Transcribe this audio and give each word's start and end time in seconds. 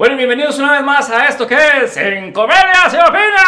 Bueno, 0.00 0.14
y 0.14 0.16
bienvenidos 0.16 0.58
una 0.58 0.72
vez 0.72 0.82
más 0.82 1.10
a 1.10 1.26
esto 1.28 1.46
que 1.46 1.58
es 1.84 1.94
En 1.98 2.32
Comedia 2.32 2.88
se 2.88 2.96
opina. 2.98 3.44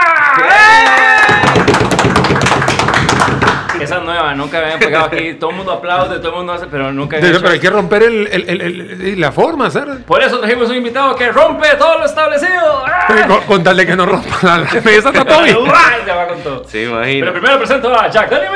¡Eh! 3.79 3.83
Esa 3.83 3.97
es 3.97 4.03
nueva, 4.03 4.35
nunca 4.35 4.59
me 4.59 4.65
habían 4.65 4.79
pegado 4.79 5.07
aquí. 5.07 5.33
Todo 5.41 5.49
el 5.49 5.57
mundo 5.57 5.73
aplaude, 5.73 6.19
todo 6.19 6.29
el 6.33 6.37
mundo 6.37 6.53
hace, 6.53 6.67
pero 6.67 6.93
nunca 6.93 7.17
Pero, 7.19 7.39
pero 7.41 7.55
hay 7.55 7.59
que 7.59 7.71
romper 7.71 8.03
el, 8.03 8.27
el- 8.31 8.51
el- 8.51 8.61
el- 8.61 9.19
la 9.19 9.33
forma, 9.33 9.71
¿sabes? 9.71 10.01
Por 10.05 10.23
eso 10.23 10.41
trajimos 10.41 10.69
un 10.69 10.77
invitado 10.77 11.17
que 11.17 11.33
rompe 11.33 11.69
todo 11.79 12.01
lo 12.01 12.05
establecido. 12.05 12.85
¡Eh! 12.87 13.25
Con, 13.27 13.41
con 13.45 13.65
tal 13.65 13.79
de 13.79 13.87
que 13.87 13.97
no 13.97 14.05
rompa 14.05 14.37
la, 14.43 14.59
la 14.59 14.65
mesa, 14.83 15.09
está 15.09 15.25
todo 15.25 15.45
bien. 15.45 15.57
Ya 16.07 16.15
va 16.17 16.27
con 16.29 16.43
todo. 16.43 16.65
Sí, 16.69 16.83
imagino. 16.83 17.21
Pero 17.29 17.33
primero 17.33 17.57
presento 17.57 17.99
a 17.99 18.11
Jack 18.11 18.29
Daniel. 18.29 18.53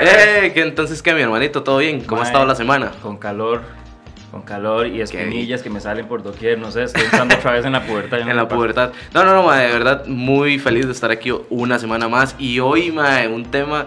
Eh, 0.00 0.50
¿qué, 0.52 0.62
entonces, 0.62 1.00
¿qué, 1.00 1.14
mi 1.14 1.22
hermanito? 1.22 1.62
¿Todo 1.62 1.78
bien? 1.78 2.00
¿Cómo 2.00 2.22
ha 2.22 2.24
estado 2.24 2.44
la 2.44 2.56
semana? 2.56 2.90
Con 3.00 3.18
calor, 3.18 3.62
con 4.36 4.42
calor 4.42 4.86
y 4.86 5.00
espinillas 5.00 5.62
que 5.62 5.70
me 5.70 5.80
salen 5.80 6.06
por 6.06 6.22
doquier, 6.22 6.58
no 6.58 6.70
sé, 6.70 6.82
estoy 6.82 7.04
entrando 7.04 7.36
otra 7.36 7.52
vez 7.52 7.64
en 7.64 7.72
la 7.72 7.86
pubertad. 7.86 8.20
En 8.20 8.36
la 8.36 8.46
pubertad. 8.46 8.92
No, 9.14 9.24
no, 9.24 9.32
no, 9.32 9.50
de 9.50 9.66
verdad, 9.66 10.06
muy 10.06 10.58
feliz 10.58 10.84
de 10.84 10.92
estar 10.92 11.10
aquí 11.10 11.32
una 11.48 11.78
semana 11.78 12.06
más. 12.06 12.36
Y 12.38 12.60
hoy, 12.60 12.92
mae, 12.92 13.28
un 13.28 13.46
tema, 13.46 13.86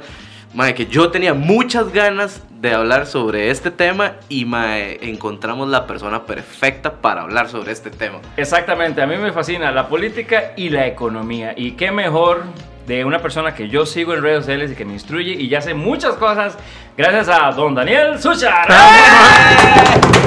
mae, 0.55 0.73
que 0.73 0.88
yo 0.88 1.12
tenía 1.12 1.35
muchas 1.35 1.93
ganas 1.93 2.41
de 2.59 2.73
hablar 2.73 3.05
sobre 3.05 3.52
este 3.52 3.70
tema 3.70 4.16
y, 4.27 4.45
mae, 4.45 4.98
encontramos 5.07 5.70
la 5.70 5.85
persona 5.85 6.26
perfecta 6.26 6.93
para 6.93 7.21
hablar 7.21 7.48
sobre 7.48 7.71
este 7.71 7.91
tema. 7.91 8.18
Exactamente, 8.35 9.04
a 9.04 9.05
mí 9.07 9.18
me 9.18 9.31
fascina 9.31 9.71
la 9.71 9.88
política 9.88 10.54
y 10.57 10.70
la 10.70 10.88
economía. 10.88 11.54
Y 11.55 11.73
qué 11.73 11.91
mejor 11.91 12.45
de 12.89 13.05
una 13.05 13.20
persona 13.20 13.53
que 13.53 13.70
yo 13.70 13.85
sigo 13.85 14.16
en 14.16 14.23
redes 14.23 14.39
sociales 14.39 14.71
y 14.71 14.75
que 14.75 14.84
me 14.84 14.93
instruye 14.93 15.34
y 15.34 15.48
ya 15.48 15.61
sé 15.61 15.75
muchas 15.75 16.16
cosas 16.16 16.57
gracias 16.98 17.29
a 17.29 17.52
don 17.52 17.75
Daniel 17.75 18.20
Suchar. 18.20 18.67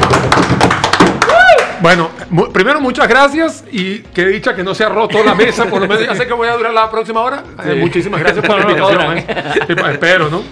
Bueno, 1.81 2.11
primero 2.53 2.81
muchas 2.81 3.09
gracias 3.09 3.65
y 3.73 3.99
que 3.99 4.25
dicha 4.25 4.55
que 4.55 4.63
no 4.63 4.73
se 4.73 4.85
ha 4.85 4.89
roto 4.89 5.25
la 5.25 5.35
mesa, 5.35 5.65
por 5.65 5.81
lo 5.81 5.89
menos 5.89 6.07
ya 6.07 6.15
sé 6.15 6.29
que 6.29 6.33
voy 6.33 6.47
a 6.47 6.57
durar 6.57 6.73
la 6.73 6.89
próxima 6.89 7.21
hora. 7.23 7.43
Eh, 7.65 7.75
muchísimas 7.75 8.21
gracias 8.25 8.47
por 8.47 8.57
la 8.57 8.71
invitación. 8.71 9.19
¿eh? 9.19 9.27
Espero, 9.91 10.31
¿no? 10.31 10.45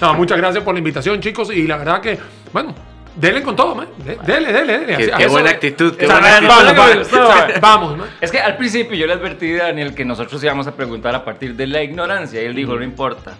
No, 0.00 0.14
muchas 0.14 0.38
gracias 0.38 0.64
por 0.64 0.72
la 0.72 0.78
invitación, 0.78 1.20
chicos, 1.20 1.54
y 1.54 1.66
la 1.66 1.76
verdad 1.76 2.00
que, 2.00 2.18
bueno, 2.50 2.74
dele 3.16 3.42
con 3.42 3.54
todo. 3.56 3.86
De- 3.98 4.16
Dele, 4.16 4.52
dele, 4.52 4.78
dele. 4.80 4.96
Qué, 4.96 5.10
qué 5.16 5.26
buena 5.28 5.50
actitud, 5.50 5.94
qué 5.96 6.06
buena 6.06 6.20
man, 6.20 6.66
actitud. 6.68 6.78
Vamos, 6.78 7.10
vamos, 7.10 7.10
vamos, 7.12 7.60
vamos, 7.60 7.96
¿no? 7.98 8.04
Es 8.20 8.30
que 8.30 8.38
al 8.40 8.56
principio 8.56 8.96
yo 8.96 9.06
le 9.06 9.12
advertí 9.14 9.54
a 9.58 9.64
Daniel 9.64 9.94
que 9.94 10.04
nosotros 10.04 10.42
íbamos 10.42 10.66
a 10.66 10.72
preguntar 10.74 11.14
a 11.14 11.24
partir 11.24 11.54
de 11.54 11.66
la 11.66 11.82
ignorancia 11.82 12.42
y 12.42 12.46
él 12.46 12.54
dijo, 12.54 12.74
no 12.76 12.82
importa, 12.82 13.32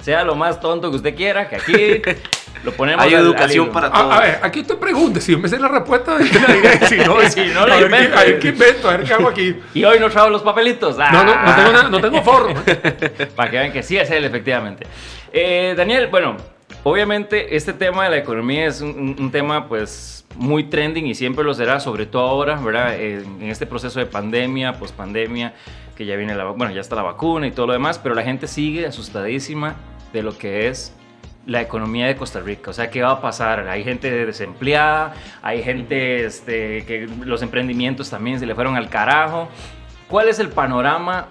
sea 0.00 0.22
lo 0.24 0.34
más 0.34 0.60
tonto 0.60 0.90
que 0.90 0.96
usted 0.96 1.14
quiera, 1.14 1.48
que 1.48 1.56
aquí 1.56 2.02
lo 2.62 2.72
ponemos 2.76 3.02
Hay 3.04 3.14
al- 3.14 3.20
al 3.20 3.26
educación 3.26 3.64
hilo". 3.64 3.72
para 3.72 3.88
A, 3.88 4.16
a 4.16 4.20
ver, 4.20 4.38
aquí 4.42 4.60
usted 4.60 4.76
pregunte, 4.76 5.20
si 5.20 5.32
yo 5.32 5.38
me 5.38 5.48
sé 5.48 5.58
la 5.58 5.68
respuesta, 5.68 6.18
si 6.88 6.96
no, 6.98 7.20
Si 7.30 7.40
no, 7.46 7.66
la 7.66 7.74
a 7.76 7.78
ver 7.80 7.88
qué- 7.90 7.96
invento. 7.96 8.18
a 8.18 8.24
ver 8.24 8.38
qué 8.38 8.48
invento, 8.48 8.88
a 8.90 8.96
ver 8.98 9.06
qué 9.06 9.14
hago 9.14 9.28
aquí. 9.28 9.56
Y 9.72 9.84
hoy 9.84 9.98
no 9.98 10.10
trajo 10.10 10.28
los 10.28 10.42
papelitos. 10.42 10.96
No, 10.98 11.10
no, 11.24 11.24
no 11.24 11.54
tengo 11.56 11.72
nada, 11.72 11.88
no 11.88 12.00
tengo 12.00 12.22
forro. 12.22 12.50
¿eh? 12.66 13.28
Para 13.34 13.50
que 13.50 13.56
vean 13.58 13.72
que 13.72 13.82
sí 13.82 13.96
es 13.96 14.10
él, 14.10 14.24
efectivamente. 14.24 14.86
Eh, 15.32 15.74
Daniel, 15.76 16.08
bueno, 16.08 16.36
obviamente 16.84 17.56
este 17.56 17.72
tema 17.72 18.04
de 18.04 18.10
la 18.10 18.18
economía 18.18 18.66
es 18.66 18.80
un, 18.80 19.30
tema 19.32 19.66
pues 19.68 20.24
muy 20.36 20.64
trending 20.64 21.06
y 21.06 21.14
siempre 21.14 21.44
lo 21.44 21.54
será, 21.54 21.80
sobre 21.80 22.06
todo 22.06 22.22
ahora, 22.22 22.56
¿verdad? 22.56 23.00
En, 23.00 23.42
en 23.42 23.50
este 23.50 23.66
proceso 23.66 23.98
de 23.98 24.06
pandemia, 24.06 24.74
pospandemia, 24.74 25.54
que 25.96 26.06
ya 26.06 26.16
viene 26.16 26.34
la, 26.34 26.44
bueno, 26.44 26.72
ya 26.72 26.80
está 26.80 26.94
la 26.94 27.02
vacuna 27.02 27.46
y 27.46 27.50
todo 27.50 27.66
lo 27.66 27.72
demás, 27.72 27.98
pero 27.98 28.14
la 28.14 28.22
gente 28.22 28.46
sigue 28.46 28.86
asustadísima 28.86 29.74
de 30.12 30.22
lo 30.22 30.36
que 30.36 30.68
es 30.68 30.94
la 31.46 31.60
economía 31.60 32.06
de 32.06 32.16
Costa 32.16 32.40
Rica, 32.40 32.70
o 32.70 32.72
sea, 32.72 32.90
¿qué 32.90 33.02
va 33.02 33.10
a 33.10 33.20
pasar? 33.20 33.68
Hay 33.68 33.84
gente 33.84 34.10
desempleada, 34.24 35.14
hay 35.42 35.62
gente 35.62 36.24
este, 36.24 36.84
que 36.86 37.08
los 37.24 37.42
emprendimientos 37.42 38.08
también 38.10 38.40
se 38.40 38.46
le 38.46 38.54
fueron 38.54 38.76
al 38.76 38.88
carajo. 38.88 39.48
¿Cuál 40.08 40.28
es 40.28 40.38
el 40.38 40.48
panorama 40.48 41.28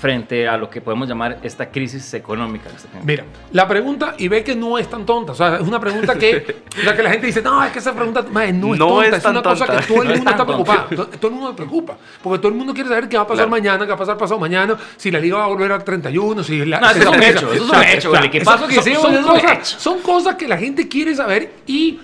frente 0.00 0.48
a 0.48 0.56
lo 0.56 0.70
que 0.70 0.80
podemos 0.80 1.06
llamar 1.06 1.38
esta 1.42 1.70
crisis 1.70 2.14
económica? 2.14 2.70
Mira, 3.04 3.24
la 3.52 3.68
pregunta, 3.68 4.14
y 4.16 4.28
ve 4.28 4.42
que 4.42 4.56
no 4.56 4.78
es 4.78 4.88
tan 4.88 5.04
tonta, 5.04 5.32
o 5.32 5.34
sea, 5.34 5.56
es 5.56 5.60
una 5.60 5.78
pregunta 5.78 6.14
que, 6.14 6.62
o 6.78 6.82
sea, 6.82 6.96
que 6.96 7.02
la 7.02 7.10
gente 7.10 7.26
dice, 7.26 7.42
no, 7.42 7.62
es 7.62 7.70
que 7.70 7.80
esa 7.80 7.92
pregunta 7.94 8.24
no 8.32 8.40
es 8.40 8.54
No 8.54 8.76
tonta, 8.76 9.06
es 9.08 9.14
es, 9.18 9.22
tan 9.22 9.32
una 9.32 9.42
cosa 9.42 9.66
tonta. 9.66 9.80
que 9.82 9.86
todo 9.92 10.02
el 10.02 10.08
No 10.08 10.14
mundo 10.16 10.30
está 10.30 10.46
preocupado, 10.46 10.86
to- 10.96 11.06
todo 11.08 11.28
el 11.28 11.34
mundo 11.34 11.50
se 11.50 11.56
preocupa, 11.56 11.96
porque 12.22 12.38
todo 12.38 12.48
el 12.48 12.54
mundo 12.54 12.72
quiere 12.72 12.88
saber 12.88 13.08
qué 13.10 13.16
va 13.18 13.24
a 13.24 13.26
pasar 13.26 13.46
Claro. 13.46 13.50
mañana, 13.50 13.84
qué 13.84 13.88
va 13.90 13.94
a 13.94 13.98
pasar 13.98 14.16
pasado 14.16 14.40
mañana, 14.40 14.76
si 14.96 15.10
la 15.10 15.18
liga 15.18 15.36
va 15.36 15.44
a 15.44 15.48
volver 15.48 15.70
al 15.72 15.84
31, 15.84 16.42
si 16.44 16.64
la... 16.64 16.80
No, 16.80 16.90
eso 16.90 17.00
es 17.00 17.06
un 17.06 17.22
hecho, 17.22 17.52
eso 17.52 17.54
es 17.54 17.60
un 17.60 17.68
son- 17.68 17.76
son 19.24 19.36
hecho. 19.38 19.78
son 19.78 19.98
cosas 20.00 20.36
que 20.36 20.48
la 20.48 20.56
gente 20.56 20.88
quiere 20.88 21.14
saber 21.14 21.52
y 21.66 22.00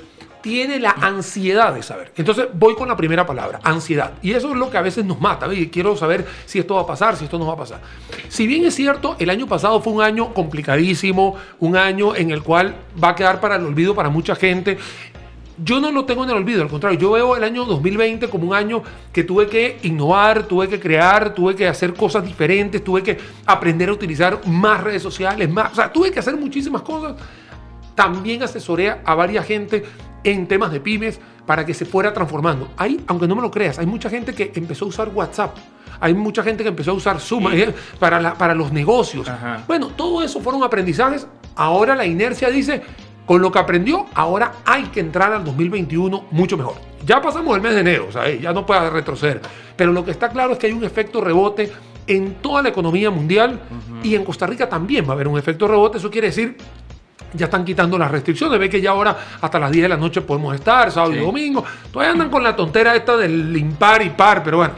tiene 0.46 0.78
la 0.78 0.90
ansiedad 0.92 1.74
de 1.74 1.82
saber. 1.82 2.12
Entonces 2.14 2.46
voy 2.54 2.76
con 2.76 2.86
la 2.86 2.96
primera 2.96 3.26
palabra, 3.26 3.58
ansiedad. 3.64 4.12
Y 4.22 4.30
eso 4.30 4.50
es 4.50 4.56
lo 4.56 4.70
que 4.70 4.78
a 4.78 4.80
veces 4.80 5.04
nos 5.04 5.20
mata. 5.20 5.48
quiero 5.72 5.96
saber 5.96 6.24
si 6.44 6.60
esto 6.60 6.76
va 6.76 6.82
a 6.82 6.86
pasar, 6.86 7.16
si 7.16 7.24
esto 7.24 7.36
no 7.36 7.48
va 7.48 7.54
a 7.54 7.56
pasar. 7.56 7.80
Si 8.28 8.46
bien 8.46 8.64
es 8.64 8.76
cierto, 8.76 9.16
el 9.18 9.28
año 9.28 9.48
pasado 9.48 9.80
fue 9.80 9.92
un 9.92 10.02
año 10.02 10.32
complicadísimo, 10.32 11.34
un 11.58 11.76
año 11.76 12.14
en 12.14 12.30
el 12.30 12.44
cual 12.44 12.76
va 13.02 13.08
a 13.08 13.14
quedar 13.16 13.40
para 13.40 13.56
el 13.56 13.66
olvido 13.66 13.96
para 13.96 14.08
mucha 14.08 14.36
gente. 14.36 14.78
Yo 15.58 15.80
no 15.80 15.90
lo 15.90 16.04
tengo 16.04 16.22
en 16.22 16.30
el 16.30 16.36
olvido, 16.36 16.62
al 16.62 16.68
contrario, 16.68 16.96
yo 16.96 17.10
veo 17.10 17.34
el 17.34 17.42
año 17.42 17.64
2020 17.64 18.28
como 18.28 18.46
un 18.46 18.54
año 18.54 18.84
que 19.12 19.24
tuve 19.24 19.48
que 19.48 19.78
innovar, 19.82 20.44
tuve 20.44 20.68
que 20.68 20.78
crear, 20.78 21.34
tuve 21.34 21.56
que 21.56 21.66
hacer 21.66 21.92
cosas 21.92 22.24
diferentes, 22.24 22.84
tuve 22.84 23.02
que 23.02 23.18
aprender 23.46 23.88
a 23.88 23.94
utilizar 23.94 24.46
más 24.46 24.84
redes 24.84 25.02
sociales, 25.02 25.50
más, 25.50 25.72
o 25.72 25.74
sea, 25.74 25.90
tuve 25.90 26.12
que 26.12 26.20
hacer 26.20 26.36
muchísimas 26.36 26.82
cosas 26.82 27.16
también 27.96 28.42
asesoré 28.44 28.94
a 29.04 29.14
varias 29.16 29.44
gente 29.44 29.82
en 30.24 30.46
temas 30.48 30.72
de 30.72 30.80
pymes 30.80 31.20
para 31.46 31.64
que 31.64 31.74
se 31.74 31.84
fuera 31.84 32.12
transformando. 32.12 32.68
Hay, 32.76 33.02
aunque 33.06 33.26
no 33.28 33.36
me 33.36 33.42
lo 33.42 33.50
creas, 33.50 33.78
hay 33.78 33.86
mucha 33.86 34.10
gente 34.10 34.34
que 34.34 34.52
empezó 34.54 34.84
a 34.84 34.88
usar 34.88 35.08
WhatsApp. 35.14 35.56
Hay 36.00 36.12
mucha 36.14 36.42
gente 36.42 36.62
que 36.62 36.68
empezó 36.68 36.90
a 36.90 36.94
usar 36.94 37.20
Zoom 37.20 37.46
eh, 37.52 37.72
para, 37.98 38.20
la- 38.20 38.34
para 38.34 38.54
los 38.54 38.72
negocios. 38.72 39.28
Ajá. 39.28 39.62
Bueno, 39.66 39.88
todo 39.96 40.22
eso 40.22 40.40
fueron 40.40 40.62
aprendizajes. 40.62 41.26
Ahora 41.54 41.94
la 41.94 42.04
inercia 42.04 42.50
dice, 42.50 42.82
con 43.24 43.40
lo 43.40 43.50
que 43.50 43.58
aprendió, 43.58 44.06
ahora 44.14 44.52
hay 44.66 44.84
que 44.84 45.00
entrar 45.00 45.32
al 45.32 45.44
2021 45.44 46.26
mucho 46.32 46.56
mejor. 46.58 46.74
Ya 47.06 47.22
pasamos 47.22 47.54
el 47.56 47.62
mes 47.62 47.74
de 47.74 47.80
enero, 47.80 48.06
o 48.08 48.12
sea, 48.12 48.28
eh, 48.28 48.40
ya 48.42 48.52
no 48.52 48.66
puede 48.66 48.90
retroceder. 48.90 49.40
Pero 49.76 49.92
lo 49.92 50.04
que 50.04 50.10
está 50.10 50.28
claro 50.28 50.52
es 50.52 50.58
que 50.58 50.66
hay 50.66 50.72
un 50.72 50.84
efecto 50.84 51.20
rebote 51.20 51.72
en 52.08 52.34
toda 52.34 52.62
la 52.62 52.68
economía 52.68 53.10
mundial 53.10 53.60
y 54.02 54.14
en 54.16 54.24
Costa 54.24 54.46
Rica 54.46 54.68
también 54.68 55.04
va 55.06 55.10
a 55.10 55.12
haber 55.12 55.28
un 55.28 55.38
efecto 55.38 55.66
rebote. 55.66 55.98
Eso 55.98 56.10
quiere 56.10 56.26
decir 56.28 56.56
ya 57.36 57.46
están 57.46 57.64
quitando 57.64 57.98
las 57.98 58.10
restricciones. 58.10 58.58
Ve 58.58 58.68
que 58.68 58.80
ya 58.80 58.90
ahora 58.90 59.16
hasta 59.40 59.58
las 59.58 59.70
10 59.70 59.82
de 59.84 59.88
la 59.88 59.96
noche 59.96 60.20
podemos 60.22 60.54
estar, 60.54 60.90
sábado 60.90 61.14
y 61.14 61.18
domingo. 61.18 61.64
Todavía 61.92 62.12
andan 62.12 62.30
con 62.30 62.42
la 62.42 62.56
tontera 62.56 62.96
esta 62.96 63.16
del 63.16 63.56
impar 63.56 64.02
y 64.02 64.10
par, 64.10 64.42
pero 64.42 64.58
bueno, 64.58 64.74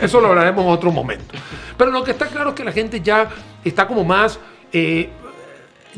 eso 0.00 0.20
lo 0.20 0.28
hablaremos 0.28 0.64
en 0.64 0.70
otro 0.70 0.90
momento. 0.90 1.34
Pero 1.76 1.90
lo 1.90 2.02
que 2.02 2.12
está 2.12 2.26
claro 2.26 2.50
es 2.50 2.54
que 2.54 2.64
la 2.64 2.72
gente 2.72 3.00
ya 3.00 3.28
está 3.64 3.86
como 3.86 4.04
más... 4.04 4.38
eh, 4.72 5.10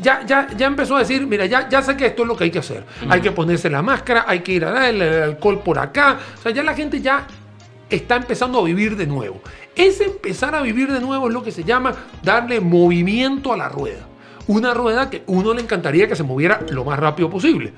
ya, 0.01 0.25
ya, 0.25 0.47
ya 0.55 0.67
empezó 0.67 0.95
a 0.95 0.99
decir, 0.99 1.27
mira, 1.27 1.45
ya, 1.45 1.67
ya 1.67 1.81
sé 1.81 1.97
que 1.97 2.05
esto 2.05 2.21
es 2.21 2.27
lo 2.29 2.37
que 2.37 2.45
hay 2.45 2.51
que 2.51 2.59
hacer. 2.59 2.85
Hay 3.09 3.19
que 3.19 3.31
ponerse 3.31 3.69
la 3.69 3.81
máscara, 3.81 4.23
hay 4.27 4.39
que 4.39 4.53
ir 4.53 4.63
a 4.63 4.71
dar 4.71 4.83
el, 4.83 5.01
el 5.01 5.23
alcohol 5.23 5.61
por 5.61 5.77
acá. 5.77 6.17
O 6.37 6.41
sea, 6.41 6.53
ya 6.53 6.63
la 6.63 6.73
gente 6.73 7.01
ya 7.01 7.27
está 7.89 8.15
empezando 8.15 8.59
a 8.59 8.63
vivir 8.63 8.95
de 8.95 9.05
nuevo. 9.05 9.41
Ese 9.75 10.05
empezar 10.05 10.55
a 10.55 10.61
vivir 10.61 10.91
de 10.91 11.01
nuevo 11.01 11.27
es 11.27 11.33
lo 11.33 11.43
que 11.43 11.51
se 11.51 11.65
llama 11.65 11.93
darle 12.23 12.61
movimiento 12.61 13.51
a 13.51 13.57
la 13.57 13.67
rueda. 13.67 14.07
Una 14.49 14.73
rueda 14.73 15.11
que 15.11 15.21
uno 15.27 15.53
le 15.53 15.61
encantaría 15.61 16.07
que 16.07 16.15
se 16.15 16.23
moviera 16.23 16.65
lo 16.71 16.83
más 16.83 16.97
rápido 16.97 17.29
posible. 17.29 17.71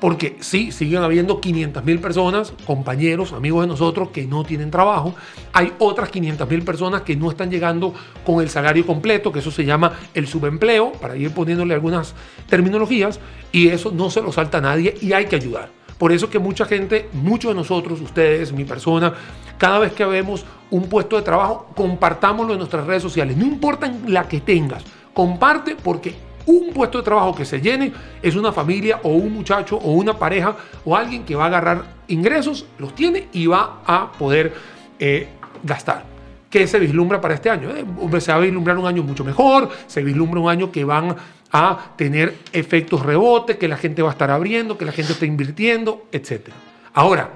Porque 0.00 0.36
sí, 0.40 0.72
siguen 0.72 1.04
habiendo 1.04 1.40
500 1.40 1.84
mil 1.84 2.00
personas, 2.00 2.52
compañeros, 2.66 3.32
amigos 3.32 3.60
de 3.60 3.68
nosotros, 3.68 4.08
que 4.08 4.26
no 4.26 4.42
tienen 4.42 4.72
trabajo. 4.72 5.14
Hay 5.52 5.72
otras 5.78 6.08
500 6.08 6.50
mil 6.50 6.62
personas 6.62 7.02
que 7.02 7.14
no 7.14 7.30
están 7.30 7.52
llegando 7.52 7.94
con 8.26 8.40
el 8.40 8.50
salario 8.50 8.84
completo, 8.84 9.30
que 9.30 9.38
eso 9.38 9.52
se 9.52 9.64
llama 9.64 9.92
el 10.12 10.26
subempleo, 10.26 10.90
para 10.90 11.14
ir 11.16 11.30
poniéndole 11.30 11.72
algunas 11.72 12.16
terminologías. 12.48 13.20
Y 13.52 13.68
eso 13.68 13.92
no 13.92 14.10
se 14.10 14.20
lo 14.20 14.32
salta 14.32 14.58
a 14.58 14.62
nadie 14.62 14.96
y 15.00 15.12
hay 15.12 15.26
que 15.26 15.36
ayudar. 15.36 15.70
Por 15.98 16.10
eso 16.10 16.28
que 16.28 16.40
mucha 16.40 16.64
gente, 16.64 17.08
muchos 17.12 17.52
de 17.52 17.54
nosotros, 17.54 18.00
ustedes, 18.00 18.52
mi 18.52 18.64
persona, 18.64 19.14
cada 19.56 19.78
vez 19.78 19.92
que 19.92 20.04
vemos 20.04 20.44
un 20.70 20.88
puesto 20.88 21.14
de 21.14 21.22
trabajo, 21.22 21.70
compartámoslo 21.76 22.54
en 22.54 22.58
nuestras 22.58 22.88
redes 22.88 23.04
sociales. 23.04 23.36
No 23.36 23.44
importa 23.44 23.92
la 24.08 24.26
que 24.26 24.40
tengas, 24.40 24.84
comparte 25.14 25.76
porque 25.76 26.14
un 26.46 26.70
puesto 26.72 26.98
de 26.98 27.04
trabajo 27.04 27.34
que 27.34 27.44
se 27.44 27.60
llene 27.60 27.92
es 28.22 28.34
una 28.34 28.52
familia 28.52 29.00
o 29.02 29.10
un 29.10 29.32
muchacho 29.34 29.76
o 29.76 29.92
una 29.92 30.18
pareja 30.18 30.56
o 30.84 30.96
alguien 30.96 31.24
que 31.24 31.34
va 31.34 31.44
a 31.44 31.46
agarrar 31.48 31.84
ingresos, 32.08 32.66
los 32.78 32.94
tiene 32.94 33.28
y 33.32 33.46
va 33.46 33.82
a 33.86 34.12
poder 34.12 34.54
eh, 34.98 35.28
gastar. 35.62 36.04
¿Qué 36.48 36.66
se 36.66 36.78
vislumbra 36.78 37.20
para 37.20 37.34
este 37.34 37.50
año? 37.50 37.68
Eh, 37.70 37.84
se 38.20 38.32
va 38.32 38.38
a 38.38 38.40
vislumbrar 38.40 38.78
un 38.78 38.86
año 38.86 39.02
mucho 39.02 39.24
mejor, 39.24 39.68
se 39.86 40.02
vislumbra 40.02 40.40
un 40.40 40.48
año 40.48 40.72
que 40.72 40.84
van 40.84 41.14
a 41.52 41.92
tener 41.96 42.34
efectos 42.52 43.04
rebote, 43.04 43.58
que 43.58 43.68
la 43.68 43.76
gente 43.76 44.00
va 44.00 44.08
a 44.08 44.12
estar 44.12 44.30
abriendo, 44.30 44.78
que 44.78 44.86
la 44.86 44.92
gente 44.92 45.12
está 45.12 45.26
invirtiendo, 45.26 46.06
etc. 46.12 46.48
Ahora, 46.94 47.30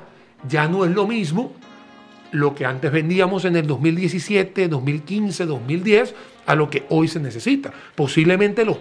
ya 0.48 0.66
no 0.68 0.86
es 0.86 0.90
lo 0.90 1.06
mismo 1.06 1.52
lo 2.30 2.54
que 2.54 2.64
antes 2.64 2.90
vendíamos 2.90 3.44
en 3.44 3.56
el 3.56 3.66
2017, 3.66 4.68
2015, 4.68 5.44
2010 5.44 6.14
a 6.46 6.54
lo 6.54 6.68
que 6.70 6.84
hoy 6.88 7.08
se 7.08 7.20
necesita. 7.20 7.72
Posiblemente 7.94 8.64
los 8.64 8.78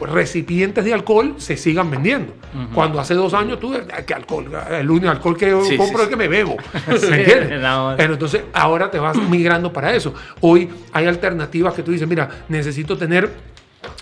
recipientes 0.00 0.84
de 0.84 0.94
alcohol 0.94 1.34
se 1.38 1.56
sigan 1.56 1.90
vendiendo. 1.90 2.34
Cuando 2.74 2.98
hace 2.98 3.14
dos 3.14 3.34
años 3.34 3.60
tú, 3.60 3.74
¿qué 4.06 4.14
alcohol? 4.14 4.50
El 4.70 4.90
único 4.90 5.10
alcohol 5.10 5.36
que 5.36 5.50
yo 5.50 5.64
Sí, 5.64 5.76
compro 5.76 5.98
sí, 5.98 6.04
es 6.04 6.08
que 6.08 6.16
me 6.16 6.28
bebo. 6.28 6.56
Más. 7.62 7.94
Pero 7.96 8.14
entonces 8.14 8.42
ahora 8.52 8.90
te 8.90 8.98
vas 8.98 9.16
migrando 9.16 9.72
para 9.72 9.94
eso. 9.94 10.14
Hoy 10.40 10.68
hay 10.92 11.06
alternativas 11.06 11.74
que 11.74 11.82
tú 11.82 11.92
dices, 11.92 12.08
mira, 12.08 12.28
necesito 12.48 12.96
tener 12.96 13.52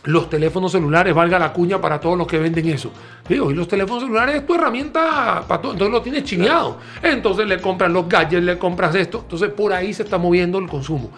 los 0.04 0.30
teléfonos 0.30 0.72
celulares, 0.72 1.14
valga 1.14 1.38
la 1.38 1.52
cuña 1.52 1.80
para 1.80 2.00
todos 2.00 2.16
los 2.16 2.26
que 2.26 2.38
venden 2.38 2.68
eso. 2.68 2.92
Digo, 3.28 3.46
hoy 3.46 3.54
los 3.54 3.68
teléfonos 3.68 4.02
celulares 4.02 4.36
es 4.36 4.46
tu 4.46 4.54
herramienta 4.54 5.44
para 5.46 5.60
todo, 5.60 5.72
entonces 5.72 5.92
lo 5.92 6.02
tienes 6.02 6.24
chineado. 6.24 6.78
Entonces 7.02 7.46
le 7.46 7.60
compras 7.60 7.90
los 7.90 8.08
gadgets, 8.08 8.42
le 8.42 8.58
compras 8.58 8.94
esto. 8.94 9.20
Entonces 9.22 9.50
por 9.50 9.72
ahí 9.72 9.92
se 9.92 10.02
está 10.02 10.18
moviendo 10.18 10.58
el 10.58 10.68
consumo. 10.68 11.10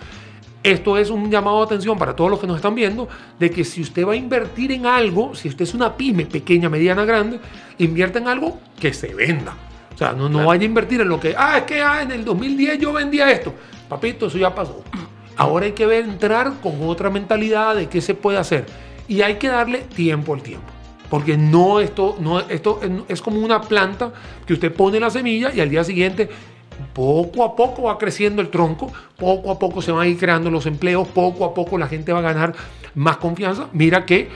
Esto 0.63 0.97
es 0.97 1.11
un 1.11 1.31
llamado 1.31 1.59
de 1.59 1.65
atención 1.65 1.99
para 1.99 2.15
todos 2.15 2.31
los 2.31 2.39
que 2.39 2.47
nos 2.47 2.57
están 2.57 2.75
viendo, 2.75 3.09
de 3.39 3.51
que 3.51 3.65
si 3.65 3.81
usted 3.81 4.07
va 4.07 4.13
a 4.13 4.17
invertir 4.17 4.71
en 4.71 4.87
algo, 4.87 5.35
si 5.35 5.49
usted 5.49 5.65
es 5.65 5.75
una 5.75 5.97
pyme 5.97 6.25
pequeña, 6.27 6.69
mediana, 6.69 7.05
grande, 7.05 7.41
invierta 7.79 8.21
en 8.21 8.29
algo 8.29 8.61
que 8.79 8.95
se 8.95 9.13
venda. 9.15 9.57
O 9.93 9.99
sea, 9.99 10.13
no, 10.13 10.29
no 10.29 10.47
vaya 10.47 10.63
a 10.63 10.67
invertir 10.67 11.01
en 11.01 11.09
lo 11.09 11.19
que, 11.19 11.35
ah, 11.37 11.59
es 11.59 11.65
que 11.65 11.81
ah, 11.81 12.03
en 12.03 12.13
el 12.13 12.25
2010 12.25 12.79
yo 12.79 12.93
vendía 12.93 13.31
esto. 13.31 13.53
Papito, 13.89 14.27
eso 14.27 14.39
ya 14.39 14.55
pasó. 14.55 14.83
Ahora 15.37 15.67
hay 15.67 15.73
que 15.73 15.85
entrar 15.99 16.53
con 16.63 16.89
otra 16.89 17.11
mentalidad 17.11 17.75
de 17.75 17.89
qué 17.89 18.01
se 18.01 18.15
puede 18.15 18.39
hacer. 18.39 18.67
Y 19.09 19.23
hay 19.23 19.37
que 19.37 19.49
darle 19.49 19.79
tiempo 19.79 20.35
al 20.35 20.43
tiempo. 20.43 20.67
Porque 21.11 21.37
no 21.37 21.81
esto, 21.81 22.17
no, 22.21 22.41
esto 22.41 22.81
es 23.09 23.21
como 23.21 23.39
una 23.41 23.61
planta 23.61 24.13
que 24.47 24.55
usted 24.55 24.73
pone 24.73 24.99
la 24.99 25.11
semilla 25.11 25.53
y 25.53 25.61
al 25.61 25.69
día 25.69 25.85
siguiente 25.85 26.31
poco 26.93 27.45
a 27.45 27.57
poco 27.57 27.83
va 27.85 27.99
creciendo 27.99 28.43
el 28.43 28.49
tronco, 28.49 28.93
poco 29.17 29.51
a 29.51 29.59
poco 29.59 29.83
se 29.83 29.93
van 29.93 30.03
a 30.03 30.09
ir 30.09 30.19
creando 30.19 30.51
los 30.51 30.67
empleos, 30.67 31.09
poco 31.09 31.45
a 31.45 31.55
poco 31.55 31.79
la 31.79 31.87
gente 31.87 32.13
va 32.13 32.21
a 32.21 32.23
ganar 32.23 32.55
más 32.95 33.17
confianza. 33.17 33.69
Mira 33.73 34.05
que 34.05 34.29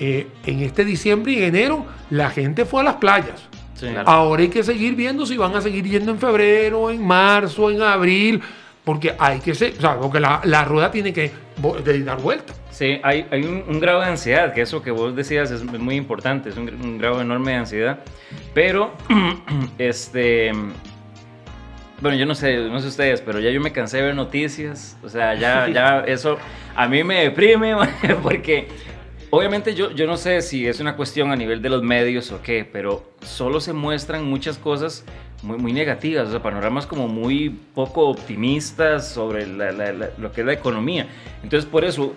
eh, 0.00 0.28
en 0.46 0.60
este 0.60 0.84
diciembre 0.84 1.32
y 1.32 1.42
enero 1.42 1.86
la 2.10 2.30
gente 2.30 2.64
fue 2.64 2.82
a 2.82 2.84
las 2.84 2.96
playas. 2.96 3.48
Sí. 3.74 3.86
Ahora 4.04 4.42
hay 4.42 4.48
que 4.48 4.62
seguir 4.62 4.96
viendo 4.96 5.24
si 5.24 5.36
van 5.36 5.54
a 5.54 5.60
seguir 5.60 5.84
yendo 5.84 6.10
en 6.10 6.18
febrero, 6.18 6.90
en 6.90 7.04
marzo, 7.04 7.70
en 7.70 7.80
abril, 7.80 8.42
porque 8.84 9.14
hay 9.18 9.38
que 9.38 9.54
ser, 9.54 9.74
o 9.78 9.80
sea, 9.80 9.98
porque 9.98 10.18
la, 10.18 10.40
la 10.44 10.64
rueda 10.64 10.90
tiene 10.90 11.12
que 11.12 11.30
de 11.84 12.04
dar 12.04 12.20
vuelta. 12.20 12.54
Sí, 12.70 13.00
hay, 13.02 13.26
hay 13.30 13.44
un, 13.44 13.64
un 13.68 13.80
grado 13.80 14.00
de 14.00 14.06
ansiedad, 14.06 14.52
que 14.52 14.62
eso 14.62 14.82
que 14.82 14.90
vos 14.90 15.14
decías 15.14 15.50
es 15.50 15.64
muy 15.64 15.96
importante, 15.96 16.48
es 16.48 16.56
un 16.56 16.98
grado 16.98 17.20
enorme 17.20 17.52
de 17.52 17.56
ansiedad. 17.56 17.98
Pero, 18.54 18.92
este. 19.78 20.52
Bueno, 22.00 22.16
yo 22.16 22.26
no 22.26 22.34
sé, 22.34 22.56
no 22.68 22.78
sé 22.80 22.88
ustedes, 22.88 23.20
pero 23.20 23.40
ya 23.40 23.50
yo 23.50 23.60
me 23.60 23.72
cansé 23.72 23.96
de 23.98 24.04
ver 24.04 24.14
noticias. 24.14 24.96
O 25.02 25.08
sea, 25.08 25.34
ya, 25.34 25.68
ya 25.72 26.00
eso 26.06 26.38
a 26.76 26.86
mí 26.88 27.02
me 27.02 27.22
deprime, 27.24 27.74
porque 28.22 28.68
obviamente 29.30 29.74
yo, 29.74 29.90
yo 29.90 30.06
no 30.06 30.16
sé 30.16 30.40
si 30.42 30.66
es 30.66 30.78
una 30.80 30.94
cuestión 30.96 31.32
a 31.32 31.36
nivel 31.36 31.60
de 31.60 31.68
los 31.70 31.82
medios 31.82 32.30
o 32.30 32.40
qué, 32.40 32.68
pero 32.70 33.10
solo 33.22 33.60
se 33.60 33.72
muestran 33.72 34.24
muchas 34.24 34.58
cosas 34.58 35.04
muy, 35.42 35.58
muy 35.58 35.72
negativas, 35.72 36.28
o 36.28 36.30
sea, 36.30 36.42
panoramas 36.42 36.86
como 36.86 37.08
muy 37.08 37.50
poco 37.74 38.08
optimistas 38.08 39.08
sobre 39.08 39.46
la- 39.46 39.72
la- 39.72 39.92
la- 39.92 40.10
lo 40.18 40.30
que 40.32 40.42
es 40.42 40.46
la 40.46 40.52
economía. 40.52 41.06
Entonces, 41.42 41.68
por 41.68 41.84
eso, 41.84 42.14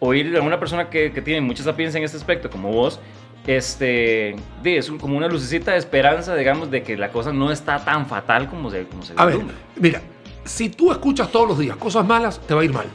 oír 0.00 0.36
a 0.36 0.42
una 0.42 0.58
persona 0.58 0.90
que, 0.90 1.12
que 1.12 1.22
tiene 1.22 1.40
mucha 1.40 1.62
sapiencia 1.62 1.98
en 1.98 2.04
este 2.04 2.16
aspecto, 2.16 2.50
como 2.50 2.72
vos, 2.72 2.98
este, 3.46 4.36
es 4.64 4.90
como 5.00 5.16
una 5.16 5.28
lucecita 5.28 5.72
de 5.72 5.78
esperanza, 5.78 6.34
digamos, 6.36 6.70
de 6.70 6.82
que 6.82 6.96
la 6.96 7.10
cosa 7.10 7.32
no 7.32 7.50
está 7.50 7.84
tan 7.84 8.06
fatal 8.06 8.48
como 8.48 8.70
se, 8.70 8.84
como 8.84 9.02
se 9.02 9.14
A 9.16 9.24
ver, 9.24 9.40
mira, 9.76 10.00
si 10.44 10.68
tú 10.68 10.90
escuchas 10.90 11.30
todos 11.30 11.48
los 11.48 11.58
días 11.58 11.76
cosas 11.76 12.06
malas, 12.06 12.40
te 12.46 12.54
va 12.54 12.62
a 12.62 12.64
ir 12.64 12.72
mal. 12.72 12.86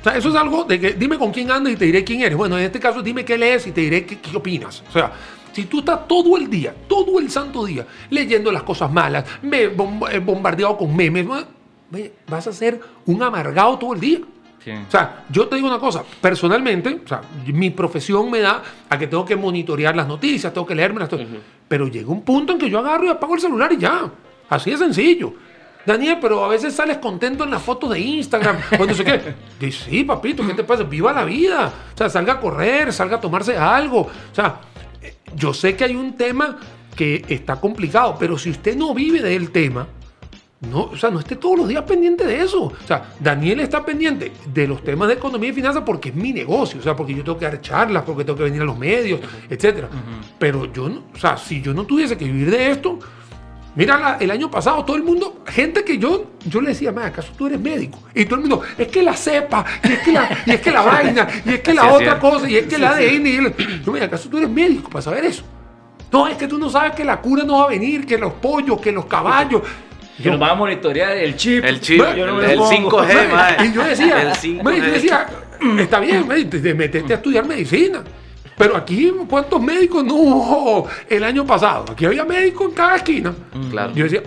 O 0.00 0.04
sea, 0.04 0.16
eso 0.16 0.28
es 0.28 0.34
algo 0.36 0.64
de 0.64 0.78
que 0.78 0.92
dime 0.92 1.18
con 1.18 1.32
quién 1.32 1.50
andas 1.50 1.72
y 1.72 1.76
te 1.76 1.86
diré 1.86 2.04
quién 2.04 2.20
eres. 2.20 2.36
Bueno, 2.36 2.56
en 2.56 2.64
este 2.64 2.78
caso, 2.78 3.02
dime 3.02 3.24
qué 3.24 3.36
lees 3.36 3.66
y 3.66 3.72
te 3.72 3.80
diré 3.80 4.06
qué, 4.06 4.18
qué 4.18 4.36
opinas. 4.36 4.84
O 4.88 4.92
sea, 4.92 5.12
si 5.52 5.64
tú 5.64 5.80
estás 5.80 6.06
todo 6.06 6.36
el 6.36 6.48
día, 6.48 6.72
todo 6.86 7.18
el 7.18 7.30
santo 7.30 7.64
día, 7.64 7.84
leyendo 8.10 8.52
las 8.52 8.62
cosas 8.62 8.92
malas, 8.92 9.24
me 9.42 9.62
eh, 9.64 10.20
bombardeado 10.24 10.76
con 10.76 10.94
memes, 10.94 11.26
vas 12.28 12.46
a 12.46 12.52
ser 12.52 12.80
un 13.06 13.22
amargado 13.22 13.76
todo 13.78 13.94
el 13.94 14.00
día. 14.00 14.20
Sí. 14.62 14.70
O 14.70 14.90
sea, 14.90 15.24
yo 15.30 15.46
te 15.48 15.56
digo 15.56 15.68
una 15.68 15.78
cosa, 15.78 16.02
personalmente, 16.20 17.00
o 17.04 17.08
sea, 17.08 17.20
mi 17.46 17.70
profesión 17.70 18.30
me 18.30 18.40
da 18.40 18.62
a 18.88 18.98
que 18.98 19.06
tengo 19.06 19.24
que 19.24 19.36
monitorear 19.36 19.94
las 19.94 20.06
noticias, 20.06 20.52
tengo 20.52 20.66
que 20.66 20.74
leerme 20.74 21.06
todo. 21.06 21.20
Pero 21.68 21.86
llega 21.88 22.10
un 22.10 22.22
punto 22.22 22.52
en 22.52 22.58
que 22.58 22.68
yo 22.68 22.78
agarro 22.78 23.06
y 23.06 23.08
apago 23.08 23.34
el 23.34 23.40
celular 23.40 23.72
y 23.72 23.78
ya. 23.78 24.10
Así 24.48 24.70
de 24.70 24.78
sencillo. 24.78 25.34
Daniel, 25.86 26.18
pero 26.20 26.44
a 26.44 26.48
veces 26.48 26.74
sales 26.74 26.98
contento 26.98 27.44
en 27.44 27.50
las 27.50 27.62
fotos 27.62 27.90
de 27.90 28.00
Instagram, 28.00 28.56
o 28.78 28.84
no 28.84 28.92
sé 28.92 29.04
qué. 29.04 29.34
Dice, 29.60 29.90
sí, 29.90 30.04
papito, 30.04 30.46
¿qué 30.46 30.54
te 30.54 30.64
pasa? 30.64 30.82
Viva 30.82 31.12
la 31.12 31.24
vida. 31.24 31.72
O 31.94 31.96
sea, 31.96 32.10
salga 32.10 32.34
a 32.34 32.40
correr, 32.40 32.92
salga 32.92 33.16
a 33.16 33.20
tomarse 33.20 33.56
algo. 33.56 34.00
O 34.00 34.34
sea, 34.34 34.60
eh, 35.00 35.14
yo 35.34 35.54
sé 35.54 35.76
que 35.76 35.84
hay 35.84 35.96
un 35.96 36.14
tema 36.14 36.58
que 36.94 37.24
está 37.28 37.56
complicado, 37.56 38.16
pero 38.18 38.36
si 38.36 38.50
usted 38.50 38.76
no 38.76 38.92
vive 38.92 39.22
del 39.22 39.50
tema, 39.50 39.86
no, 40.60 40.84
o 40.84 40.96
sea, 40.96 41.10
no 41.10 41.20
esté 41.20 41.36
todos 41.36 41.56
los 41.58 41.68
días 41.68 41.84
pendiente 41.84 42.26
de 42.26 42.40
eso. 42.42 42.64
O 42.64 42.72
sea, 42.86 43.10
Daniel 43.20 43.60
está 43.60 43.84
pendiente 43.84 44.32
de 44.52 44.66
los 44.66 44.82
temas 44.82 45.06
de 45.08 45.14
economía 45.14 45.50
y 45.50 45.52
finanzas 45.52 45.84
porque 45.86 46.08
es 46.08 46.14
mi 46.16 46.32
negocio, 46.32 46.80
o 46.80 46.82
sea, 46.82 46.96
porque 46.96 47.14
yo 47.14 47.22
tengo 47.22 47.38
que 47.38 47.44
dar 47.44 47.60
charlas, 47.60 48.02
porque 48.04 48.24
tengo 48.24 48.36
que 48.36 48.44
venir 48.44 48.62
a 48.62 48.64
los 48.64 48.76
medios, 48.76 49.20
etcétera. 49.48 49.88
Pero 50.38 50.72
yo, 50.72 50.88
no, 50.88 51.04
o 51.14 51.18
sea, 51.18 51.36
si 51.36 51.62
yo 51.62 51.72
no 51.72 51.84
tuviese 51.84 52.16
que 52.18 52.24
vivir 52.24 52.50
de 52.50 52.72
esto, 52.72 52.98
mira, 53.76 53.96
la- 53.98 54.16
el 54.18 54.30
año 54.32 54.50
pasado 54.50 54.84
todo 54.84 54.96
el 54.96 55.04
mundo, 55.04 55.42
gente 55.46 55.84
que 55.84 55.96
yo, 55.96 56.24
yo 56.44 56.60
le 56.60 56.70
decía, 56.70 56.90
"Ma, 56.90 57.06
¿acaso 57.06 57.32
tú 57.38 57.46
eres 57.46 57.60
médico? 57.60 58.00
Y 58.12 58.24
todo 58.24 58.34
el 58.36 58.40
mundo, 58.40 58.62
es 58.76 58.88
que 58.88 59.00
la 59.00 59.14
cepa, 59.14 59.64
y 59.84 59.92
es 59.92 59.98
que 60.00 60.10
la, 60.12 60.28
y 60.44 60.50
es 60.50 60.60
que 60.60 60.72
la 60.72 60.82
vaina, 61.22 61.28
y 61.46 61.50
es 61.50 61.60
que 61.60 61.72
la 61.72 61.82
Sí, 61.82 61.88
otra 61.92 62.18
cosa, 62.18 62.50
y 62.50 62.56
es 62.56 62.66
que 62.66 62.74
el 62.74 62.84
ADN. 62.84 63.26
y 63.28 63.36
el- 63.36 63.82
Yo, 63.84 63.92
mira, 63.92 64.06
¿acaso 64.06 64.28
tú 64.28 64.38
eres 64.38 64.50
médico 64.50 64.90
para 64.90 65.02
saber 65.02 65.24
eso? 65.24 65.44
No, 66.10 66.26
es 66.26 66.36
que 66.36 66.48
tú 66.48 66.58
no 66.58 66.68
sabes 66.68 66.92
que 66.96 67.04
la 67.04 67.20
cura 67.20 67.44
no 67.44 67.58
va 67.58 67.64
a 67.66 67.68
venir, 67.68 68.04
que 68.06 68.18
los 68.18 68.32
pollos, 68.32 68.80
que 68.80 68.90
los 68.90 69.04
caballos. 69.04 69.62
Que 70.22 70.30
nos 70.30 70.40
va 70.40 70.50
a 70.50 70.54
monitorear 70.54 71.16
el 71.16 71.36
chip. 71.36 71.64
El 71.64 71.80
chip, 71.80 72.02
Yo 72.16 72.26
no 72.26 72.40
el, 72.40 72.46
me 72.46 72.52
el 72.52 72.58
pongo. 72.58 73.02
5G, 73.02 73.06
Mae, 73.06 73.28
mae. 73.28 73.66
Y 73.66 73.72
yo 73.72 73.84
decía, 73.84 74.22
el 74.22 74.28
5G. 74.30 74.62
mae, 74.62 74.78
yo 74.78 74.84
decía, 74.84 75.26
está 75.78 76.00
bien, 76.00 76.26
te, 76.50 76.60
te 76.60 76.74
metiste 76.74 77.12
a 77.12 77.16
estudiar 77.16 77.46
medicina. 77.46 78.02
Pero 78.56 78.76
aquí, 78.76 79.12
¿cuántos 79.28 79.62
médicos? 79.62 80.04
No, 80.04 80.84
el 81.08 81.22
año 81.22 81.46
pasado. 81.46 81.84
Aquí 81.92 82.04
había 82.04 82.24
médicos 82.24 82.68
en 82.68 82.74
cada 82.74 82.96
esquina. 82.96 83.32
Claro. 83.70 83.92
Yo 83.94 84.04
decía, 84.04 84.22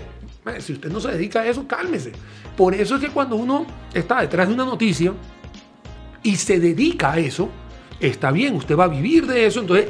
si 0.59 0.73
usted 0.73 0.89
no 0.89 1.01
se 1.01 1.11
dedica 1.11 1.41
a 1.41 1.47
eso, 1.47 1.67
cálmese. 1.67 2.13
Por 2.55 2.73
eso 2.73 2.95
es 2.95 3.01
que 3.01 3.09
cuando 3.09 3.35
uno 3.35 3.65
está 3.93 4.21
detrás 4.21 4.47
de 4.47 4.53
una 4.53 4.63
noticia 4.65 5.13
y 6.23 6.35
se 6.37 6.59
dedica 6.59 7.11
a 7.11 7.19
eso, 7.19 7.49
está 7.99 8.31
bien, 8.31 8.55
usted 8.55 8.77
va 8.77 8.85
a 8.85 8.87
vivir 8.87 9.27
de 9.27 9.45
eso, 9.45 9.59
entonces 9.59 9.89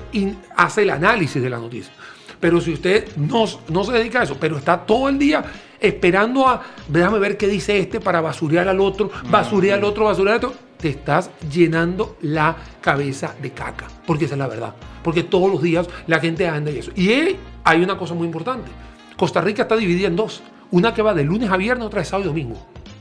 hace 0.56 0.82
el 0.82 0.90
análisis 0.90 1.42
de 1.42 1.50
la 1.50 1.58
noticia. 1.58 1.94
Pero 2.40 2.60
si 2.60 2.74
usted 2.74 3.16
no, 3.18 3.46
no 3.70 3.84
se 3.84 3.92
dedica 3.92 4.22
a 4.22 4.24
eso, 4.24 4.38
pero 4.40 4.58
está 4.58 4.80
todo 4.80 5.10
el 5.10 5.20
día 5.20 5.44
esperando 5.82 6.48
a, 6.48 6.62
déjame 6.88 7.20
ver 7.20 7.38
qué 7.38 7.48
dice 7.48 7.78
este 7.80 8.00
para 8.00 8.22
basurear 8.22 8.68
al 8.70 8.80
otro, 8.80 9.10
basurear 9.30 9.80
al 9.80 9.84
otro, 9.86 10.06
basurear 10.06 10.38
al 10.38 10.46
otro, 10.46 10.54
te 10.78 10.90
estás 10.90 11.30
llenando 11.52 12.18
la 12.22 12.56
cabeza 12.80 13.36
de 13.42 13.52
caca, 13.52 13.88
porque 14.06 14.26
esa 14.26 14.36
es 14.36 14.40
la 14.40 14.48
verdad. 14.48 14.74
Porque 15.04 15.24
todos 15.24 15.52
los 15.52 15.62
días 15.62 15.88
la 16.08 16.20
gente 16.20 16.48
anda 16.48 16.72
y 16.72 16.78
eso. 16.78 16.92
Y 16.96 17.10
eh, 17.10 17.36
hay 17.64 17.84
una 17.84 17.98
cosa 17.98 18.14
muy 18.14 18.26
importante. 18.26 18.70
Costa 19.18 19.42
Rica 19.42 19.64
está 19.64 19.76
dividida 19.76 20.08
en 20.08 20.16
dos. 20.16 20.42
Una 20.72 20.94
que 20.94 21.02
va 21.02 21.14
de 21.14 21.24
lunes 21.24 21.50
a 21.50 21.58
viernes, 21.58 21.86
otra 21.86 22.00
de 22.00 22.06
sábado 22.06 22.26
y 22.26 22.28
domingo. 22.28 22.56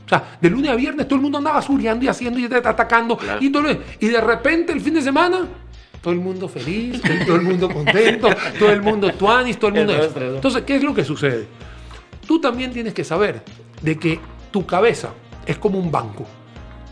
O 0.05 0.09
sea, 0.09 0.37
de 0.41 0.49
lunes 0.49 0.69
a 0.69 0.75
viernes 0.75 1.07
todo 1.07 1.15
el 1.15 1.21
mundo 1.21 1.37
anda 1.37 1.53
basureando 1.53 2.03
y 2.03 2.07
haciendo 2.07 2.39
y 2.39 2.45
atacando. 2.45 3.15
Claro. 3.17 3.39
Y, 3.41 3.49
todo 3.49 3.65
y 3.99 4.07
de 4.07 4.19
repente 4.19 4.73
el 4.73 4.81
fin 4.81 4.95
de 4.95 5.01
semana, 5.01 5.47
todo 6.01 6.13
el 6.13 6.19
mundo 6.19 6.49
feliz, 6.49 7.01
todo 7.25 7.35
el 7.35 7.43
mundo 7.43 7.69
contento, 7.69 8.27
todo 8.59 8.71
el 8.71 8.81
mundo 8.81 9.11
tuanis, 9.13 9.57
todo 9.57 9.69
el 9.69 9.85
mundo... 9.85 9.93
Eso. 9.93 10.35
Entonces, 10.35 10.63
¿qué 10.63 10.75
es 10.75 10.83
lo 10.83 10.93
que 10.93 11.05
sucede? 11.05 11.47
Tú 12.31 12.39
también 12.39 12.71
tienes 12.71 12.93
que 12.93 13.03
saber 13.03 13.43
de 13.81 13.99
que 13.99 14.17
tu 14.51 14.65
cabeza 14.65 15.09
es 15.45 15.57
como 15.57 15.77
un 15.77 15.91
banco. 15.91 16.25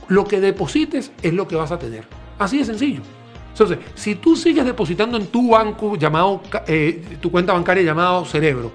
Lo 0.09 0.25
que 0.25 0.41
deposites 0.41 1.13
es 1.21 1.33
lo 1.33 1.47
que 1.47 1.55
vas 1.55 1.71
a 1.71 1.79
tener. 1.79 2.03
Así 2.37 2.57
de 2.57 2.65
sencillo. 2.65 2.99
Entonces, 3.53 3.77
si 3.95 4.15
tú 4.15 4.35
sigues 4.35 4.65
depositando 4.65 5.15
en 5.15 5.27
tu 5.27 5.51
banco 5.51 5.95
llamado, 5.95 6.41
eh, 6.67 7.01
tu 7.21 7.31
cuenta 7.31 7.53
bancaria 7.53 7.83
llamado 7.83 8.25
cerebro, 8.25 8.73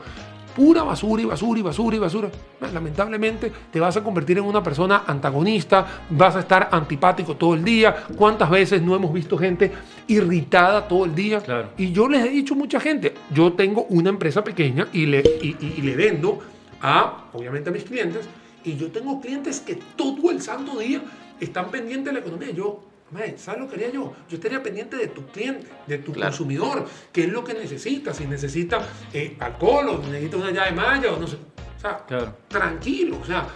pura 0.56 0.84
basura 0.84 1.20
y 1.20 1.26
basura 1.26 1.60
y 1.60 1.62
basura 1.62 1.96
y 1.96 1.98
basura, 1.98 2.30
lamentablemente 2.72 3.52
te 3.70 3.78
vas 3.78 3.96
a 3.98 4.02
convertir 4.02 4.38
en 4.38 4.44
una 4.44 4.62
persona 4.62 5.02
antagonista, 5.06 5.84
vas 6.08 6.34
a 6.36 6.40
estar 6.40 6.70
antipático 6.72 7.36
todo 7.36 7.52
el 7.54 7.62
día. 7.64 7.94
¿Cuántas 8.16 8.48
veces 8.48 8.80
no 8.80 8.94
hemos 8.96 9.12
visto 9.12 9.36
gente 9.36 9.70
irritada 10.06 10.88
todo 10.88 11.04
el 11.04 11.14
día? 11.14 11.40
Claro. 11.40 11.68
Y 11.76 11.92
yo 11.92 12.08
les 12.08 12.24
he 12.24 12.30
dicho 12.30 12.54
a 12.54 12.56
mucha 12.56 12.80
gente, 12.80 13.12
yo 13.34 13.52
tengo 13.52 13.84
una 13.90 14.08
empresa 14.08 14.42
pequeña 14.42 14.86
y 14.94 15.04
le, 15.06 15.20
y- 15.42 15.56
y- 15.60 15.74
y 15.78 15.82
le 15.82 15.94
vendo 15.96 16.38
a, 16.84 17.30
obviamente, 17.32 17.70
a 17.70 17.72
mis 17.72 17.84
clientes, 17.84 18.26
y 18.62 18.76
yo 18.76 18.90
tengo 18.92 19.18
clientes 19.20 19.60
que 19.60 19.76
todo 19.96 20.30
el 20.30 20.40
santo 20.42 20.78
día 20.78 21.02
están 21.40 21.70
pendientes 21.70 22.06
de 22.06 22.12
la 22.12 22.18
economía. 22.20 22.50
Yo, 22.50 22.82
"Mae, 23.10 23.38
¿sabes 23.38 23.60
lo 23.62 23.68
que 23.68 23.76
haría 23.76 23.90
yo? 23.90 24.12
Yo 24.28 24.36
estaría 24.36 24.62
pendiente 24.62 24.96
de 24.96 25.08
tu 25.08 25.24
cliente, 25.26 25.66
de 25.86 25.98
tu 25.98 26.12
Claro. 26.12 26.30
consumidor, 26.30 26.86
qué 27.10 27.24
es 27.24 27.28
lo 27.32 27.42
que 27.42 27.54
necesita, 27.54 28.12
si 28.12 28.26
necesita 28.26 28.86
eh, 29.14 29.36
alcohol 29.40 29.88
o 29.88 29.98
necesita 30.08 30.36
una 30.36 30.50
llave 30.50 30.72
malla 30.72 31.12
o 31.12 31.18
no 31.18 31.26
sé. 31.26 31.36
O 31.76 31.80
sea, 31.80 32.04
Claro. 32.06 32.36
tranquilo, 32.48 33.18
o 33.22 33.24
sea, 33.24 33.46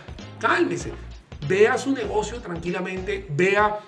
cálmese. 0.41 0.93
Vea 1.47 1.77
su 1.79 1.93
negocio 1.93 2.39
tranquilamente, 2.41 3.27
vea 3.31 3.79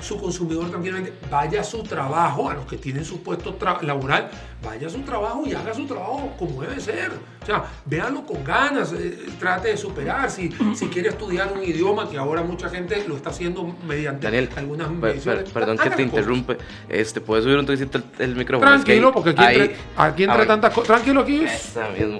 su 0.00 0.18
consumidor 0.18 0.68
tranquilamente 0.70 1.12
vaya 1.30 1.62
a 1.62 1.64
su 1.64 1.82
trabajo, 1.82 2.50
a 2.50 2.54
los 2.54 2.66
que 2.66 2.76
tienen 2.76 3.04
su 3.04 3.22
puesto 3.22 3.56
laboral, 3.82 4.30
vaya 4.66 4.86
a 4.86 4.90
su 4.90 5.00
trabajo 5.02 5.42
y 5.46 5.54
haga 5.54 5.72
su 5.72 5.86
trabajo 5.86 6.32
como 6.38 6.62
debe 6.62 6.80
ser. 6.80 7.12
O 7.42 7.46
sea, 7.46 7.64
véanlo 7.84 8.26
con 8.26 8.42
ganas, 8.42 8.92
eh, 8.92 9.26
trate 9.38 9.68
de 9.68 9.76
superar. 9.76 10.28
Si, 10.30 10.50
si 10.74 10.88
quiere 10.88 11.10
estudiar 11.10 11.52
un 11.52 11.62
idioma, 11.62 12.10
que 12.10 12.18
ahora 12.18 12.42
mucha 12.42 12.68
gente 12.68 13.04
lo 13.06 13.16
está 13.16 13.30
haciendo 13.30 13.72
mediante 13.86 14.26
Daniel, 14.26 14.50
algunas 14.56 14.88
per- 14.88 14.96
per- 15.00 15.10
mediciones. 15.10 15.50
perdón 15.50 15.78
que 15.78 15.90
te 15.90 16.02
interrumpe. 16.02 16.58
Este, 16.88 17.20
¿Puedes 17.20 17.44
subir 17.44 17.56
un 17.58 17.64
toquecito 17.66 17.98
el, 17.98 18.04
el 18.18 18.34
micrófono? 18.36 18.68
Tranquilo, 18.72 19.12
porque 19.12 19.30
aquí 19.30 19.42
ahí- 19.44 19.60
entre, 19.60 19.76
aquí 19.96 20.24
entre 20.24 20.46
tantas 20.46 20.74
cosas. 20.74 20.88
Tranquilo, 20.88 21.20
aquí, 21.20 21.46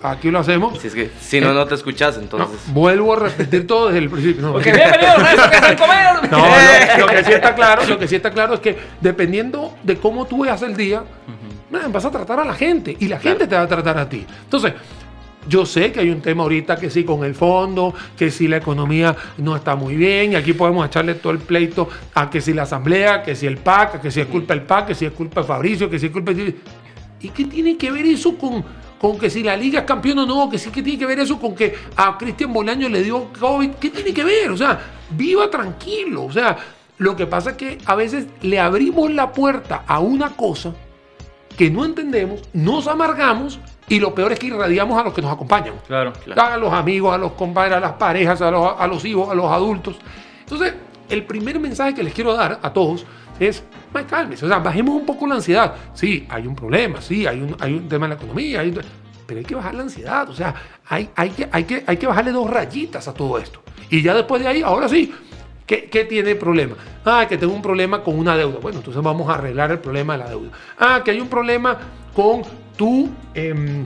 aquí 0.02 0.30
lo 0.30 0.38
hacemos. 0.38 0.78
Si 0.78 0.86
es 0.86 0.94
que 0.94 1.10
si 1.20 1.40
no, 1.40 1.52
no 1.52 1.66
te 1.66 1.74
escuchas, 1.74 2.16
No, 2.16 2.22
entonces. 2.22 2.60
vuelvo 2.72 3.14
a 3.14 3.18
repetir 3.20 3.66
todo 3.66 3.86
desde 3.86 3.98
el 3.98 4.10
principio. 4.10 4.42
No, 4.42 4.54
Ok, 4.54 4.62
bienvenidos 4.62 5.38
a 5.40 5.50
que. 5.50 6.28
No, 6.30 6.38
lo, 6.38 7.06
lo 7.06 7.12
que 7.12 7.24
sí 7.24 7.32
está 7.32 7.54
claro, 7.54 7.84
lo 7.86 7.98
que 7.98 8.06
sí 8.08 8.14
está 8.16 8.30
claro 8.30 8.54
es 8.54 8.60
que 8.60 8.76
dependiendo 9.00 9.74
de 9.82 9.96
cómo 9.96 10.24
tú 10.26 10.42
veas 10.44 10.62
el 10.62 10.76
día, 10.76 11.02
man, 11.70 11.92
vas 11.92 12.04
a 12.04 12.10
tratar 12.10 12.40
a 12.40 12.44
la 12.44 12.54
gente 12.54 12.96
y 12.98 13.08
la 13.08 13.18
gente 13.18 13.46
te 13.46 13.54
va 13.54 13.62
a 13.62 13.68
tratar 13.68 13.98
a 13.98 14.08
ti. 14.08 14.24
Entonces, 14.44 14.72
yo 15.48 15.64
sé 15.64 15.92
que 15.92 16.00
hay 16.00 16.10
un 16.10 16.20
tema 16.20 16.42
ahorita 16.42 16.76
que 16.76 16.90
sí 16.90 17.04
con 17.04 17.24
el 17.24 17.34
fondo, 17.34 17.94
que 18.16 18.30
si 18.30 18.48
la 18.48 18.56
economía 18.56 19.14
no 19.38 19.54
está 19.54 19.76
muy 19.76 19.94
bien, 19.94 20.32
y 20.32 20.34
aquí 20.34 20.52
podemos 20.52 20.86
echarle 20.86 21.14
todo 21.14 21.32
el 21.32 21.38
pleito 21.38 21.88
a 22.14 22.28
que 22.28 22.40
si 22.40 22.52
la 22.52 22.62
asamblea, 22.62 23.22
que 23.22 23.36
si 23.36 23.46
el 23.46 23.58
PAC, 23.58 24.00
que 24.00 24.10
si 24.10 24.20
es 24.20 24.26
culpa 24.26 24.54
del 24.54 24.64
PAC, 24.64 24.88
que 24.88 24.94
si 24.94 25.04
es 25.06 25.12
culpa 25.12 25.42
de 25.42 25.46
Fabricio, 25.46 25.88
que 25.88 25.98
si 25.98 26.06
es 26.06 26.12
culpa 26.12 26.32
de... 26.32 26.56
¿Y 27.20 27.28
qué 27.28 27.44
tiene 27.44 27.76
que 27.76 27.90
ver 27.90 28.04
eso 28.06 28.36
con, 28.36 28.64
con 29.00 29.18
que 29.18 29.30
si 29.30 29.42
la 29.42 29.56
liga 29.56 29.80
es 29.80 29.86
campeón 29.86 30.18
o 30.18 30.26
no? 30.26 30.50
Que 30.50 30.58
sí 30.58 30.70
que 30.70 30.82
tiene 30.82 30.98
que 30.98 31.06
ver 31.06 31.20
eso 31.20 31.38
con 31.38 31.54
que 31.54 31.74
a 31.96 32.18
Cristian 32.18 32.52
Bolaño 32.52 32.88
le 32.88 33.02
dio 33.02 33.32
COVID. 33.38 33.70
¿Qué 33.80 33.90
tiene 33.90 34.12
que 34.12 34.22
ver? 34.22 34.50
O 34.50 34.56
sea, 34.56 34.78
viva 35.10 35.48
tranquilo. 35.48 36.24
O 36.24 36.32
sea, 36.32 36.56
lo 36.98 37.16
que 37.16 37.26
pasa 37.26 37.50
es 37.50 37.56
que 37.56 37.78
a 37.86 37.94
veces 37.94 38.26
le 38.42 38.60
abrimos 38.60 39.10
la 39.12 39.32
puerta 39.32 39.84
a 39.86 40.00
una 40.00 40.30
cosa 40.30 40.74
que 41.56 41.70
no 41.70 41.84
entendemos, 41.84 42.42
nos 42.52 42.86
amargamos 42.86 43.58
y 43.88 43.98
lo 44.00 44.14
peor 44.14 44.32
es 44.32 44.38
que 44.38 44.46
irradiamos 44.48 44.98
a 45.00 45.04
los 45.04 45.14
que 45.14 45.22
nos 45.22 45.32
acompañan. 45.32 45.74
Claro. 45.86 46.12
A 46.36 46.56
los 46.56 46.72
amigos, 46.72 47.14
a 47.14 47.18
los 47.18 47.32
compadres, 47.32 47.76
a 47.76 47.80
las 47.80 47.92
parejas, 47.92 48.40
a 48.42 48.50
los, 48.50 48.74
a 48.78 48.86
los 48.86 49.04
hijos, 49.04 49.28
a 49.30 49.34
los 49.34 49.50
adultos. 49.50 49.96
Entonces, 50.40 50.74
el 51.08 51.24
primer 51.24 51.58
mensaje 51.60 51.94
que 51.94 52.02
les 52.02 52.12
quiero 52.12 52.34
dar 52.34 52.58
a 52.62 52.72
todos 52.72 53.06
es, 53.38 53.62
"Mae, 53.92 54.04
cálmese, 54.06 54.44
o 54.44 54.48
sea, 54.48 54.58
bajemos 54.58 54.94
un 54.96 55.06
poco 55.06 55.26
la 55.26 55.36
ansiedad. 55.36 55.74
Sí, 55.94 56.26
hay 56.28 56.46
un 56.46 56.54
problema, 56.56 57.00
sí, 57.00 57.26
hay 57.26 57.40
un, 57.40 57.56
hay 57.60 57.74
un 57.74 57.88
tema 57.88 58.06
en 58.06 58.10
la 58.10 58.16
economía, 58.16 58.60
hay 58.60 58.70
un- 58.70 58.80
pero 59.26 59.38
hay 59.38 59.44
que 59.44 59.54
bajar 59.54 59.74
la 59.74 59.82
ansiedad, 59.82 60.28
o 60.28 60.34
sea, 60.34 60.54
hay, 60.88 61.10
hay, 61.16 61.30
que, 61.30 61.48
hay, 61.50 61.64
que, 61.64 61.84
hay 61.86 61.96
que 61.96 62.06
bajarle 62.06 62.32
dos 62.32 62.48
rayitas 62.50 63.06
a 63.08 63.14
todo 63.14 63.38
esto. 63.38 63.60
Y 63.90 64.02
ya 64.02 64.14
después 64.14 64.40
de 64.42 64.48
ahí, 64.48 64.62
ahora 64.62 64.88
sí, 64.88 65.12
¿Qué, 65.66 65.86
qué 65.90 66.04
tiene 66.04 66.34
problema? 66.36 66.76
Ah, 67.04 67.26
que 67.28 67.36
tengo 67.36 67.52
un 67.52 67.62
problema 67.62 68.02
con 68.02 68.18
una 68.18 68.36
deuda. 68.36 68.58
Bueno, 68.60 68.78
entonces 68.78 69.02
vamos 69.02 69.28
a 69.28 69.34
arreglar 69.34 69.70
el 69.72 69.78
problema 69.80 70.12
de 70.16 70.18
la 70.24 70.30
deuda. 70.30 70.50
Ah, 70.78 71.02
que 71.04 71.10
hay 71.10 71.20
un 71.20 71.28
problema 71.28 71.76
con 72.14 72.42
tu... 72.76 73.08
em, 73.34 73.84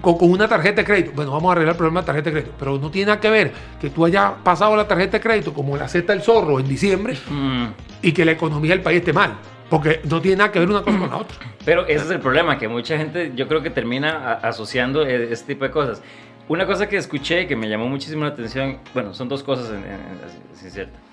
con, 0.00 0.16
con 0.18 0.30
una 0.30 0.48
tarjeta 0.48 0.76
de 0.80 0.84
crédito. 0.84 1.12
Bueno, 1.14 1.30
vamos 1.32 1.48
a 1.50 1.52
arreglar 1.52 1.74
el 1.74 1.76
problema 1.78 2.00
de 2.00 2.06
tarjeta 2.06 2.30
de 2.30 2.32
crédito. 2.32 2.54
Pero 2.58 2.78
no 2.78 2.90
tiene 2.90 3.06
nada 3.06 3.20
que 3.20 3.30
ver 3.30 3.52
que 3.80 3.90
tú 3.90 4.04
hayas 4.04 4.32
pasado 4.42 4.74
la 4.74 4.88
tarjeta 4.88 5.18
de 5.18 5.20
crédito 5.22 5.52
como 5.54 5.76
la 5.76 5.86
cesta 5.86 6.12
del 6.12 6.22
zorro 6.22 6.58
en 6.58 6.66
diciembre 6.66 7.16
Mm. 7.30 7.66
y 8.02 8.12
que 8.12 8.24
la 8.24 8.32
economía 8.32 8.70
del 8.72 8.80
país 8.80 8.98
esté 8.98 9.12
mal. 9.12 9.34
Porque 9.70 10.00
no 10.10 10.20
tiene 10.20 10.38
nada 10.38 10.50
que 10.52 10.58
ver 10.58 10.68
una 10.68 10.82
cosa 10.82 10.98
con 10.98 11.08
la 11.10 11.16
otra. 11.18 11.36
Pero 11.64 11.86
ese 11.86 12.04
es 12.04 12.10
el 12.10 12.18
problema, 12.20 12.58
que 12.58 12.66
mucha 12.68 12.96
gente 12.98 13.32
yo 13.36 13.46
creo 13.48 13.62
que 13.62 13.70
termina 13.70 14.32
asociando 14.42 15.02
este 15.06 15.54
tipo 15.54 15.64
de 15.64 15.70
cosas. 15.70 16.02
Una 16.48 16.66
cosa 16.66 16.88
que 16.88 16.96
escuché 16.96 17.46
que 17.46 17.54
me 17.54 17.68
llamó 17.68 17.86
muchísimo 17.88 18.24
la 18.24 18.30
atención, 18.30 18.78
bueno, 18.92 19.14
son 19.14 19.28
dos 19.28 19.42
cosas, 19.42 19.70
en, 19.70 19.76
en- 19.84 20.80
en-. 20.80 21.11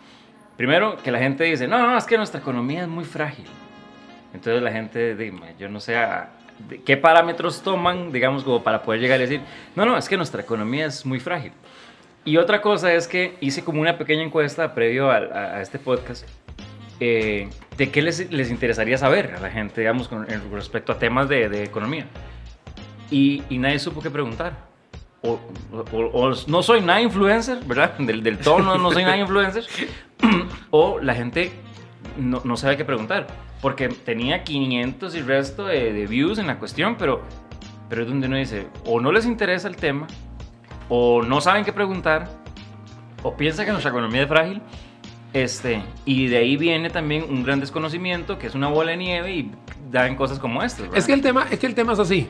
Primero, 0.59 0.97
que 0.97 1.09
la 1.09 1.19
gente 1.19 1.45
dice, 1.45 1.69
no, 1.69 1.77
no, 1.79 1.97
es 1.97 2.03
que 2.03 2.17
nuestra 2.17 2.41
economía 2.41 2.81
es 2.81 2.89
muy 2.89 3.05
frágil. 3.05 3.45
Entonces 4.33 4.61
la 4.61 4.69
gente, 4.69 5.15
dime, 5.15 5.55
yo 5.57 5.69
no 5.69 5.79
sé 5.79 5.95
a- 5.95 6.31
de 6.67 6.81
qué 6.81 6.97
parámetros 6.97 7.61
toman, 7.61 8.11
digamos, 8.11 8.43
como 8.43 8.61
para 8.61 8.83
poder 8.83 8.99
llegar 8.99 9.19
a 9.19 9.21
decir, 9.21 9.39
no, 9.73 9.85
no, 9.85 9.95
es 9.97 10.09
que 10.09 10.17
nuestra 10.17 10.41
economía 10.41 10.87
es 10.87 11.05
muy 11.05 11.21
frágil. 11.21 11.53
Y 12.25 12.35
otra 12.35 12.59
cosa 12.61 12.91
es 12.93 13.07
que 13.07 13.37
hice 13.39 13.63
como 13.63 13.79
una 13.79 13.97
pequeña 13.97 14.21
encuesta 14.21 14.75
previo 14.75 15.09
a, 15.09 15.61
este 15.61 15.79
podcast 15.79 16.27
eh, 16.99 17.47
de 17.77 17.89
qué 17.89 18.01
les, 18.01 18.29
les 18.29 18.51
interesaría 18.51 18.97
saber 18.97 19.35
a 19.37 19.39
la 19.39 19.49
gente, 19.49 19.79
digamos, 19.79 20.09
con 20.09 20.27
respecto 20.51 20.91
a 20.91 20.99
temas 20.99 21.29
de, 21.29 21.47
de 21.47 21.63
economía. 21.63 22.05
Y, 23.09 23.43
y 23.49 23.59
nadie 23.59 23.79
supo 23.79 24.01
qué 24.01 24.09
preguntar. 24.09 24.68
O, 25.21 25.37
o- 25.91 25.99
o 26.13 26.33
no 26.47 26.63
soy 26.63 26.81
nada 26.81 27.01
influencer, 27.01 27.59
¿verdad? 27.65 27.93
Del, 27.99 28.23
del 28.23 28.37
tono 28.39 28.77
no 28.77 28.91
soy 28.91 29.03
nada 29.03 29.17
influencer. 29.25 29.65
o 30.71 30.99
la 30.99 31.13
gente 31.15 31.51
no, 32.17 32.41
no 32.43 32.57
sabe 32.57 32.77
qué 32.77 32.85
preguntar. 32.85 33.27
Porque 33.61 33.89
tenía 33.89 34.43
500 34.45 35.15
y 35.15 35.21
resto 35.21 35.65
de, 35.65 35.91
de 35.91 36.07
views 36.07 36.37
en 36.39 36.47
la 36.47 36.57
cuestión, 36.59 36.95
pero, 36.97 37.21
pero 37.89 38.03
es 38.03 38.07
donde 38.07 38.27
uno 38.27 38.37
dice, 38.37 38.67
o 38.85 39.01
no 39.01 39.11
les 39.11 39.25
interesa 39.25 39.67
el 39.67 39.75
tema, 39.75 40.07
o 40.87 41.21
no 41.21 41.41
saben 41.41 41.65
qué 41.65 41.73
preguntar, 41.73 42.29
o 43.21 43.35
piensa 43.35 43.65
que 43.65 43.71
nuestra 43.71 43.91
economía 43.91 44.21
es 44.21 44.29
frágil, 44.29 44.61
este, 45.33 45.83
y 46.05 46.27
de 46.27 46.37
ahí 46.37 46.55
viene 46.55 46.89
también 46.89 47.25
un 47.29 47.43
gran 47.43 47.59
desconocimiento, 47.59 48.39
que 48.39 48.47
es 48.47 48.55
una 48.55 48.69
bola 48.69 48.91
de 48.91 48.97
nieve 48.97 49.31
y 49.33 49.51
dan 49.91 50.15
cosas 50.15 50.39
como 50.39 50.63
estas. 50.63 50.83
¿verdad? 50.83 50.97
Es 50.97 51.05
que 51.05 51.13
el 51.13 51.21
tema 51.21 51.45
es 51.51 51.59
que 51.59 51.67
el 51.67 51.75
tema 51.75 51.91
es 51.91 51.99
así. 51.99 52.29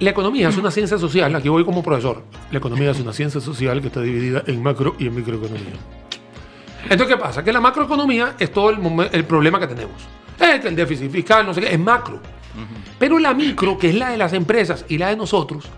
La 0.00 0.10
economía 0.10 0.48
es 0.48 0.56
una 0.56 0.70
ciencia 0.70 0.96
social, 0.96 1.34
aquí 1.34 1.48
voy 1.48 1.64
como 1.64 1.82
profesor. 1.82 2.22
La 2.52 2.58
economía 2.58 2.92
es 2.92 3.00
una 3.00 3.12
ciencia 3.12 3.40
social 3.40 3.80
que 3.80 3.88
está 3.88 4.00
dividida 4.00 4.44
en 4.46 4.62
macro 4.62 4.94
y 4.98 5.08
en 5.08 5.14
microeconomía. 5.14 5.74
Entonces, 6.84 7.08
¿qué 7.08 7.16
pasa? 7.16 7.42
Que 7.42 7.52
la 7.52 7.60
macroeconomía 7.60 8.36
es 8.38 8.52
todo 8.52 8.70
el, 8.70 9.24
problema 9.24 9.58
que 9.58 9.66
tenemos. 9.66 9.96
Es 10.38 10.60
que 10.60 10.68
el 10.68 10.76
déficit 10.76 11.10
fiscal, 11.10 11.44
no 11.44 11.52
sé 11.52 11.62
qué, 11.62 11.72
es 11.72 11.78
macro. 11.78 12.20
Pero 12.98 13.18
la 13.18 13.34
micro, 13.34 13.76
que 13.76 13.88
es 13.88 13.94
la 13.94 14.10
de 14.10 14.16
las 14.16 14.32
empresas 14.32 14.84
y 14.88 14.98
la 14.98 15.08
de 15.08 15.16
nosotros, 15.16 15.68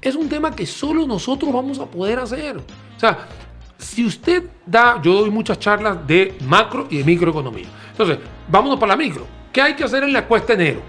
es 0.00 0.16
un 0.16 0.28
tema 0.28 0.50
que 0.50 0.66
solo 0.66 1.06
nosotros 1.06 1.52
vamos 1.52 1.78
a 1.78 1.86
poder 1.86 2.18
hacer. 2.18 2.56
O 2.56 3.00
sea, 3.00 3.28
si 3.78 4.04
usted 4.04 4.44
da, 4.66 5.00
yo 5.00 5.20
doy 5.20 5.30
muchas 5.30 5.60
charlas 5.60 6.04
de 6.06 6.36
macro 6.46 6.88
y 6.90 6.98
de 6.98 7.04
microeconomía. 7.04 7.66
Entonces, 7.92 8.18
vámonos 8.48 8.78
para 8.78 8.92
la 8.92 8.96
micro. 8.96 9.26
¿Qué 9.52 9.62
hay 9.62 9.74
que 9.74 9.84
hacer 9.84 10.02
en 10.02 10.12
la 10.12 10.26
cuesta 10.26 10.54
enero? 10.54 10.80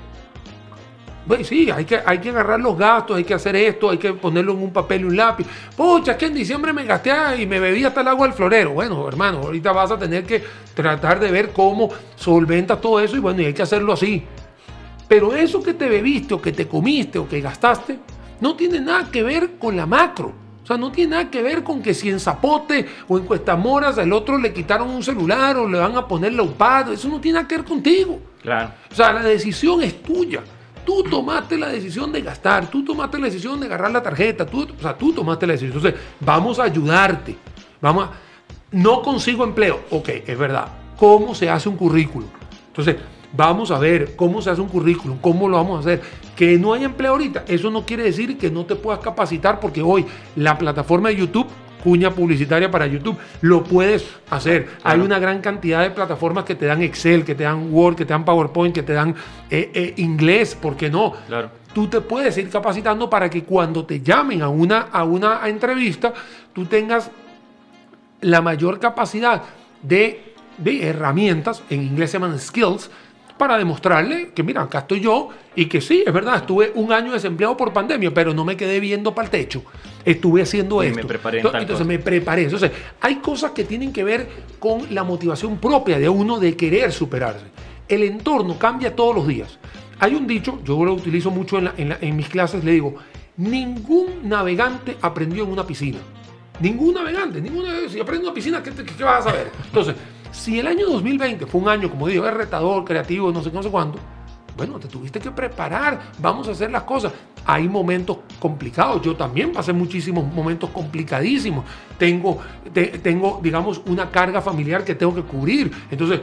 Pues 1.27 1.48
sí, 1.48 1.72
hay 1.72 1.86
que, 1.86 2.01
hay 2.06 2.20
que 2.20 2.30
agarrar 2.30 2.60
los 2.60 2.77
gastos, 2.77 3.15
hay 3.18 3.24
que 3.24 3.34
hacer 3.34 3.56
esto, 3.56 3.89
hay 3.89 3.98
que 3.98 4.13
ponerlo 4.13 4.53
en 4.53 4.63
un 4.63 4.74
papel 4.74 5.01
y 5.01 5.03
un 5.06 5.15
lápiz. 5.15 5.48
Pucha, 5.75 6.13
es 6.13 6.18
que 6.18 6.25
en 6.25 6.34
diciembre 6.34 6.74
me 6.74 6.84
gasté 6.84 7.12
y 7.39 7.46
me 7.46 7.60
bebí 7.60 7.86
hasta 7.86 8.01
el 8.01 8.10
agua 8.10 8.27
del 8.27 8.36
florero. 8.36 8.72
Bueno, 8.72 9.08
hermano, 9.08 9.39
ahorita 9.39 9.72
vas 9.72 9.92
a 9.92 9.98
tener 9.98 10.25
que 10.25 10.44
tratar 10.74 11.20
de 11.20 11.32
ver 11.32 11.51
cómo 11.51 11.89
solventas 12.15 12.82
todo 12.82 13.00
eso 13.00 13.15
y 13.15 13.20
bueno, 13.20 13.42
y 13.42 13.46
hay 13.46 13.53
que 13.53 13.62
hacerlo 13.62 13.94
así. 13.94 14.24
Pero 15.08 15.34
eso 15.34 15.63
que 15.63 15.74
te 15.74 15.88
bebiste 15.88 16.34
o 16.34 16.42
que 16.42 16.51
te 16.51 16.68
comiste 16.68 17.20
o 17.20 17.27
que 17.27 17.39
gastaste 17.39 18.00
no 18.42 18.56
tiene 18.56 18.82
nada 18.82 19.10
que 19.10 19.24
ver 19.24 19.51
con 19.58 19.77
la 19.77 19.86
macro. 19.86 20.34
O 20.63 20.65
sea, 20.65 20.77
no 20.77 20.92
tiene 20.92 21.12
nada 21.12 21.30
que 21.30 21.42
ver 21.42 21.62
con 21.62 21.82
que 21.82 21.94
si 21.94 22.10
en 22.10 22.20
Zapote 22.20 22.88
o 23.08 23.18
en 23.18 23.25
Cuestamoras 23.25 23.98
al 23.98 24.13
otro 24.13 24.38
le 24.38 24.53
quitaron 24.53 24.89
un 24.89 25.03
celular 25.03 25.58
o 25.58 25.68
le 25.68 25.77
van 25.77 25.96
a 25.98 26.08
poner 26.08 26.34
la 26.34 26.44
UPAD. 26.44 26.94
Eso 26.94 27.10
no 27.10 27.20
tiene 27.20 27.36
nada 27.38 27.48
que 27.48 27.58
ver 27.58 27.65
contigo. 27.65 28.20
Claro. 28.42 28.72
O 28.89 28.96
sea, 28.96 29.12
la 29.12 29.24
decisión 29.24 29.84
es 29.84 30.01
tuya. 30.01 30.42
Tú 30.86 31.04
tomaste 31.04 31.58
la 31.58 31.70
decisión 31.70 32.12
de 32.12 32.22
gastar, 32.22 32.70
tú 32.70 32.84
tomaste 32.84 33.18
la 33.18 33.25
decisión 33.25 33.60
de 33.60 33.68
agarrar 33.68 33.92
la 33.92 34.04
tarjeta, 34.04 34.46
tú, 34.46 34.68
o 34.78 34.82
sea, 34.82 34.98
tú 34.98 35.13
tomaste 35.13 35.48
la 35.48 35.54
decisión. 35.54 35.78
Entonces, 35.78 36.00
vamos 36.20 36.60
a 36.60 36.63
ayudarte. 36.63 37.38
Vamos 37.82 38.06
a, 38.06 38.12
no 38.72 39.02
consigo 39.02 39.44
empleo. 39.44 39.82
Ok, 39.92 40.10
es 40.25 40.38
verdad. 40.38 40.68
¿Cómo 40.98 41.34
se 41.36 41.50
hace 41.50 41.70
un 41.70 41.75
currículum? 41.75 42.30
Entonces, 42.68 42.98
vamos 43.36 43.72
a 43.72 43.80
ver 43.80 44.16
cómo 44.16 44.42
se 44.42 44.50
hace 44.50 44.62
un 44.62 44.70
currículum, 44.70 45.18
cómo 45.20 45.50
lo 45.50 45.58
vamos 45.58 45.78
a 45.78 45.80
hacer. 45.82 46.02
Que 46.36 46.58
no 46.58 46.74
hay 46.74 46.84
empleo 46.84 47.12
ahorita, 47.12 47.46
eso 47.48 47.70
no 47.70 47.86
quiere 47.86 48.04
decir 48.04 48.38
que 48.38 48.50
no 48.50 48.66
te 48.66 48.75
puedas 48.75 49.00
capacitar 49.00 49.60
porque 49.60 49.82
hoy 49.82 50.06
la 50.36 50.58
plataforma 50.58 51.10
de 51.10 51.18
YouTube 51.18 51.48
cuña 51.84 52.12
publicitaria 52.12 52.72
para 52.72 52.88
YouTube, 52.88 53.18
lo 53.42 53.63
puedes 53.63 54.06
hacer. 54.30 54.70
Hay 54.84 55.00
una 55.00 55.20
gran 55.20 55.42
cantidad 55.42 55.82
de 55.82 55.92
plataformas 55.92 56.46
que 56.46 56.56
te 56.56 56.66
dan 56.66 56.82
Excel, 56.82 57.25
que 57.25 57.36
te 57.36 57.44
dan 57.44 57.74
Word, 57.74 57.96
que 57.96 58.06
te 58.06 58.13
dan 58.13 58.24
PowerPoint, 58.24 58.74
que 58.74 58.84
te 58.84 58.94
dan 58.94 59.13
eh, 59.50 59.70
eh, 59.74 59.94
inglés, 59.98 60.56
¿por 60.56 60.78
qué 60.78 60.90
no? 60.90 61.13
Claro. 61.28 61.50
Tú 61.74 61.88
te 61.88 62.00
puedes 62.02 62.38
ir 62.38 62.50
capacitando 62.50 63.10
para 63.10 63.30
que 63.30 63.44
cuando 63.44 63.86
te 63.86 64.00
llamen 64.00 64.42
a 64.42 64.48
una, 64.48 64.82
a 64.92 65.04
una 65.04 65.42
entrevista, 65.48 66.13
tú 66.54 66.66
tengas 66.66 67.12
la 68.22 68.42
mayor 68.42 68.80
capacidad 68.80 69.42
de, 69.82 70.36
de 70.58 70.88
herramientas, 70.88 71.63
en 71.70 71.84
inglés 71.84 72.12
se 72.12 72.20
llaman 72.20 72.40
skills, 72.40 72.90
para 73.38 73.58
demostrarle 73.58 74.32
que, 74.34 74.44
mira, 74.44 74.62
acá 74.62 74.80
estoy 74.80 75.00
yo 75.02 75.30
y 75.56 75.66
que 75.66 75.82
sí, 75.82 76.04
es 76.06 76.13
verdad, 76.13 76.38
estuve 76.38 76.72
un 76.75 76.92
año 76.92 77.12
desempleado 77.13 77.56
por 77.58 77.74
pandemia, 77.74 78.13
pero 78.13 78.34
no 78.34 78.46
me 78.46 78.56
quedé 78.58 78.80
viendo 78.80 79.13
para 79.13 79.25
el 79.25 79.32
techo. 79.32 79.63
Estuve 80.06 80.42
haciendo 80.42 80.84
Y 80.84 80.88
esto. 80.88 80.98
me 80.98 81.06
preparé 81.06 81.40
en 81.40 81.48
entonces, 81.48 81.86
me 81.88 82.00
preparé. 82.00 82.44
Entonces, 82.44 82.72
hay 83.02 83.16
cosas 83.18 83.52
que 83.52 83.63
tienen 83.63 83.92
que 83.94 84.04
ver 84.04 84.28
con 84.60 84.94
la 84.94 85.04
motivación 85.04 85.58
propia 85.58 86.00
de 86.00 86.10
uno 86.10 86.40
de 86.40 86.56
querer 86.56 86.92
superarse. 86.92 87.46
El 87.88 88.04
entorno 88.04 88.58
cambia 88.58 88.96
todos 88.96 89.16
los 89.16 89.28
días. 89.28 89.58
Hay 90.00 90.16
un 90.16 90.25
dicho, 90.28 90.60
yo 90.63 90.84
lo 90.84 90.94
utilizo 90.94 91.32
mucho 91.32 91.58
en, 91.58 91.66
la- 91.66 91.74
en 91.78 91.90
la- 91.90 91.98
en 92.02 92.16
mis 92.16 92.28
clases, 92.28 92.63
le 92.63 92.72
digo, 92.72 92.96
ningún 93.38 94.28
navegante 94.30 94.98
aprendió 95.02 95.44
en 95.44 95.52
una 95.52 95.66
piscina. 95.66 96.00
Ningún 96.60 96.94
navegante, 96.94 97.42
ninguna 97.42 97.70
si 97.90 98.00
aprendes 98.00 98.20
en 98.22 98.25
una 98.25 98.34
piscina, 98.34 98.63
¿qué, 98.63 98.72
qué 98.72 99.04
vas 99.04 99.25
a 99.25 99.30
saber? 99.30 99.50
Entonces, 99.66 99.96
Si 100.34 100.60
el 100.60 100.68
año 100.68 100.88
2020 100.90 101.46
fue 101.46 101.62
un 101.62 101.70
año, 101.70 101.90
como 101.90 102.08
digo, 102.08 102.30
retador, 102.30 102.84
creativo, 102.84 103.32
no 103.32 103.42
sé 103.42 103.50
qué, 103.50 103.56
no 103.56 103.63
sé 103.63 103.70
cuándo, 103.70 103.98
bueno, 104.58 104.78
te 104.80 104.88
tuviste 104.88 105.20
que 105.20 105.32
preparar, 105.32 106.00
vamos 106.20 106.48
a 106.48 106.52
hacer 106.52 106.70
las 106.70 106.84
cosas. 106.84 107.13
Hay 107.46 107.68
momentos 107.70 108.18
complicados, 108.40 109.02
yo 109.02 109.16
también 109.16 109.52
pasé 109.54 109.74
muchísimos 109.74 110.25
momentos 110.34 110.70
complicadísimos. 110.72 111.63
Tengo, 111.98 112.40
te- 112.74 113.00
tengo, 113.00 113.40
digamos, 113.42 113.82
una 113.86 114.10
carga 114.12 114.42
familiar 114.42 114.84
que 114.84 114.96
tengo 114.96 115.13
que 115.16 115.22
cubrir. 115.24 115.72
Entonces, 115.90 116.20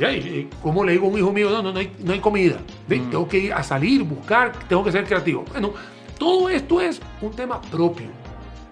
y 0.00 0.48
¿cómo 0.62 0.84
le 0.84 0.92
digo 0.92 1.06
a 1.06 1.10
un 1.10 1.18
hijo 1.18 1.32
mío? 1.32 1.50
No, 1.50 1.62
no, 1.62 1.72
no 1.72 1.78
hay, 1.80 1.92
no 2.04 2.12
hay 2.12 2.20
comida. 2.20 2.56
¿Ve? 2.88 2.98
Tengo 3.10 3.28
que 3.28 3.38
ir 3.38 3.52
a 3.52 3.62
salir, 3.62 4.02
buscar, 4.04 4.52
tengo 4.68 4.82
que 4.84 4.92
ser 4.92 5.04
creativo. 5.04 5.44
Bueno, 5.50 5.72
todo 6.18 6.48
esto 6.48 6.80
es 6.80 7.00
un 7.20 7.32
tema 7.32 7.60
propio, 7.60 8.06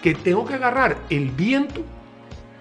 que 0.02 0.14
tengo 0.14 0.45
que 0.45 0.55
agarrar 0.55 0.97
el 1.11 1.31
viento 1.31 1.81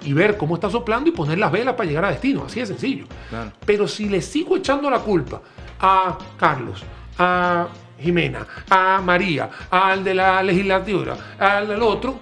y 0.06 0.14
ver 0.14 0.38
cómo 0.38 0.56
está 0.56 0.70
soplando 0.70 1.10
y 1.10 1.12
poner 1.14 1.38
las 1.38 1.52
velas 1.52 1.74
para 1.76 1.88
llegar 1.88 2.06
a 2.06 2.10
destino. 2.12 2.44
Así 2.46 2.60
de 2.60 2.66
sencillo. 2.66 3.06
Claro. 3.30 3.52
Pero 3.66 3.88
si 3.88 4.08
le 4.10 4.22
sigo 4.22 4.56
echando 4.58 4.90
la 4.90 5.00
culpa 5.00 5.42
a 5.80 6.18
Carlos, 6.38 6.84
a 7.18 7.68
Jimena, 8.00 8.46
a 8.70 9.02
María, 9.04 9.50
al 9.70 10.04
de 10.04 10.14
la 10.14 10.42
legislatura, 10.44 11.16
al 11.40 11.68
del 11.68 11.82
otro, 11.82 12.20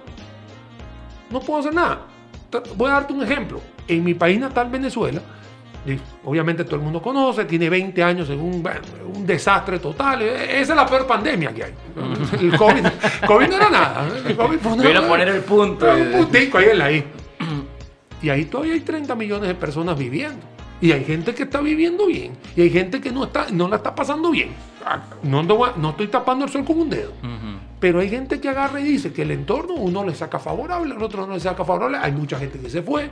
no 1.30 1.40
puedo 1.40 1.60
hacer 1.60 1.74
nada. 1.74 2.00
Voy 2.76 2.90
a 2.90 2.94
darte 2.94 3.12
un 3.12 3.22
ejemplo. 3.22 3.60
En 3.86 4.02
mi 4.04 4.14
país 4.14 4.38
natal, 4.40 4.68
Venezuela, 4.70 5.20
y 5.86 5.98
obviamente 6.24 6.64
todo 6.64 6.76
el 6.76 6.82
mundo 6.82 7.02
conoce, 7.02 7.44
tiene 7.44 7.68
20 7.68 8.02
años 8.02 8.30
en 8.30 8.40
un, 8.40 8.62
bueno, 8.62 8.80
un 9.14 9.26
desastre 9.26 9.78
total. 9.78 10.22
E- 10.22 10.60
Esa 10.60 10.72
es 10.72 10.76
la 10.76 10.86
peor 10.86 11.06
pandemia 11.06 11.52
que 11.52 11.64
hay. 11.64 11.74
El 12.40 12.56
COVID, 12.56 12.86
COVID 13.26 13.48
no 13.48 13.56
era 13.56 13.68
nada. 13.70 14.06
¿eh? 14.08 14.22
El 14.28 14.36
COVID 14.36 14.58
fue 14.58 14.72
una- 14.72 14.82
Vino 14.84 15.00
a 15.00 15.06
poner 15.08 15.28
el 15.28 15.40
punto. 15.42 15.86
un 15.92 16.12
puntico 16.12 16.58
ahí 16.58 16.68
en 16.70 16.78
la 16.78 16.90
I. 16.92 17.04
Y 18.24 18.30
ahí 18.30 18.46
todavía 18.46 18.72
hay 18.72 18.80
30 18.80 19.14
millones 19.16 19.48
de 19.48 19.54
personas 19.54 19.98
viviendo. 19.98 20.40
Y 20.80 20.92
hay 20.92 21.04
gente 21.04 21.34
que 21.34 21.42
está 21.42 21.60
viviendo 21.60 22.06
bien. 22.06 22.32
Y 22.56 22.62
hay 22.62 22.70
gente 22.70 22.98
que 22.98 23.12
no, 23.12 23.24
está, 23.24 23.48
no 23.50 23.68
la 23.68 23.76
está 23.76 23.94
pasando 23.94 24.30
bien. 24.30 24.48
Ah, 24.82 25.02
No, 25.22 25.90
estoy 25.90 26.08
tapando 26.08 26.46
el 26.46 26.50
sol 26.50 26.64
con 26.64 26.80
un 26.80 26.88
dedo. 26.88 27.12
Pero 27.78 28.00
hay 28.00 28.08
gente 28.08 28.40
que 28.40 28.48
agarra 28.48 28.80
y 28.80 28.84
dice 28.84 29.12
que 29.12 29.22
el 29.22 29.30
entorno 29.30 29.74
uno 29.74 30.02
le 30.06 30.14
saca 30.14 30.38
favorable, 30.38 30.94
al 30.94 31.02
otro 31.02 31.26
no 31.26 31.34
le 31.34 31.40
saca 31.40 31.66
favorable. 31.66 31.98
Hay 31.98 32.12
mucha 32.12 32.38
gente 32.38 32.58
que 32.58 32.70
se 32.70 32.82
fue. 32.82 33.10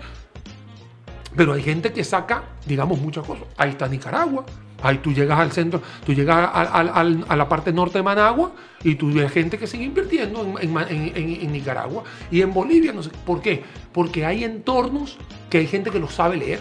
Pero 1.37 1.53
hay 1.53 1.63
gente 1.63 1.93
que 1.93 2.05
saca, 2.05 2.45
digamos, 2.67 2.99
muchas 2.99 3.27
cosas. 3.27 3.45
Ahí 3.59 3.71
está 3.71 3.89
Nicaragua. 3.89 4.47
Ahí 4.83 4.99
tú 4.99 5.13
llegas 5.13 5.39
al 5.39 5.53
centro, 5.53 5.81
tú 6.05 6.13
llegas 6.13 6.51
a 6.53 7.37
la 7.37 7.49
parte 7.49 7.73
norte 7.73 7.99
de 7.99 8.03
Managua 8.03 8.53
y 8.83 8.95
tú 8.97 9.13
ves 9.13 9.31
gente 9.33 9.59
que 9.59 9.67
sigue 9.67 9.85
invirtiendo 9.85 10.43
en, 10.43 10.55
en 10.61 10.73
Ma- 10.73 10.87
en- 10.89 11.13
en- 11.17 11.41
en 11.43 11.53
Nicaragua 11.53 12.03
y 12.31 12.41
en 12.43 12.53
Bolivia. 12.53 12.93
No 12.93 13.03
sé, 13.03 13.11
¿Por 13.25 13.41
qué? 13.41 13.63
Porque 13.93 14.25
hay 14.27 14.45
entornos 14.45 15.17
que 15.51 15.59
hay 15.59 15.67
gente 15.67 15.91
que 15.91 15.99
lo 15.99 16.09
sabe 16.09 16.37
leer 16.37 16.61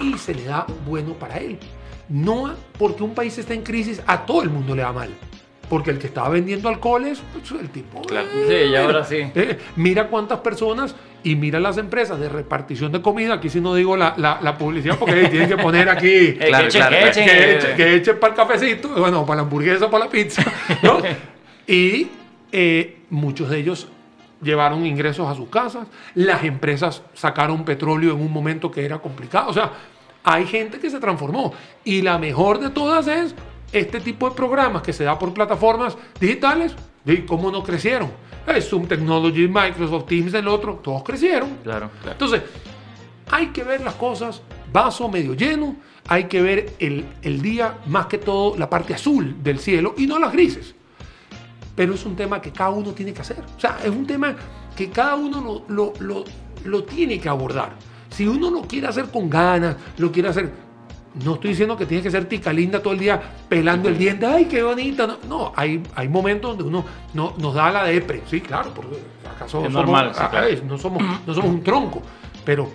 y 0.00 0.16
se 0.18 0.34
le 0.34 0.44
da 0.44 0.66
bueno 0.86 1.14
para 1.14 1.38
él. 1.38 1.58
No 2.08 2.52
porque 2.78 3.02
un 3.02 3.14
país 3.14 3.36
está 3.38 3.54
en 3.54 3.62
crisis, 3.62 4.02
a 4.06 4.24
todo 4.26 4.42
el 4.42 4.50
mundo 4.50 4.74
le 4.74 4.82
da 4.82 4.92
mal. 4.92 5.10
Porque 5.68 5.90
el 5.90 5.98
que 5.98 6.06
estaba 6.08 6.28
vendiendo 6.28 6.68
alcoholes, 6.68 7.22
pues, 7.32 7.50
el 7.60 7.70
tipo. 7.70 8.02
Claro. 8.02 8.28
Sí, 8.46 8.54
y 8.54 8.76
ahora 8.76 9.04
sí. 9.04 9.16
Eh, 9.34 9.58
mira 9.76 10.08
cuántas 10.08 10.40
personas 10.40 10.94
y 11.24 11.36
mira 11.36 11.60
las 11.60 11.78
empresas 11.78 12.18
de 12.18 12.28
repartición 12.28 12.90
de 12.92 13.00
comida. 13.02 13.34
Aquí 13.34 13.48
sí 13.48 13.60
no 13.60 13.74
digo 13.74 13.96
la, 13.96 14.14
la- 14.16 14.38
la 14.42 14.58
publicidad 14.58 14.98
porque 14.98 15.28
tienen 15.28 15.48
que 15.48 15.56
poner 15.56 15.88
aquí. 15.88 16.08
Eh, 16.42 16.46
Claro, 16.48 16.64
que 16.64 16.68
echen, 16.68 16.80
claro, 16.80 16.96
que 16.96 16.98
claro. 16.98 17.10
echen, 17.10 17.24
que, 17.26 17.56
echen, 17.56 17.76
que 17.76 17.94
echen 17.94 18.20
para 18.20 18.32
el 18.32 18.36
cafecito, 18.36 18.88
bueno, 18.90 19.24
para 19.24 19.36
la 19.38 19.42
hamburguesa, 19.42 19.90
para 19.90 20.04
la 20.06 20.10
pizza, 20.10 20.42
¿no? 20.82 20.98
y 21.66 22.08
eh, 22.50 22.98
muchos 23.10 23.48
de 23.50 23.58
ellos 23.58 23.88
llevaron 24.42 24.84
ingresos 24.84 25.28
a 25.28 25.34
sus 25.34 25.48
casas, 25.48 25.86
las 26.14 26.42
empresas 26.44 27.02
sacaron 27.14 27.64
petróleo 27.64 28.12
en 28.14 28.20
un 28.20 28.32
momento 28.32 28.70
que 28.70 28.84
era 28.84 28.98
complicado, 28.98 29.50
o 29.50 29.52
sea, 29.52 29.70
hay 30.24 30.46
gente 30.46 30.80
que 30.80 30.90
se 30.90 30.98
transformó 30.98 31.52
y 31.84 32.02
la 32.02 32.18
mejor 32.18 32.58
de 32.58 32.70
todas 32.70 33.06
es 33.06 33.34
este 33.72 34.00
tipo 34.00 34.28
de 34.28 34.34
programas 34.34 34.82
que 34.82 34.92
se 34.92 35.04
da 35.04 35.16
por 35.18 35.32
plataformas 35.32 35.96
digitales, 36.20 36.74
¿y 37.06 37.18
cómo 37.18 37.50
no 37.52 37.62
crecieron? 37.62 38.10
Eh, 38.46 38.60
Zoom 38.60 38.86
Technology, 38.86 39.46
Microsoft 39.48 40.06
Teams, 40.06 40.34
el 40.34 40.48
otro, 40.48 40.80
todos 40.82 41.02
crecieron. 41.02 41.58
Claro. 41.62 41.90
Entonces, 42.10 42.42
hay 43.30 43.46
que 43.48 43.62
ver 43.62 43.80
las 43.82 43.94
cosas 43.94 44.42
vaso 44.72 45.08
medio 45.08 45.34
lleno, 45.34 45.76
hay 46.08 46.24
que 46.24 46.42
ver 46.42 46.74
el, 46.78 47.04
el 47.22 47.40
día, 47.40 47.78
más 47.86 48.06
que 48.06 48.18
todo 48.18 48.56
la 48.56 48.68
parte 48.68 48.94
azul 48.94 49.36
del 49.42 49.58
cielo 49.58 49.94
y 49.96 50.06
no 50.06 50.18
las 50.18 50.32
grises. 50.32 50.74
Pero 51.76 51.94
es 51.94 52.04
un 52.04 52.16
tema 52.16 52.40
que 52.40 52.50
cada 52.52 52.70
uno 52.70 52.92
tiene 52.92 53.12
que 53.14 53.20
hacer. 53.22 53.38
O 53.56 53.60
sea, 53.60 53.78
es 53.82 53.90
un 53.90 54.06
tema 54.06 54.34
que 54.76 54.90
cada 54.90 55.14
uno 55.14 55.64
lo, 55.68 55.74
lo- 55.74 55.92
lo- 56.00 56.24
lo 56.64 56.84
tiene 56.84 57.18
que 57.18 57.28
abordar. 57.28 57.76
Si 58.10 58.26
uno 58.26 58.50
lo 58.50 58.62
quiere 58.62 58.86
hacer 58.88 59.06
con 59.10 59.30
ganas, 59.30 59.76
lo 59.96 60.12
quiere 60.12 60.28
hacer... 60.28 60.50
No 61.24 61.34
estoy 61.34 61.50
diciendo 61.50 61.76
que 61.76 61.84
tienes 61.86 62.04
que 62.04 62.10
ser 62.10 62.24
tica 62.24 62.52
linda 62.52 62.80
todo 62.82 62.94
el 62.94 62.98
día 62.98 63.20
pelando 63.48 63.88
el 63.88 63.98
diente, 63.98 64.24
ay, 64.26 64.46
qué 64.46 64.62
bonita. 64.62 65.06
No, 65.06 65.18
no, 65.28 65.52
hay, 65.54 65.82
hay 65.94 66.08
momentos 66.08 66.52
donde 66.56 66.64
uno 66.64 66.84
no, 67.12 67.34
nos 67.38 67.54
da 67.54 67.70
la 67.70 67.84
depre. 67.84 68.22
Sí, 68.26 68.40
claro, 68.40 68.72
porque 68.74 68.96
acaso 69.28 69.58
Es 69.58 69.64
somos- 69.64 69.72
normal, 69.72 70.12
sí, 70.14 70.20
claro. 70.30 70.46
ay, 70.46 70.62
no, 70.66 70.78
somos, 70.78 71.02
no 71.26 71.34
somos 71.34 71.50
un 71.50 71.62
tronco, 71.62 72.00
pero 72.44 72.70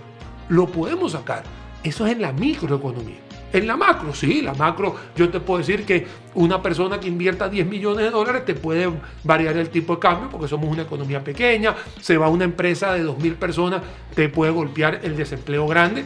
lo 0.49 0.67
podemos 0.67 1.13
sacar. 1.13 1.43
Eso 1.83 2.05
es 2.05 2.11
en 2.13 2.21
la 2.21 2.31
microeconomía. 2.31 3.17
En 3.53 3.65
la 3.65 3.77
macro, 3.77 4.13
sí, 4.13 4.41
la 4.41 4.53
macro, 4.53 4.93
yo 5.15 5.29
te 5.29 5.39
puedo 5.39 5.59
decir 5.59 5.85
que 5.85 6.05
una 6.35 6.61
persona 6.61 6.99
que 6.99 7.07
invierta 7.07 7.47
10 7.47 7.65
millones 7.65 8.03
de 8.03 8.11
dólares 8.11 8.43
te 8.43 8.53
puede 8.53 8.89
variar 9.23 9.55
el 9.55 9.69
tipo 9.69 9.93
de 9.95 9.99
cambio 9.99 10.29
porque 10.29 10.49
somos 10.49 10.69
una 10.69 10.81
economía 10.83 11.23
pequeña, 11.23 11.73
se 12.01 12.17
va 12.17 12.25
a 12.25 12.29
una 12.29 12.43
empresa 12.43 12.93
de 12.93 13.03
2 13.03 13.17
mil 13.19 13.35
personas, 13.35 13.81
te 14.13 14.27
puede 14.27 14.51
golpear 14.51 14.99
el 15.01 15.15
desempleo 15.15 15.65
grande. 15.65 16.03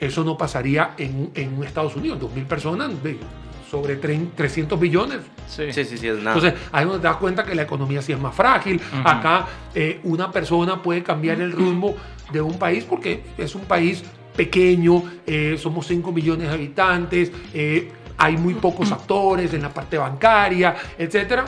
Eso 0.00 0.22
no 0.24 0.36
pasaría 0.38 0.92
en, 0.98 1.30
en 1.34 1.62
Estados 1.64 1.96
Unidos, 1.96 2.20
2 2.20 2.32
mil 2.32 2.44
personas, 2.44 3.02
de- 3.02 3.18
sobre 3.70 4.00
tre- 4.00 4.28
300 4.34 4.80
millones, 4.80 5.18
Sí. 5.46 5.72
Sí, 5.72 5.84
sí, 5.84 5.98
sí, 5.98 6.08
es 6.08 6.18
nada. 6.22 6.36
entonces, 6.36 6.54
ahí 6.72 6.84
donde 6.84 7.00
te 7.00 7.04
das 7.08 7.16
cuenta 7.16 7.44
que 7.44 7.54
la 7.54 7.62
economía 7.62 8.00
sí 8.02 8.12
es 8.12 8.18
más 8.20 8.34
frágil. 8.34 8.80
Acá 9.04 9.46
eh, 9.74 10.00
una 10.04 10.30
persona 10.30 10.82
puede 10.82 11.02
cambiar 11.02 11.40
el 11.40 11.52
rumbo 11.52 11.94
de 12.32 12.40
un 12.40 12.58
país 12.58 12.84
porque 12.84 13.22
es 13.36 13.54
un 13.54 13.62
país 13.62 14.02
pequeño, 14.36 15.02
eh, 15.26 15.56
somos 15.58 15.86
5 15.86 16.12
millones 16.12 16.48
de 16.48 16.54
habitantes, 16.54 17.32
eh, 17.52 17.90
hay 18.16 18.36
muy 18.36 18.54
pocos 18.54 18.90
actores 18.92 19.52
en 19.54 19.62
la 19.62 19.68
parte 19.72 19.98
bancaria, 19.98 20.74
etc. 20.98 21.42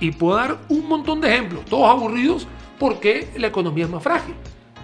Y 0.00 0.10
puedo 0.12 0.36
dar 0.36 0.58
un 0.68 0.86
montón 0.88 1.20
de 1.20 1.32
ejemplos, 1.32 1.64
todos 1.66 1.88
aburridos, 1.90 2.46
porque 2.78 3.28
la 3.36 3.46
economía 3.48 3.84
es 3.84 3.90
más 3.90 4.02
frágil. 4.02 4.34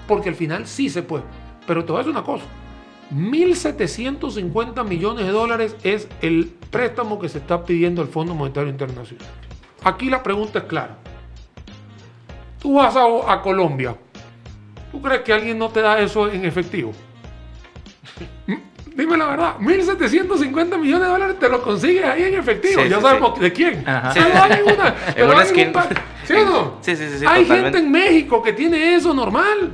Porque 0.07 0.28
al 0.31 0.35
final 0.37 0.66
sí 0.66 0.88
se 0.88 1.02
puede. 1.02 1.24
Pero 1.66 1.85
te 1.85 1.92
voy 1.92 2.00
a 2.00 2.04
decir 2.04 2.12
una 2.12 2.24
cosa. 2.24 2.44
1.750 3.12 4.85
millones 4.85 5.27
de 5.27 5.33
dólares 5.33 5.77
es 5.83 6.09
el 6.21 6.53
préstamo 6.71 7.18
que 7.18 7.29
se 7.29 7.38
está 7.38 7.64
pidiendo 7.64 8.03
el 8.03 8.09
Fondo 8.09 8.35
Monetario 8.35 8.71
Internacional. 8.71 9.27
Aquí 9.83 10.11
la 10.11 10.23
pregunta 10.23 10.61
es 10.61 10.64
clara. 10.64 10.99
Tú 12.61 12.75
vas 12.75 12.94
a, 12.97 13.33
a 13.33 13.40
Colombia. 13.40 13.97
¿Tú 14.90 15.01
crees 15.01 15.23
que 15.23 15.33
alguien 15.33 15.59
no 15.59 15.68
te 15.68 15.81
da 15.81 15.99
eso 16.01 16.29
en 16.29 16.44
efectivo? 16.44 16.92
Dime 18.99 19.16
la 19.16 19.27
verdad, 19.27 19.55
1.750 19.61 20.77
millones 20.77 21.07
de 21.07 21.07
dólares 21.07 21.38
te 21.38 21.49
lo 21.49 21.62
consigues 21.62 22.05
ahí 22.05 22.25
en 22.25 22.35
efectivo. 22.35 22.83
Sí, 22.83 22.88
ya 22.88 22.97
sí, 22.97 23.03
sabemos 23.03 23.33
sí. 23.37 23.40
de 23.42 23.53
quién. 23.53 23.88
Ajá. 23.88 24.12
Te 24.12 24.21
lo 24.21 24.29
dan 24.31 24.53
en 24.53 24.64
una, 24.64 24.94
en 25.14 25.31
un 25.31 25.73
¿Sí 26.25 26.33
o 26.33 26.44
no? 26.44 26.75
Sí, 26.81 26.97
sí, 26.97 27.05
sí, 27.16 27.25
Hay 27.25 27.42
totalmente. 27.44 27.55
gente 27.62 27.79
en 27.79 27.90
México 27.92 28.42
que 28.42 28.53
tiene 28.53 28.97
eso 28.97 29.14
normal. 29.14 29.71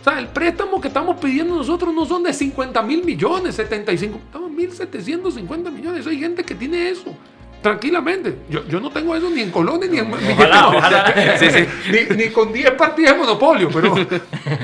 O 0.00 0.04
sea, 0.04 0.18
el 0.18 0.28
préstamo 0.28 0.80
que 0.80 0.88
estamos 0.88 1.18
pidiendo 1.20 1.56
nosotros 1.56 1.92
no 1.92 2.06
son 2.06 2.22
de 2.22 2.32
50 2.32 2.80
mil 2.82 3.04
millones, 3.04 3.54
75, 3.56 4.16
estamos 4.26 4.50
1.750 4.52 5.70
millones. 5.72 6.06
Hay 6.06 6.18
gente 6.18 6.44
que 6.44 6.54
tiene 6.54 6.88
eso. 6.90 7.14
Tranquilamente. 7.62 8.38
Yo, 8.48 8.64
yo 8.68 8.78
no 8.78 8.88
tengo 8.90 9.16
eso 9.16 9.28
ni 9.28 9.40
en 9.40 9.50
Colombia 9.50 9.88
ni 9.90 9.98
en 9.98 10.08
ni- 10.10 10.32
Ojalá, 10.32 10.68
ojalá. 10.76 11.36
Sí, 11.38 11.46
sí. 11.50 11.64
ni, 11.90 12.16
ni 12.16 12.28
con 12.30 12.52
10 12.52 12.70
partidas 12.72 13.12
de 13.14 13.18
monopolio, 13.18 13.68
pero, 13.72 13.94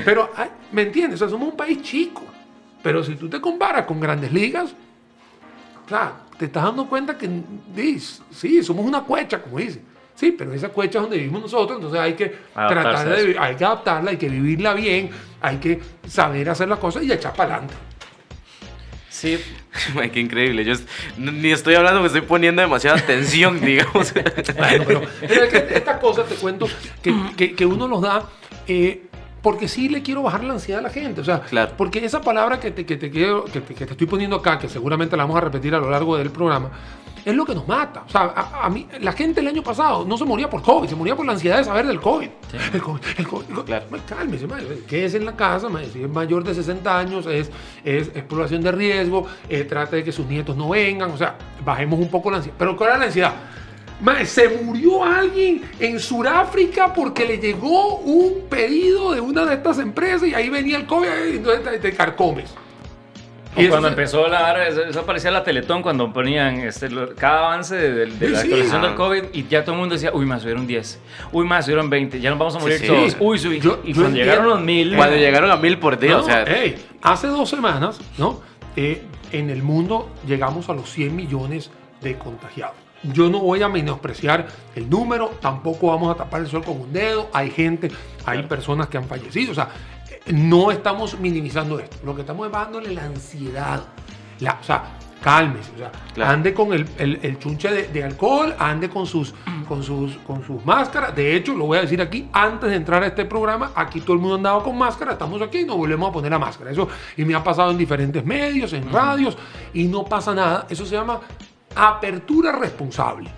pero 0.05 0.29
¿me 0.71 0.83
entiendes? 0.83 1.15
O 1.21 1.25
sea, 1.25 1.29
somos 1.29 1.49
un 1.49 1.57
país 1.57 1.81
chico. 1.81 2.23
Pero 2.81 3.03
si 3.03 3.15
tú 3.15 3.27
te 3.27 3.41
comparas 3.41 3.85
con 3.85 3.99
grandes 3.99 4.31
ligas, 4.31 4.73
o 5.85 5.89
sea, 5.89 6.13
te 6.37 6.45
estás 6.45 6.63
dando 6.63 6.87
cuenta 6.87 7.17
que 7.17 7.29
sí, 8.31 8.63
somos 8.63 8.85
una 8.85 9.01
cuecha, 9.01 9.41
como 9.41 9.57
dice. 9.57 9.81
Sí, 10.15 10.31
pero 10.31 10.53
esa 10.53 10.69
cuecha 10.69 10.99
es 10.99 11.01
donde 11.03 11.17
vivimos 11.17 11.41
nosotros, 11.41 11.77
entonces 11.77 11.99
hay 11.99 12.13
que 12.13 12.33
Adaptarse 12.55 13.03
tratar 13.03 13.25
de 13.25 13.37
hay 13.37 13.55
que 13.55 13.65
adaptarla, 13.65 14.11
hay 14.11 14.17
que 14.17 14.29
vivirla 14.29 14.73
bien, 14.73 15.09
hay 15.41 15.57
que 15.57 15.79
saber 16.07 16.49
hacer 16.49 16.69
las 16.69 16.79
cosas 16.79 17.03
y 17.03 17.11
echar 17.11 17.33
para 17.33 17.55
adelante. 17.55 17.73
Sí, 19.09 19.39
Ay, 19.99 20.09
qué 20.09 20.19
increíble. 20.19 20.63
Yo 20.65 20.73
ni 21.17 21.51
estoy 21.51 21.75
hablando, 21.75 21.99
me 22.01 22.07
estoy 22.07 22.21
poniendo 22.21 22.61
demasiada 22.61 22.97
tensión, 23.05 23.59
digamos. 23.65 24.13
Bueno, 24.13 24.83
pero, 24.87 25.01
pero 25.21 25.43
es 25.43 25.49
que 25.53 25.75
estas 25.75 25.99
cosas 25.99 26.27
te 26.27 26.35
cuento 26.35 26.67
que, 27.01 27.13
que- 27.37 27.55
que 27.55 27.65
uno 27.65 27.87
los 27.87 28.01
da 28.01 28.23
eh, 28.67 29.04
porque 29.45 29.67
sí 29.67 29.89
le 29.89 30.01
quiero 30.01 30.23
bajar 30.23 30.43
la 30.43 30.53
ansiedad 30.53 30.79
a 30.79 30.81
la 30.81 30.89
gente. 30.89 31.21
O 31.21 31.23
sea, 31.23 31.39
Claro. 31.41 31.73
porque 31.77 32.03
esa 32.03 32.19
palabra 32.19 32.59
que 32.59 32.71
te, 32.71 32.83
que 32.83 32.97
te 32.97 33.11
quiero, 33.11 33.45
que 33.45 33.61
te, 33.61 33.75
que 33.75 33.85
te 33.85 33.91
estoy 33.91 34.07
poniendo 34.07 34.37
acá, 34.37 34.57
que 34.57 34.67
seguramente 34.67 35.15
la 35.15 35.21
vamos 35.21 35.37
a 35.37 35.41
repetir 35.41 35.75
a 35.75 35.77
lo 35.77 35.87
largo 35.87 36.17
del 36.17 36.31
programa, 36.31 36.71
es 37.23 37.35
lo 37.35 37.45
que 37.45 37.53
nos 37.53 37.67
mata. 37.67 38.05
O 38.07 38.09
sea, 38.09 38.33
a, 38.35 38.65
a 38.65 38.69
mí, 38.71 38.87
la 39.01 39.11
gente 39.11 39.41
el 39.41 39.47
año 39.47 39.61
pasado 39.61 40.03
no 40.03 40.17
se 40.17 40.25
moría 40.25 40.49
por 40.49 40.63
COVID, 40.63 40.89
se 40.89 40.95
moría 40.95 41.15
por 41.15 41.27
la 41.27 41.33
ansiedad 41.33 41.59
de 41.59 41.63
saber 41.63 41.85
del 41.85 42.01
COVID. 42.01 42.27
El 42.73 42.81
COVID, 42.81 43.01
el 43.19 43.27
COVID. 43.27 43.45
el 43.45 43.53
COVID. 43.53 43.65
Claro. 43.67 43.85
Ma, 43.91 43.97
Cálmese, 43.99 44.47
ma, 44.47 44.57
quédese 44.87 45.17
en 45.17 45.25
la 45.27 45.35
casa, 45.35 45.67
si 45.93 46.01
es 46.01 46.09
mayor 46.09 46.43
de 46.43 46.55
60 46.55 46.97
años, 46.97 47.27
es, 47.27 47.51
es, 47.83 48.09
es 48.15 48.23
población 48.23 48.63
de 48.63 48.71
riesgo, 48.71 49.27
eh, 49.47 49.63
trate 49.65 49.97
de 49.97 50.03
que 50.03 50.11
sus 50.11 50.25
nietos 50.25 50.57
no 50.57 50.69
vengan, 50.69 51.11
o 51.11 51.17
sea, 51.17 51.35
bajemos 51.63 51.99
un 51.99 52.09
poco 52.09 52.31
la 52.31 52.37
ansiedad. 52.37 52.55
Pero 52.57 52.75
¿cuál 52.75 52.89
era 52.89 52.97
la 52.97 53.05
ansiedad? 53.05 53.33
Se 54.25 54.49
murió 54.49 55.03
alguien 55.03 55.61
en 55.79 55.99
Sudáfrica 55.99 56.93
porque 56.93 57.25
le 57.25 57.37
llegó 57.37 57.97
un 57.99 58.41
pedido 58.49 59.13
de 59.13 59.21
una 59.21 59.45
de 59.45 59.55
estas 59.55 59.79
empresas 59.79 60.27
y 60.27 60.33
ahí 60.33 60.49
venía 60.49 60.77
el 60.77 60.85
COVID 60.85 61.07
y 61.33 61.37
entonces 61.37 61.63
te, 61.63 61.77
te 61.79 61.93
carcomes. 61.95 62.53
O 63.57 63.61
Y 63.61 63.69
cuando 63.69 63.87
se- 63.87 63.93
empezó 63.93 64.27
la 64.27 64.51
hora, 64.51 64.67
eso, 64.67 64.83
eso 64.83 65.05
parecía 65.05 65.31
la 65.31 65.41
Teletón 65.45 65.81
cuando 65.81 66.11
ponían 66.11 66.55
este, 66.57 66.89
lo- 66.89 67.15
cada 67.15 67.39
avance 67.47 67.73
de, 67.73 67.93
de- 67.93 68.05
de 68.07 68.29
la 68.29 68.39
Sí, 68.41 68.47
actualización 68.47 68.81
del 68.81 68.95
COVID 68.95 69.23
y 69.31 69.47
ya 69.47 69.63
todo 69.63 69.75
el 69.75 69.79
mundo 69.79 69.95
decía, 69.95 70.11
uy, 70.13 70.25
más 70.25 70.41
subieron 70.41 70.67
10, 70.67 70.99
uy, 71.31 71.45
más 71.45 71.63
subieron 71.63 71.89
20, 71.89 72.19
ya 72.19 72.29
nos 72.31 72.37
vamos 72.37 72.55
a 72.57 72.59
morir 72.59 72.79
sí. 72.79 72.87
todos, 72.87 73.15
uy, 73.17 73.39
subí. 73.39 73.59
Yo- 73.61 73.79
y 73.85 73.93
yo 73.93 74.01
cuando 74.01 74.17
llegaron 74.17 74.49
los 74.49 74.59
mil, 74.59 74.93
Cuando 74.97 75.15
llegaron 75.15 75.49
a 75.51 75.55
mil 75.55 75.79
por 75.79 75.97
día, 75.97 76.11
No, 76.11 76.19
o 76.19 76.23
sea, 76.23 76.43
ey, 76.43 76.75
hace 77.01 77.27
dos 77.27 77.49
semanas, 77.49 78.01
¿no? 78.17 78.41
Eh, 78.75 79.03
en 79.31 79.49
el 79.49 79.63
mundo 79.63 80.09
llegamos 80.27 80.67
a 80.67 80.73
los 80.73 80.91
100 80.91 81.15
millones 81.15 81.71
de 82.01 82.17
contagiados. 82.17 82.75
Yo 83.13 83.29
no 83.29 83.39
voy 83.39 83.61
a 83.61 83.69
menospreciar 83.69 84.47
el 84.75 84.89
número, 84.89 85.31
tampoco 85.41 85.87
vamos 85.87 86.13
a 86.13 86.17
tapar 86.17 86.41
el 86.41 86.47
sol 86.47 86.63
con 86.63 86.79
un 86.81 86.93
dedo. 86.93 87.29
Hay 87.33 87.49
gente, 87.51 87.89
hay 88.25 88.43
personas 88.43 88.87
que 88.87 88.97
han 88.97 89.05
fallecido. 89.05 89.51
O 89.51 89.55
sea, 89.55 89.69
no 90.27 90.71
estamos 90.71 91.19
minimizando 91.19 91.79
esto. 91.79 91.97
Lo 92.03 92.15
que 92.15 92.21
estamos 92.21 92.45
es 92.47 92.51
bajándole 92.51 92.93
la 92.93 93.03
ansiedad. 93.05 93.83
La, 94.39 94.57
o 94.59 94.63
sea, 94.63 94.97
cálmese. 95.21 95.71
O 95.75 95.77
sea, 95.77 95.91
Claro. 96.13 96.31
ande 96.31 96.53
con 96.53 96.73
el, 96.73 96.87
el- 96.97 97.19
el 97.23 97.39
chunche 97.39 97.69
de, 97.71 97.87
de 97.87 98.03
alcohol, 98.03 98.55
ande 98.59 98.89
con 98.89 99.05
sus, 99.05 99.33
con, 99.67 99.81
sus, 99.83 100.17
con 100.19 100.45
sus 100.45 100.63
máscaras. 100.65 101.15
De 101.15 101.35
hecho, 101.35 101.53
lo 101.53 101.65
voy 101.65 101.77
a 101.77 101.81
decir 101.81 102.01
aquí, 102.01 102.27
antes 102.33 102.69
de 102.69 102.75
entrar 102.75 103.03
a 103.03 103.07
este 103.07 103.25
programa, 103.25 103.71
aquí 103.75 104.01
todo 104.01 104.13
el 104.13 104.19
mundo 104.19 104.35
andaba 104.35 104.63
con 104.63 104.77
máscara, 104.77 105.13
estamos 105.13 105.41
aquí 105.41 105.59
y 105.59 105.65
nos 105.65 105.77
volvemos 105.77 106.09
a 106.09 106.11
poner 106.13 106.31
la 106.31 106.39
máscara. 106.39 106.71
Eso, 106.71 106.87
y 107.17 107.25
me 107.25 107.33
ha 107.35 107.43
pasado 107.43 107.71
en 107.71 107.77
diferentes 107.77 108.23
medios, 108.25 108.71
en 108.73 108.91
radios, 108.91 109.37
y 109.73 109.85
no 109.85 110.05
pasa 110.05 110.33
nada. 110.33 110.67
Eso 110.69 110.85
se 110.85 110.95
llama 110.95 111.19
apertura 111.75 112.53
responsable. 112.53 113.29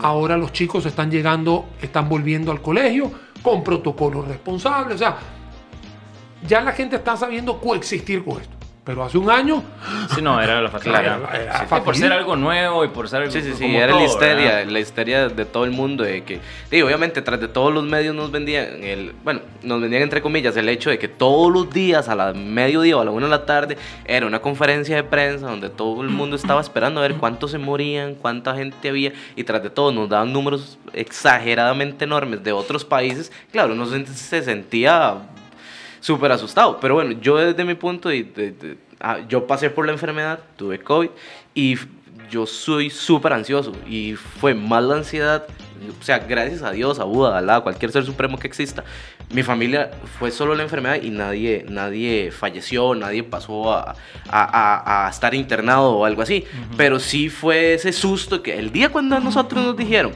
Ahora 0.00 0.36
los 0.36 0.52
chicos 0.52 0.86
están 0.86 1.10
llegando, 1.10 1.66
están 1.80 2.08
volviendo 2.08 2.50
al 2.50 2.62
colegio 2.62 3.10
con 3.42 3.62
protocolos 3.62 4.26
responsables. 4.26 4.94
O 4.94 4.98
sea, 4.98 5.18
ya 6.46 6.60
la 6.60 6.72
gente 6.72 6.96
está 6.96 7.16
sabiendo 7.16 7.60
coexistir 7.60 8.24
con 8.24 8.40
esto. 8.40 8.61
Pero 8.84 9.04
hace 9.04 9.16
un 9.16 9.30
año, 9.30 9.62
Sí, 10.12 10.20
no, 10.20 10.40
era 10.40 10.60
la 10.60 10.68
fatalidad. 10.68 11.20
Claro, 11.20 11.28
era 11.32 11.60
Sí, 11.60 11.74
por 11.84 11.96
ser 11.96 12.12
algo 12.12 12.34
nuevo 12.34 12.84
y 12.84 12.88
por 12.88 13.08
ser 13.08 13.20
algo 13.20 13.32
Sí, 13.32 13.40
sí, 13.40 13.52
sí, 13.54 13.62
como 13.62 13.78
era 13.78 13.92
todo, 13.92 14.00
la 14.00 14.06
histeria, 14.06 14.54
¿verdad? 14.56 14.72
la 14.72 14.80
histeria 14.80 15.28
de 15.28 15.44
todo 15.44 15.64
el 15.64 15.70
mundo, 15.70 16.02
de 16.02 16.24
que, 16.24 16.40
digo, 16.68 16.88
obviamente, 16.88 17.22
tras 17.22 17.40
de 17.40 17.46
todos 17.46 17.72
los 17.72 17.84
medios 17.84 18.12
nos 18.12 18.32
vendían, 18.32 18.82
el, 18.82 19.14
bueno, 19.22 19.40
nos 19.62 19.80
vendían 19.80 20.02
entre 20.02 20.20
comillas 20.20 20.56
el 20.56 20.68
hecho 20.68 20.90
de 20.90 20.98
que 20.98 21.06
todos 21.06 21.52
los 21.52 21.70
días 21.70 22.08
a 22.08 22.16
la 22.16 22.32
mediodía 22.32 22.96
o 22.96 23.00
a 23.00 23.04
la 23.04 23.12
una 23.12 23.26
de 23.26 23.30
la 23.30 23.46
tarde 23.46 23.78
era 24.04 24.26
una 24.26 24.40
conferencia 24.40 24.96
de 24.96 25.04
prensa 25.04 25.48
donde 25.48 25.70
todo 25.70 26.02
el 26.02 26.08
mundo 26.08 26.34
estaba 26.34 26.60
esperando 26.60 26.98
a 26.98 27.02
ver 27.04 27.14
cuántos 27.14 27.52
se 27.52 27.58
morían, 27.58 28.16
cuánta 28.16 28.56
gente 28.56 28.88
había, 28.88 29.12
y 29.36 29.44
tras 29.44 29.62
de 29.62 29.70
todo 29.70 29.92
nos 29.92 30.08
daban 30.08 30.32
números 30.32 30.76
exageradamente 30.92 32.04
enormes 32.04 32.42
de 32.42 32.50
otros 32.50 32.84
países, 32.84 33.30
claro, 33.52 33.74
uno 33.74 33.86
se 33.86 34.42
sentía 34.42 35.18
súper 36.02 36.30
asustado. 36.32 36.78
Pero 36.80 36.94
bueno, 36.94 37.12
yo 37.22 37.36
desde 37.38 37.64
mi 37.64 37.74
punto, 37.74 38.10
de, 38.10 38.24
de- 38.24 38.50
de- 38.52 38.76
ah, 39.00 39.20
yo 39.26 39.46
pasé 39.46 39.70
por 39.70 39.86
la 39.86 39.92
enfermedad, 39.92 40.40
tuve 40.56 40.78
COVID 40.78 41.08
y 41.54 41.76
yo 42.30 42.46
soy 42.46 42.90
súper 42.90 43.32
ansioso 43.32 43.72
y 43.88 44.14
fue 44.14 44.54
más 44.54 44.82
la 44.82 44.96
ansiedad, 44.96 45.46
o 46.00 46.02
sea, 46.04 46.18
gracias 46.18 46.62
a 46.62 46.70
Dios, 46.72 46.98
a 46.98 47.04
Buda, 47.04 47.34
a 47.34 47.38
Alá, 47.38 47.56
a 47.56 47.60
cualquier 47.62 47.90
ser 47.92 48.04
supremo 48.04 48.38
que 48.38 48.46
exista, 48.46 48.84
mi 49.34 49.42
familia 49.42 49.90
fue 50.18 50.30
solo 50.30 50.54
la 50.54 50.62
enfermedad 50.62 51.00
y 51.02 51.10
nadie, 51.10 51.64
nadie 51.68 52.30
falleció, 52.30 52.94
nadie 52.94 53.22
pasó 53.22 53.72
a, 53.72 53.94
a- 54.28 54.76
a- 54.84 55.06
a 55.06 55.10
estar 55.10 55.34
internado 55.34 55.92
o 55.92 56.04
algo 56.04 56.22
así. 56.22 56.44
Pero 56.76 56.98
sí 57.00 57.28
fue 57.30 57.74
ese 57.74 57.92
susto 57.92 58.42
que 58.42 58.58
el 58.58 58.72
día 58.72 58.90
cuando 58.90 59.16
a 59.16 59.20
nosotros 59.20 59.64
nos 59.64 59.76
dijeron, 59.76 60.12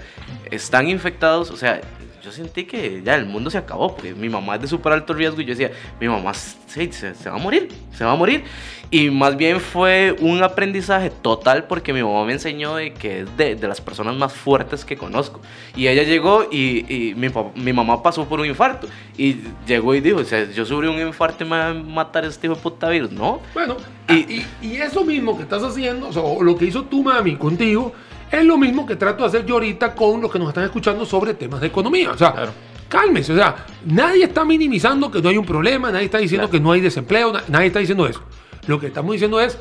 están 0.51 0.89
infectados, 0.89 1.51
o 1.51 1.57
sea, 1.57 1.81
yo 2.27 2.33
sentí 2.33 2.65
que 2.65 3.03
ya 3.05 3.15
el 3.15 3.25
mundo 3.25 3.49
se 3.51 3.57
acabó, 3.59 3.95
porque 3.95 4.13
mi 4.15 4.29
mamá 4.29 4.57
es 4.57 4.63
de 4.63 4.67
súper 4.69 4.93
alto 4.93 5.15
riesgo 5.15 5.41
y 5.41 5.45
yo 5.45 5.51
decía, 5.55 5.71
mi 6.01 6.09
mamá 6.09 6.35
sí, 6.35 6.91
se, 6.93 7.15
se 7.15 7.31
va 7.31 7.37
a 7.37 7.39
morir, 7.39 7.69
se 7.97 8.05
va 8.05 8.13
a 8.13 8.17
morir. 8.17 8.43
Y 8.91 9.11
más 9.11 9.37
bien 9.37 9.61
fue 9.61 10.15
un 10.21 10.43
aprendizaje 10.43 11.11
total 11.11 11.65
porque 11.65 11.93
mi 11.93 12.03
mamá 12.03 12.25
me 12.25 12.33
enseñó 12.35 12.77
de 12.77 12.93
que 12.95 13.21
es 13.21 13.37
de, 13.37 13.55
de 13.57 13.69
las 13.69 13.81
personas 13.81 14.15
más 14.17 14.33
fuertes 14.33 14.85
que 14.85 14.97
conozco. 14.97 15.41
Y 15.75 15.87
ella 15.89 16.03
llegó 16.05 16.47
y, 16.51 16.85
y 16.93 17.15
mi, 17.15 17.29
mi 17.57 17.73
mamá 17.73 18.03
pasó 18.03 18.25
por 18.27 18.39
un 18.41 18.47
infarto. 18.47 18.87
Y 19.17 19.39
llegó 19.67 19.95
y 19.95 20.01
dijo, 20.01 20.19
o 20.19 20.25
sea, 20.25 20.51
yo 20.53 20.65
sufrí 20.65 20.89
un 20.89 21.01
infarto 21.01 21.45
y 21.45 21.49
me 21.49 21.57
va 21.57 21.69
a 21.71 21.75
matar 21.75 22.25
este 22.25 22.47
hijo 22.47 22.55
de 22.57 22.63
puta 22.63 22.89
virus. 22.89 23.11
No, 23.13 23.41
Bueno, 23.55 23.77
Y- 24.09 24.15
y, 24.15 24.47
y 24.63 24.77
eso 24.77 25.05
mismo 25.05 25.37
que 25.37 25.43
estás 25.43 25.63
haciendo, 25.65 26.09
o 26.09 26.13
sea, 26.13 26.23
lo 26.41 26.57
que 26.57 26.67
hizo 26.67 26.85
tu 26.85 27.03
mami 27.03 27.35
contigo, 27.37 27.93
es 28.31 28.45
lo 28.45 28.57
mismo 28.59 28.85
que 28.87 28.97
trato 28.97 29.23
de 29.23 29.29
hacer 29.29 29.47
yo 29.47 29.55
ahorita 29.55 29.95
con 29.95 30.21
los 30.21 30.31
que 30.31 30.39
nos 30.39 30.49
están 30.49 30.65
escuchando 30.65 31.05
sobre 31.07 31.35
temas 31.35 31.61
de 31.61 31.67
economía. 31.69 32.11
O 32.13 32.19
sea, 32.19 32.33
Claro. 32.33 32.53
cálmese. 32.89 33.33
O 33.33 33.37
sea, 33.37 33.57
nadie 33.85 34.25
está 34.25 34.45
minimizando 34.45 35.11
que 35.11 35.21
no 35.23 35.29
hay 35.29 35.37
un 35.39 35.47
problema, 35.47 35.91
nadie 35.91 36.07
está 36.07 36.19
diciendo 36.19 36.47
Claro. 36.49 36.53
que 36.59 36.61
no 36.65 36.73
hay 36.73 36.81
desempleo, 36.81 37.33
na- 37.33 37.43
nadie 37.49 37.67
está 37.69 37.79
diciendo 37.79 38.07
eso. 38.07 38.23
Lo 38.67 38.79
que 38.81 38.89
estamos 38.89 39.13
diciendo 39.13 39.41
es, 39.41 39.57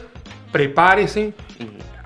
prepárese, 0.51 1.33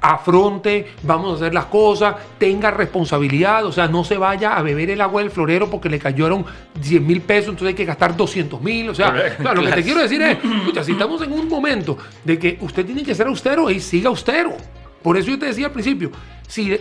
afronte, 0.02 0.88
vamos 1.04 1.34
a 1.34 1.36
hacer 1.36 1.54
las 1.54 1.66
cosas, 1.66 2.16
tenga 2.38 2.72
responsabilidad, 2.72 3.66
o 3.66 3.72
sea, 3.72 3.88
no 3.90 4.04
se 4.06 4.18
vaya 4.18 4.54
a 4.56 4.62
beber 4.62 4.90
el 4.92 5.02
agua 5.02 5.22
del 5.22 5.30
florero 5.30 5.70
porque 5.70 5.90
le 5.90 6.00
cayeron 6.00 6.46
10 6.82 7.02
mil 7.02 7.22
pesos, 7.22 7.50
entonces 7.50 7.68
hay 7.70 7.74
que 7.74 7.84
gastar 7.86 8.16
200 8.16 8.62
mil, 8.62 8.90
o 8.90 8.96
sea, 8.96 9.36
claro, 9.38 9.62
lo 9.62 9.68
que 9.70 9.76
te 9.76 9.84
quiero 9.84 10.00
decir 10.02 10.22
es, 10.22 10.38
escucha, 10.62 10.84
si 10.86 10.94
estamos 10.94 11.22
en 11.22 11.34
un 11.34 11.50
momento 11.50 11.98
de 12.24 12.40
que 12.40 12.58
usted 12.62 12.86
tiene 12.86 13.04
que 13.04 13.14
ser 13.14 13.28
austero 13.28 13.70
y 13.70 13.80
siga 13.82 14.08
austero. 14.10 14.56
Por 15.04 15.18
eso 15.18 15.30
yo 15.30 15.40
te 15.40 15.48
decía 15.48 15.68
al 15.68 15.72
principio, 15.72 16.12
si 16.48 16.78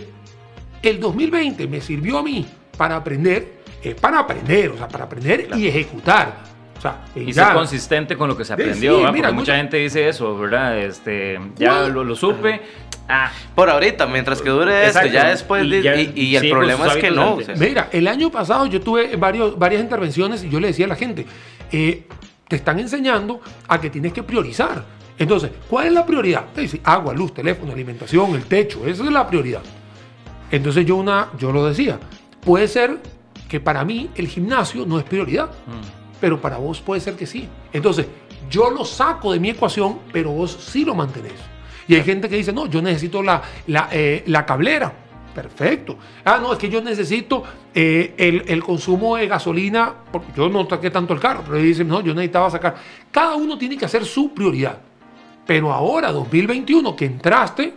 el 0.81 0.99
2020 0.99 1.67
me 1.67 1.81
sirvió 1.81 2.17
a 2.19 2.23
mí 2.23 2.45
para 2.77 2.95
aprender, 2.97 3.59
es 3.83 3.95
para 3.95 4.19
aprender, 4.19 4.69
o 4.71 4.77
sea, 4.77 4.87
para 4.87 5.05
aprender 5.05 5.47
y 5.55 5.67
ejecutar. 5.67 6.49
O 6.77 6.81
sea, 6.81 7.01
Y 7.13 7.31
ya- 7.33 7.47
ser 7.47 7.53
consistente 7.55 8.15
con 8.15 8.29
lo 8.29 8.37
que 8.37 8.45
se 8.45 8.53
aprendió, 8.53 8.99
sí, 8.99 9.11
mira, 9.11 9.27
Porque 9.27 9.31
mucha 9.33 9.57
gente 9.57 9.77
dice 9.77 10.07
eso, 10.07 10.37
¿verdad? 10.37 10.77
Este, 10.79 11.37
ya 11.57 11.87
lo, 11.89 12.03
lo 12.05 12.15
supe. 12.15 12.61
Ah, 13.11 13.31
por 13.55 13.69
ahorita, 13.69 14.05
mientras 14.05 14.41
que 14.41 14.49
dure 14.49 14.85
esto, 14.85 15.05
ya 15.07 15.27
después, 15.29 15.65
Y 15.65 15.69
de- 15.69 15.81
ya 15.81 15.95
y, 15.99 16.13
y 16.15 16.35
el 16.37 16.49
problema 16.49 16.87
es 16.87 16.97
que 16.97 17.11
no. 17.11 17.33
o 17.35 17.41
sea. 17.41 17.55
Mira, 17.55 17.89
el 17.91 18.07
año 18.07 18.29
pasado 18.31 18.65
yo 18.67 18.79
tuve 18.79 19.15
varios, 19.17 19.57
varias 19.59 19.81
intervenciones 19.81 20.43
y 20.43 20.49
yo 20.49 20.59
le 20.59 20.67
decía 20.67 20.85
a 20.85 20.89
la 20.89 20.95
gente, 20.95 21.25
eh, 21.71 22.05
te 22.47 22.55
están 22.55 22.79
enseñando 22.79 23.41
a 23.67 23.81
que 23.81 23.89
tienes 23.89 24.13
que 24.13 24.23
priorizar. 24.23 24.85
Entonces, 25.19 25.51
¿cuál 25.69 25.87
es 25.87 25.93
la 25.93 26.05
prioridad? 26.05 26.45
Es 26.55 26.63
decir, 26.63 26.81
agua, 26.83 27.13
luz, 27.13 27.33
teléfono, 27.33 27.73
alimentación, 27.73 28.35
el 28.35 28.45
techo, 28.45 28.87
esa 28.87 29.03
es 29.03 29.11
la 29.11 29.27
prioridad. 29.27 29.61
Entonces 30.49 30.85
yo, 30.85 30.95
una, 30.95 31.29
yo 31.37 31.51
lo 31.51 31.67
decía, 31.67 31.99
puede 32.43 32.69
ser 32.69 32.99
que 33.49 33.59
para 33.59 33.83
mí 33.83 34.09
el 34.15 34.29
gimnasio 34.29 34.85
no 34.85 34.97
es 34.97 35.03
prioridad, 35.03 35.47
mm, 35.47 36.19
pero 36.21 36.39
para 36.39 36.57
vos 36.57 36.79
puede 36.79 37.01
ser 37.01 37.15
que 37.15 37.27
sí. 37.27 37.49
Entonces, 37.73 38.07
yo 38.49 38.71
lo 38.71 38.85
saco 38.85 39.33
de 39.33 39.41
mi 39.41 39.49
ecuación, 39.49 39.99
pero 40.13 40.31
vos 40.31 40.57
sí 40.59 40.85
lo 40.85 40.95
mantenés. 40.95 41.33
Y 41.85 41.95
hay 41.95 42.03
gente 42.03 42.29
que 42.29 42.37
dice, 42.37 42.53
no, 42.53 42.67
yo 42.67 42.81
necesito 42.81 43.21
la, 43.21 43.41
la, 43.67 43.89
eh, 43.91 44.23
la 44.27 44.45
cablera. 44.45 44.93
Perfecto. 45.35 45.97
Ah, 46.23 46.39
no, 46.41 46.53
es 46.53 46.59
que 46.59 46.69
yo 46.69 46.81
necesito 46.81 47.43
eh, 47.73 48.13
el, 48.17 48.43
el 48.47 48.63
consumo 48.63 49.17
de 49.17 49.27
gasolina, 49.27 49.93
porque 50.11 50.31
yo 50.35 50.49
no 50.49 50.67
saqué 50.67 50.89
tanto 50.89 51.13
el 51.13 51.19
carro, 51.19 51.41
pero 51.43 51.57
ellos 51.57 51.67
dicen, 51.67 51.87
no, 51.87 52.01
yo 52.01 52.13
necesitaba 52.13 52.49
sacar. 52.49 52.75
Cada 53.11 53.35
uno 53.35 53.57
tiene 53.57 53.77
que 53.77 53.85
hacer 53.85 54.05
su 54.05 54.33
prioridad. 54.33 54.79
Pero 55.49 55.73
ahora, 55.73 56.11
2021, 56.11 56.95
que 56.95 57.05
entraste, 57.05 57.73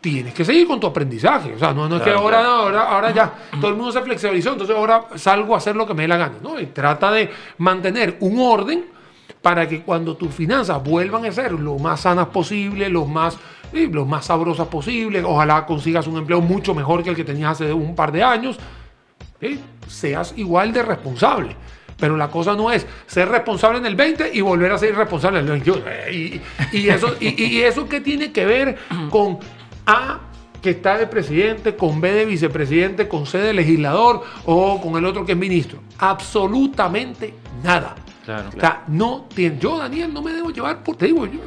tienes 0.00 0.34
que 0.34 0.44
seguir 0.44 0.66
con 0.66 0.80
tu 0.80 0.88
aprendizaje. 0.88 1.54
O 1.54 1.58
sea, 1.60 1.72
no, 1.72 1.88
no 1.88 1.98
es 1.98 2.02
que 2.02 2.10
ahora, 2.10 2.44
ahora, 2.44 2.82
ahora 2.82 3.12
ya 3.12 3.32
todo 3.60 3.70
el 3.70 3.76
mundo 3.76 3.92
se 3.92 4.02
flexibilizó, 4.02 4.54
entonces 4.54 4.74
ahora 4.74 5.04
salgo 5.14 5.54
a 5.54 5.58
hacer 5.58 5.76
lo 5.76 5.86
que 5.86 5.94
me 5.94 6.02
dé 6.02 6.08
la 6.08 6.16
gana. 6.16 6.38
¿no? 6.42 6.58
Y 6.58 6.66
trata 6.66 7.12
de 7.12 7.30
mantener 7.58 8.16
un 8.18 8.40
orden 8.40 8.86
para 9.40 9.68
que 9.68 9.82
cuando 9.82 10.16
tus 10.16 10.34
finanzas 10.34 10.82
vuelvan 10.82 11.24
a 11.26 11.30
ser 11.30 11.52
lo 11.52 11.78
más 11.78 12.00
sanas 12.00 12.26
posible, 12.26 12.88
lo 12.88 13.06
más, 13.06 13.38
lo 13.72 14.04
más 14.04 14.24
sabrosas 14.24 14.66
posible, 14.66 15.22
ojalá 15.22 15.66
consigas 15.66 16.08
un 16.08 16.16
empleo 16.16 16.40
mucho 16.40 16.74
mejor 16.74 17.04
que 17.04 17.10
el 17.10 17.14
que 17.14 17.22
tenías 17.22 17.52
hace 17.52 17.72
un 17.72 17.94
par 17.94 18.10
de 18.10 18.24
años, 18.24 18.58
¿sí? 19.40 19.60
seas 19.86 20.34
igual 20.36 20.72
de 20.72 20.82
responsable. 20.82 21.54
Pero 22.00 22.16
la 22.16 22.28
cosa 22.28 22.54
no 22.54 22.72
es 22.72 22.86
ser 23.06 23.28
responsable 23.28 23.78
en 23.78 23.86
el 23.86 23.94
20 23.94 24.30
y 24.32 24.40
volver 24.40 24.72
a 24.72 24.78
ser 24.78 24.90
irresponsable 24.90 25.38
en 25.40 25.44
el 25.44 25.50
21. 25.52 25.82
Eh, 25.86 26.40
Y, 26.72 26.78
y 26.78 26.88
eso, 26.88 27.14
y, 27.20 27.40
y 27.42 27.60
eso 27.62 27.88
qué 27.88 28.00
tiene 28.00 28.32
que 28.32 28.46
ver 28.46 28.78
con 29.10 29.38
A, 29.86 30.20
que 30.62 30.70
está 30.70 30.96
de 30.98 31.06
presidente, 31.06 31.76
con 31.76 32.00
B 32.00 32.10
de 32.12 32.24
vicepresidente, 32.24 33.06
con 33.08 33.26
C 33.26 33.38
de 33.38 33.52
legislador 33.54 34.22
o 34.46 34.80
con 34.80 34.96
el 34.96 35.04
otro 35.04 35.24
que 35.24 35.32
es 35.32 35.38
ministro. 35.38 35.80
Absolutamente 35.98 37.34
nada. 37.62 37.94
Claro. 38.24 38.50
O 38.56 38.60
sea, 38.60 38.84
no 38.88 39.26
tiene. 39.34 39.58
Yo, 39.58 39.78
Daniel, 39.78 40.12
no 40.12 40.22
me 40.22 40.32
debo 40.32 40.50
llevar 40.50 40.82
por. 40.82 40.96
Te 40.96 41.06
digo, 41.06 41.26
yo- 41.26 41.40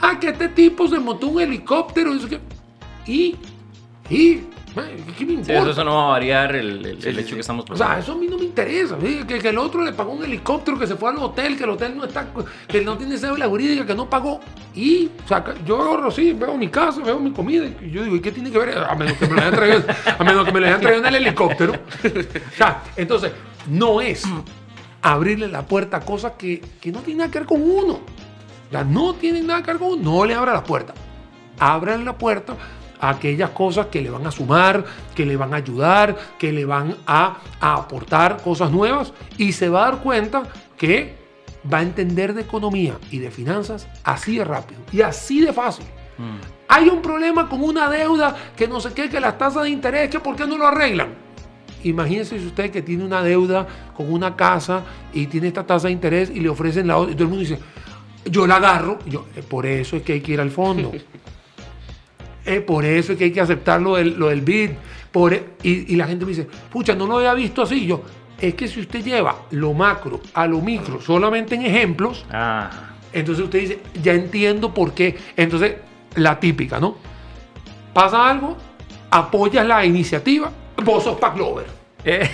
ah, 0.00 0.18
que 0.20 0.28
este 0.28 0.48
tipo 0.48 0.86
se 0.88 0.98
montó 0.98 1.26
un 1.28 1.40
helicóptero. 1.40 2.12
Y, 3.06 3.36
¿qué 4.74 5.24
me 5.24 5.32
Sí, 5.32 5.38
importa? 5.38 5.60
eso, 5.60 5.70
eso 5.70 5.84
no 5.84 5.94
va 5.96 6.04
a 6.06 6.08
variar 6.10 6.54
el, 6.56 6.84
el- 6.84 7.02
Sí, 7.02 7.08
el 7.08 7.14
sí, 7.14 7.20
hecho 7.20 7.28
sí. 7.30 7.34
que 7.34 7.40
estamos 7.40 7.64
O 7.70 7.76
sea, 7.76 7.86
pasando. 7.86 8.02
eso 8.02 8.12
a 8.12 8.16
mí 8.16 8.26
no 8.28 8.38
me 8.38 8.44
interesa. 8.44 8.96
¿sí? 9.00 9.22
Que, 9.26 9.38
que 9.38 9.48
el 9.48 9.58
otro 9.58 9.82
le 9.82 9.92
pagó 9.92 10.12
un 10.12 10.24
helicóptero, 10.24 10.78
que 10.78 10.86
se 10.86 10.96
fue 10.96 11.10
al 11.10 11.18
hotel, 11.18 11.56
que 11.56 11.64
el 11.64 11.70
hotel 11.70 11.96
no 11.96 12.04
está, 12.04 12.26
que 12.68 12.80
no 12.82 12.96
tiene 12.98 13.16
cédula 13.18 13.46
jurídica, 13.46 13.86
que 13.86 13.94
no 13.94 14.08
pagó. 14.10 14.40
Y, 14.74 15.10
o 15.24 15.28
sea, 15.28 15.44
yo 15.64 15.80
agarro 15.82 16.08
así, 16.08 16.32
veo 16.32 16.56
mi 16.56 16.68
casa, 16.68 17.00
veo 17.02 17.18
mi 17.20 17.30
comida, 17.32 17.64
y 17.80 17.90
yo 17.90 18.02
digo, 18.04 18.16
¿y 18.16 18.20
qué 18.20 18.32
tiene 18.32 18.50
que 18.50 18.58
ver? 18.58 18.76
A 18.78 18.94
menos 18.94 19.14
que 19.16 19.26
me 19.28 19.34
lo 19.34 19.40
hayan 19.40 19.54
traído, 19.54 19.82
a 20.18 20.24
menos 20.24 20.44
que 20.44 20.52
me 20.52 20.60
lo 20.60 20.66
hayan 20.66 20.80
traído 20.80 21.00
en 21.00 21.06
el 21.06 21.14
helicóptero. 21.16 21.72
O 21.74 22.56
sea, 22.56 22.82
entonces, 22.96 23.32
no 23.68 24.00
es 24.00 24.24
abrirle 25.02 25.48
la 25.48 25.62
puerta 25.66 25.98
a 25.98 26.00
cosas 26.00 26.32
que, 26.38 26.60
que 26.80 26.90
no 26.90 27.00
tienen 27.00 27.18
nada 27.18 27.30
que 27.30 27.38
ver 27.40 27.46
con 27.48 27.62
uno. 27.62 27.94
O 27.94 28.70
sea, 28.70 28.82
no 28.82 29.14
tienen 29.14 29.46
nada 29.46 29.62
que 29.62 29.70
ver 29.72 29.78
con 29.78 29.92
uno. 29.92 30.02
No 30.18 30.24
le 30.24 30.34
abra 30.34 30.52
la 30.54 30.64
puerta. 30.64 30.94
Abran 31.58 32.04
la 32.04 32.16
puerta 32.18 32.56
a 33.00 33.10
aquellas 33.10 33.50
cosas 33.50 33.86
que 33.86 34.00
le 34.00 34.10
van 34.10 34.26
a 34.26 34.30
sumar, 34.30 34.84
que 35.14 35.26
le 35.26 35.36
van 35.36 35.52
a 35.54 35.58
ayudar, 35.58 36.16
que 36.38 36.52
le 36.52 36.64
van 36.64 36.96
a, 37.06 37.38
a 37.60 37.74
aportar 37.74 38.42
cosas 38.42 38.70
nuevas 38.70 39.12
y 39.38 39.52
se 39.52 39.68
va 39.68 39.86
a 39.86 39.90
dar 39.92 40.00
cuenta 40.02 40.44
que 40.76 41.14
va 41.72 41.78
a 41.78 41.82
entender 41.82 42.34
de 42.34 42.42
economía 42.42 42.94
y 43.10 43.18
de 43.18 43.30
finanzas 43.30 43.88
así 44.04 44.36
de 44.36 44.44
rápido 44.44 44.80
y 44.92 45.00
así 45.02 45.40
de 45.40 45.52
fácil. 45.52 45.86
Mm. 46.18 46.36
Hay 46.68 46.88
un 46.88 47.02
problema 47.02 47.48
con 47.48 47.62
una 47.62 47.88
deuda 47.88 48.36
que 48.56 48.66
no 48.68 48.80
sé 48.80 48.92
qué, 48.94 49.08
que 49.08 49.20
las 49.20 49.38
tasas 49.38 49.64
de 49.64 49.70
interés, 49.70 50.10
que 50.10 50.20
por 50.20 50.36
qué 50.36 50.46
no 50.46 50.56
lo 50.58 50.66
arreglan. 50.66 51.08
Imagínese 51.84 52.38
si 52.38 52.46
usted 52.46 52.70
que 52.70 52.80
tiene 52.82 53.04
una 53.04 53.22
deuda 53.22 53.66
con 53.94 54.10
una 54.12 54.34
casa 54.34 54.82
y 55.12 55.26
tiene 55.26 55.48
esta 55.48 55.66
tasa 55.66 55.88
de 55.88 55.92
interés 55.92 56.30
y 56.30 56.40
le 56.40 56.48
ofrecen 56.48 56.86
la 56.86 56.96
otra, 56.96 57.12
y 57.12 57.14
todo 57.14 57.24
el 57.24 57.30
mundo 57.30 57.40
dice, 57.48 57.58
yo 58.24 58.46
la 58.46 58.56
agarro, 58.56 58.98
yo, 59.06 59.26
"Eh, 59.36 59.42
por 59.42 59.66
eso 59.66 59.96
es 59.96 60.02
que 60.02 60.14
hay 60.14 60.20
que 60.22 60.32
ir 60.32 60.40
al 60.40 60.50
fondo. 60.50 60.92
Eh, 62.46 62.60
por 62.60 62.84
eso 62.84 63.12
es 63.12 63.18
que 63.18 63.24
hay 63.24 63.32
que 63.32 63.40
aceptar 63.40 63.80
lo 63.80 63.96
del, 63.96 64.18
lo 64.18 64.28
del 64.28 64.40
BID. 64.42 64.70
Por, 65.10 65.32
e-". 65.34 65.44
y, 65.62 65.92
y 65.92 65.96
la 65.96 66.06
gente 66.06 66.24
me 66.24 66.30
dice, 66.30 66.46
pucha, 66.70 66.94
no 66.94 67.06
lo 67.06 67.16
había 67.18 67.34
visto 67.34 67.62
así. 67.62 67.86
Yo, 67.86 68.02
es 68.40 68.54
que 68.54 68.68
si 68.68 68.80
usted 68.80 69.02
lleva 69.04 69.36
lo 69.52 69.72
macro 69.72 70.20
a 70.34 70.46
lo 70.46 70.60
micro 70.60 71.00
solamente 71.00 71.54
en 71.54 71.62
ejemplos, 71.62 72.24
Ah, 72.30 72.70
entonces 73.12 73.44
usted 73.44 73.60
dice, 73.60 73.78
ya 74.02 74.12
entiendo 74.12 74.74
por 74.74 74.92
qué. 74.92 75.16
Entonces, 75.36 75.74
la 76.16 76.38
típica, 76.38 76.78
¿no? 76.80 76.96
Pasa 77.92 78.28
algo, 78.28 78.56
apoyas 79.10 79.64
la 79.66 79.84
iniciativa, 79.84 80.50
vos 80.84 81.04
sos 81.04 81.16
Pac 81.18 81.36
Lover. 81.38 81.66
eh, 82.04 82.28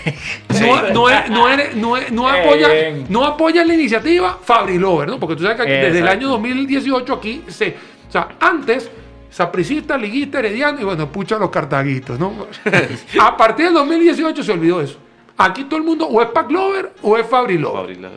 No, 0.60 0.82
no, 0.90 1.28
no, 1.28 1.56
no, 1.76 1.96
no 2.10 2.34
Eh, 2.34 2.40
apoyas 2.40 2.70
bien. 2.72 3.06
no 3.08 3.24
apoyas 3.24 3.66
la 3.66 3.74
iniciativa 3.74 4.38
Fabri 4.42 4.78
Lover, 4.78 5.08
¿no? 5.08 5.20
Porque 5.20 5.36
tú 5.36 5.42
sabes 5.42 5.56
que 5.58 5.62
aquí, 5.62 5.72
desde 5.72 5.98
el 6.00 6.08
año 6.08 6.28
2018 6.28 7.12
aquí 7.14 7.42
se. 7.48 7.76
O 8.08 8.12
sea, 8.12 8.28
antes, 8.40 8.90
sapricista, 9.30 9.96
liguista, 9.96 10.38
herediano 10.40 10.80
y 10.80 10.84
bueno, 10.84 11.10
pucha 11.10 11.38
los 11.38 11.50
cartaguitos, 11.50 12.18
¿no? 12.18 12.46
A 13.20 13.36
partir 13.36 13.66
del 13.66 13.74
2018 13.74 14.42
se 14.42 14.52
olvidó 14.52 14.80
eso. 14.80 14.98
Aquí 15.38 15.64
todo 15.64 15.78
el 15.78 15.84
mundo 15.86 16.06
o 16.06 16.20
es 16.20 16.28
Pac 16.28 16.50
Lover 16.50 16.92
o 17.02 17.16
es 17.16 17.26
Fabri 17.26 17.56
Lover. 17.58 17.80
Fabri, 17.80 17.94
la- 17.96 18.10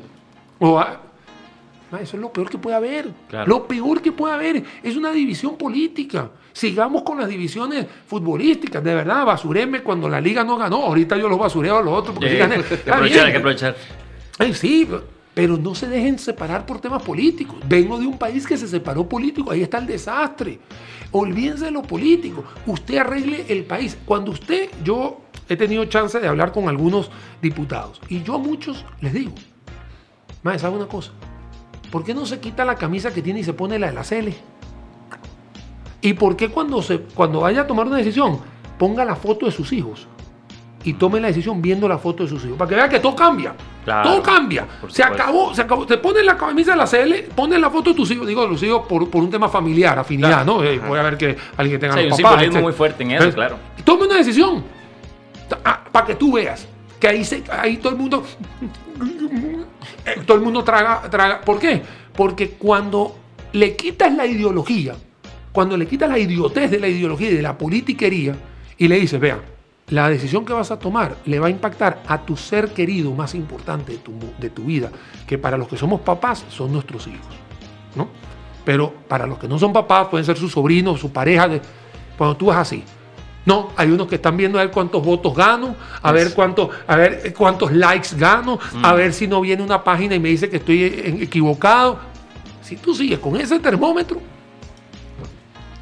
O 0.60 0.80
a- 0.80 1.00
eso 2.02 2.18
es 2.18 2.22
lo 2.22 2.34
peor 2.34 2.50
que 2.50 2.58
puede 2.58 2.76
haber. 2.76 3.08
Claro. 3.30 3.48
Lo 3.48 3.68
peor 3.68 4.02
que 4.02 4.12
puede 4.12 4.34
haber 4.34 4.64
es 4.82 4.98
una 4.98 5.12
división 5.12 5.56
política. 5.58 6.32
Sigamos 6.52 7.04
con 7.04 7.20
las 7.20 7.30
divisiones 7.30 7.86
futbolísticas. 8.08 8.84
De 8.84 8.96
verdad, 8.96 9.24
basureme 9.26 9.82
cuando 9.84 10.10
la 10.10 10.20
liga 10.20 10.44
no 10.44 10.58
ganó. 10.58 10.78
Ahorita 10.84 11.16
yo 11.18 11.30
los 11.30 11.38
basureo 11.38 11.78
a 11.78 11.82
los 11.84 11.94
otros 11.94 12.16
porque 12.16 12.30
sí 12.30 12.36
eh, 12.36 12.40
gané. 12.40 12.56
hay 12.56 12.64
que 12.64 12.92
aprovechar, 12.92 13.26
hay 13.28 13.32
que 13.32 13.38
aprovechar. 13.38 13.76
Ay, 14.40 14.54
sí, 14.56 14.88
pero 15.34 15.58
no 15.58 15.74
se 15.74 15.88
dejen 15.88 16.20
separar 16.20 16.66
por 16.66 16.80
temas 16.80 17.02
políticos. 17.02 17.58
Vengo 17.68 18.00
de 18.00 18.06
un 18.06 18.18
país 18.18 18.46
que 18.46 18.58
se 18.58 18.68
separó 18.68 19.08
político, 19.08 19.52
ahí 19.52 19.62
está 19.62 19.80
el 19.80 19.88
desastre. 19.88 20.60
Olvídense 21.12 21.66
de 21.66 21.72
lo 21.72 21.82
político. 21.82 22.44
Usted 22.66 22.98
arregle 22.98 23.46
el 23.50 23.66
país. 23.66 23.98
Cuando 24.06 24.32
usted, 24.32 24.70
yo 24.84 25.22
he 25.50 25.56
tenido 25.56 25.86
chance 25.86 26.20
de 26.20 26.28
hablar 26.28 26.52
con 26.52 26.70
algunos 26.70 27.12
diputados 27.42 28.00
y 28.10 28.24
yo 28.24 28.36
a 28.36 28.38
muchos 28.38 28.86
les 29.02 29.14
digo, 29.14 29.34
más, 30.44 30.62
¿sabe 30.62 30.76
una 30.76 30.88
cosa? 30.88 31.12
¿Por 31.92 32.04
qué 32.04 32.14
no 32.14 32.26
se 32.26 32.40
quita 32.40 32.66
la 32.66 32.76
camisa 32.76 33.14
que 33.14 33.22
tiene 33.22 33.42
y 33.42 33.44
se 33.44 33.54
pone 33.54 33.80
la 33.80 33.88
de 33.88 33.94
la 33.94 34.04
CL? 34.04 34.34
¿Y 36.02 36.14
por 36.14 36.36
qué 36.36 36.50
cuando, 36.50 36.82
se, 36.82 37.00
cuando 37.00 37.42
vaya 37.42 37.62
a 37.62 37.68
tomar 37.68 37.88
una 37.88 37.98
decisión, 37.98 38.40
ponga 38.78 39.06
la 39.06 39.16
foto 39.16 39.46
de 39.46 39.52
sus 39.52 39.72
hijos? 39.72 40.08
Y 40.86 40.94
tome 40.94 41.20
la 41.22 41.28
decisión 41.28 41.62
viendo 41.62 41.88
la 41.88 41.98
foto 41.98 42.24
de 42.24 42.30
sus 42.30 42.44
hijos. 42.44 42.58
Para 42.58 42.70
que 42.70 42.76
vea 42.76 42.90
que 42.90 43.00
todo 43.00 43.16
cambia. 43.16 43.56
Claro, 43.86 44.10
todo 44.10 44.24
cambia. 44.24 44.68
Se 44.90 45.04
acabó, 45.04 45.54
se 45.54 45.62
acabó. 45.62 45.86
Te 45.86 45.98
pones 45.98 46.26
la 46.26 46.38
camisa 46.38 46.72
de 46.72 46.78
la 46.78 46.86
CL, 46.86 47.34
pones 47.34 47.60
la 47.60 47.70
foto 47.70 47.92
de 47.92 47.96
tus 47.96 48.12
hijos. 48.12 48.28
Digo, 48.28 48.46
los 48.46 48.62
hijos 48.64 48.86
por, 48.88 49.10
por 49.10 49.24
un 49.24 49.32
tema 49.32 49.48
familiar, 49.48 49.98
afinidad, 49.98 50.46
¿no? 50.46 50.64
Eh, 50.64 50.82
puede 50.86 51.02
haber 51.02 51.18
que 51.18 51.38
alguien 51.56 51.80
tenga 51.80 51.94
Sí, 51.94 52.00
hay 52.00 52.10
los 52.10 52.22
papás, 52.22 52.62
muy 52.62 52.74
fuerte 52.74 53.04
en 53.04 53.12
eso, 53.12 53.24
Entonces, 53.24 53.36
claro. 53.36 53.58
Tome 53.84 54.06
una 54.06 54.18
decisión. 54.18 54.64
para 55.92 56.06
que 56.06 56.16
tú 56.16 56.34
veas. 56.34 56.68
Que 57.00 57.08
ahí, 57.08 57.24
se, 57.24 57.44
ahí 57.50 57.78
todo 57.78 57.94
el 57.94 58.00
mundo. 58.00 58.24
eh, 60.06 60.22
todo 60.26 60.38
el 60.38 60.44
mundo 60.44 60.64
traga, 60.64 61.02
traga. 61.10 61.42
¿Por 61.42 61.60
qué? 61.60 61.82
Porque 62.16 62.52
cuando 62.52 63.16
le 63.54 63.76
quitas 63.76 64.14
la 64.14 64.26
ideología, 64.26 64.96
cuando 65.52 65.78
le 65.78 65.88
quitas 65.88 66.10
la 66.10 66.20
idiotez 66.20 66.72
de 66.72 66.80
la 66.80 66.88
ideología 66.88 67.30
y 67.30 67.36
de 67.36 67.42
la 67.42 67.58
politiquería, 67.58 68.36
y 68.78 68.88
le 68.88 69.00
dices, 69.00 69.20
vea, 69.20 69.40
la 69.90 70.10
decisión 70.10 70.46
que 70.46 70.54
vas 70.54 70.72
a 70.72 70.80
tomar 70.80 71.18
le 71.26 71.40
va 71.40 71.48
a 71.48 71.50
impactar 71.50 72.02
a 72.08 72.22
tu 72.22 72.38
ser 72.38 72.74
querido 72.74 73.12
más 73.14 73.36
importante 73.36 73.92
de 73.94 73.98
tu, 74.00 74.14
de 74.40 74.50
tu 74.50 74.64
vida, 74.64 74.90
que 75.28 75.38
para 75.38 75.58
los 75.58 75.68
que 75.68 75.78
somos 75.78 76.02
papás 76.02 76.46
son 76.50 76.72
nuestros 76.72 77.06
hijos, 77.08 77.28
¿no? 77.96 78.08
Pero 78.66 78.94
para 79.08 79.28
los 79.28 79.38
que 79.38 79.48
no 79.48 79.60
son 79.60 79.74
papás, 79.74 80.08
pueden 80.08 80.26
ser 80.26 80.38
sus 80.38 80.52
sobrinos, 80.54 81.00
su 81.00 81.12
pareja, 81.12 81.48
de- 81.50 81.62
cuando 82.18 82.38
tú 82.38 82.46
vas 82.48 82.58
así. 82.58 82.84
No, 83.46 83.72
hay 83.76 83.92
unos 83.92 84.08
que 84.08 84.16
están 84.16 84.38
viendo 84.38 84.58
a 84.58 84.62
ver 84.64 84.72
cuántos 84.72 85.04
votos 85.04 85.36
gano, 85.36 85.76
a 86.02 86.12
ver 86.14 86.34
cuánto, 86.34 86.70
a 86.88 86.96
ver 86.96 87.22
eh, 87.26 87.34
cuántos 87.34 87.74
likes 87.74 88.16
gano, 88.16 88.58
a 88.82 88.94
ver 88.94 89.12
si 89.12 89.28
no 89.28 89.42
viene 89.42 89.62
una 89.62 89.84
página 89.84 90.16
y 90.16 90.20
me 90.22 90.30
dice 90.30 90.50
que 90.50 90.58
estoy 90.58 90.84
equivocado. 91.20 92.00
Si 92.62 92.78
tú 92.78 92.96
sigues 92.96 93.20
con 93.20 93.36
ese 93.36 93.60
termómetro, 93.60 94.22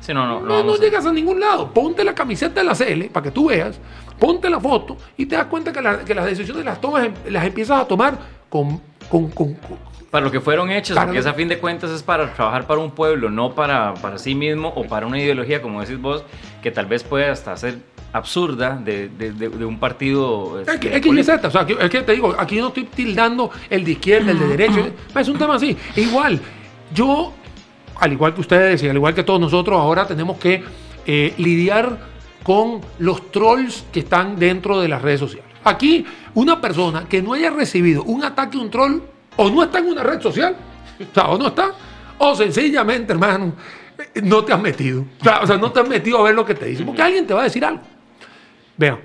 Sí, 0.02 0.14
no, 0.14 0.26
no, 0.26 0.42
llegas 0.78 1.06
a 1.06 1.14
ningún 1.14 1.40
lado. 1.40 1.72
Ponte 1.72 2.04
la 2.04 2.14
camiseta 2.14 2.60
de 2.62 2.66
la 2.66 2.74
CL 2.76 3.06
para 3.12 3.24
que 3.24 3.32
tú 3.32 3.48
veas, 3.48 3.80
ponte 4.20 4.50
la 4.50 4.60
foto 4.60 4.98
y 5.16 5.26
te 5.26 5.36
das 5.36 5.46
cuenta 5.46 5.72
que, 5.72 5.82
la- 5.82 6.00
que 6.00 6.14
las 6.14 6.26
decisiones 6.26 6.66
las 6.66 6.82
tomas, 6.82 7.08
las 7.30 7.46
empiezas 7.46 7.82
a 7.82 7.86
tomar 7.88 8.18
con, 8.50 8.82
con, 9.10 9.30
con- 9.30 9.54
con- 9.54 9.78
Para 10.10 10.26
lo 10.26 10.32
que 10.32 10.42
fueron 10.42 10.70
hechos, 10.72 10.96
Para 10.96 11.08
porque 11.08 11.20
esa 11.20 11.30
a 11.30 11.34
fin 11.34 11.48
de 11.48 11.58
cuentas 11.60 11.90
es 11.92 12.04
para 12.04 12.34
trabajar 12.34 12.68
para 12.68 12.82
un 12.82 12.92
pueblo, 12.92 13.30
no 13.30 13.54
para, 13.56 13.94
para 13.94 14.18
sí 14.18 14.36
mismo 14.36 14.70
o 14.76 14.84
para 14.86 15.06
una 15.08 15.18
ideología, 15.20 15.62
como 15.62 15.80
decís 15.82 16.02
vos, 16.02 16.24
que 16.62 16.70
tal 16.72 16.86
vez 16.88 17.04
puede 17.04 17.30
hasta 17.30 17.56
ser 17.56 17.78
absurda 18.12 18.76
de, 18.84 19.08
de- 19.08 19.32
de- 19.32 19.50
de 19.50 19.66
un 19.66 19.80
partido. 19.80 20.60
Es 20.60 20.68
que, 20.80 20.90
este, 21.22 21.48
o 21.48 21.52
sea, 21.52 21.66
es 21.80 21.90
que 21.90 22.02
te 22.02 22.12
digo, 22.12 22.36
aquí 22.38 22.60
no 22.60 22.68
estoy 22.68 22.84
tildando 22.86 23.52
el 23.70 23.86
de 23.86 23.92
izquierda, 23.92 24.32
el 24.32 24.40
de 24.40 24.48
derecho, 24.48 24.86
es 25.18 25.28
un 25.30 25.38
tema 25.38 25.56
así. 25.56 25.78
Igual, 25.96 26.40
yo, 26.94 27.34
al 28.02 28.14
igual 28.14 28.34
que 28.34 28.42
ustedes 28.42 28.82
y 28.82 28.90
al 28.90 28.96
igual 28.96 29.14
que 29.14 29.24
todos 29.24 29.40
nosotros, 29.40 29.80
ahora 29.80 30.08
tenemos 30.08 30.38
que 30.40 30.64
eh, 31.06 31.34
lidiar 31.38 32.00
con 32.42 32.82
los 32.98 33.32
trolls 33.32 33.86
que 33.92 34.00
están 34.00 34.38
dentro 34.38 34.82
de 34.82 34.88
las 34.88 35.04
redes 35.04 35.20
sociales. 35.20 35.52
Aquí, 35.64 36.04
una 36.34 36.60
persona 36.60 37.08
que 37.08 37.22
no 37.22 37.34
haya 37.34 37.52
recibido 37.52 38.02
un 38.04 38.24
ataque, 38.24 38.58
un 38.58 38.72
troll, 38.72 39.02
o 39.36 39.50
no 39.52 39.62
está 39.62 39.78
en 39.78 39.86
una 39.86 40.02
red 40.02 40.20
social, 40.20 40.56
o 41.16 41.22
o 41.22 41.38
no 41.38 41.50
está, 41.50 41.74
o 42.18 42.36
sencillamente, 42.36 43.14
hermano, 43.14 43.54
eh, 44.16 44.22
no 44.24 44.44
te 44.44 44.52
has 44.52 44.62
metido. 44.62 45.06
O 45.20 45.24
sea, 45.24 45.42
o 45.42 45.48
sea, 45.48 45.58
no 45.58 45.72
te 45.72 45.80
has 45.82 45.88
metido 45.88 46.18
a 46.18 46.24
ver 46.24 46.34
lo 46.34 46.44
que 46.44 46.56
te 46.56 46.66
dicen, 46.66 46.88
porque 46.88 47.04
alguien 47.04 47.28
te 47.28 47.36
va 47.36 47.42
a 47.42 47.44
decir 47.44 47.64
algo. 47.64 47.84
Vean, 48.78 49.00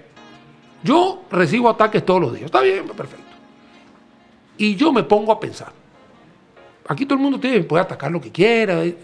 yo 0.82 1.24
recibo 1.30 1.68
ataques 1.68 2.02
todos 2.02 2.22
los 2.22 2.32
días. 2.32 2.46
Está 2.46 2.62
bien, 2.62 2.86
perfecto. 2.88 3.26
Y 4.56 4.74
yo 4.74 4.90
me 4.90 5.02
pongo 5.02 5.32
a 5.32 5.38
pensar. 5.38 5.85
Aquí 6.88 7.04
todo 7.04 7.16
el 7.16 7.22
mundo 7.22 7.40
tiene, 7.40 7.60
puede 7.62 7.82
atacar 7.82 8.10
lo 8.10 8.20
que 8.20 8.30
quiera. 8.30 8.84
eh, 8.84 8.96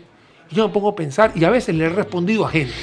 Y 0.50 0.54
yo 0.54 0.66
me 0.66 0.72
pongo 0.72 0.88
a 0.90 0.94
pensar 0.96 1.32
y 1.34 1.44
a 1.44 1.50
veces 1.50 1.74
le 1.74 1.84
he 1.84 1.88
respondido 1.88 2.46
a 2.46 2.50
gente. 2.50 2.74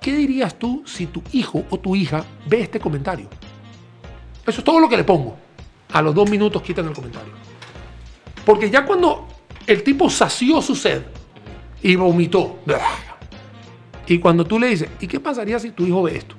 ¿Qué 0.00 0.14
dirías 0.14 0.58
tú 0.58 0.82
si 0.86 1.06
tu 1.06 1.22
hijo 1.32 1.64
o 1.68 1.78
tu 1.78 1.94
hija 1.94 2.24
ve 2.46 2.62
este 2.62 2.80
comentario? 2.80 3.28
Eso 4.46 4.60
es 4.60 4.64
todo 4.64 4.80
lo 4.80 4.88
que 4.88 4.96
le 4.96 5.04
pongo. 5.04 5.36
A 5.92 6.00
los 6.00 6.14
dos 6.14 6.30
minutos 6.30 6.62
quitan 6.62 6.86
el 6.86 6.94
comentario. 6.94 7.32
Porque 8.44 8.70
ya 8.70 8.86
cuando 8.86 9.28
el 9.66 9.82
tipo 9.82 10.08
sació 10.08 10.62
su 10.62 10.74
sed 10.74 11.02
y 11.82 11.96
vomitó, 11.96 12.60
y 14.06 14.18
cuando 14.18 14.44
tú 14.44 14.58
le 14.58 14.68
dices, 14.68 14.88
¿y 15.00 15.06
qué 15.06 15.20
pasaría 15.20 15.58
si 15.58 15.70
tu 15.72 15.86
hijo 15.86 16.02
ve 16.02 16.16
esto? 16.16 16.34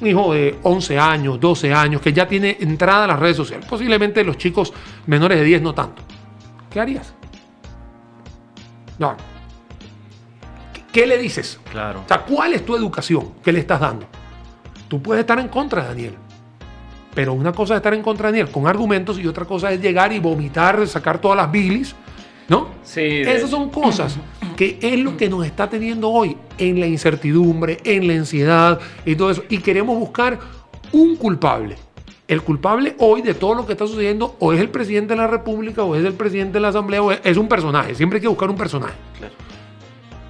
Un 0.00 0.06
hijo 0.06 0.32
de 0.32 0.58
11 0.62 0.98
años, 0.98 1.40
12 1.40 1.72
años, 1.72 2.00
que 2.00 2.12
ya 2.12 2.26
tiene 2.28 2.56
entrada 2.60 3.04
a 3.04 3.06
las 3.08 3.18
redes 3.18 3.36
sociales. 3.36 3.66
Posiblemente 3.68 4.22
los 4.22 4.36
chicos 4.36 4.72
menores 5.06 5.38
de 5.38 5.44
10 5.44 5.62
no 5.62 5.74
tanto. 5.74 6.02
¿Qué 6.70 6.80
harías? 6.80 7.12
No. 8.98 9.16
¿Qué, 10.72 10.82
qué 10.92 11.06
le 11.06 11.18
dices? 11.18 11.58
Claro. 11.70 12.02
O 12.04 12.08
sea, 12.08 12.24
¿cuál 12.24 12.54
es 12.54 12.64
tu 12.64 12.76
educación 12.76 13.34
que 13.42 13.52
le 13.52 13.60
estás 13.60 13.80
dando? 13.80 14.06
Tú 14.88 15.02
puedes 15.02 15.20
estar 15.20 15.38
en 15.38 15.48
contra 15.48 15.82
de 15.82 15.88
Daniel. 15.88 16.14
Pero 17.14 17.32
una 17.32 17.52
cosa 17.52 17.74
es 17.74 17.78
estar 17.78 17.94
en 17.94 18.02
contra 18.02 18.28
de 18.28 18.38
Daniel 18.38 18.52
con 18.52 18.66
argumentos 18.66 19.18
y 19.18 19.26
otra 19.26 19.44
cosa 19.44 19.72
es 19.72 19.80
llegar 19.80 20.12
y 20.12 20.20
vomitar, 20.20 20.86
sacar 20.86 21.20
todas 21.20 21.36
las 21.36 21.50
bilis, 21.50 21.94
¿no? 22.48 22.68
Sí, 22.82 23.00
Esas 23.02 23.50
son 23.50 23.68
cosas 23.70 24.18
porque 24.40 24.78
es 24.80 24.98
lo 24.98 25.16
que 25.16 25.28
nos 25.28 25.44
está 25.46 25.68
teniendo 25.70 26.10
hoy 26.10 26.36
en 26.58 26.80
la 26.80 26.86
incertidumbre, 26.86 27.78
en 27.84 28.06
la 28.08 28.14
ansiedad 28.14 28.80
y 29.04 29.14
todo 29.14 29.30
eso. 29.30 29.44
Y 29.48 29.58
queremos 29.58 29.98
buscar 29.98 30.38
un 30.92 31.16
culpable. 31.16 31.76
El 32.26 32.42
culpable 32.42 32.94
hoy 32.98 33.22
de 33.22 33.34
todo 33.34 33.54
lo 33.54 33.64
que 33.66 33.72
está 33.72 33.86
sucediendo 33.86 34.36
o 34.38 34.52
es 34.52 34.60
el 34.60 34.68
presidente 34.68 35.14
de 35.14 35.20
la 35.20 35.26
República 35.26 35.82
o 35.82 35.94
es 35.94 36.04
el 36.04 36.12
presidente 36.14 36.54
de 36.54 36.60
la 36.60 36.68
Asamblea 36.68 37.02
o 37.02 37.12
es, 37.12 37.20
es 37.24 37.36
un 37.36 37.48
personaje. 37.48 37.94
Siempre 37.94 38.16
hay 38.18 38.22
que 38.22 38.28
buscar 38.28 38.50
un 38.50 38.56
personaje. 38.56 38.94
Claro. 39.18 39.32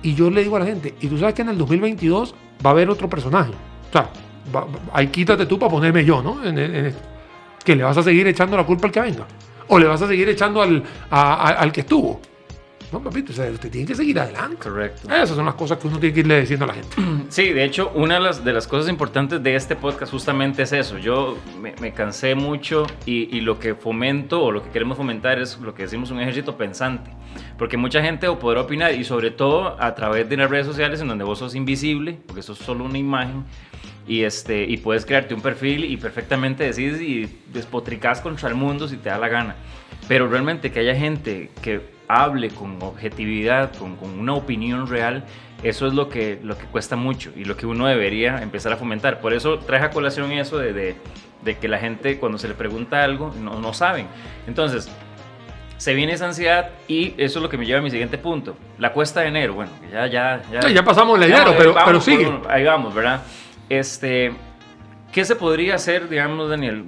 Y 0.03 0.15
yo 0.15 0.31
le 0.31 0.43
digo 0.43 0.57
a 0.57 0.61
la 0.61 0.67
gente, 0.67 0.95
y 1.01 1.09
tú 1.09 1.19
sabes 1.19 1.35
que 1.35 1.43
en 1.43 1.49
el 1.49 1.59
2022 1.59 2.35
va 2.65 2.71
a 2.71 2.73
haber 2.73 2.89
otro 2.91 3.09
personaje. 3.09 3.51
O 3.51 3.93
sea, 3.93 4.11
va- 4.55 4.61
va- 4.61 4.69
ahí 4.93 5.09
quítate 5.09 5.47
tú 5.47 5.59
para 5.59 5.73
ponerme 5.73 6.05
yo, 6.05 6.23
¿no? 6.23 6.45
En- 6.45 6.57
en- 6.59 6.75
en- 6.75 6.95
que 7.65 7.75
le 7.75 7.83
vas 7.83 7.97
a 7.97 8.03
seguir 8.03 8.27
echando 8.29 8.57
la 8.57 8.65
culpa 8.65 8.87
al 8.87 8.93
que 8.93 9.01
venga. 9.01 9.27
O 9.69 9.79
le 9.79 9.87
vas 9.87 10.01
a 10.03 10.09
seguir 10.09 10.29
echando 10.29 10.63
al, 10.63 10.83
a- 11.11 11.35
a- 11.35 11.53
al 11.61 11.73
que 11.73 11.81
estuvo. 11.81 12.21
No, 12.91 13.03
papito, 13.03 13.33
o 13.33 13.35
sea, 13.35 13.51
usted 13.51 13.71
tiene 13.71 13.87
que 13.87 13.95
seguir 13.95 14.19
adelante. 14.19 14.57
Correcto. 14.57 15.13
Esas 15.13 15.37
son 15.37 15.45
las 15.45 15.55
cosas 15.57 15.77
que 15.77 15.89
uno 15.89 15.99
tiene 15.99 16.15
que 16.15 16.21
irle 16.21 16.41
diciendo 16.41 16.65
a 16.65 16.69
la 16.69 16.75
gente. 16.75 16.97
Sí, 17.29 17.53
de 17.53 17.63
hecho, 17.63 17.93
una 17.95 18.15
de 18.15 18.21
las, 18.21 18.43
de 18.43 18.55
las 18.55 18.67
cosas 18.67 18.89
importantes 18.89 19.43
de 19.43 19.55
este 19.55 19.77
podcast 19.77 20.11
justamente 20.11 20.63
es 20.63 20.73
eso. 20.73 20.97
Yo 20.97 21.37
me, 21.61 21.75
me 21.83 21.93
cansé 21.93 22.35
mucho 22.35 22.87
y, 23.05 23.37
y 23.37 23.43
lo 23.43 23.59
que 23.59 23.75
fomento 23.75 24.43
o 24.43 24.51
lo 24.51 24.63
que 24.63 24.71
queremos 24.71 24.97
fomentar 24.97 25.39
es 25.39 25.59
lo 25.59 25.75
que 25.75 25.83
decimos 25.83 26.11
un 26.11 26.21
ejército 26.21 26.57
pensante. 26.57 27.11
Porque 27.59 27.77
mucha 27.77 28.01
gente 28.03 28.27
o 28.29 28.39
podrá 28.39 28.63
opinar 28.63 28.95
y 28.95 29.05
sobre 29.05 29.31
todo 29.31 29.77
a 29.79 29.95
través 29.95 30.27
de 30.31 30.39
las 30.39 30.49
redes 30.49 30.65
sociales 30.67 31.03
en 31.03 31.09
donde 31.09 31.25
vos 31.25 31.39
sos 31.41 31.55
invisible, 31.55 32.19
porque 32.27 32.41
sos 32.41 32.57
solo 32.57 32.85
una 32.85 32.97
imagen. 32.97 33.45
Y, 34.09 34.25
este, 34.25 34.65
y 34.65 34.79
puedes 34.79 35.05
crearte 35.05 35.35
un 35.35 35.43
perfil 35.43 35.85
y 35.85 35.97
perfectamente 35.99 36.65
decís 36.65 37.01
y 37.01 37.29
despotricás 37.53 38.21
contra 38.23 38.49
el 38.49 38.55
mundo 38.55 38.89
si 38.89 38.97
te 38.97 39.11
da 39.11 39.19
la 39.19 39.29
gana. 39.29 39.55
Pero 40.09 40.27
realmente 40.29 40.73
que 40.73 40.81
haya 40.81 40.95
gente 40.97 41.51
que 41.63 41.83
hable 42.09 42.49
con 42.49 42.83
objetividad, 42.83 43.75
con, 43.77 43.97
con 43.97 44.19
una 44.19 44.33
opinión 44.33 44.89
real, 44.89 45.25
eso 45.63 45.87
es 45.87 45.93
lo 45.93 46.09
que, 46.09 46.39
lo 46.43 46.57
que 46.57 46.65
cuesta 46.65 46.97
mucho 46.97 47.31
y 47.37 47.45
lo 47.45 47.57
que 47.59 47.67
uno 47.67 47.87
debería 47.87 48.43
empezar 48.43 48.73
a 48.73 48.77
fomentar. 48.79 49.21
Por 49.21 49.35
eso 49.35 49.59
traje 49.59 49.85
a 49.85 49.91
colación 49.91 50.33
eso 50.33 50.57
de, 50.57 50.73
de, 50.73 50.97
de 51.45 51.59
que 51.59 51.69
la 51.69 51.79
gente 51.79 52.19
cuando 52.19 52.39
se 52.39 52.49
le 52.49 52.55
pregunta 52.55 53.05
algo 53.05 53.35
no, 53.39 53.61
no 53.61 53.75
saben. 53.75 54.07
Entonces, 54.47 54.89
se 55.77 55.95
viene 55.95 56.15
esa 56.15 56.27
ansiedad 56.27 56.71
y 56.89 57.13
eso 57.19 57.39
es 57.41 57.43
lo 57.43 57.51
que 57.51 57.59
me 57.59 57.67
lleva 57.67 57.81
a 57.81 57.83
mi 57.83 57.91
siguiente 57.91 58.17
punto. 58.17 58.57
La 58.79 58.93
cuesta 58.95 59.21
de 59.21 59.29
enero, 59.29 59.53
bueno, 59.53 59.71
ya, 59.93 60.07
ya, 60.07 60.43
ya. 60.51 60.63
Sí, 60.63 60.73
ya 60.73 60.83
pasamos 60.83 61.19
la 61.19 61.27
enero, 61.27 61.55
pero- 61.59 61.75
vamos 61.75 61.87
pero 61.87 62.01
sigue. 62.01 62.33
ahí 62.49 62.65
vamos, 62.65 62.95
¿verdad? 62.95 63.21
Este, 63.69 64.33
¿qué 65.13 65.25
se 65.25 65.37
podría 65.37 65.75
hacer, 65.75 66.09
digamos, 66.09 66.49
Daniel? 66.49 66.85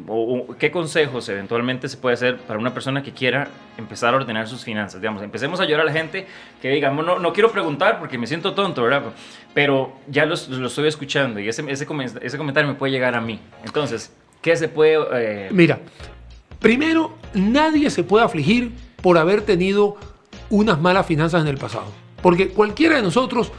Qué 0.58 0.70
consejos 0.70 1.28
eventualmente 1.28 1.88
se 1.88 1.96
puede 1.96 2.14
hacer 2.14 2.38
para 2.38 2.58
una 2.58 2.72
persona 2.72 3.02
que 3.02 3.12
quiera 3.12 3.48
empezar 3.76 4.14
a 4.14 4.16
ordenar 4.16 4.48
sus 4.48 4.64
finanzas? 4.64 5.00
Digamos, 5.00 5.22
empecemos 5.22 5.60
a 5.60 5.64
ayudar 5.64 5.80
a 5.82 5.84
la 5.84 5.92
gente 5.92 6.26
que 6.62 6.70
digamos, 6.70 7.04
no, 7.04 7.18
no 7.18 7.32
quiero 7.32 7.50
preguntar 7.50 7.98
porque 7.98 8.18
me 8.18 8.26
siento 8.26 8.54
tonto, 8.54 8.82
¿verdad? 8.82 9.02
Pero 9.54 9.92
ya 10.08 10.24
lo 10.26 10.34
estoy 10.34 10.88
escuchando 10.88 11.40
y 11.40 11.48
ese 11.48 11.86
comentario 11.86 12.68
me 12.68 12.74
puede 12.74 12.92
llegar 12.92 13.14
a 13.14 13.20
mí. 13.20 13.40
Entonces, 13.64 14.12
¿qué 14.42 14.56
se 14.56 14.68
puede... 14.68 14.98
eh, 15.12 15.48
Mira, 15.52 15.80
primero, 16.58 17.14
nadie 17.34 17.90
se 17.90 18.04
puede 18.04 18.24
afligir 18.24 18.72
por 19.02 19.18
haber 19.18 19.42
tenido 19.42 19.96
unas 20.50 20.80
malas 20.80 21.06
finanzas 21.06 21.42
en 21.42 21.48
el 21.48 21.56
pasado. 21.58 21.86
Porque 22.22 22.48
cualquiera 22.48 22.96
de 22.96 23.02
nosotros 23.02 23.50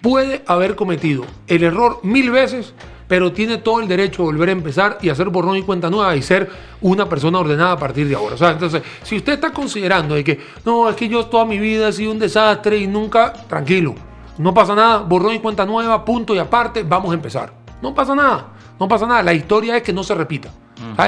puede 0.00 0.42
haber 0.46 0.76
cometido 0.76 1.24
el 1.46 1.62
error 1.62 2.00
mil 2.02 2.30
veces, 2.30 2.74
pero 3.08 3.32
tiene 3.32 3.58
todo 3.58 3.80
el 3.80 3.88
derecho 3.88 4.22
a 4.22 4.26
volver 4.26 4.48
a 4.50 4.52
empezar 4.52 4.98
y 5.02 5.08
hacer 5.08 5.28
borrón 5.30 5.56
y 5.56 5.62
cuenta 5.62 5.90
nueva 5.90 6.14
y 6.14 6.22
ser 6.22 6.48
una 6.80 7.08
persona 7.08 7.40
ordenada 7.40 7.72
a 7.72 7.78
partir 7.78 8.06
de 8.08 8.14
ahora. 8.14 8.36
O 8.36 8.38
sea, 8.38 8.52
entonces, 8.52 8.82
si 9.02 9.16
usted 9.16 9.32
está 9.32 9.52
considerando 9.52 10.14
de 10.14 10.22
que 10.22 10.38
no, 10.64 10.88
es 10.88 10.96
que 10.96 11.08
yo 11.08 11.26
toda 11.26 11.44
mi 11.44 11.58
vida 11.58 11.88
he 11.88 11.92
sido 11.92 12.12
un 12.12 12.18
desastre 12.18 12.78
y 12.78 12.86
nunca, 12.86 13.32
tranquilo, 13.32 13.94
no 14.38 14.54
pasa 14.54 14.74
nada, 14.74 14.98
borrón 14.98 15.34
y 15.34 15.40
cuenta 15.40 15.66
nueva, 15.66 16.04
punto 16.04 16.34
y 16.34 16.38
aparte, 16.38 16.84
vamos 16.84 17.10
a 17.10 17.14
empezar. 17.14 17.52
No 17.82 17.92
pasa 17.94 18.14
nada, 18.14 18.48
no 18.78 18.86
pasa 18.86 19.06
nada. 19.06 19.22
La 19.22 19.34
historia 19.34 19.76
es 19.76 19.82
que 19.82 19.92
no 19.92 20.04
se 20.04 20.14
repita. 20.14 20.50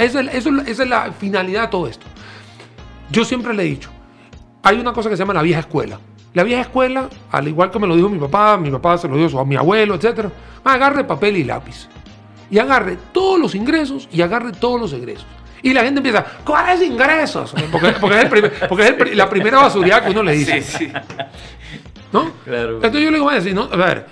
Esa 0.01 0.21
es 0.21 0.79
la 0.89 1.13
finalidad 1.13 1.63
de 1.63 1.69
todo 1.69 1.87
esto. 1.87 2.05
Yo 3.11 3.25
siempre 3.25 3.55
le 3.55 3.63
he 3.63 3.67
dicho, 3.67 3.91
hay 4.63 4.79
una 4.79 4.93
cosa 4.93 5.09
que 5.09 5.17
se 5.17 5.23
llama 5.23 5.35
la 5.35 5.43
vieja 5.43 5.61
escuela. 5.61 5.99
La 6.35 6.43
vieja 6.45 6.63
escuela, 6.63 7.09
al 7.31 7.49
igual 7.49 7.71
que 7.71 7.79
me 7.79 7.87
lo 7.87 7.95
dijo 7.95 8.09
mi 8.09 8.19
papá, 8.19 8.57
mi 8.57 8.71
papá 8.71 8.97
se 8.99 9.07
lo 9.09 9.17
dijo 9.17 9.39
a 9.41 9.45
mi 9.45 9.57
abuelo, 9.57 9.95
etc. 9.95 10.27
Agarre 10.65 11.05
papel 11.05 11.37
y 11.37 11.45
lápiz. 11.45 11.89
Y 12.51 12.59
agarre 12.59 12.97
todos 13.13 13.39
los 13.39 13.55
ingresos 13.55 14.09
y 14.13 14.23
agarre 14.23 14.53
todos 14.53 14.81
los 14.81 14.93
egresos. 14.93 15.27
Y 15.63 15.73
la 15.73 15.83
gente 15.85 15.99
empieza, 15.99 16.25
¿cuáles 16.45 16.83
ingresos? 16.83 17.55
Porque, 17.71 17.93
porque 18.01 18.17
es, 18.19 18.25
el 18.25 18.31
primer- 18.31 18.69
porque 18.69 18.83
es 18.85 18.91
el 19.11 19.17
la 19.17 19.29
primera 19.31 19.59
basuridad 19.59 20.05
que 20.05 20.11
uno 20.11 20.23
le 20.23 20.33
dice. 20.33 20.61
Sí, 20.63 20.87
sí. 20.87 20.93
¿no? 22.13 22.31
Claro. 22.45 22.77
Entonces 22.77 23.01
yo 23.03 23.11
le 23.11 23.17
digo, 23.19 23.31
a 23.31 23.35
decir, 23.35 23.55
no, 23.55 23.63
a 23.71 23.77
ver, 23.77 24.07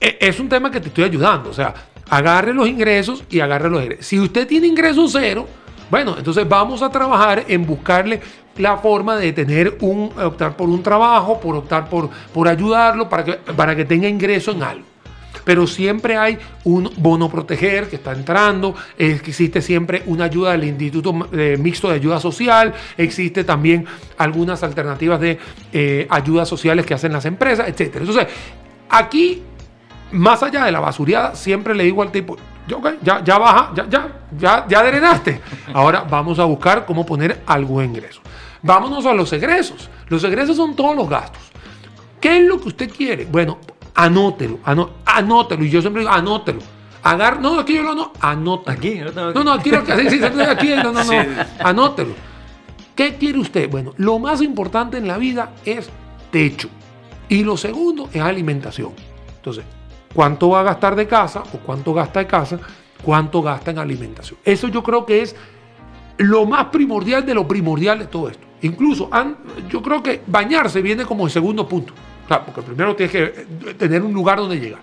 e- 0.00 0.18
es 0.20 0.38
un 0.40 0.48
tema 0.48 0.70
que 0.70 0.80
te 0.80 0.88
estoy 0.88 1.04
ayudando, 1.04 1.50
o 1.50 1.52
sea, 1.52 1.74
agarre 2.10 2.54
los 2.54 2.68
ingresos 2.68 3.24
y 3.28 3.40
agarre 3.40 3.68
los 3.68 3.82
egresos. 3.82 4.06
Si 4.06 4.18
usted 4.20 4.46
tiene 4.46 4.66
ingresos 4.66 5.10
cero, 5.12 5.46
bueno, 5.90 6.14
entonces 6.16 6.48
vamos 6.48 6.80
a 6.82 6.90
trabajar 6.90 7.44
en 7.48 7.66
buscarle 7.66 8.20
la 8.58 8.76
forma 8.78 9.16
de 9.16 9.32
tener 9.32 9.78
un, 9.80 10.10
optar 10.22 10.56
por 10.56 10.68
un 10.68 10.82
trabajo, 10.82 11.40
por 11.40 11.56
optar 11.56 11.88
por, 11.88 12.10
por 12.32 12.48
ayudarlo 12.48 13.08
para 13.08 13.24
que, 13.24 13.32
para 13.34 13.76
que 13.76 13.84
tenga 13.84 14.08
ingreso 14.08 14.52
en 14.52 14.62
algo. 14.62 14.84
Pero 15.44 15.66
siempre 15.66 16.16
hay 16.16 16.38
un 16.64 16.90
bono 16.98 17.30
proteger 17.30 17.88
que 17.88 17.96
está 17.96 18.12
entrando, 18.12 18.74
existe 18.98 19.62
siempre 19.62 20.02
una 20.06 20.24
ayuda 20.24 20.52
del 20.52 20.64
Instituto 20.64 21.28
eh, 21.32 21.56
Mixto 21.58 21.88
de 21.88 21.94
Ayuda 21.94 22.20
Social, 22.20 22.74
existe 22.98 23.44
también 23.44 23.86
algunas 24.18 24.62
alternativas 24.62 25.20
de 25.20 25.38
eh, 25.72 26.06
ayudas 26.10 26.48
sociales 26.48 26.84
que 26.84 26.94
hacen 26.94 27.12
las 27.12 27.24
empresas, 27.24 27.66
etc. 27.68 27.96
Entonces, 27.96 28.26
aquí, 28.90 29.42
más 30.12 30.42
allá 30.42 30.64
de 30.64 30.72
la 30.72 30.80
basureada, 30.80 31.34
siempre 31.34 31.74
le 31.74 31.84
digo 31.84 32.02
al 32.02 32.12
tipo, 32.12 32.36
"Yo, 32.66 32.78
ok, 32.78 32.96
ya, 33.02 33.24
ya 33.24 33.38
baja, 33.38 33.72
ya, 33.74 33.88
ya, 33.88 34.08
ya, 34.38 34.66
ya. 34.68 35.40
Ahora 35.72 36.04
vamos 36.08 36.38
a 36.38 36.44
buscar 36.44 36.84
cómo 36.84 37.06
poner 37.06 37.42
algo 37.46 37.80
de 37.80 37.86
ingreso. 37.86 38.20
Vámonos 38.62 39.06
a 39.06 39.14
los 39.14 39.32
egresos. 39.32 39.88
Los 40.08 40.24
egresos 40.24 40.56
son 40.56 40.74
todos 40.74 40.96
los 40.96 41.08
gastos. 41.08 41.42
¿Qué 42.20 42.38
es 42.38 42.44
lo 42.46 42.60
que 42.60 42.68
usted 42.68 42.90
quiere? 42.90 43.24
Bueno, 43.26 43.58
anótelo, 43.94 44.58
anó- 44.64 44.90
anótelo. 45.04 45.64
Y 45.64 45.70
yo 45.70 45.80
siempre 45.80 46.02
digo, 46.02 46.12
anótelo. 46.12 46.60
Agar, 47.02 47.40
no, 47.40 47.60
aquí 47.60 47.74
yo 47.74 47.82
lo 47.84 47.92
anoto, 47.92 48.12
anótelo. 48.20 48.76
Aquí, 48.76 48.98
yo 48.98 49.12
tengo 49.12 49.32
No, 49.32 49.44
no, 49.44 49.52
aquí, 49.52 49.70
lo 49.70 49.84
que- 49.84 50.10
sí, 50.10 50.18
sí, 50.18 50.24
aquí, 50.24 50.68
no, 50.82 50.92
no, 50.92 51.04
no, 51.04 51.12
anótelo. 51.64 52.14
¿Qué 52.96 53.14
quiere 53.14 53.38
usted? 53.38 53.70
Bueno, 53.70 53.94
lo 53.98 54.18
más 54.18 54.42
importante 54.42 54.98
en 54.98 55.06
la 55.06 55.16
vida 55.18 55.52
es 55.64 55.88
techo. 56.32 56.68
Y 57.28 57.44
lo 57.44 57.56
segundo 57.56 58.08
es 58.12 58.20
alimentación. 58.20 58.92
Entonces, 59.36 59.64
¿cuánto 60.12 60.48
va 60.48 60.60
a 60.60 60.64
gastar 60.64 60.96
de 60.96 61.06
casa 61.06 61.44
o 61.54 61.58
cuánto 61.58 61.94
gasta 61.94 62.18
de 62.20 62.26
casa? 62.26 62.58
¿Cuánto 63.04 63.40
gasta 63.42 63.70
en 63.70 63.78
alimentación? 63.78 64.40
Eso 64.44 64.66
yo 64.66 64.82
creo 64.82 65.06
que 65.06 65.22
es 65.22 65.36
lo 66.16 66.44
más 66.46 66.66
primordial 66.66 67.24
de 67.24 67.34
lo 67.34 67.46
primordial 67.46 68.00
de 68.00 68.06
todo 68.06 68.28
esto. 68.28 68.47
Incluso, 68.62 69.10
yo 69.68 69.82
creo 69.82 70.02
que 70.02 70.22
bañarse 70.26 70.82
viene 70.82 71.04
como 71.04 71.26
el 71.26 71.30
segundo 71.30 71.68
punto. 71.68 71.92
Claro, 72.26 72.44
porque 72.46 72.62
primero 72.62 72.94
tienes 72.94 73.12
que 73.12 73.22
eh, 73.22 73.74
tener 73.74 74.02
un 74.02 74.12
lugar 74.12 74.38
donde 74.38 74.58
llegar. 74.58 74.80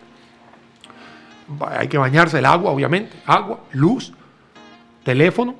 Hay 1.77 1.87
que 1.87 1.97
bañarse 1.97 2.39
el 2.39 2.45
agua, 2.45 2.71
obviamente. 2.71 3.17
Agua, 3.25 3.59
luz, 3.73 4.11
teléfono. 5.03 5.55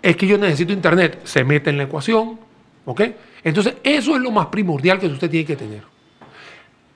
Es 0.00 0.16
que 0.16 0.26
yo 0.26 0.38
necesito 0.38 0.72
internet. 0.72 1.20
Se 1.24 1.44
mete 1.44 1.70
en 1.70 1.76
la 1.76 1.82
ecuación. 1.82 2.38
¿Ok? 2.86 3.02
Entonces, 3.44 3.74
eso 3.82 4.16
es 4.16 4.22
lo 4.22 4.30
más 4.30 4.46
primordial 4.46 4.98
que 4.98 5.06
usted 5.06 5.28
tiene 5.28 5.46
que 5.46 5.56
tener. 5.56 5.82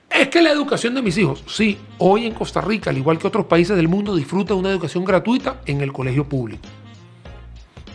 Es 0.09 0.29
que 0.29 0.41
la 0.41 0.51
educación 0.51 0.95
de 0.95 1.01
mis 1.01 1.17
hijos, 1.17 1.43
sí, 1.45 1.77
hoy 1.97 2.25
en 2.25 2.33
Costa 2.33 2.61
Rica, 2.61 2.89
al 2.89 2.97
igual 2.97 3.19
que 3.19 3.27
otros 3.27 3.45
países 3.45 3.75
del 3.75 3.87
mundo, 3.87 4.15
disfruta 4.15 4.53
de 4.53 4.59
una 4.59 4.69
educación 4.69 5.03
gratuita 5.03 5.61
en 5.65 5.81
el 5.81 5.91
colegio 5.91 6.27
público. 6.27 6.63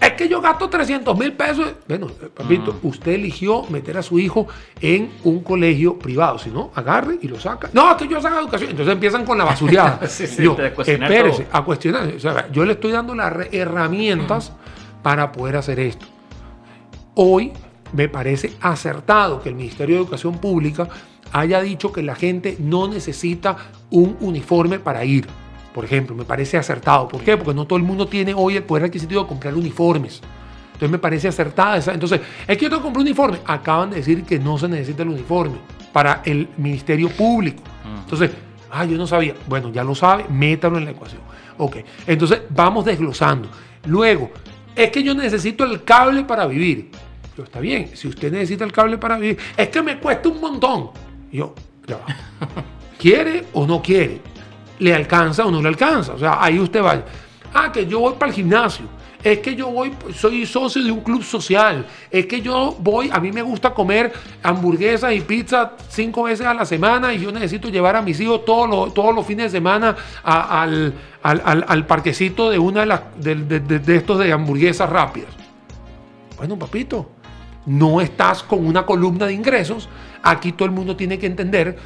Es 0.01 0.13
que 0.13 0.29
yo 0.29 0.41
gasto 0.41 0.69
300 0.69 1.17
mil 1.19 1.33
pesos. 1.35 1.75
Bueno, 1.87 2.07
eh, 2.23 2.31
papito, 2.35 2.79
usted 2.83 3.13
eligió 3.13 3.65
meter 3.65 3.99
a 3.99 4.03
su 4.03 4.19
hijo 4.19 4.47
en 4.81 5.11
un 5.25 5.41
colegio 5.43 5.99
privado. 5.99 6.39
Si 6.39 6.49
no, 6.51 6.71
agarre 6.75 7.19
y 7.21 7.29
lo 7.29 7.39
saca. 7.39 7.69
No, 7.73 7.91
es 7.91 7.97
que 7.97 8.09
yo 8.09 8.21
saco 8.21 8.39
educación. 8.39 8.71
Entonces 8.71 8.95
empiezan 8.95 9.25
con 9.27 9.37
la 9.37 9.45
basureada. 9.45 10.01
Sí, 10.09 10.27
sí, 10.27 10.43
yo, 10.43 10.53
a 10.53 10.71
cuestionar 10.71 11.13
espérese, 11.13 11.45
todo. 11.45 11.57
a 11.57 11.65
cuestionar. 11.65 12.13
O 12.17 12.19
sea, 12.19 12.51
yo 12.51 12.65
le 12.65 12.73
estoy 12.73 12.93
dando 12.93 13.15
las 13.15 13.33
herramientas 13.53 14.53
para 15.03 15.33
poder 15.33 15.57
hacer 15.57 15.79
esto. 15.79 16.07
Hoy 17.15 17.53
me 17.93 18.09
parece 18.09 18.55
acertado 18.61 19.43
que 19.43 19.51
el 19.51 19.55
Ministerio 19.55 19.97
de 19.97 20.03
Educación 20.03 20.39
Pública 20.39 20.89
haya 21.33 21.61
dicho 21.61 21.93
que 21.93 22.03
la 22.03 22.15
gente 22.15 22.57
no 22.59 22.89
necesita 22.89 23.57
un 23.91 24.17
uniforme 24.21 24.79
para 24.79 25.05
ir. 25.05 25.27
Por 25.75 25.85
ejemplo, 25.85 26.17
me 26.17 26.25
parece 26.25 26.57
acertado. 26.57 27.09
¿Por 27.09 27.23
qué? 27.23 27.37
Porque 27.37 27.55
no 27.55 27.67
todo 27.67 27.79
el 27.79 27.85
mundo 27.85 28.07
tiene 28.07 28.35
hoy 28.35 28.57
el 28.57 28.65
poder 28.65 28.85
adquisitivo 28.85 29.23
de 29.23 29.29
comprar 29.29 29.55
uniformes. 29.55 30.21
Entonces 30.73 30.91
me 30.91 30.99
parece 30.99 31.29
acertada 31.29 31.77
esa. 31.77 31.93
Entonces, 31.93 32.21
es 32.47 32.57
que 32.57 32.65
yo 32.65 32.71
tengo 32.71 32.81
que 32.81 32.85
comprar 32.85 33.03
un 33.03 33.07
uniforme. 33.07 33.39
Acaban 33.45 33.91
de 33.91 33.97
decir 33.97 34.25
que 34.25 34.39
no 34.39 34.59
se 34.59 34.67
necesita 34.69 35.03
el 35.03 35.11
uniforme 35.11 35.59
para 35.93 36.23
el 36.25 36.49
Ministerio 36.57 37.11
Público. 37.11 37.63
Entonces, 38.03 38.31
ah, 38.71 38.85
yo 38.85 38.97
no 38.97 39.07
sabía. 39.07 39.35
Bueno, 39.47 39.71
ya 39.71 39.85
lo 39.85 39.95
sabe, 39.95 40.25
métalo 40.29 40.79
en 40.79 40.87
la 40.87 40.93
ecuación. 40.93 41.21
Ok, 41.59 41.77
entonces 42.07 42.41
vamos 42.49 42.85
desglosando. 42.85 43.49
Luego, 43.85 44.31
es 44.75 44.91
que 44.91 45.03
yo 45.03 45.15
necesito 45.15 45.65
el 45.65 45.85
cable 45.85 46.25
para 46.25 46.47
vivir. 46.47 46.91
Yo, 47.37 47.45
está 47.45 47.61
bien, 47.61 47.91
si 47.95 48.09
usted 48.09 48.33
necesita 48.33 48.65
el 48.65 48.73
cable 48.73 48.99
para 48.99 49.19
vivir, 49.19 49.39
es 49.57 49.69
que 49.69 49.83
me 49.83 49.99
cuesta 49.99 50.29
un 50.31 50.41
montón. 50.41 50.91
Y 51.31 51.39
yo, 51.39 51.55
ya 51.87 51.99
va. 51.99 52.07
¿Quiere 52.99 53.45
o 53.53 53.67
no 53.67 53.83
quiere? 53.83 54.21
¿Le 54.81 54.95
alcanza 54.95 55.47
o 55.47 55.51
no 55.51 55.63
le 55.63 55.69
alcanza? 55.69 56.15
O 56.15 56.19
sea, 56.19 56.43
ahí 56.43 56.59
usted 56.59 56.83
va. 56.83 57.03
Ah, 57.55 57.71
que 57.73 57.87
yo 57.87 58.01
voy 58.01 58.15
para 58.15 58.31
el 58.31 58.35
gimnasio. 58.35 58.87
Es 59.23 59.41
que 59.41 59.55
yo 59.55 59.71
voy, 59.71 59.93
soy 60.15 60.47
socio 60.47 60.83
de 60.83 60.91
un 60.91 61.01
club 61.01 61.23
social. 61.23 61.85
Es 62.11 62.25
que 62.25 62.41
yo 62.41 62.75
voy, 62.81 63.11
a 63.13 63.21
mí 63.21 63.31
me 63.33 63.43
gusta 63.43 63.75
comer 63.75 64.11
hamburguesas 64.43 65.13
y 65.13 65.21
pizza 65.21 65.73
cinco 65.91 66.23
veces 66.23 66.47
a 66.47 66.55
la 66.55 66.65
semana 66.65 67.13
y 67.13 67.21
yo 67.21 67.31
necesito 67.31 67.69
llevar 67.69 67.97
a 67.97 68.01
mis 68.03 68.19
hijos 68.21 68.47
todos 68.47 68.69
los, 68.71 68.95
todos 68.95 69.15
los 69.15 69.27
fines 69.27 69.53
de 69.53 69.59
semana 69.59 69.95
al, 70.23 70.95
al- 71.23 71.43
al- 71.45 71.65
al 71.69 71.87
parquecito 71.87 72.49
de 72.49 72.59
una 72.59 72.81
de, 72.81 72.87
las, 72.87 73.01
de- 73.19 73.35
de 73.61 73.97
estos 73.97 74.19
de 74.19 74.33
hamburguesas 74.33 74.89
rápidas. 74.89 75.29
Bueno, 76.39 76.59
papito, 76.59 77.11
no 77.67 78.01
estás 78.01 78.43
con 78.43 78.65
una 78.67 78.87
columna 78.87 79.27
de 79.27 79.35
ingresos. 79.35 79.87
Aquí 80.23 80.53
todo 80.53 80.65
el 80.65 80.73
mundo 80.73 80.97
tiene 80.97 81.19
que 81.19 81.27
entender 81.27 81.77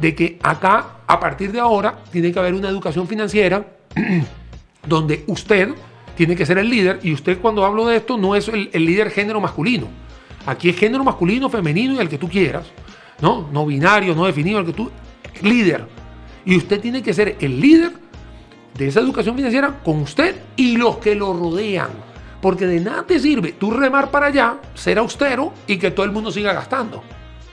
de 0.00 0.14
que 0.14 0.38
acá, 0.42 1.00
a 1.06 1.20
partir 1.20 1.52
de 1.52 1.60
ahora, 1.60 1.98
tiene 2.10 2.32
que 2.32 2.38
haber 2.38 2.54
una 2.54 2.68
educación 2.68 3.06
financiera 3.06 3.66
donde 4.86 5.24
usted 5.26 5.70
tiene 6.16 6.36
que 6.36 6.46
ser 6.46 6.58
el 6.58 6.68
líder. 6.68 7.00
Y 7.02 7.12
usted 7.12 7.38
cuando 7.40 7.64
hablo 7.64 7.86
de 7.86 7.96
esto 7.96 8.16
no 8.16 8.34
es 8.34 8.48
el, 8.48 8.70
líder 8.72 9.10
género 9.10 9.40
masculino. 9.40 9.88
Aquí 10.46 10.70
es 10.70 10.76
género 10.76 11.04
masculino, 11.04 11.48
femenino 11.48 11.94
y 11.94 11.98
el 11.98 12.08
que 12.08 12.18
tú 12.18 12.28
quieras. 12.28 12.66
No, 13.20 13.48
no 13.52 13.66
binario, 13.66 14.14
no 14.14 14.26
definido, 14.26 14.58
el 14.58 14.66
que 14.66 14.72
tú... 14.72 14.90
Líder. 15.42 15.86
Y 16.44 16.56
usted 16.56 16.80
tiene 16.80 17.02
que 17.02 17.14
ser 17.14 17.36
el 17.40 17.60
líder 17.60 17.92
de 18.76 18.88
esa 18.88 19.00
educación 19.00 19.36
financiera 19.36 19.80
con 19.82 20.00
usted 20.00 20.36
y 20.56 20.76
los 20.76 20.98
que 20.98 21.14
lo 21.14 21.32
rodean. 21.32 21.90
Porque 22.40 22.66
de 22.66 22.80
nada 22.80 23.04
te 23.06 23.18
sirve 23.18 23.52
tú 23.52 23.70
remar 23.70 24.10
para 24.10 24.26
allá, 24.26 24.56
ser 24.74 24.98
austero 24.98 25.52
y 25.66 25.76
que 25.76 25.90
todo 25.90 26.04
el 26.04 26.12
mundo 26.12 26.30
siga 26.30 26.52
gastando. 26.52 27.02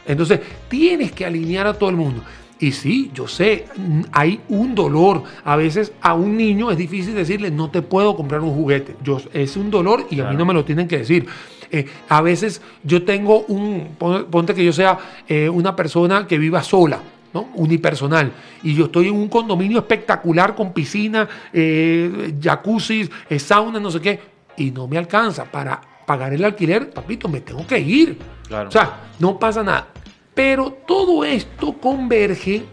Entonces 0.07 0.39
tienes 0.69 1.11
que 1.11 1.25
alinear 1.25 1.67
a 1.67 1.73
todo 1.73 1.89
el 1.89 1.95
mundo. 1.95 2.23
Y 2.59 2.71
sí, 2.71 3.11
yo 3.13 3.27
sé, 3.27 3.65
hay 4.11 4.39
un 4.49 4.73
dolor. 4.73 5.21
A 5.45 5.55
veces 5.55 5.91
a 6.01 6.15
un 6.15 6.35
niño 6.35 6.71
es 6.71 6.77
difícil 6.77 7.13
decirle, 7.13 7.51
no 7.51 7.69
te 7.69 7.83
puedo 7.83 8.15
comprar 8.15 8.41
un 8.41 8.51
juguete. 8.55 8.95
Yo, 9.03 9.21
es 9.33 9.55
un 9.57 9.69
dolor 9.69 10.07
y 10.09 10.19
a 10.21 10.23
mí 10.25 10.35
no 10.35 10.45
me 10.45 10.55
lo 10.55 10.65
tienen 10.65 10.87
que 10.87 10.97
decir. 10.97 11.27
Eh, 11.69 11.85
a 12.09 12.21
veces 12.21 12.61
yo 12.83 13.03
tengo 13.03 13.41
un, 13.49 13.89
pon- 13.97 14.25
ponte 14.31 14.55
que 14.55 14.63
yo 14.65 14.73
sea 14.73 14.97
eh, 15.27 15.49
una 15.49 15.75
persona 15.75 16.25
que 16.25 16.37
viva 16.39 16.63
sola, 16.63 16.99
¿no? 17.33 17.49
unipersonal, 17.55 18.31
y 18.63 18.73
yo 18.73 18.85
estoy 18.85 19.09
en 19.09 19.15
un 19.15 19.27
condominio 19.27 19.79
espectacular 19.79 20.55
con 20.55 20.71
piscina, 20.71 21.27
eh, 21.51 22.33
jacuzzi, 22.41 23.09
sauna, 23.37 23.79
no 23.81 23.91
sé 23.91 23.99
qué, 23.99 24.19
y 24.55 24.71
no 24.71 24.87
me 24.87 24.97
alcanza 24.97 25.43
para 25.43 25.81
pagar 26.07 26.33
el 26.33 26.45
alquiler, 26.45 26.89
papito, 26.89 27.27
me 27.27 27.41
tengo 27.41 27.67
que 27.67 27.77
ir. 27.77 28.17
Claro. 28.47 28.69
O 28.69 28.71
sea, 28.71 29.11
no 29.19 29.37
pasa 29.37 29.61
nada. 29.61 29.89
Pero 30.33 30.71
todo 30.71 31.25
esto 31.25 31.73
converge 31.73 32.63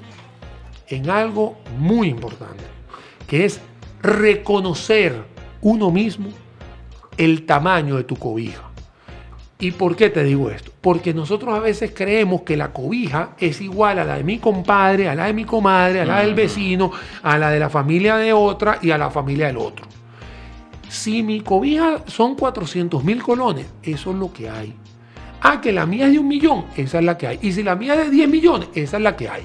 en 0.86 1.10
algo 1.10 1.58
muy 1.76 2.08
importante, 2.08 2.62
que 3.26 3.44
es 3.44 3.60
reconocer 4.00 5.24
uno 5.62 5.90
mismo 5.90 6.28
el 7.16 7.44
tamaño 7.44 7.96
de 7.96 8.04
tu 8.04 8.14
cobija. 8.16 8.70
¿Y 9.58 9.72
por 9.72 9.96
qué 9.96 10.10
te 10.10 10.22
digo 10.22 10.50
esto? 10.50 10.70
Porque 10.80 11.12
nosotros 11.12 11.54
a 11.54 11.60
veces 11.60 11.92
creemos 11.92 12.42
que 12.42 12.56
la 12.56 12.72
cobija 12.72 13.30
es 13.40 13.60
igual 13.60 13.98
a 13.98 14.04
la 14.04 14.16
de 14.16 14.22
mi 14.22 14.38
compadre, 14.38 15.08
a 15.08 15.14
la 15.16 15.26
de 15.26 15.32
mi 15.32 15.44
comadre, 15.44 16.02
a 16.02 16.04
la 16.04 16.20
del 16.20 16.34
vecino, 16.34 16.92
a 17.22 17.36
la 17.36 17.50
de 17.50 17.58
la 17.58 17.70
familia 17.70 18.16
de 18.16 18.32
otra 18.32 18.78
y 18.80 18.92
a 18.92 18.98
la 18.98 19.10
familia 19.10 19.46
del 19.46 19.56
otro. 19.56 19.86
Si 20.94 21.24
mi 21.24 21.40
cobija 21.40 22.04
son 22.06 22.36
400 22.36 23.02
mil 23.02 23.20
colones, 23.20 23.66
eso 23.82 24.12
es 24.12 24.16
lo 24.16 24.32
que 24.32 24.48
hay. 24.48 24.76
Ah, 25.40 25.60
que 25.60 25.72
la 25.72 25.86
mía 25.86 26.06
es 26.06 26.12
de 26.12 26.20
un 26.20 26.28
millón, 26.28 26.66
esa 26.76 27.00
es 27.00 27.04
la 27.04 27.18
que 27.18 27.26
hay. 27.26 27.40
Y 27.42 27.50
si 27.50 27.64
la 27.64 27.74
mía 27.74 27.94
es 27.94 28.04
de 28.06 28.10
10 28.10 28.28
millones, 28.28 28.68
esa 28.74 28.98
es 28.98 29.02
la 29.02 29.16
que 29.16 29.28
hay. 29.28 29.42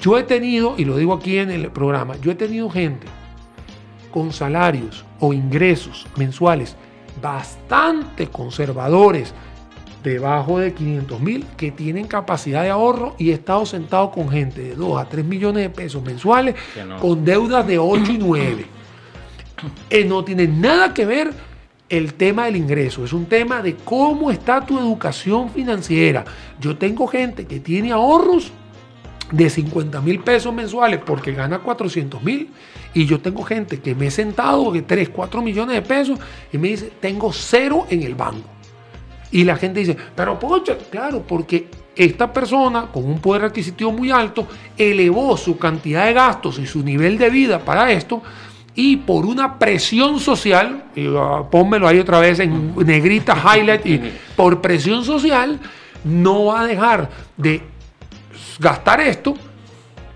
Yo 0.00 0.18
he 0.18 0.24
tenido, 0.24 0.74
y 0.76 0.84
lo 0.84 0.96
digo 0.96 1.14
aquí 1.14 1.38
en 1.38 1.50
el 1.50 1.70
programa, 1.70 2.16
yo 2.16 2.32
he 2.32 2.34
tenido 2.34 2.68
gente 2.68 3.06
con 4.10 4.32
salarios 4.32 5.04
o 5.20 5.32
ingresos 5.32 6.08
mensuales 6.16 6.74
bastante 7.22 8.26
conservadores, 8.26 9.32
debajo 10.02 10.58
de 10.58 10.74
500 10.74 11.20
mil, 11.20 11.46
que 11.56 11.70
tienen 11.70 12.08
capacidad 12.08 12.64
de 12.64 12.70
ahorro 12.70 13.14
y 13.18 13.30
he 13.30 13.34
estado 13.34 13.64
sentado 13.66 14.10
con 14.10 14.28
gente 14.28 14.62
de 14.62 14.74
2 14.74 15.00
a 15.00 15.08
3 15.08 15.24
millones 15.24 15.62
de 15.62 15.70
pesos 15.70 16.02
mensuales 16.02 16.56
no. 16.88 16.98
con 16.98 17.24
deudas 17.24 17.64
de 17.68 17.78
8 17.78 18.12
y 18.12 18.18
9. 18.18 18.77
Eh, 19.90 20.04
no 20.04 20.24
tiene 20.24 20.46
nada 20.46 20.94
que 20.94 21.06
ver 21.06 21.32
el 21.88 22.14
tema 22.14 22.44
del 22.44 22.56
ingreso, 22.56 23.04
es 23.04 23.12
un 23.12 23.26
tema 23.26 23.62
de 23.62 23.74
cómo 23.76 24.30
está 24.30 24.64
tu 24.64 24.78
educación 24.78 25.50
financiera. 25.50 26.24
Yo 26.60 26.76
tengo 26.76 27.06
gente 27.06 27.46
que 27.46 27.60
tiene 27.60 27.92
ahorros 27.92 28.52
de 29.32 29.50
50 29.50 30.00
mil 30.00 30.20
pesos 30.20 30.52
mensuales 30.54 31.00
porque 31.04 31.32
gana 31.32 31.58
400 31.58 32.22
mil 32.22 32.48
y 32.94 33.06
yo 33.06 33.20
tengo 33.20 33.42
gente 33.42 33.80
que 33.80 33.94
me 33.94 34.06
he 34.06 34.10
sentado 34.10 34.70
de 34.72 34.82
3, 34.82 35.10
4 35.10 35.42
millones 35.42 35.74
de 35.76 35.82
pesos 35.82 36.18
y 36.52 36.58
me 36.58 36.68
dice, 36.68 36.92
tengo 37.00 37.32
cero 37.32 37.86
en 37.90 38.02
el 38.02 38.14
banco. 38.14 38.48
Y 39.30 39.44
la 39.44 39.56
gente 39.56 39.80
dice, 39.80 39.96
pero 40.14 40.38
pocha, 40.38 40.76
claro, 40.90 41.22
porque 41.26 41.68
esta 41.94 42.32
persona 42.32 42.86
con 42.92 43.04
un 43.04 43.18
poder 43.18 43.44
adquisitivo 43.44 43.92
muy 43.92 44.10
alto 44.10 44.46
elevó 44.76 45.36
su 45.36 45.58
cantidad 45.58 46.06
de 46.06 46.14
gastos 46.14 46.58
y 46.58 46.66
su 46.66 46.82
nivel 46.82 47.18
de 47.18 47.28
vida 47.28 47.58
para 47.58 47.92
esto 47.92 48.22
y 48.80 48.96
por 48.96 49.26
una 49.26 49.58
presión 49.58 50.20
social, 50.20 50.84
y, 50.94 51.08
ah, 51.08 51.42
pónmelo 51.50 51.88
ahí 51.88 51.98
otra 51.98 52.20
vez 52.20 52.38
en 52.38 52.76
negrita 52.76 53.34
highlight, 53.34 53.84
y 53.84 54.00
por 54.36 54.60
presión 54.60 55.04
social 55.04 55.58
no 56.04 56.44
va 56.44 56.60
a 56.60 56.66
dejar 56.68 57.10
de 57.36 57.60
gastar 58.60 59.00
esto 59.00 59.34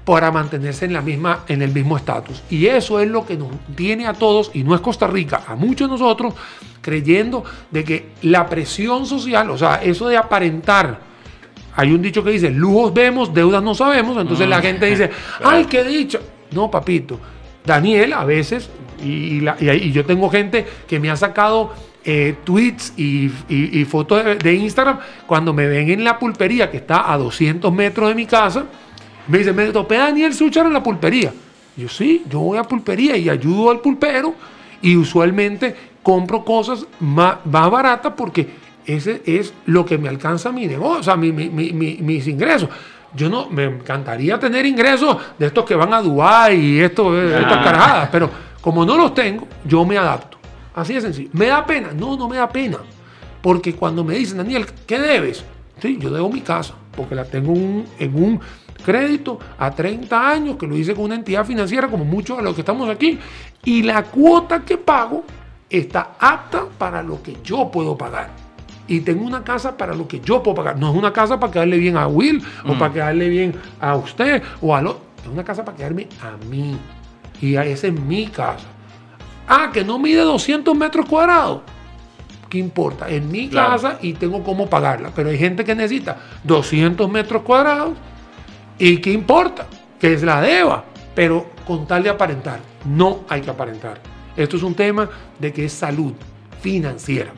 para 0.05 0.31
mantenerse 0.31 0.85
en, 0.85 0.93
la 0.93 1.01
misma, 1.01 1.41
en 1.49 1.61
el 1.61 1.73
mismo 1.73 1.97
estatus. 1.97 2.41
Y 2.51 2.67
eso 2.67 3.01
es 3.01 3.11
lo 3.11 3.27
que 3.27 3.37
nos 3.37 3.49
tiene 3.75 4.07
a 4.07 4.13
todos, 4.13 4.53
y 4.55 4.63
no 4.63 4.77
es 4.77 4.81
Costa 4.81 5.09
Rica, 5.09 5.43
a 5.45 5.57
muchos 5.57 5.89
de 5.89 5.99
nosotros, 5.99 6.33
creyendo 6.81 7.43
de 7.69 7.83
que 7.83 8.11
la 8.23 8.47
presión 8.47 9.07
social, 9.07 9.51
o 9.51 9.59
sea, 9.59 9.83
eso 9.83 10.07
de 10.07 10.17
aparentar, 10.17 11.01
hay 11.75 11.91
un 11.91 12.01
dicho 12.01 12.23
que 12.23 12.31
dice, 12.31 12.49
lujos 12.49 12.95
vemos, 12.95 13.35
deudas 13.35 13.61
no 13.61 13.75
sabemos, 13.75 14.17
entonces 14.19 14.49
la 14.49 14.63
gente 14.63 14.87
dice, 14.87 15.11
ay, 15.45 15.65
qué 15.65 15.83
dicho. 15.83 16.21
No, 16.53 16.71
papito, 16.71 17.19
Daniel 17.65 18.13
a 18.13 18.25
veces, 18.25 18.69
y, 19.05 19.41
yo 19.93 20.05
tengo 20.05 20.31
gente 20.31 20.67
que 20.87 20.99
me 21.01 21.11
ha 21.11 21.17
sacado 21.17 21.73
eh, 22.05 22.35
tweets 22.45 22.95
y, 22.97 23.29
fotos 23.89 24.23
de, 24.43 24.55
Instagram 24.55 24.99
cuando 25.27 25.53
me 25.53 25.67
ven 25.67 25.91
en 25.91 26.05
la 26.05 26.19
pulpería 26.19 26.71
que 26.71 26.79
está 26.79 27.13
a 27.13 27.17
200 27.19 27.73
metros 27.73 28.09
de 28.09 28.15
mi 28.15 28.27
casa. 28.27 28.65
Me 29.29 29.39
dicen, 29.39 29.55
me 29.55 29.67
topé 29.67 29.97
Daniel 29.97 30.35
Suchar 30.35 30.67
en 30.67 30.73
la 30.73 30.83
pulpería. 30.83 31.33
Yo 31.77 31.89
sí, 31.89 32.25
yo 32.29 32.41
voy 32.41 32.59
a 32.59 32.65
pulpería 32.65 33.17
y 33.17 33.29
ayudo 33.31 33.71
al 33.71 33.81
pulpero 33.81 34.35
y 34.83 34.97
usualmente 34.97 35.75
compro 36.03 36.45
cosas 36.45 36.85
más, 37.01 37.37
baratas 37.45 38.13
porque 38.17 38.49
ese 38.85 39.23
es 39.25 39.55
lo 39.67 39.87
que 39.87 39.97
me 39.97 40.09
alcanza 40.09 40.51
mi 40.51 40.67
negocio, 40.67 40.99
o 41.01 41.03
sea, 41.05 41.17
mi- 41.17 41.31
mi- 41.33 41.49
mi- 41.49 41.99
mis 42.01 42.27
ingresos. 42.27 42.69
Yo 43.15 43.29
no, 43.29 43.49
me 43.51 43.65
encantaría 43.65 44.39
tener 44.39 44.65
ingresos 44.65 45.17
de 45.39 45.47
estos 45.47 45.65
que 45.65 45.75
van 45.75 45.93
a 45.93 46.01
Dubái 46.01 46.57
y 46.59 46.81
esto, 46.81 47.15
eh, 47.21 47.41
estas 47.41 47.65
carajadas, 47.65 48.09
pero 48.11 48.31
como 48.61 48.85
no 48.87 48.97
los 48.97 49.13
tengo, 49.15 49.47
yo 49.65 49.85
me 49.85 49.99
adapto. 49.99 50.39
Así 50.75 50.95
de 50.95 51.01
sencillo. 51.03 51.31
¿Me 51.35 51.47
da 51.47 51.67
pena? 51.67 51.91
No, 51.95 52.17
no 52.17 52.29
me 52.29 52.37
da 52.37 52.49
pena. 52.49 52.79
Porque 53.43 53.75
cuando 53.75 54.03
me 54.05 54.15
dicen, 54.15 54.39
Daniel, 54.39 54.67
¿qué 54.87 54.99
debes? 54.99 55.45
Sí, 55.81 55.99
yo 56.01 56.11
debo 56.11 56.31
mi 56.31 56.41
casa, 56.41 56.75
porque 56.97 57.15
la 57.15 57.25
tengo 57.25 57.53
un- 57.53 57.85
en 57.99 58.15
un 58.15 58.41
crédito 58.85 59.39
a 59.59 59.71
30 59.71 60.31
años, 60.31 60.57
que 60.57 60.67
lo 60.67 60.77
hice 60.77 60.95
con 60.95 61.05
una 61.05 61.15
entidad 61.17 61.45
financiera, 61.45 61.89
como 61.89 62.05
muchos 62.05 62.37
de 62.39 62.43
los 62.45 62.55
que 62.55 62.61
estamos 62.63 62.89
aquí, 62.89 63.19
y 63.65 63.83
la 63.83 64.05
cuota 64.05 64.61
que 64.65 64.79
pago 64.79 65.25
está 65.69 66.13
apta 66.19 66.65
para 66.79 67.03
lo 67.03 67.23
que 67.23 67.37
yo 67.45 67.71
puedo 67.71 67.97
pagar. 67.99 68.31
Y 68.89 69.01
tengo 69.01 69.25
una 69.25 69.45
casa 69.45 69.77
para 69.77 69.95
lo 69.95 70.09
que 70.09 70.21
yo 70.21 70.43
puedo 70.43 70.57
pagar. 70.57 70.77
No 70.79 70.91
es 70.91 70.97
una 70.97 71.13
casa 71.13 71.39
para 71.39 71.53
quedarle 71.53 71.79
bien 71.79 71.97
a 71.97 72.07
Will, 72.09 72.43
o 72.67 72.75
para 72.79 72.93
quedarle 72.93 73.29
bien 73.29 73.55
a 73.81 73.95
usted, 73.97 74.43
o 74.61 74.75
a 74.75 74.83
lo... 74.83 75.01
Es 75.23 75.29
una 75.29 75.45
casa 75.45 75.65
para 75.65 75.77
quedarme 75.77 76.09
a 76.21 76.37
mí. 76.47 76.77
Y 77.41 77.55
esa 77.57 77.87
es 77.87 77.93
mi 77.93 78.27
casa. 78.27 78.67
Ah, 79.49 79.71
que 79.73 79.85
no 79.85 79.99
mide 79.99 80.21
200 80.23 80.75
metros 80.77 81.07
cuadrados. 81.07 81.63
¿Qué 82.49 82.59
importa? 82.59 83.09
Es 83.09 83.23
mi 83.23 83.49
Claro. 83.49 83.71
casa 83.71 83.99
y 84.03 84.13
tengo 84.15 84.43
cómo 84.43 84.69
pagarla. 84.69 85.11
Pero 85.15 85.31
hay 85.31 85.39
gente 85.39 85.65
que 85.65 85.75
necesita 85.75 86.17
200 86.45 87.09
metros 87.11 87.43
cuadrados 87.43 87.95
y 88.79 88.99
¿qué 88.99 89.13
importa? 89.13 89.67
Que 89.99 90.13
es 90.13 90.23
la 90.23 90.41
deba. 90.41 90.85
Pero 91.15 91.47
con 91.67 91.87
tal 91.87 92.03
de 92.03 92.11
aparentar, 92.11 92.59
no 92.85 93.21
hay 93.29 93.41
que 93.41 93.51
aparentar. 93.51 94.01
Esto 94.37 94.57
es 94.57 94.63
un 94.63 94.75
tema 94.75 95.09
de 95.39 95.53
que 95.53 95.65
es 95.67 95.73
salud 95.73 96.13
financiera. 96.61 97.33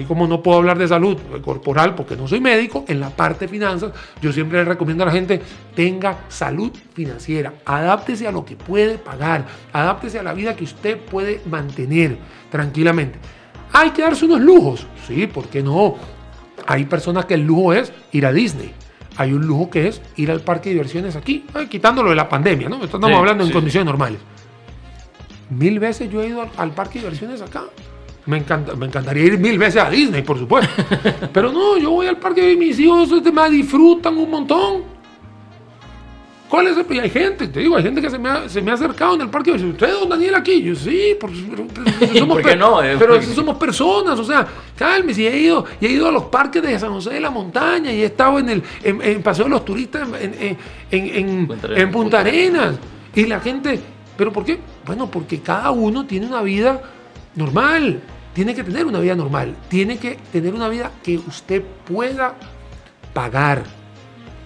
Así 0.00 0.06
como 0.06 0.26
no 0.26 0.42
puedo 0.42 0.56
hablar 0.56 0.78
de 0.78 0.88
salud 0.88 1.18
corporal 1.44 1.94
porque 1.94 2.16
no 2.16 2.26
soy 2.26 2.40
médico, 2.40 2.86
en 2.88 3.00
la 3.00 3.10
parte 3.10 3.44
de 3.44 3.48
finanzas 3.48 3.92
yo 4.22 4.32
siempre 4.32 4.56
le 4.56 4.64
recomiendo 4.64 5.02
a 5.02 5.06
la 5.08 5.12
gente 5.12 5.42
tenga 5.74 6.20
salud 6.28 6.72
financiera, 6.94 7.52
adáptese 7.66 8.26
a 8.26 8.32
lo 8.32 8.42
que 8.42 8.56
puede 8.56 8.96
pagar, 8.96 9.44
adáptese 9.74 10.18
a 10.18 10.22
la 10.22 10.32
vida 10.32 10.56
que 10.56 10.64
usted 10.64 10.96
puede 10.96 11.42
mantener 11.50 12.16
tranquilamente. 12.50 13.18
Hay 13.74 13.90
que 13.90 14.00
darse 14.00 14.24
unos 14.24 14.40
lujos. 14.40 14.86
Sí, 15.06 15.26
¿por 15.26 15.48
qué 15.48 15.62
no? 15.62 15.96
Hay 16.66 16.86
personas 16.86 17.26
que 17.26 17.34
el 17.34 17.42
lujo 17.42 17.74
es 17.74 17.92
ir 18.12 18.24
a 18.24 18.32
Disney. 18.32 18.72
Hay 19.18 19.34
un 19.34 19.46
lujo 19.46 19.68
que 19.68 19.86
es 19.88 20.00
ir 20.16 20.30
al 20.30 20.40
parque 20.40 20.70
de 20.70 20.76
diversiones 20.76 21.14
aquí, 21.14 21.44
eh, 21.54 21.66
quitándolo 21.68 22.08
de 22.08 22.16
la 22.16 22.26
pandemia, 22.26 22.70
¿no? 22.70 22.82
Estamos 22.82 23.06
Sí, 23.10 23.14
hablando 23.14 23.42
en 23.44 23.48
sí. 23.48 23.52
condiciones 23.52 23.84
normales. 23.84 24.18
Mil 25.50 25.78
veces 25.78 26.10
yo 26.10 26.22
he 26.22 26.28
ido 26.28 26.40
al, 26.40 26.48
al 26.56 26.70
parque 26.70 27.00
de 27.00 27.04
diversiones 27.04 27.42
acá. 27.42 27.64
Me, 28.30 28.36
encanta, 28.36 28.76
me 28.76 28.86
encantaría 28.86 29.24
ir 29.24 29.38
mil 29.38 29.58
veces 29.58 29.82
a 29.82 29.90
Disney, 29.90 30.22
por 30.22 30.38
supuesto. 30.38 30.70
Pero 31.32 31.50
no, 31.50 31.76
yo 31.76 31.90
voy 31.90 32.06
al 32.06 32.16
parque 32.16 32.52
y 32.52 32.56
mis 32.56 32.78
hijos 32.78 33.10
este, 33.10 33.32
me 33.32 33.50
disfrutan 33.50 34.16
un 34.16 34.30
montón. 34.30 34.82
¿Cuál 36.48 36.68
es 36.68 36.76
el 36.76 36.86
y 36.94 37.00
Hay 37.00 37.10
gente, 37.10 37.48
te 37.48 37.58
digo, 37.58 37.76
hay 37.76 37.82
gente 37.82 38.00
que 38.00 38.08
se 38.08 38.18
me 38.18 38.28
ha, 38.28 38.48
se 38.48 38.62
me 38.62 38.70
ha 38.70 38.74
acercado 38.74 39.16
en 39.16 39.22
el 39.22 39.30
parque 39.30 39.50
y 39.50 39.54
dice, 39.54 39.66
¿usted, 39.66 39.92
don 39.92 40.08
Daniel, 40.08 40.36
aquí? 40.36 40.62
Yo, 40.62 40.76
sí, 40.76 41.16
por, 41.18 41.30
pero, 41.30 41.66
pero 41.74 42.14
somos, 42.18 42.36
¿Por 42.36 42.50
qué 42.50 42.56
no? 42.56 42.82
Eh, 42.82 42.96
pero 42.98 43.20
somos 43.20 43.56
personas, 43.56 44.18
o 44.18 44.24
sea, 44.24 44.46
cálmese, 44.76 45.22
y 45.22 45.26
he 45.26 45.38
ido, 45.38 45.64
y 45.80 45.86
he 45.86 45.90
ido 45.90 46.06
a 46.06 46.12
los 46.12 46.24
parques 46.24 46.62
de 46.62 46.78
San 46.78 46.92
José 46.92 47.10
de 47.10 47.20
la 47.20 47.30
Montaña, 47.30 47.92
y 47.92 48.02
he 48.02 48.06
estado 48.06 48.38
en 48.38 48.48
el 48.48 48.62
en, 48.84 49.02
en 49.02 49.22
Paseo 49.22 49.46
de 49.46 49.50
los 49.50 49.64
Turistas 49.64 50.08
en, 50.20 50.56
en, 50.90 51.48
en 51.76 51.90
Punta 51.90 52.20
Arenas. 52.20 52.76
Y 53.14 53.26
la 53.26 53.40
gente, 53.40 53.80
¿pero 54.16 54.32
por 54.32 54.44
qué? 54.44 54.58
Bueno, 54.86 55.10
porque 55.10 55.40
cada 55.40 55.72
uno 55.72 56.04
tiene 56.06 56.26
una 56.26 56.42
vida 56.42 56.80
normal, 57.34 58.00
tiene 58.32 58.54
que 58.54 58.62
tener 58.62 58.86
una 58.86 59.00
vida 59.00 59.14
normal, 59.14 59.54
tiene 59.68 59.98
que 59.98 60.18
tener 60.32 60.54
una 60.54 60.68
vida 60.68 60.90
que 61.02 61.18
usted 61.18 61.62
pueda 61.86 62.34
pagar. 63.12 63.64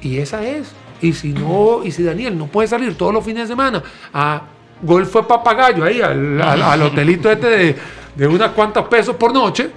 Y 0.01 0.19
esa 0.19 0.45
es. 0.45 0.73
Y 1.01 1.13
si 1.13 1.33
no, 1.33 1.85
y 1.85 1.91
si 1.91 2.03
Daniel 2.03 2.39
no 2.39 2.47
puede 2.47 2.69
salir 2.69 2.97
todos 2.97 3.13
los 3.13 3.25
fines 3.25 3.49
de 3.49 3.53
semana 3.53 3.83
a 4.13 4.43
golf 4.83 5.11
fue 5.11 5.27
papagayo 5.27 5.85
ahí 5.85 6.01
al, 6.01 6.83
hotelito 6.83 7.31
este 7.31 7.49
de, 7.49 7.77
de 8.15 8.27
unas 8.27 8.51
cuantas 8.53 8.85
pesos 8.87 9.17
por 9.17 9.33
noche, 9.33 9.71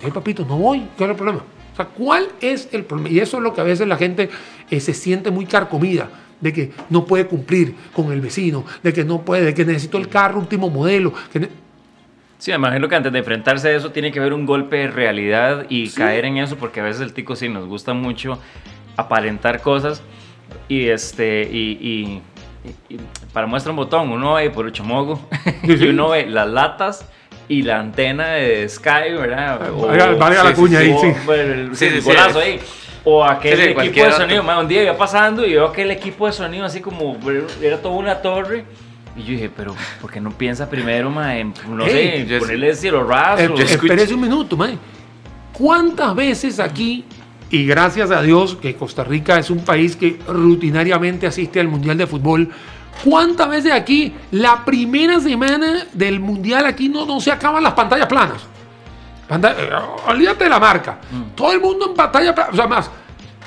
hey 0.00 0.10
papito, 0.12 0.44
no 0.44 0.56
voy, 0.58 0.86
¿cuál 0.96 1.10
es 1.10 1.14
el 1.14 1.16
problema? 1.16 1.44
O 1.72 1.76
sea, 1.76 1.86
¿cuál 1.86 2.28
es 2.40 2.68
el 2.72 2.84
problema? 2.84 3.10
Y 3.10 3.20
eso 3.20 3.36
es 3.36 3.42
lo 3.42 3.54
que 3.54 3.60
a 3.60 3.64
veces 3.64 3.86
la 3.86 3.96
gente 3.96 4.30
eh, 4.70 4.80
se 4.80 4.94
siente 4.94 5.30
muy 5.30 5.46
carcomida, 5.46 6.08
de 6.40 6.52
que 6.52 6.72
no 6.88 7.04
puede 7.04 7.26
cumplir 7.26 7.74
con 7.94 8.10
el 8.12 8.20
vecino, 8.20 8.64
de 8.82 8.92
que 8.92 9.04
no 9.04 9.20
puede, 9.22 9.44
de 9.44 9.54
que 9.54 9.64
necesito 9.64 9.98
el 9.98 10.08
carro 10.08 10.38
último 10.38 10.70
modelo. 10.70 11.12
Sí, 12.40 12.50
me 12.52 12.56
imagino 12.56 12.88
que 12.88 12.96
antes 12.96 13.12
de 13.12 13.18
enfrentarse 13.18 13.68
a 13.68 13.72
eso 13.76 13.90
tiene 13.92 14.10
que 14.10 14.18
haber 14.18 14.32
un 14.32 14.46
golpe 14.46 14.76
de 14.78 14.88
realidad 14.88 15.66
y 15.68 15.86
Sí. 15.88 15.96
caer 15.98 16.24
en 16.24 16.38
eso, 16.38 16.56
porque 16.56 16.80
a 16.80 16.82
veces 16.82 17.02
el 17.02 17.12
tico 17.12 17.36
sí 17.36 17.48
nos 17.50 17.66
gusta 17.66 17.92
mucho 17.92 18.38
aparentar 18.96 19.60
cosas 19.60 20.02
y 20.68 20.88
este 20.88 21.42
y, 21.50 21.78
y- 21.80 22.22
y 22.94 22.96
para 23.32 23.46
muestra 23.46 23.70
un 23.70 23.76
botón 23.76 24.10
uno 24.10 24.34
ve 24.34 24.50
por 24.50 24.66
el 24.66 24.72
chomogo 24.72 25.20
Sí, 25.66 25.76
sí. 25.78 25.84
y 25.84 25.88
uno 25.88 26.08
ve 26.10 26.26
las 26.26 26.48
latas 26.48 27.06
y 27.48 27.62
la 27.62 27.78
antena 27.80 28.28
de 28.32 28.68
Sky, 28.68 29.12
¿verdad? 29.18 29.70
O- 29.72 29.86
Valga- 29.88 30.16
valga 30.16 30.44
la 30.44 30.50
sí, 30.50 30.56
sí, 30.56 30.60
cuña 30.62 30.78
ahí, 30.78 30.92
o- 30.96 31.00
sí. 31.00 31.12
bueno, 31.26 31.52
el, 31.54 31.76
Sí, 31.76 31.86
el 31.86 32.00
golazo 32.00 32.38
ahí. 32.40 32.58
O 33.04 33.24
aquel 33.24 33.56
Sí, 33.56 33.62
sí, 33.64 33.70
equipo 33.70 34.04
de 34.06 34.12
sonido. 34.12 34.42
ma, 34.42 34.58
Un 34.60 34.68
día 34.68 34.82
iba 34.82 34.96
pasando 34.96 35.44
y 35.46 35.52
veo 35.54 35.66
aquel 35.66 35.90
equipo 35.90 36.26
de 36.26 36.32
sonido 36.32 36.64
así 36.66 36.80
como 36.80 37.16
era 37.62 37.78
toda 37.78 37.94
una 37.96 38.16
torre. 38.22 38.64
Y 39.16 39.22
yo 39.22 39.28
dije, 39.32 39.50
pero 39.54 39.74
¿por 40.00 40.10
qué 40.10 40.20
no 40.20 40.30
piensa 40.30 40.68
primero, 40.70 41.10
ma, 41.10 41.36
en, 41.36 41.52
no 41.68 41.84
Ey, 41.84 42.20
sé, 42.22 42.26
yo- 42.26 42.38
ponerle 42.38 42.74
cielo 42.74 43.04
raso? 43.04 43.42
Eh, 43.42 43.64
espérese 43.64 44.14
un 44.14 44.20
minuto, 44.20 44.56
mae. 44.56 44.78
¿Cuántas 45.52 46.14
veces 46.14 46.58
aquí, 46.60 47.04
y 47.50 47.66
gracias 47.66 48.10
a 48.10 48.22
Dios 48.22 48.56
que 48.56 48.74
Costa 48.76 49.04
Rica 49.04 49.38
es 49.38 49.50
un 49.50 49.64
país 49.64 49.96
que 49.96 50.18
rutinariamente 50.26 51.26
asiste 51.26 51.60
al 51.60 51.68
Mundial 51.68 51.98
de 51.98 52.06
Fútbol, 52.06 52.48
cuántas 53.04 53.48
veces 53.50 53.72
aquí, 53.72 54.12
la 54.30 54.64
primera 54.64 55.20
semana 55.20 55.84
del 55.92 56.20
Mundial 56.20 56.64
aquí 56.66 56.88
no, 56.88 57.04
no 57.04 57.20
se 57.20 57.32
acaban 57.32 57.62
las 57.62 57.74
pantallas 57.74 58.06
planas? 58.06 58.42
Panta- 59.28 59.54
eh, 59.58 59.70
olvídate 60.08 60.44
de 60.44 60.50
la 60.50 60.58
marca. 60.60 60.98
Todo 61.34 61.52
el 61.52 61.60
mundo 61.60 61.86
en 61.90 61.94
pantalla 61.94 62.34
plana. 62.34 62.50
O 62.52 62.56
sea, 62.56 62.66
más, 62.66 62.90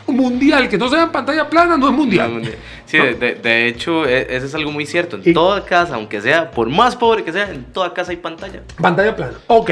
mundial 0.07 0.67
que 0.69 0.77
no 0.77 0.89
sea 0.89 1.03
en 1.03 1.11
pantalla 1.11 1.49
plana 1.49 1.77
no 1.77 1.87
es 1.89 1.93
mundial. 1.95 2.41
Sí, 2.85 2.97
de, 2.97 3.13
de- 3.15 3.35
de 3.35 3.67
hecho, 3.67 4.05
e- 4.05 4.27
eso 4.35 4.45
es 4.45 4.55
algo 4.55 4.71
muy 4.71 4.85
cierto. 4.85 5.15
En 5.17 5.23
Y- 5.25 5.33
toda 5.33 5.63
casa, 5.65 5.95
aunque 5.95 6.21
sea, 6.21 6.51
por 6.51 6.69
más 6.69 6.95
pobre 6.95 7.23
que 7.23 7.31
sea, 7.31 7.49
en 7.49 7.63
toda 7.65 7.93
casa 7.93 8.11
hay 8.11 8.17
pantalla. 8.17 8.61
Pantalla 8.81 9.15
plana. 9.15 9.33
Ok. 9.47 9.71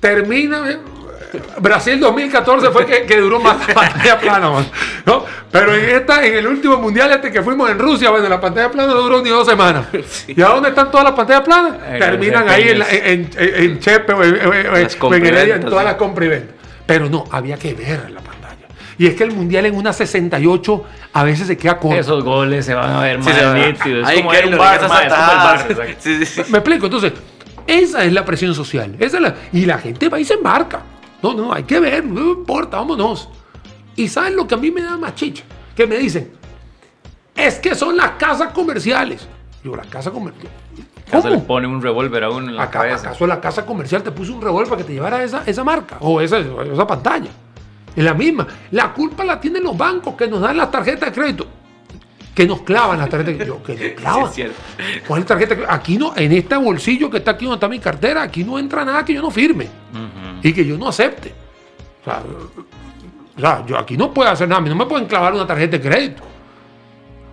Termina. 0.00 0.70
eh, 0.70 0.78
Brasil 1.60 1.98
2014 1.98 2.70
fue 2.70 2.84
que, 2.84 3.06
que 3.06 3.16
duró 3.18 3.40
más 3.40 3.66
la 3.66 3.74
pantalla 3.74 4.18
plana, 4.20 4.50
man, 4.50 4.66
¿no? 5.06 5.24
Pero 5.50 5.74
en 5.74 5.88
esta, 5.96 6.24
en 6.26 6.34
el 6.36 6.46
último 6.46 6.76
mundial 6.76 7.10
este 7.12 7.30
que 7.30 7.40
fuimos 7.42 7.70
en 7.70 7.78
Rusia, 7.78 8.10
bueno, 8.10 8.28
la 8.28 8.38
pantalla 8.40 8.70
plana 8.70 8.92
no 8.92 9.00
duró 9.00 9.22
ni 9.22 9.30
dos 9.30 9.46
semanas. 9.48 9.86
Sí. 10.08 10.34
¿Y 10.36 10.42
a 10.42 10.48
dónde 10.48 10.68
están 10.70 10.90
todas 10.90 11.04
las 11.04 11.14
pantallas 11.14 11.42
planas? 11.42 11.78
Terminan 11.98 12.46
ahí 12.48 12.68
en, 12.68 12.78
la- 12.80 12.84
desempeños. 12.86 13.36
en, 13.36 13.54
en- 13.54 13.70
en 13.70 13.78
Chepe 13.80 14.12
o 14.12 14.22
en, 14.24 14.34
en- 14.36 14.42
en 15.52 15.60
todas 15.64 15.84
las 15.84 15.94
compra 15.94 16.24
y 16.24 16.28
venta. 16.28 16.52
Pero 16.84 17.08
no, 17.08 17.24
había 17.30 17.56
que 17.56 17.72
ver 17.74 18.10
la 18.10 18.20
pantalla. 18.20 18.41
Y 19.02 19.06
es 19.08 19.14
que 19.16 19.24
el 19.24 19.32
mundial 19.32 19.66
en 19.66 19.74
una 19.74 19.92
68 19.92 20.84
a 21.12 21.24
veces 21.24 21.48
se 21.48 21.56
queda 21.56 21.76
corto. 21.80 21.98
Esos 21.98 22.22
goles 22.22 22.64
se 22.64 22.72
van 22.72 22.88
a 22.88 23.00
ver 23.00 23.18
más 23.18 23.26
nítidos. 23.26 24.08
Es 24.08 24.20
como 24.20 24.32
el 24.32 24.54
bar. 24.56 25.66
Sí, 25.98 26.24
sí, 26.24 26.24
sí. 26.24 26.42
¿Me 26.52 26.58
explico? 26.58 26.86
Entonces, 26.86 27.12
esa 27.66 28.04
es 28.04 28.12
la 28.12 28.24
presión 28.24 28.54
social. 28.54 28.94
Esa 29.00 29.16
es 29.16 29.22
la- 29.24 29.34
y 29.52 29.66
la 29.66 29.78
gente 29.78 30.08
va 30.08 30.20
y 30.20 30.24
se 30.24 30.34
embarca. 30.34 30.82
No, 31.20 31.34
no, 31.34 31.52
hay 31.52 31.64
que 31.64 31.80
ver, 31.80 32.04
no 32.04 32.20
importa, 32.32 32.76
vámonos. 32.76 33.28
Y 33.96 34.06
¿saben 34.06 34.36
lo 34.36 34.46
que 34.46 34.54
a 34.54 34.58
mí 34.58 34.70
me 34.70 34.82
da 34.82 34.96
más 34.96 35.16
chicha? 35.16 35.42
Que 35.74 35.84
me 35.84 35.96
dicen, 35.98 36.30
es 37.34 37.58
que 37.58 37.74
son 37.74 37.96
las 37.96 38.10
casas 38.12 38.52
comerciales. 38.52 39.26
Yo, 39.64 39.74
la 39.74 39.82
casa 39.82 40.12
comercial. 40.12 40.52
Acá 41.08 41.22
se 41.22 41.28
le 41.28 41.34
¿Cómo? 41.36 41.46
pone 41.48 41.66
un 41.66 41.82
revólver 41.82 42.22
a 42.22 42.30
uno 42.30 42.50
en 42.50 42.54
la 42.56 42.62
Acá- 42.62 42.78
cabeza. 42.82 43.08
¿Acaso 43.08 43.26
la 43.26 43.40
casa 43.40 43.66
comercial 43.66 44.04
te 44.04 44.12
puso 44.12 44.32
un 44.32 44.40
revólver 44.42 44.68
para 44.68 44.80
que 44.82 44.86
te 44.86 44.92
llevara 44.94 45.24
esa, 45.24 45.42
esa 45.44 45.64
marca 45.64 45.96
o 45.98 46.20
esa, 46.20 46.38
esa 46.38 46.86
pantalla? 46.86 47.30
Es 47.94 48.02
la 48.04 48.14
misma. 48.14 48.46
La 48.70 48.92
culpa 48.92 49.24
la 49.24 49.40
tienen 49.40 49.62
los 49.64 49.76
bancos 49.76 50.14
que 50.14 50.26
nos 50.26 50.40
dan 50.40 50.56
las 50.56 50.70
tarjetas 50.70 51.10
de 51.10 51.20
crédito. 51.20 51.46
Que 52.34 52.46
nos 52.46 52.62
clavan 52.62 52.98
las 52.98 53.10
tarjetas 53.10 53.38
de 53.38 53.44
crédito. 53.44 53.62
Que 53.62 53.72
nos 53.74 53.82
Sí, 53.82 53.90
clavan. 53.94 54.32
cierto. 54.32 54.56
¿Cuál 55.06 55.24
tarjeta? 55.26 55.50
de 55.50 55.56
crédito? 55.56 55.72
Aquí 55.74 55.98
no, 55.98 56.12
en 56.16 56.32
este 56.32 56.56
bolsillo 56.56 57.10
que 57.10 57.18
está 57.18 57.32
aquí 57.32 57.44
donde 57.44 57.56
está 57.56 57.68
mi 57.68 57.78
cartera, 57.78 58.22
aquí 58.22 58.42
no 58.44 58.58
entra 58.58 58.84
nada 58.84 59.04
que 59.04 59.12
yo 59.14 59.20
no 59.22 59.30
firme 59.30 59.68
y 60.42 60.52
que 60.52 60.64
yo 60.64 60.78
no 60.78 60.88
acepte. 60.88 61.34
O 62.00 62.04
sea, 62.04 62.22
o 63.36 63.40
sea, 63.40 63.64
yo 63.66 63.78
aquí 63.78 63.96
no 63.96 64.12
puedo 64.12 64.30
hacer 64.30 64.48
nada, 64.48 64.58
a 64.60 64.62
mí 64.62 64.68
no 64.70 64.76
me 64.76 64.86
pueden 64.86 65.06
clavar 65.06 65.34
una 65.34 65.46
tarjeta 65.46 65.76
de 65.78 65.82
crédito. 65.88 66.22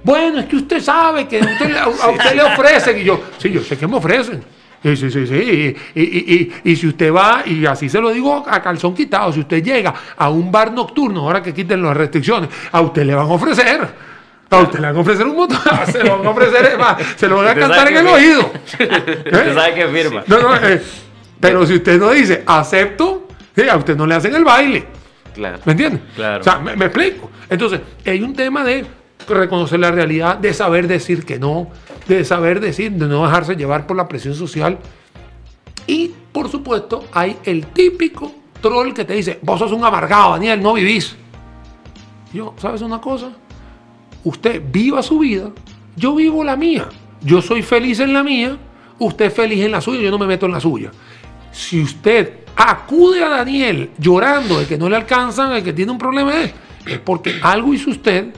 Bueno, 0.03 0.39
es 0.39 0.45
que 0.45 0.55
usted 0.57 0.79
sabe 0.81 1.27
que 1.27 1.39
usted 1.39 1.75
a 1.75 1.87
usted 2.09 2.35
le 2.35 2.41
ofrecen 2.43 2.99
y 2.99 3.03
yo, 3.03 3.21
sí, 3.37 3.49
yo 3.51 3.61
sé 3.61 3.77
que 3.77 3.87
me 3.87 3.95
ofrecen. 3.97 4.43
Sí, 4.81 4.95
sí, 4.95 5.11
sí, 5.11 5.27
sí. 5.27 5.33
Y, 5.35 5.99
y- 6.01 6.03
y- 6.03 6.51
y- 6.63 6.71
y 6.71 6.75
si 6.75 6.87
usted 6.87 7.13
va, 7.13 7.43
y 7.45 7.65
así 7.65 7.89
se 7.89 7.99
lo 7.99 8.11
digo 8.11 8.45
a 8.47 8.61
calzón 8.61 8.95
quitado, 8.95 9.31
si 9.33 9.41
usted 9.41 9.61
llega 9.61 9.93
a 10.15 10.29
un 10.29 10.51
bar 10.51 10.71
nocturno, 10.71 11.21
ahora 11.21 11.43
que 11.43 11.53
quiten 11.53 11.81
las 11.83 11.95
restricciones, 11.97 12.49
a 12.71 12.79
usted 12.81 13.03
le 13.03 13.13
van 13.13 13.25
a 13.27 13.33
ofrecer. 13.33 14.09
A 14.51 14.57
usted 14.57 14.79
le 14.79 14.87
van 14.87 14.95
a 14.95 14.99
ofrecer 15.01 15.27
un 15.27 15.35
montón, 15.35 15.59
se 15.91 16.03
lo 16.03 16.17
van 16.17 16.27
a 16.27 16.29
ofrecer, 16.31 16.77
más, 16.77 16.95
se 17.17 17.27
lo 17.27 17.35
van 17.37 17.47
a 17.49 17.55
cantar 17.55 17.87
en 17.91 17.97
el 17.97 18.07
oído. 18.07 18.51
Usted 18.79 19.53
sabe 19.53 19.73
que 19.75 19.87
firma. 19.89 20.23
No, 20.27 20.39
no, 20.39 20.55
eh, 20.55 20.81
pero 21.39 21.65
si 21.67 21.75
usted 21.75 21.99
no 21.99 22.09
dice 22.11 22.43
acepto, 22.47 23.27
a 23.69 23.75
usted 23.77 23.95
no 23.97 24.07
le 24.07 24.15
hacen 24.15 24.33
el 24.33 24.43
baile. 24.45 24.85
Claro. 25.35 25.59
¿Me 25.65 25.73
entiendes? 25.73 26.01
Claro. 26.15 26.41
O 26.41 26.43
sea, 26.43 26.57
me, 26.59 26.75
me 26.75 26.85
explico. 26.85 27.29
Entonces, 27.49 27.81
hay 28.05 28.21
un 28.21 28.33
tema 28.33 28.63
de 28.63 28.85
reconocer 29.27 29.79
la 29.79 29.91
realidad, 29.91 30.37
de 30.37 30.53
saber 30.53 30.87
decir 30.87 31.25
que 31.25 31.37
no, 31.37 31.69
de 32.15 32.25
saber 32.25 32.59
decir, 32.59 32.91
de 32.91 33.07
no 33.07 33.25
dejarse 33.25 33.55
llevar 33.55 33.87
por 33.87 33.97
la 33.97 34.07
presión 34.07 34.35
social. 34.35 34.79
Y, 35.87 36.11
por 36.31 36.49
supuesto, 36.49 37.05
hay 37.11 37.37
el 37.43 37.67
típico 37.67 38.31
troll 38.61 38.93
que 38.93 39.05
te 39.05 39.13
dice, 39.13 39.39
vos 39.41 39.59
sos 39.59 39.71
un 39.71 39.83
amargado, 39.83 40.31
Daniel, 40.31 40.61
no 40.61 40.73
vivís. 40.73 41.15
Yo, 42.33 42.53
¿sabes 42.57 42.81
una 42.81 42.99
cosa? 42.99 43.31
Usted 44.23 44.61
viva 44.71 45.01
su 45.01 45.19
vida, 45.19 45.49
yo 45.95 46.15
vivo 46.15 46.43
la 46.43 46.55
mía. 46.55 46.89
Yo 47.21 47.41
soy 47.41 47.61
feliz 47.61 47.99
en 47.99 48.13
la 48.13 48.23
mía, 48.23 48.57
usted 48.99 49.31
feliz 49.31 49.63
en 49.63 49.71
la 49.71 49.81
suya, 49.81 50.01
yo 50.01 50.11
no 50.11 50.19
me 50.19 50.27
meto 50.27 50.45
en 50.45 50.51
la 50.51 50.59
suya. 50.59 50.91
Si 51.51 51.81
usted 51.81 52.39
acude 52.55 53.23
a 53.23 53.29
Daniel 53.29 53.91
llorando 53.97 54.59
de 54.59 54.65
que 54.65 54.77
no 54.77 54.89
le 54.89 54.95
alcanzan, 54.95 55.53
de 55.53 55.63
que 55.63 55.73
tiene 55.73 55.91
un 55.91 55.97
problema, 55.97 56.33
es 56.43 56.99
porque 56.99 57.39
algo 57.41 57.73
hizo 57.73 57.89
usted 57.89 58.33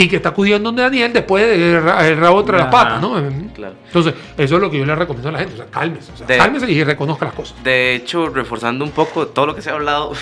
y 0.00 0.08
que 0.08 0.16
está 0.16 0.30
acudiendo 0.30 0.68
donde 0.68 0.82
Daniel 0.82 1.12
después 1.12 1.44
de 1.46 1.76
el 1.76 1.82
ra- 1.82 2.06
el 2.08 2.16
rabo 2.16 2.40
entre 2.40 2.56
las 2.58 2.66
patas, 2.68 3.00
¿no? 3.00 3.14
Claro. 3.54 3.74
Entonces, 3.86 4.14
eso 4.38 4.56
es 4.56 4.60
lo 4.62 4.70
que 4.70 4.78
yo 4.78 4.84
le 4.86 4.94
recomiendo 4.94 5.28
a 5.28 5.32
la 5.32 5.38
gente. 5.40 5.54
O 5.54 5.56
sea, 5.58 5.66
cálmese, 5.66 6.12
o 6.12 6.16
sea, 6.16 6.26
De- 6.26 6.38
cálmese 6.38 6.70
y 6.70 6.82
reconozca 6.84 7.26
las 7.26 7.34
cosas. 7.34 7.62
De 7.62 7.94
hecho, 7.94 8.28
reforzando 8.28 8.84
un 8.84 8.90
poco 8.92 9.26
todo 9.28 9.46
lo 9.46 9.54
que 9.54 9.62
se 9.62 9.70
ha 9.70 9.74
hablado, 9.74 10.12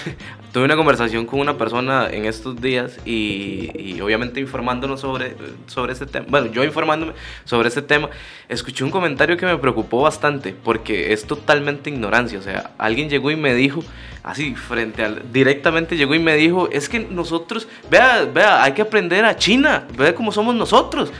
tuve 0.52 0.64
una 0.64 0.76
conversación 0.76 1.26
con 1.26 1.40
una 1.40 1.58
persona 1.58 2.08
en 2.10 2.24
estos 2.24 2.60
días 2.60 2.98
y, 3.04 3.70
y 3.78 4.00
obviamente 4.00 4.40
informándonos 4.40 5.00
sobre, 5.00 5.36
sobre 5.66 5.92
este 5.92 6.06
tema. 6.06 6.26
Bueno, 6.28 6.46
yo 6.52 6.64
informándome 6.64 7.12
sobre 7.44 7.68
este 7.68 7.82
tema, 7.82 8.08
escuché 8.48 8.84
un 8.84 8.90
comentario 8.90 9.36
que 9.36 9.46
me 9.46 9.56
preocupó 9.58 10.02
bastante 10.02 10.54
porque 10.54 11.12
es 11.12 11.26
totalmente 11.26 11.90
ignorancia. 11.90 12.38
O 12.38 12.42
sea, 12.42 12.72
alguien 12.78 13.08
llegó 13.10 13.30
y 13.30 13.36
me 13.36 13.54
dijo, 13.54 13.82
así, 14.22 14.54
frente 14.54 15.04
al. 15.04 15.32
directamente 15.32 15.96
llegó 15.96 16.14
y 16.14 16.18
me 16.18 16.36
dijo: 16.36 16.68
Es 16.70 16.88
que 16.88 17.00
nosotros, 17.00 17.68
vea, 17.90 18.24
vea, 18.24 18.62
hay 18.62 18.72
que 18.72 18.82
aprender 18.82 19.24
a 19.24 19.36
China, 19.36 19.86
vea 19.96 20.14
cómo 20.14 20.32
somos 20.32 20.54
nosotros. 20.54 21.12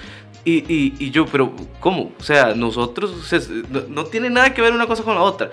Y, 0.45 0.65
y, 0.73 0.95
y 0.99 1.11
yo, 1.11 1.27
pero 1.27 1.53
¿cómo? 1.81 2.13
O 2.19 2.23
sea, 2.23 2.55
nosotros, 2.55 3.11
o 3.11 3.23
sea, 3.23 3.41
no, 3.69 3.83
no 3.89 4.05
tiene 4.05 4.31
nada 4.31 4.55
que 4.55 4.63
ver 4.63 4.73
una 4.73 4.87
cosa 4.87 5.03
con 5.03 5.15
la 5.15 5.21
otra. 5.21 5.51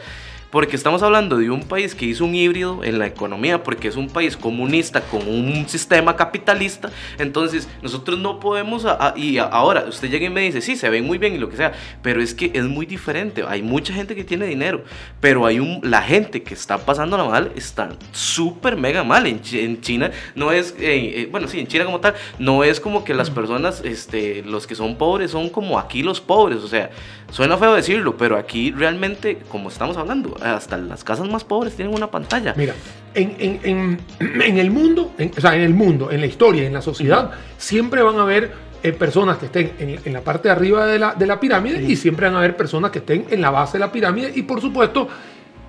Porque 0.55 0.77
estamos 0.77 1.03
hablando 1.03 1.37
de 1.37 1.49
un 1.49 1.63
país 1.63 1.93
que 1.93 2.05
hizo 2.05 2.23
un 2.23 2.33
híbrido 2.33 2.81
en 2.85 2.97
la 2.97 3.07
economía, 3.07 3.61
porque 3.61 3.89
es 3.89 3.97
un 3.97 4.07
país 4.07 4.37
comunista 4.37 5.01
con 5.01 5.27
un 5.27 5.67
sistema 5.67 6.15
capitalista, 6.15 6.91
entonces 7.17 7.67
nosotros 7.81 8.17
no 8.19 8.39
podemos, 8.39 8.87
y 9.17 9.37
ahora 9.37 9.83
usted 9.89 10.09
llega 10.09 10.27
y 10.27 10.29
me 10.29 10.39
dice, 10.39 10.61
sí, 10.61 10.77
se 10.77 10.89
ven 10.89 11.05
muy 11.05 11.17
bien 11.17 11.35
y 11.35 11.39
lo 11.39 11.49
que 11.49 11.57
sea, 11.57 11.73
pero 12.01 12.21
es 12.21 12.33
que 12.33 12.51
es 12.53 12.63
muy 12.63 12.85
diferente, 12.85 13.43
hay 13.45 13.61
mucha 13.61 13.93
gente 13.93 14.15
que 14.15 14.23
tiene 14.23 14.45
dinero, 14.45 14.85
pero 15.19 15.45
hay 15.45 15.59
un, 15.59 15.81
la 15.83 16.01
gente 16.01 16.41
que 16.41 16.53
está 16.53 16.77
pasando 16.77 17.17
mal 17.29 17.51
está 17.57 17.89
súper 18.13 18.77
mega 18.77 19.03
mal, 19.03 19.27
en, 19.27 19.81
China 19.81 20.11
no 20.35 20.53
es, 20.53 20.73
eh, 20.79 21.23
eh, 21.23 21.27
bueno, 21.29 21.49
sí, 21.49 21.59
en 21.59 21.67
China 21.67 21.83
como 21.83 21.99
tal, 21.99 22.15
no 22.39 22.63
es 22.63 22.79
como 22.79 23.03
que 23.03 23.13
las 23.13 23.29
personas, 23.29 23.81
este, 23.83 24.41
los 24.43 24.67
que 24.67 24.75
son 24.75 24.95
pobres 24.95 25.31
son 25.31 25.49
como 25.49 25.77
aquí 25.77 26.01
los 26.01 26.21
pobres, 26.21 26.59
o 26.59 26.69
sea, 26.69 26.91
suena 27.29 27.57
feo 27.57 27.73
decirlo, 27.73 28.15
pero 28.15 28.37
aquí 28.37 28.71
realmente, 28.71 29.39
como 29.49 29.67
estamos 29.67 29.97
hablando, 29.97 30.37
hasta 30.53 30.77
las 30.77 31.03
casas 31.03 31.27
más 31.29 31.43
pobres 31.43 31.75
tienen 31.75 31.93
una 31.93 32.11
pantalla. 32.11 32.53
Mira, 32.55 32.73
en, 33.13 33.35
en, 33.39 33.99
en, 34.19 34.57
el 34.57 34.71
mundo, 34.71 35.13
o 35.17 35.41
sea, 35.41 35.55
en 35.55 35.61
el 35.61 35.73
mundo, 35.73 36.11
en 36.11 36.19
la 36.19 36.27
historia, 36.27 36.65
en 36.65 36.73
la 36.73 36.81
sociedad, 36.81 37.31
siempre 37.57 38.01
van 38.01 38.19
a 38.19 38.23
haber 38.23 38.51
eh, 38.83 38.91
personas 38.93 39.37
que 39.37 39.47
estén 39.47 39.73
en, 39.79 40.13
la 40.13 40.21
parte 40.21 40.47
de 40.47 40.53
arriba 40.53 40.85
de 40.85 40.99
la, 40.99 41.15
de 41.15 41.25
la 41.25 41.39
pirámide 41.39 41.81
y 41.81 41.95
siempre 41.95 42.27
van 42.27 42.35
a 42.35 42.39
haber 42.39 42.55
personas 42.55 42.91
que 42.91 42.99
estén 42.99 43.25
en 43.29 43.41
la 43.41 43.49
base 43.49 43.73
de 43.73 43.79
la 43.79 43.91
pirámide 43.91 44.31
y 44.35 44.43
por 44.43 44.61
supuesto 44.61 45.07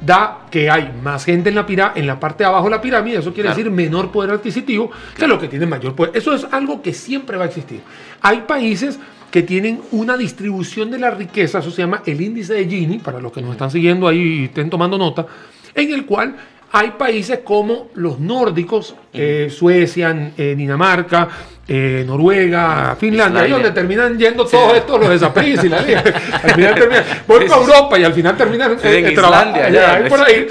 da 0.00 0.46
que 0.50 0.68
hay 0.68 0.92
más 1.02 1.24
gente 1.24 1.48
en 1.48 1.54
la, 1.54 1.92
en 1.94 2.06
la 2.06 2.20
parte 2.20 2.44
de 2.44 2.48
abajo 2.48 2.64
de 2.64 2.72
la 2.72 2.80
pirámide, 2.82 3.18
eso 3.18 3.32
quiere 3.32 3.48
decir 3.48 3.70
menor 3.70 4.10
poder 4.10 4.32
adquisitivo 4.32 4.90
que 5.16 5.26
lo 5.26 5.38
que 5.38 5.48
tiene 5.48 5.66
mayor 5.66 5.94
poder. 5.94 6.14
Eso 6.14 6.34
es 6.34 6.46
algo 6.50 6.82
que 6.82 6.92
siempre 6.92 7.36
va 7.36 7.44
a 7.44 7.46
existir. 7.46 7.80
Hay 8.20 8.42
países 8.42 8.98
que 9.36 9.42
tienen 9.42 9.82
una 9.92 10.16
distribución 10.16 10.90
de 10.90 10.98
la 10.98 11.10
riqueza, 11.10 11.58
eso 11.58 11.70
se 11.70 11.82
llama 11.82 12.00
el 12.06 12.18
índice 12.22 12.54
de 12.54 12.66
Gini, 12.66 13.00
para 13.00 13.20
los 13.20 13.30
que 13.30 13.42
nos 13.42 13.50
están 13.52 13.70
siguiendo 13.70 14.08
ahí 14.08 14.18
y 14.18 14.44
estén 14.44 14.70
tomando 14.70 14.96
nota, 14.96 15.26
en 15.74 15.92
el 15.92 16.06
cual 16.06 16.34
hay 16.72 16.92
países 16.92 17.40
como 17.44 17.90
los 17.96 18.18
nórdicos, 18.18 18.94
eh, 19.12 19.48
Suecia, 19.50 20.32
eh, 20.38 20.54
Dinamarca, 20.56 21.28
eh, 21.68 22.02
Noruega, 22.06 22.96
Finlandia, 22.98 23.42
ahí 23.42 23.50
donde 23.50 23.72
terminan 23.72 24.18
yendo 24.18 24.46
todos 24.46 24.74
estos 24.74 24.98
los 24.98 25.10
desaparidos 25.10 25.66
y 25.66 25.68
la 25.68 25.82
liga. 25.82 26.02
Al 26.42 26.52
final 26.52 26.74
terminan, 26.74 27.04
voy 27.28 27.44
a 27.44 27.56
Europa 27.56 27.98
y 27.98 28.04
al 28.04 28.14
final 28.14 28.36
terminan 28.38 28.78
en 28.82 29.12
Islandia, 29.12 30.08
por 30.08 30.20
ahí. 30.22 30.46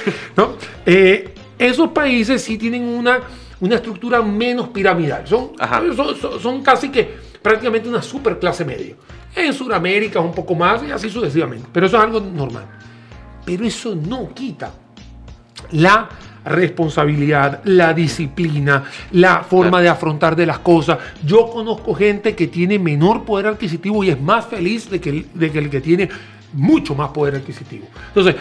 esos 1.57 1.89
países 1.89 2.39
sí 2.39 2.55
tienen 2.59 2.83
una, 2.83 3.19
una 3.61 3.77
estructura 3.77 4.21
menos 4.21 4.67
piramidal. 4.67 5.27
Son, 5.27 5.53
son, 5.95 6.39
son, 6.39 6.61
casi 6.61 6.89
que 6.89 7.24
prácticamente 7.46 7.88
una 7.88 8.02
super 8.02 8.39
clase 8.39 8.66
media. 8.66 8.96
En 9.36 9.54
Sudamérica 9.54 10.20
un 10.20 10.32
poco 10.32 10.56
más 10.56 10.82
y 10.82 10.89
así 10.89 11.12
sucesivamente. 11.12 11.68
Pero 11.72 11.86
eso 11.86 11.96
es 11.96 12.04
algo 12.04 12.20
normal. 12.20 12.66
Pero 13.46 13.64
eso 13.64 13.93
no 13.96 14.34
quita 14.34 14.74
la 15.74 16.10
responsabilidad, 16.43 17.62
la 17.66 17.93
disciplina, 17.93 18.86
la 19.12 19.43
forma 19.43 19.80
de 19.80 19.89
afrontar 19.89 20.36
de 20.36 20.48
las 20.48 20.58
cosas. 20.58 20.98
Yo 21.24 21.48
conozco 21.52 21.93
gente 21.93 22.34
que 22.34 22.48
tiene 22.48 22.80
menor 22.80 23.24
poder 23.26 23.46
adquisitivo 23.46 24.04
y 24.04 24.10
es 24.10 24.20
más 24.20 24.48
feliz 24.48 24.89
de 24.89 25.00
que, 25.00 25.10
el, 25.12 25.28
de 25.36 25.52
que 25.52 25.60
el 25.60 25.70
que 25.70 25.82
tiene 25.82 26.10
mucho 26.54 26.96
más 26.96 27.10
poder 27.10 27.36
adquisitivo. 27.36 27.86
Entonces, 28.08 28.38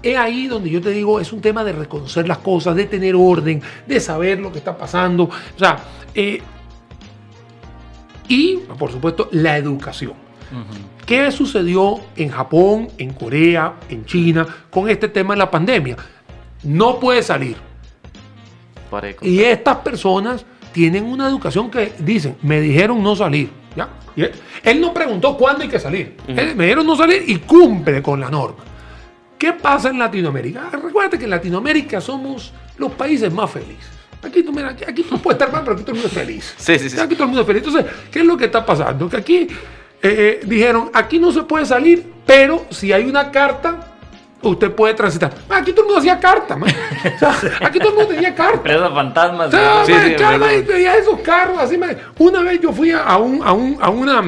es 0.00 0.16
ahí 0.16 0.46
donde 0.46 0.70
yo 0.70 0.80
te 0.80 0.90
digo, 0.90 1.18
es 1.18 1.32
un 1.32 1.40
tema 1.40 1.64
de 1.64 1.72
reconocer 1.72 2.28
las 2.28 2.38
cosas, 2.38 2.76
de 2.76 2.84
tener 2.84 3.16
orden, 3.16 3.60
de 3.88 3.98
saber 3.98 4.38
lo 4.38 4.52
que 4.52 4.58
está 4.58 4.78
pasando. 4.78 5.24
O 5.24 5.58
sea, 5.58 5.78
eh, 6.14 6.40
y 8.28 8.56
por 8.78 8.90
supuesto 8.90 9.28
la 9.32 9.56
educación. 9.56 10.14
¿Qué 11.04 11.30
sucedió 11.30 12.00
en 12.16 12.30
Japón, 12.30 12.88
en 12.98 13.12
Corea, 13.12 13.74
en 13.88 14.04
China 14.04 14.46
con 14.70 14.88
este 14.88 15.08
tema 15.08 15.34
de 15.34 15.38
la 15.38 15.50
pandemia? 15.50 15.96
no 16.66 16.98
puede 16.98 17.22
salir. 17.22 17.56
Y 19.22 19.40
estas 19.40 19.78
personas 19.78 20.44
tienen 20.72 21.04
una 21.04 21.28
educación 21.28 21.70
que 21.70 21.92
dicen, 21.98 22.36
me 22.42 22.60
dijeron 22.60 23.02
no 23.02 23.16
salir. 23.16 23.50
¿ya? 23.74 23.88
él, 24.62 24.80
no 24.80 24.92
preguntó 24.92 25.36
cuándo 25.36 25.62
hay 25.62 25.68
que 25.68 25.78
salir. 25.78 26.16
me 26.26 26.54
dijeron 26.54 26.86
no 26.86 26.96
salir 26.96 27.24
y 27.26 27.36
cumple 27.36 28.02
con 28.02 28.20
la 28.20 28.30
norma. 28.30 28.64
¿Qué 29.38 29.52
pasa 29.52 29.90
en 29.90 29.98
Latinoamérica? 29.98 30.70
Ah, 30.72 30.76
recuerda 30.82 31.18
que 31.18 31.24
en 31.24 31.30
Latinoamérica 31.30 32.00
somos 32.00 32.52
los 32.78 32.92
países 32.92 33.32
más 33.32 33.50
felices. 33.50 33.95
Aquí, 34.26 34.42
tú, 34.42 34.52
mira, 34.52 34.68
aquí, 34.68 35.06
no 35.10 35.18
puede 35.18 35.34
estar 35.34 35.52
mal, 35.52 35.62
pero 35.62 35.74
aquí 35.74 35.82
todo 35.82 35.92
el 35.92 36.02
mundo 36.02 36.08
es 36.08 36.14
feliz. 36.14 36.54
Sí, 36.56 36.78
sí, 36.78 36.90
sí. 36.90 36.98
Aquí 36.98 37.14
todo 37.14 37.24
el 37.24 37.28
mundo 37.28 37.42
es 37.42 37.46
feliz. 37.46 37.62
Entonces, 37.64 37.92
¿qué 38.10 38.20
es 38.20 38.24
lo 38.24 38.36
que 38.36 38.46
está 38.46 38.64
pasando? 38.64 39.08
Que 39.08 39.16
aquí 39.16 39.36
eh, 39.42 39.50
eh, 40.02 40.40
dijeron, 40.44 40.90
aquí 40.92 41.18
no 41.18 41.32
se 41.32 41.42
puede 41.42 41.66
salir, 41.66 42.12
pero 42.24 42.66
si 42.70 42.92
hay 42.92 43.04
una 43.04 43.30
carta 43.30 43.92
usted 44.42 44.72
puede 44.72 44.94
transitar. 44.94 45.32
Aquí 45.50 45.72
todo 45.72 45.82
el 45.82 45.86
mundo 45.86 45.98
hacía 45.98 46.20
carta, 46.20 46.56
aquí 47.60 47.78
todo 47.78 47.90
el 47.90 47.94
mundo 47.94 48.08
tenía 48.08 48.34
carta. 48.34 48.60
Pero 48.62 48.94
fantasmas. 48.94 49.50
sí, 49.86 49.92
esos 49.92 51.20
carros 51.20 51.58
así. 51.58 51.78
Una 52.18 52.42
vez 52.42 52.60
yo 52.60 52.72
fui 52.72 52.90
a, 52.92 53.16
un, 53.16 53.42
a, 53.42 53.52
un, 53.52 53.78
a, 53.80 53.90
una, 53.90 54.22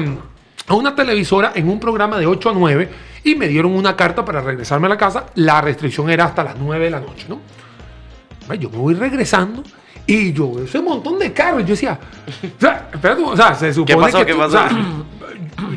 a 0.67 0.73
una 0.73 0.95
televisora 0.95 1.51
en 1.55 1.69
un 1.69 1.79
programa 1.79 2.17
de 2.19 2.25
8 2.25 2.49
a 2.49 2.53
9 2.53 2.89
y 3.23 3.35
me 3.35 3.47
dieron 3.47 3.73
una 3.73 3.95
carta 3.95 4.25
para 4.25 4.41
regresarme 4.41 4.87
a 4.87 4.89
la 4.89 4.97
casa. 4.97 5.27
La 5.35 5.61
restricción 5.61 6.09
era 6.09 6.25
hasta 6.25 6.43
las 6.43 6.57
9 6.57 6.85
de 6.85 6.91
la 6.91 6.99
noche, 6.99 7.25
¿no? 7.27 7.39
Yo 8.55 8.69
me 8.71 8.77
voy 8.77 8.95
regresando 8.95 9.63
y 10.09 10.33
yo 10.33 10.51
veo 10.51 10.65
ese 10.65 10.81
montón 10.81 11.19
de 11.19 11.31
carros. 11.31 11.61
Yo 11.61 11.69
decía, 11.69 11.99
o 12.57 12.59
sea, 12.59 12.89
espérate, 12.91 13.21
o 13.21 13.37
sea 13.37 13.53
se 13.53 13.71
supone 13.71 14.11
que. 14.11 14.25
¿Qué 14.25 14.35
pasó? 14.35 14.57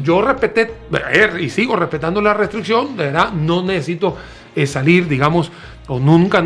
yo 0.02 0.22
respeté 0.22 0.72
y 1.38 1.50
sigo 1.50 1.76
respetando 1.76 2.22
la 2.22 2.32
restricción, 2.32 2.96
de 2.96 3.06
verdad, 3.06 3.32
no 3.32 3.62
necesito 3.62 4.16
eh, 4.54 4.66
salir, 4.66 5.06
digamos, 5.06 5.52
o 5.86 5.98
nunca 5.98 6.42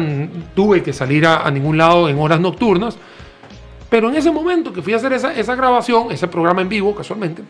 tuve 0.55 0.82
que 0.82 0.93
salir 0.93 1.26
a, 1.26 1.49
ningún 1.51 1.78
lado 1.78 2.09
en 2.09 2.18
horas 2.18 2.41
nocturnas. 2.41 2.99
Pero 3.89 4.09
en 4.09 4.16
ese 4.16 4.32
momento 4.32 4.72
que 4.72 4.82
fui 4.82 4.93
a 4.93 4.97
hacer 4.97 5.12
esa, 5.12 5.55
grabación, 5.55 6.11
ese 6.11 6.26
programa 6.26 6.62
en 6.62 6.68
vivo, 6.68 6.93
casualmente, 6.93 7.43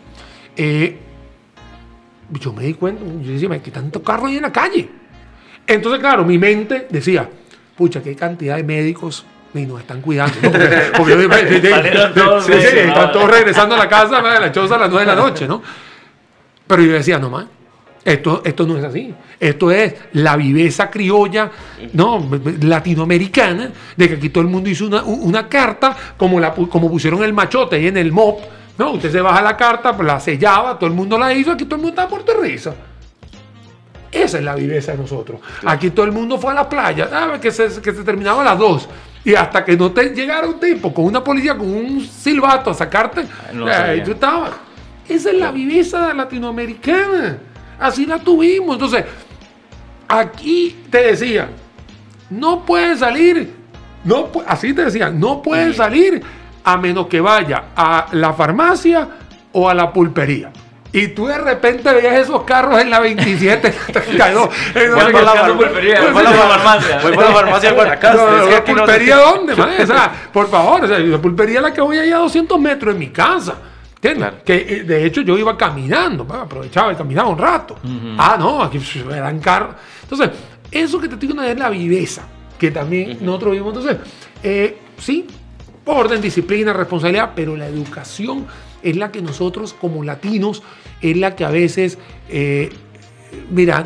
eh, 0.54 0.98
yo 2.40 2.52
me 2.52 2.64
di 2.64 2.74
cuenta, 2.74 3.02
yo 3.22 3.32
decía, 3.32 3.62
¿qué 3.62 3.70
tanto 3.70 4.02
carro 4.02 4.26
hay 4.26 4.36
en 4.36 4.42
la 4.42 4.52
calle? 4.52 4.86
Entonces, 5.66 5.98
claro, 5.98 6.26
mi 6.26 6.36
mente 6.36 6.88
decía, 6.90 7.26
pucha, 7.74 8.02
qué 8.02 8.14
cantidad 8.14 8.56
de 8.56 8.64
médicos 8.64 9.24
y 9.60 9.66
nos 9.66 9.80
están 9.80 10.00
cuidando. 10.00 10.34
Porque, 10.96 11.12
están 11.14 13.12
todos 13.12 13.30
regresando 13.30 13.74
a 13.74 13.78
la 13.78 13.88
casa, 13.88 14.18
a 14.18 14.40
la 14.40 14.52
choza 14.52 14.76
a 14.76 14.78
las 14.78 14.90
9 14.90 15.06
de 15.06 15.14
la 15.14 15.20
noche, 15.20 15.48
¿no? 15.48 15.62
Pero 16.66 16.82
yo 16.82 16.92
decía, 16.92 17.18
no 17.18 17.30
más, 17.30 17.46
esto, 18.06 18.42
esto 18.44 18.66
no 18.66 18.78
es 18.78 18.84
así. 18.84 19.12
Esto 19.40 19.72
es 19.72 19.94
la 20.12 20.36
viveza 20.36 20.88
criolla, 20.88 21.50
no, 21.92 22.24
latinoamericana, 22.60 23.70
de 23.96 24.08
que 24.08 24.14
aquí 24.14 24.28
todo 24.28 24.42
el 24.42 24.48
mundo 24.48 24.70
hizo 24.70 24.86
una, 24.86 25.48
carta, 25.48 25.96
como, 26.16 26.38
la, 26.38 26.54
como 26.54 26.88
pusieron 26.88 27.24
el 27.24 27.32
machote 27.32 27.74
ahí 27.76 27.88
en 27.88 27.96
el 27.96 28.12
MOP. 28.12 28.40
No, 28.78 28.92
usted 28.92 29.10
se 29.10 29.20
baja 29.20 29.42
la 29.42 29.56
carta, 29.56 29.92
la 30.00 30.20
sellaba, 30.20 30.78
todo 30.78 30.88
el 30.88 30.94
mundo 30.94 31.18
la 31.18 31.34
hizo, 31.34 31.50
aquí 31.50 31.64
todo 31.64 31.76
el 31.76 31.82
mundo 31.82 32.00
está 32.00 32.08
por 32.08 32.24
de 32.24 32.34
risa. 32.34 32.74
Esa 34.12 34.38
es 34.38 34.44
la 34.44 34.54
viveza 34.54 34.92
de 34.92 34.98
nosotros. 34.98 35.40
Aquí 35.64 35.90
todo 35.90 36.06
el 36.06 36.12
mundo 36.12 36.38
fue 36.38 36.52
a 36.52 36.54
la 36.54 36.68
playa, 36.68 37.08
que 37.40 37.50
se, 37.50 37.80
que 37.82 37.92
se 37.92 38.04
terminaba 38.04 38.42
a 38.42 38.44
las 38.44 38.58
dos. 38.58 38.88
Y 39.26 39.34
hasta 39.34 39.64
que 39.64 39.76
no 39.76 39.90
te 39.90 40.10
llegara 40.10 40.46
un 40.46 40.60
tipo 40.60 40.94
con 40.94 41.04
una 41.04 41.24
policía, 41.24 41.58
con 41.58 41.66
un 41.66 42.00
silbato 42.00 42.70
a 42.70 42.74
sacarte, 42.74 43.26
ahí 43.76 44.00
tú 44.04 44.12
estabas. 44.12 44.52
Esa 45.08 45.30
es 45.30 45.36
la 45.36 45.50
viveza 45.50 46.14
latinoamericana. 46.14 47.36
Así 47.76 48.06
la 48.06 48.20
tuvimos. 48.20 48.76
Entonces, 48.76 49.04
aquí 50.06 50.76
te 50.88 51.08
decía, 51.08 51.48
no 52.30 52.64
puedes 52.64 53.00
salir, 53.00 53.52
no, 54.04 54.30
así 54.46 54.72
te 54.72 54.84
decía, 54.84 55.10
no 55.10 55.42
puedes 55.42 55.74
salir 55.74 56.22
a 56.62 56.76
menos 56.76 57.08
que 57.08 57.20
vaya 57.20 57.64
a 57.74 58.06
la 58.12 58.32
farmacia 58.32 59.08
o 59.50 59.68
a 59.68 59.74
la 59.74 59.92
pulpería. 59.92 60.52
Y 60.96 61.08
tú 61.08 61.26
de 61.26 61.36
repente 61.36 61.92
veías 61.92 62.14
esos 62.14 62.42
carros 62.44 62.80
en 62.80 62.88
la 62.88 63.00
27, 63.00 63.74
32. 63.92 64.48
Voy 64.74 65.02
a 65.02 65.22
la 65.22 65.46
pulpería, 65.54 66.10
voy 66.10 66.24
a 66.24 66.30
la 66.30 66.32
farmacia. 66.32 67.00
Voy 67.02 67.16
la 67.16 67.22
farmacia 67.24 67.76
para 67.76 67.92
acá. 67.92 68.14
¿La 68.14 68.64
pulpería 68.64 69.16
dónde, 69.16 69.52
O 69.52 69.86
sea, 69.86 70.28
por 70.32 70.48
favor, 70.48 70.84
o 70.84 70.88
sea, 70.88 70.98
la 70.98 71.18
pulpería 71.18 71.60
la 71.60 71.74
que 71.74 71.82
voy 71.82 71.98
allá 71.98 72.16
a 72.16 72.20
200 72.20 72.58
metros 72.58 72.94
en 72.94 72.98
mi 72.98 73.08
casa. 73.08 73.56
Que 74.00 74.12
eh, 74.46 74.84
de 74.84 75.04
hecho 75.04 75.20
yo 75.20 75.36
iba 75.36 75.54
caminando, 75.54 76.26
aprovechaba 76.32 76.92
y 76.92 76.96
caminaba 76.96 77.28
un 77.28 77.38
rato. 77.38 77.76
Ah, 78.16 78.36
no, 78.38 78.62
aquí 78.62 78.80
eran 79.12 79.38
carros. 79.40 79.74
Entonces, 80.02 80.30
eso 80.70 80.98
que 80.98 81.08
te 81.08 81.16
digo 81.16 81.42
es 81.42 81.58
la 81.58 81.68
viveza 81.68 82.22
que 82.58 82.70
también 82.70 83.18
nosotros 83.20 83.52
vimos. 83.52 83.76
Entonces, 83.76 83.98
eh, 84.42 84.78
sí, 84.96 85.26
orden, 85.84 86.22
disciplina, 86.22 86.72
responsabilidad, 86.72 87.32
pero 87.34 87.54
la 87.54 87.66
educación 87.66 88.46
es 88.86 88.96
la 88.96 89.10
que 89.10 89.20
nosotros 89.20 89.74
como 89.74 90.04
latinos, 90.04 90.62
es 91.00 91.16
la 91.16 91.34
que 91.34 91.44
a 91.44 91.50
veces, 91.50 91.98
eh, 92.28 92.70
mira, 93.50 93.84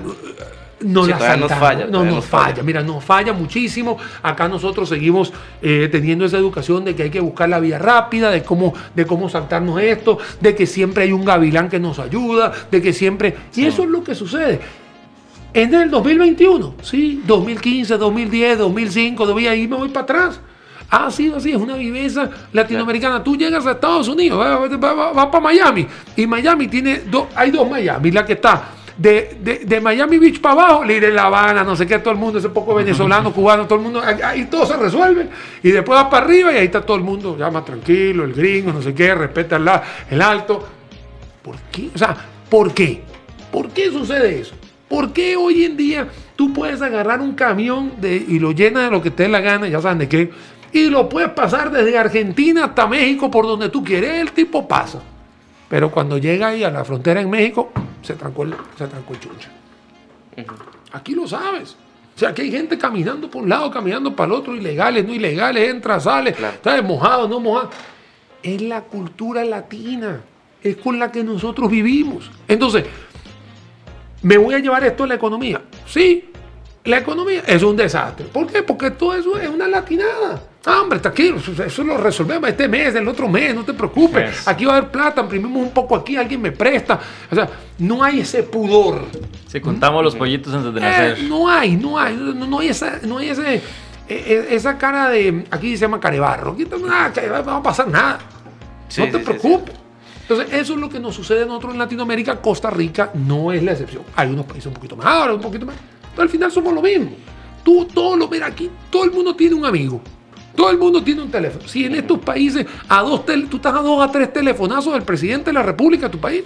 no 0.80 1.06
la 1.06 1.36
nos 1.36 1.52
falla. 1.52 1.86
No 1.86 2.04
nos, 2.04 2.24
falla. 2.24 2.62
Mira, 2.62 2.82
nos 2.82 3.02
falla 3.02 3.32
muchísimo. 3.32 3.96
Acá 4.22 4.48
nosotros 4.48 4.88
seguimos 4.88 5.32
eh, 5.62 5.88
teniendo 5.90 6.24
esa 6.24 6.36
educación 6.36 6.84
de 6.84 6.94
que 6.94 7.04
hay 7.04 7.10
que 7.10 7.20
buscar 7.20 7.48
la 7.48 7.60
vía 7.60 7.78
rápida, 7.78 8.30
de 8.30 8.42
cómo, 8.42 8.74
de 8.94 9.06
cómo 9.06 9.28
saltarnos 9.28 9.80
esto, 9.80 10.18
de 10.40 10.54
que 10.54 10.66
siempre 10.66 11.04
hay 11.04 11.12
un 11.12 11.24
gavilán 11.24 11.68
que 11.68 11.78
nos 11.78 11.98
ayuda, 11.98 12.52
de 12.70 12.82
que 12.82 12.92
siempre... 12.92 13.34
Y 13.54 13.64
eso 13.64 13.84
es 13.84 13.88
lo 13.88 14.04
que 14.04 14.14
sucede. 14.14 14.60
En 15.52 15.74
el 15.74 15.90
2021, 15.90 16.74
sí, 16.82 17.22
2015, 17.26 17.96
2010, 17.96 18.58
2005, 18.58 19.26
2000, 19.26 19.48
ahí 19.48 19.66
me 19.66 19.76
voy 19.76 19.88
para 19.88 20.04
atrás. 20.04 20.40
Ha 20.90 21.10
sido 21.10 21.36
así, 21.36 21.50
es 21.50 21.56
una 21.56 21.76
viveza 21.76 22.28
latinoamericana. 22.52 23.22
Tú 23.22 23.36
llegas 23.36 23.64
a 23.66 23.72
Estados 23.72 24.08
Unidos, 24.08 24.38
vas 24.78 25.26
para 25.26 25.40
Miami, 25.40 25.86
y 26.16 26.26
Miami 26.26 26.66
tiene, 26.68 27.02
dos, 27.10 27.28
hay 27.34 27.50
dos 27.50 27.68
Miami, 27.70 28.10
la 28.10 28.24
que 28.24 28.32
está 28.32 28.70
de, 29.00 29.38
de, 29.40 29.58
de, 29.60 29.80
Miami 29.80 30.18
Beach 30.18 30.42
para 30.42 30.52
abajo, 30.52 30.84
le 30.84 30.96
iré 30.96 31.10
La 31.10 31.24
Habana, 31.24 31.64
no 31.64 31.74
sé 31.74 31.86
qué, 31.86 31.98
todo 32.00 32.12
el 32.12 32.18
mundo, 32.18 32.38
ese 32.38 32.50
poco 32.50 32.74
venezolano, 32.74 33.32
cubano, 33.32 33.64
todo 33.64 33.78
el 33.78 33.84
mundo, 33.84 34.02
ahí 34.02 34.44
todo 34.44 34.66
se 34.66 34.76
resuelve. 34.76 35.26
Y 35.62 35.70
después 35.70 35.98
va 35.98 36.10
para 36.10 36.26
arriba 36.26 36.52
y 36.52 36.56
ahí 36.56 36.66
está 36.66 36.82
todo 36.82 36.98
el 36.98 37.02
mundo, 37.02 37.34
ya 37.38 37.50
más 37.50 37.64
tranquilo, 37.64 38.24
el 38.24 38.34
gringo, 38.34 38.72
no 38.72 38.82
sé 38.82 38.92
qué, 38.92 39.14
respeta 39.14 39.56
el, 39.56 39.70
el 40.10 40.20
alto. 40.20 40.68
¿Por 41.42 41.56
qué? 41.72 41.88
O 41.94 41.96
sea, 41.96 42.14
¿por 42.50 42.74
qué? 42.74 43.02
¿Por 43.50 43.70
qué 43.70 43.90
sucede 43.90 44.40
eso? 44.40 44.54
¿Por 44.86 45.14
qué 45.14 45.34
hoy 45.34 45.64
en 45.64 45.78
día 45.78 46.08
tú 46.36 46.52
puedes 46.52 46.82
agarrar 46.82 47.22
un 47.22 47.34
camión 47.34 47.92
de, 48.00 48.16
y 48.16 48.38
lo 48.38 48.52
llenas 48.52 48.84
de 48.84 48.90
lo 48.90 49.00
que 49.00 49.10
te 49.10 49.22
dé 49.22 49.28
la 49.30 49.40
gana, 49.40 49.66
ya 49.68 49.80
saben 49.80 49.98
de 49.98 50.08
qué, 50.08 50.30
y 50.72 50.86
lo 50.88 51.08
puedes 51.08 51.30
pasar 51.30 51.70
desde 51.70 51.96
Argentina 51.96 52.66
hasta 52.66 52.86
México 52.86 53.30
por 53.30 53.46
donde 53.46 53.68
tú 53.68 53.82
quieres, 53.82 54.20
el 54.20 54.32
tipo 54.32 54.66
pasa. 54.66 55.00
Pero 55.68 55.90
cuando 55.90 56.18
llega 56.18 56.48
ahí 56.48 56.64
a 56.64 56.70
la 56.70 56.84
frontera 56.84 57.20
en 57.20 57.30
México, 57.30 57.70
se 58.02 58.14
trancó 58.14 58.42
el, 58.42 58.54
se 58.76 58.86
trancó 58.86 59.14
el 59.14 59.20
chunche. 59.20 59.48
Aquí 60.92 61.14
lo 61.14 61.26
sabes. 61.26 61.76
O 62.14 62.18
sea, 62.18 62.30
aquí 62.30 62.42
hay 62.42 62.50
gente 62.50 62.76
caminando 62.76 63.30
por 63.30 63.42
un 63.42 63.48
lado, 63.48 63.70
caminando 63.70 64.14
para 64.14 64.26
el 64.26 64.40
otro, 64.40 64.54
ilegales, 64.54 65.06
no 65.06 65.14
ilegales, 65.14 65.68
entra, 65.70 65.98
sale, 66.00 66.30
está 66.30 66.80
mojado, 66.82 67.28
no 67.28 67.40
mojado. 67.40 67.70
Es 68.42 68.60
la 68.62 68.82
cultura 68.82 69.44
latina, 69.44 70.20
es 70.62 70.76
con 70.76 70.98
la 70.98 71.10
que 71.10 71.22
nosotros 71.22 71.70
vivimos. 71.70 72.30
Entonces, 72.48 72.84
¿Me 74.22 74.36
voy 74.36 74.54
a 74.54 74.58
llevar 74.58 74.84
esto 74.84 75.04
a 75.04 75.06
la 75.06 75.14
economía? 75.14 75.62
Sí, 75.86 76.30
la 76.84 76.98
economía 76.98 77.42
es 77.46 77.62
un 77.62 77.76
desastre. 77.76 78.26
¿Por 78.26 78.46
qué? 78.46 78.62
Porque 78.62 78.90
todo 78.90 79.14
eso 79.14 79.38
es 79.38 79.48
una 79.48 79.66
latinada. 79.66 80.42
Ah, 80.66 80.82
hombre, 80.82 80.98
tranquilo, 80.98 81.38
eso 81.38 81.82
lo 81.82 81.96
resolvemos 81.96 82.50
este 82.50 82.68
mes, 82.68 82.94
el 82.94 83.08
otro 83.08 83.26
mes, 83.28 83.54
no 83.54 83.64
te 83.64 83.72
preocupes. 83.72 84.46
Aquí 84.46 84.66
va 84.66 84.74
a 84.74 84.76
haber 84.76 84.90
plata, 84.90 85.22
imprimimos 85.22 85.62
un 85.62 85.70
poco 85.70 85.96
aquí, 85.96 86.16
alguien 86.16 86.42
me 86.42 86.52
presta. 86.52 87.00
O 87.30 87.34
sea, 87.34 87.48
no 87.78 88.04
hay 88.04 88.20
ese 88.20 88.42
pudor. 88.42 89.06
Si 89.46 89.58
contamos 89.60 90.04
los 90.04 90.14
pollitos 90.14 90.52
antes 90.52 90.74
de 90.74 90.80
nacer. 90.80 91.18
Eh, 91.18 91.22
no 91.22 91.48
hay, 91.48 91.76
no 91.76 91.98
hay, 91.98 92.14
no, 92.14 92.58
hay 92.58 92.68
esa, 92.68 92.98
no 93.04 93.18
hay 93.18 93.30
ese, 93.30 93.54
e, 93.54 93.62
e, 94.08 94.54
esa 94.54 94.76
cara 94.76 95.08
de, 95.08 95.46
aquí 95.50 95.76
se 95.78 95.82
llama 95.82 95.98
carebarro, 95.98 96.52
aquí 96.52 96.66
no 96.70 96.86
va 96.86 97.56
a 97.56 97.62
pasar 97.62 97.88
nada. 97.88 98.18
no 98.98 99.08
te 99.08 99.18
preocupes. 99.18 99.74
Entonces, 100.22 100.52
eso 100.52 100.74
es 100.74 100.78
lo 100.78 100.88
que 100.90 101.00
nos 101.00 101.14
sucede 101.14 101.42
a 101.42 101.46
nosotros 101.46 101.72
en 101.72 101.78
Latinoamérica. 101.78 102.36
Costa 102.40 102.70
Rica 102.70 103.10
no 103.14 103.50
es 103.50 103.62
la 103.62 103.72
excepción. 103.72 104.04
Hay 104.14 104.28
unos 104.28 104.44
países 104.44 104.66
un 104.66 104.74
poquito 104.74 104.94
más, 104.94 105.28
un 105.30 105.40
poquito 105.40 105.66
más. 105.66 105.74
Pero 106.12 106.22
al 106.22 106.28
final 106.28 106.52
somos 106.52 106.72
lo 106.74 106.82
mismo. 106.82 107.10
Tú, 107.64 107.86
todo 107.86 108.14
lo 108.14 108.28
ves 108.28 108.42
aquí, 108.42 108.70
todo 108.90 109.04
el 109.04 109.10
mundo 109.10 109.34
tiene 109.34 109.56
un 109.56 109.64
amigo. 109.64 110.00
Todo 110.54 110.70
el 110.70 110.78
mundo 110.78 111.02
tiene 111.02 111.22
un 111.22 111.30
teléfono. 111.30 111.66
Si 111.68 111.84
en 111.84 111.94
estos 111.94 112.18
países 112.18 112.66
a 112.88 113.02
dos 113.02 113.24
tú 113.24 113.56
estás 113.56 113.74
a 113.74 113.78
dos 113.80 114.02
a 114.02 114.10
tres 114.10 114.32
telefonazos 114.32 114.92
del 114.92 115.02
presidente 115.02 115.46
de 115.46 115.52
la 115.54 115.62
República 115.62 116.06
de 116.06 116.12
tu 116.12 116.18
país. 116.18 116.42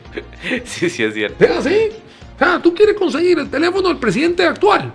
sí, 0.64 0.90
sí, 0.90 1.02
es 1.02 1.14
cierto. 1.14 1.44
Es 1.44 1.50
así. 1.50 1.88
O 2.34 2.38
sea, 2.38 2.60
tú 2.60 2.74
quieres 2.74 2.96
conseguir 2.96 3.38
el 3.38 3.48
teléfono 3.48 3.88
del 3.88 3.98
presidente 3.98 4.44
actual 4.44 4.92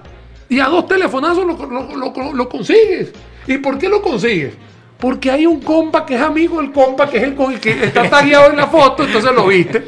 y 0.49 0.59
a 0.59 0.65
dos 0.65 0.87
telefonazos 0.87 1.45
lo, 1.45 2.33
lo 2.33 2.49
consigues. 2.49 3.11
¿Y 3.47 3.57
por 3.57 3.77
qué 3.77 3.89
lo 3.89 4.01
consigues? 4.01 4.53
Porque 4.97 5.29
hay 5.29 5.45
un 5.45 5.59
compa 5.59 6.05
que 6.05 6.15
es 6.15 6.21
amigo 6.21 6.61
del 6.61 6.71
compa, 6.71 7.09
que 7.09 7.17
es 7.17 7.23
el 7.23 7.35
con 7.35 7.51
el 7.51 7.59
que 7.59 7.71
está 7.71 8.09
tagueado 8.09 8.51
en 8.51 8.57
la 8.57 8.67
foto, 8.67 9.03
entonces 9.03 9.31
lo 9.33 9.47
viste. 9.47 9.83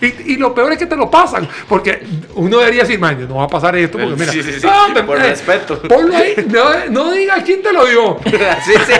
Y, 0.00 0.36
lo 0.36 0.54
peor 0.54 0.72
es 0.72 0.78
que 0.78 0.86
te 0.86 0.96
lo 0.96 1.10
pasan, 1.10 1.46
porque 1.68 2.02
uno 2.34 2.58
debería 2.58 2.82
decir, 2.82 2.98
man, 2.98 3.26
no 3.28 3.36
va 3.36 3.44
a 3.44 3.48
pasar 3.48 3.76
esto, 3.76 3.98
porque 3.98 4.16
mira, 4.16 4.32
sí, 4.32 4.42
sí, 4.42 4.52
sí, 4.60 4.66
por 5.06 5.18
eh, 5.18 5.28
respeto. 5.28 5.78
Ponlo 5.82 6.16
ahí, 6.16 6.34
no, 6.48 6.86
no 6.90 7.12
digas 7.12 7.42
quién 7.44 7.62
te 7.62 7.72
lo 7.72 7.84
dio. 7.84 8.16
sí, 8.24 8.72
sí. 8.86 8.92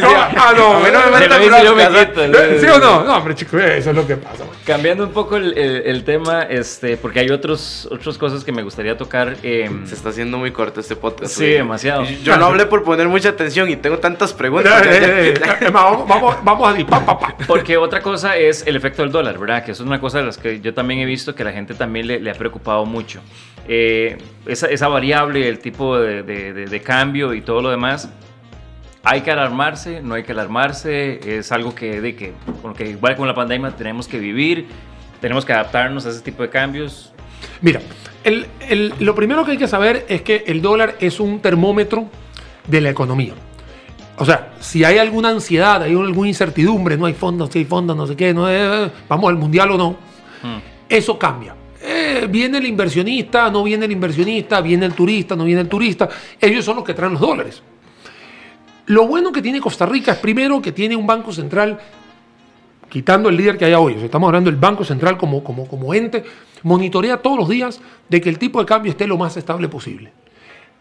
no, 0.00 0.08
ah, 0.08 0.52
no, 0.56 0.74
no 0.74 1.74
me 1.74 2.60
¿Sí 2.60 2.66
o 2.66 2.78
no? 2.78 3.04
No, 3.04 3.16
hombre, 3.16 3.34
chicos, 3.34 3.60
eso 3.62 3.90
es 3.90 3.96
lo 3.96 4.06
que 4.06 4.16
pasa. 4.16 4.44
Cambiando 4.64 5.04
un 5.04 5.12
poco 5.12 5.36
el, 5.36 5.56
el, 5.58 6.04
tema, 6.04 6.42
este, 6.42 6.96
porque 6.96 7.20
hay 7.20 7.30
otros, 7.30 7.88
otras 7.90 8.16
cosas 8.18 8.44
que 8.44 8.52
me 8.52 8.62
gustaría 8.62 8.96
tocar. 8.96 9.36
Eh, 9.42 9.68
Se 9.86 9.94
está 9.94 10.10
haciendo 10.10 10.38
muy 10.38 10.52
corto 10.52 10.80
este 10.80 10.94
podcast. 10.94 11.34
Sí, 11.34 11.46
demasiado. 11.46 12.04
Yo 12.22 12.36
no 12.36 12.46
hablé 12.46 12.66
por 12.66 12.84
poner 12.84 13.08
mucha 13.08 13.30
atención 13.30 13.68
y 13.70 13.76
tengo 13.76 13.98
tantas 13.98 14.32
preguntas. 14.32 14.86
Eh, 14.86 15.34
eh, 15.34 15.70
vamos, 15.72 16.06
vamos, 16.06 16.36
vamos 16.44 16.74
a 16.74 16.78
ir, 16.78 16.86
pa, 16.86 17.04
pa, 17.04 17.18
pa. 17.18 17.36
Porque 17.46 17.76
otra 17.76 18.00
cosa 18.00 18.36
es 18.36 18.64
el 18.66 18.76
efecto 18.76 19.02
del 19.02 19.10
dólar. 19.10 19.31
¿Verdad? 19.38 19.64
Que 19.64 19.72
eso 19.72 19.82
es 19.82 19.86
una 19.86 20.00
cosa 20.00 20.18
de 20.18 20.24
las 20.24 20.38
que 20.38 20.60
yo 20.60 20.74
también 20.74 21.00
he 21.00 21.04
visto 21.04 21.34
que 21.34 21.44
la 21.44 21.52
gente 21.52 21.74
también 21.74 22.06
le, 22.06 22.30
ha 22.30 22.34
preocupado 22.34 22.84
mucho. 22.84 23.20
Eh, 23.68 24.18
esa, 24.46 24.66
esa, 24.66 24.88
variable, 24.88 25.48
el 25.48 25.58
tipo 25.58 25.98
de, 25.98 26.22
de, 26.22 26.80
cambio 26.80 27.34
y 27.34 27.42
todo 27.42 27.62
lo 27.62 27.70
demás, 27.70 28.10
hay 29.04 29.22
que 29.22 29.30
alarmarse, 29.30 30.00
no 30.00 30.14
hay 30.14 30.22
que 30.22 30.32
alarmarse, 30.32 31.38
es 31.38 31.52
algo 31.52 31.74
que, 31.74 32.00
de 32.00 32.14
que, 32.14 32.32
que 32.76 32.90
igual 32.90 33.16
con 33.16 33.26
la 33.26 33.34
pandemia 33.34 33.70
tenemos 33.70 34.08
que 34.08 34.18
vivir, 34.18 34.66
tenemos 35.20 35.44
que 35.44 35.52
adaptarnos 35.52 36.06
a 36.06 36.10
ese 36.10 36.20
tipo 36.20 36.42
de 36.42 36.50
cambios. 36.50 37.12
Mira, 37.60 37.80
el, 38.24 38.46
el, 38.68 38.94
lo 39.00 39.14
primero 39.14 39.44
que 39.44 39.52
hay 39.52 39.58
que 39.58 39.68
saber 39.68 40.06
es 40.08 40.22
que 40.22 40.44
el 40.46 40.62
dólar 40.62 40.96
es 41.00 41.20
un 41.20 41.40
termómetro 41.40 42.08
de 42.66 42.80
la 42.80 42.90
economía. 42.90 43.34
O 44.18 44.24
sea, 44.24 44.52
si 44.60 44.84
hay 44.84 44.98
alguna 44.98 45.30
ansiedad, 45.30 45.82
hay 45.82 45.92
alguna 45.92 46.28
incertidumbre, 46.28 46.96
no 46.96 47.06
hay 47.06 47.14
fondos, 47.14 47.50
si 47.50 47.60
hay 47.60 47.64
fondos, 47.64 47.96
no 47.96 48.06
sé 48.06 48.16
qué, 48.16 48.34
no 48.34 48.46
vamos 49.08 49.30
al 49.30 49.36
mundial 49.36 49.70
o 49.72 49.78
no, 49.78 49.90
hmm. 50.42 50.58
eso 50.88 51.18
cambia. 51.18 51.54
Eh, 51.84 52.28
viene 52.30 52.58
el 52.58 52.66
inversionista, 52.66 53.50
no 53.50 53.64
viene 53.64 53.86
el 53.86 53.92
inversionista, 53.92 54.60
viene 54.60 54.86
el 54.86 54.92
turista, 54.92 55.34
no 55.34 55.44
viene 55.44 55.62
el 55.62 55.68
turista. 55.68 56.08
Ellos 56.40 56.64
son 56.64 56.76
los 56.76 56.84
que 56.84 56.94
traen 56.94 57.12
los 57.12 57.20
dólares. 57.20 57.62
Lo 58.86 59.06
bueno 59.06 59.32
que 59.32 59.42
tiene 59.42 59.60
Costa 59.60 59.86
Rica 59.86 60.12
es 60.12 60.18
primero 60.18 60.60
que 60.62 60.72
tiene 60.72 60.94
un 60.94 61.06
banco 61.06 61.32
central, 61.32 61.78
quitando 62.88 63.28
el 63.28 63.36
líder 63.36 63.56
que 63.56 63.64
hay 63.64 63.74
hoy, 63.74 63.94
estamos 63.94 64.28
hablando 64.28 64.50
del 64.50 64.60
Banco 64.60 64.84
Central 64.84 65.16
como, 65.16 65.42
como, 65.42 65.66
como 65.66 65.94
ente, 65.94 66.24
monitorea 66.62 67.16
todos 67.16 67.38
los 67.38 67.48
días 67.48 67.80
de 68.08 68.20
que 68.20 68.28
el 68.28 68.38
tipo 68.38 68.60
de 68.60 68.66
cambio 68.66 68.90
esté 68.90 69.06
lo 69.06 69.16
más 69.16 69.36
estable 69.36 69.68
posible. 69.68 70.12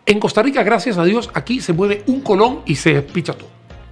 En 0.05 0.19
Costa 0.19 0.41
Rica, 0.41 0.63
gracias 0.63 0.97
a 0.97 1.03
Dios, 1.03 1.29
aquí 1.33 1.61
se 1.61 1.73
mueve 1.73 2.03
un 2.07 2.21
colón 2.21 2.61
y 2.65 2.75
se 2.75 3.01
picha 3.01 3.33
todo. 3.33 3.49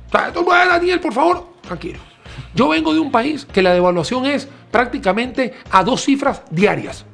O 0.07 0.11
sea, 0.11 0.65
Daniel, 0.67 0.99
por 0.99 1.13
favor, 1.13 1.53
tranquilo. 1.61 1.99
Yo 2.55 2.69
vengo 2.69 2.93
de 2.93 2.99
un 2.99 3.11
país 3.11 3.45
que 3.45 3.61
la 3.61 3.73
devaluación 3.73 4.25
es 4.25 4.47
prácticamente 4.71 5.53
a 5.71 5.83
dos 5.83 6.03
cifras 6.03 6.43
diarias. 6.49 7.05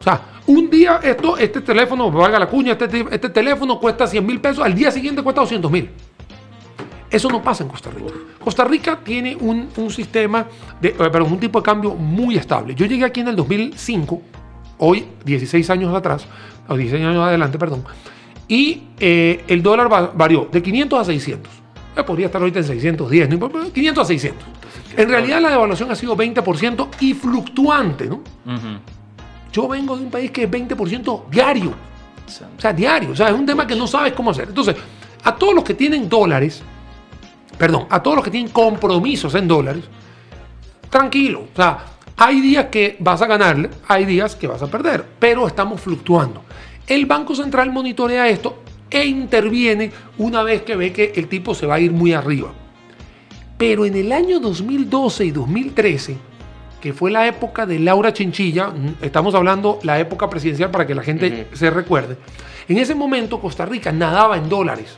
O 0.00 0.02
sea, 0.02 0.20
un 0.46 0.70
día 0.70 1.00
esto, 1.02 1.36
este 1.36 1.60
teléfono, 1.60 2.10
valga 2.10 2.38
la 2.38 2.46
cuña, 2.46 2.72
este, 2.72 3.04
este 3.10 3.28
teléfono 3.28 3.80
cuesta 3.80 4.06
100 4.06 4.24
mil 4.24 4.40
pesos, 4.40 4.64
al 4.64 4.74
día 4.74 4.90
siguiente 4.90 5.22
cuesta 5.22 5.40
200 5.40 5.70
mil. 5.70 5.90
Eso 7.10 7.28
no 7.30 7.42
pasa 7.42 7.64
en 7.64 7.70
Costa 7.70 7.90
Rica. 7.90 8.12
Costa 8.42 8.64
Rica 8.64 9.00
tiene 9.02 9.34
un, 9.34 9.70
sistema, 9.90 10.46
de, 10.80 10.90
eh, 10.90 10.94
perdón, 10.96 11.32
un 11.32 11.40
tipo 11.40 11.58
de 11.58 11.64
cambio 11.64 11.94
muy 11.94 12.36
estable. 12.36 12.74
Yo 12.74 12.86
llegué 12.86 13.04
aquí 13.04 13.20
en 13.20 13.28
el 13.28 13.36
2005, 13.36 14.22
hoy 14.78 15.06
16 15.24 15.70
años 15.70 15.94
atrás, 15.94 16.26
o 16.68 16.76
16 16.76 17.04
años 17.04 17.26
adelante, 17.26 17.58
perdón, 17.58 17.84
y 18.48 18.82
eh, 18.98 19.44
el 19.46 19.62
dólar 19.62 19.88
varió 20.14 20.48
de 20.50 20.62
500 20.62 21.00
a 21.00 21.04
600. 21.04 21.52
Eh, 21.96 22.02
podría 22.02 22.26
estar 22.26 22.40
ahorita 22.40 22.60
en 22.60 22.64
610, 22.64 23.28
no 23.28 23.50
500 23.72 24.02
a 24.02 24.06
600. 24.06 24.48
En 24.96 25.08
realidad 25.08 25.40
la 25.40 25.50
devaluación 25.50 25.90
ha 25.90 25.94
sido 25.94 26.16
20% 26.16 26.88
y 27.00 27.14
fluctuante, 27.14 28.06
¿no? 28.06 28.22
Yo 29.52 29.68
vengo 29.68 29.96
de 29.96 30.04
un 30.04 30.10
país 30.10 30.30
que 30.30 30.44
es 30.44 30.50
20% 30.50 31.28
diario. 31.30 31.70
O 32.56 32.60
sea, 32.60 32.72
diario. 32.72 33.10
O 33.10 33.16
sea, 33.16 33.28
es 33.28 33.34
un 33.34 33.46
tema 33.46 33.66
que 33.66 33.74
no 33.74 33.86
sabes 33.86 34.12
cómo 34.12 34.30
hacer. 34.30 34.48
Entonces, 34.48 34.76
a 35.24 35.34
todos 35.34 35.54
los 35.54 35.64
que 35.64 35.74
tienen 35.74 36.08
dólares, 36.08 36.62
perdón, 37.56 37.86
a 37.90 38.02
todos 38.02 38.16
los 38.16 38.24
que 38.24 38.30
tienen 38.30 38.52
compromisos 38.52 39.34
en 39.34 39.48
dólares, 39.48 39.84
tranquilo. 40.90 41.46
O 41.52 41.56
sea, 41.56 41.84
hay 42.16 42.40
días 42.40 42.66
que 42.66 42.96
vas 43.00 43.22
a 43.22 43.26
ganarle, 43.26 43.70
hay 43.86 44.04
días 44.04 44.34
que 44.36 44.46
vas 44.46 44.62
a 44.62 44.66
perder, 44.66 45.04
pero 45.18 45.46
estamos 45.46 45.80
fluctuando. 45.80 46.42
El 46.88 47.04
Banco 47.04 47.34
Central 47.34 47.70
monitorea 47.70 48.28
esto 48.28 48.62
e 48.88 49.04
interviene 49.04 49.92
una 50.16 50.42
vez 50.42 50.62
que 50.62 50.74
ve 50.74 50.90
que 50.90 51.12
el 51.16 51.28
tipo 51.28 51.54
se 51.54 51.66
va 51.66 51.74
a 51.74 51.80
ir 51.80 51.92
muy 51.92 52.14
arriba. 52.14 52.52
Pero 53.58 53.84
en 53.84 53.94
el 53.94 54.10
año 54.10 54.40
2012 54.40 55.26
y 55.26 55.30
2013, 55.30 56.16
que 56.80 56.94
fue 56.94 57.10
la 57.10 57.26
época 57.26 57.66
de 57.66 57.78
Laura 57.78 58.14
Chinchilla, 58.14 58.72
estamos 59.02 59.34
hablando 59.34 59.78
la 59.82 60.00
época 60.00 60.30
presidencial 60.30 60.70
para 60.70 60.86
que 60.86 60.94
la 60.94 61.02
gente 61.02 61.48
se 61.52 61.68
recuerde, 61.68 62.16
en 62.68 62.78
ese 62.78 62.94
momento 62.94 63.38
Costa 63.38 63.66
Rica 63.66 63.92
nadaba 63.92 64.38
en 64.38 64.48
dólares. 64.48 64.96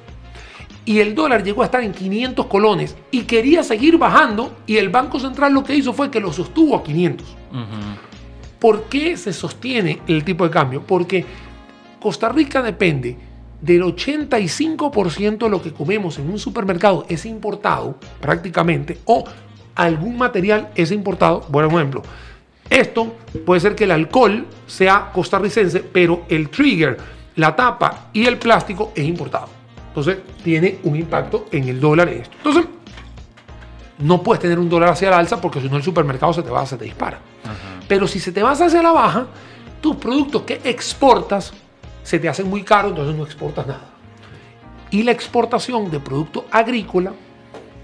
Y 0.85 1.01
el 1.01 1.15
dólar 1.15 1.43
llegó 1.43 1.63
a 1.63 1.65
estar 1.65 1.83
en 1.83 1.93
500 1.93 2.47
colones 2.47 2.97
y 3.11 3.23
quería 3.23 3.65
seguir 3.65 3.99
bajando 3.99 4.59
y 4.67 4.77
el 4.77 4.91
Banco 4.91 5.19
Central 5.19 5.53
lo 5.53 5.65
que 5.65 5.75
hizo 5.75 5.93
fue 5.93 6.11
que 6.11 6.21
lo 6.21 6.33
sostuvo 6.33 6.77
a 6.77 6.85
500. 6.85 7.37
¿Por 8.61 8.85
qué 8.85 9.17
se 9.17 9.33
sostiene 9.33 10.01
el 10.07 10.23
tipo 10.23 10.45
de 10.45 10.51
cambio? 10.51 10.83
Porque 10.83 11.25
Costa 12.01 12.29
Rica 12.31 12.63
depende 12.63 13.17
del 13.61 13.83
85% 13.83 15.39
de 15.39 15.49
lo 15.49 15.61
que 15.61 15.73
comemos 15.73 16.19
en 16.19 16.31
un 16.31 16.39
supermercado 16.39 17.05
es 17.09 17.27
importado 17.27 17.97
prácticamente 18.21 18.99
o 19.05 19.25
algún 19.75 20.17
material 20.17 20.71
es 20.75 20.91
importado. 20.93 21.43
Por 21.43 21.65
ejemplo, 21.65 22.03
Esto 22.71 23.17
puede 23.45 23.61
ser 23.61 23.75
que 23.75 23.83
el 23.83 23.91
alcohol 23.91 24.47
sea 24.67 25.11
costarricense, 25.13 25.81
pero 25.81 26.23
el 26.29 26.49
trigger, 26.51 26.97
la 27.35 27.55
tapa 27.57 28.11
y 28.13 28.25
el 28.27 28.39
plástico 28.39 28.93
es 28.95 29.05
importado. 29.05 29.49
Entonces 29.89 30.19
tiene 30.45 30.79
un 30.85 30.95
impacto 30.95 31.47
en 31.51 31.69
el 31.69 31.81
dólar 31.81 32.09
en 32.11 32.21
esto. 32.23 32.37
Entonces, 32.37 32.67
no 33.99 34.23
puedes 34.23 34.41
tener 34.41 34.61
un 34.61 34.69
dólar 34.69 34.91
hacia 34.91 35.09
el 35.09 35.15
alza 35.15 35.41
porque 35.41 35.61
si 35.61 35.69
no 35.69 35.77
el 35.77 35.83
supermercado 35.83 36.33
se 36.33 36.43
te 36.43 36.51
va, 36.51 36.65
se 36.65 36.77
te 36.77 36.85
dispara. 36.85 37.19
Pero 37.89 38.07
si 38.07 38.21
se 38.21 38.31
te 38.31 38.41
va 38.41 38.53
hacia 38.53 38.83
la 38.83 38.93
baja, 38.93 39.27
tus 39.81 39.97
productos 39.97 40.43
que 40.43 40.61
exportas 40.63 41.53
se 42.11 42.19
te 42.19 42.29
hacen 42.29 42.51
muy 42.51 42.65
caros, 42.65 42.91
entonces 42.91 43.15
no 43.15 43.23
exportas 43.23 43.69
nada. 43.69 43.89
Y 44.91 45.05
la 45.05 45.13
exportación 45.13 45.93
de 45.93 46.01
producto 46.01 46.45
agrícola 46.51 47.13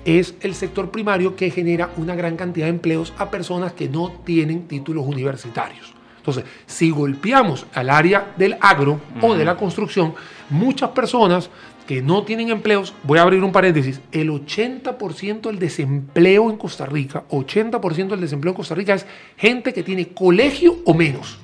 es 0.05 0.35
el 0.41 0.57
sector 0.57 0.91
primario 0.91 1.37
que 1.37 1.49
genera 1.49 1.91
una 1.97 2.17
gran 2.17 2.37
cantidad 2.37 2.67
de 2.67 2.71
empleos 2.71 3.15
a 3.19 3.31
personas 3.31 3.73
que 3.75 3.89
no 3.89 4.11
tienen 4.25 4.67
títulos 4.67 5.07
universitarios. 5.07 5.95
Entonces, 6.17 6.43
si 6.67 6.91
golpeamos 6.91 7.67
al 7.73 7.89
área 7.89 8.35
del 8.37 8.57
agro 8.61 9.01
o 9.23 9.37
de 9.37 9.45
la 9.45 9.57
construcción, 9.57 10.13
muchas 10.51 10.91
personas 10.91 11.49
que 11.87 12.03
no 12.03 12.25
tienen 12.25 12.49
empleos, 12.49 12.95
voy 13.05 13.21
a 13.21 13.23
abrir 13.23 13.45
un 13.45 13.53
paréntesis, 13.53 14.01
el 14.11 14.31
80% 14.31 15.43
del 15.43 15.61
desempleo 15.61 16.51
en 16.51 16.57
Costa 16.57 16.85
Rica, 16.85 17.23
80% 17.31 18.09
del 18.09 18.21
desempleo 18.23 18.51
en 18.51 18.57
Costa 18.57 18.75
Rica 18.75 18.95
es 18.95 19.07
gente 19.37 19.73
que 19.73 19.85
tiene 19.85 20.09
colegio 20.09 20.79
o 20.85 20.95
menos, 20.95 21.39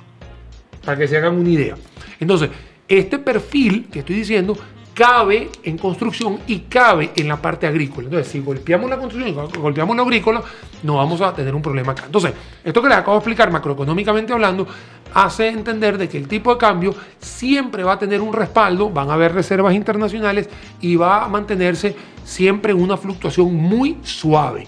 para 0.84 0.98
que 0.98 1.06
se 1.06 1.16
hagan 1.16 1.38
una 1.38 1.50
idea. 1.50 1.76
Entonces, 2.18 2.50
este 2.98 3.18
perfil 3.18 3.88
que 3.90 4.00
estoy 4.00 4.16
diciendo 4.16 4.56
cabe 4.94 5.50
en 5.62 5.78
construcción 5.78 6.38
y 6.46 6.60
cabe 6.60 7.10
en 7.16 7.28
la 7.28 7.40
parte 7.40 7.66
agrícola. 7.66 8.08
Entonces, 8.08 8.30
si 8.30 8.40
golpeamos 8.40 8.90
la 8.90 8.98
construcción 8.98 9.34
y 9.34 9.58
golpeamos 9.58 9.96
la 9.96 10.02
agrícola, 10.02 10.42
no 10.82 10.96
vamos 10.96 11.20
a 11.20 11.32
tener 11.32 11.54
un 11.54 11.62
problema 11.62 11.92
acá. 11.92 12.04
Entonces, 12.06 12.32
esto 12.62 12.82
que 12.82 12.88
les 12.88 12.98
acabo 12.98 13.12
de 13.12 13.18
explicar 13.18 13.50
macroeconómicamente 13.50 14.32
hablando, 14.32 14.66
hace 15.14 15.48
entender 15.48 15.96
de 15.96 16.08
que 16.08 16.18
el 16.18 16.28
tipo 16.28 16.52
de 16.52 16.58
cambio 16.58 16.94
siempre 17.18 17.82
va 17.82 17.92
a 17.92 17.98
tener 17.98 18.20
un 18.20 18.32
respaldo, 18.32 18.90
van 18.90 19.10
a 19.10 19.14
haber 19.14 19.34
reservas 19.34 19.74
internacionales 19.74 20.48
y 20.80 20.96
va 20.96 21.24
a 21.24 21.28
mantenerse 21.28 21.96
siempre 22.24 22.74
una 22.74 22.96
fluctuación 22.96 23.54
muy 23.54 23.98
suave 24.02 24.66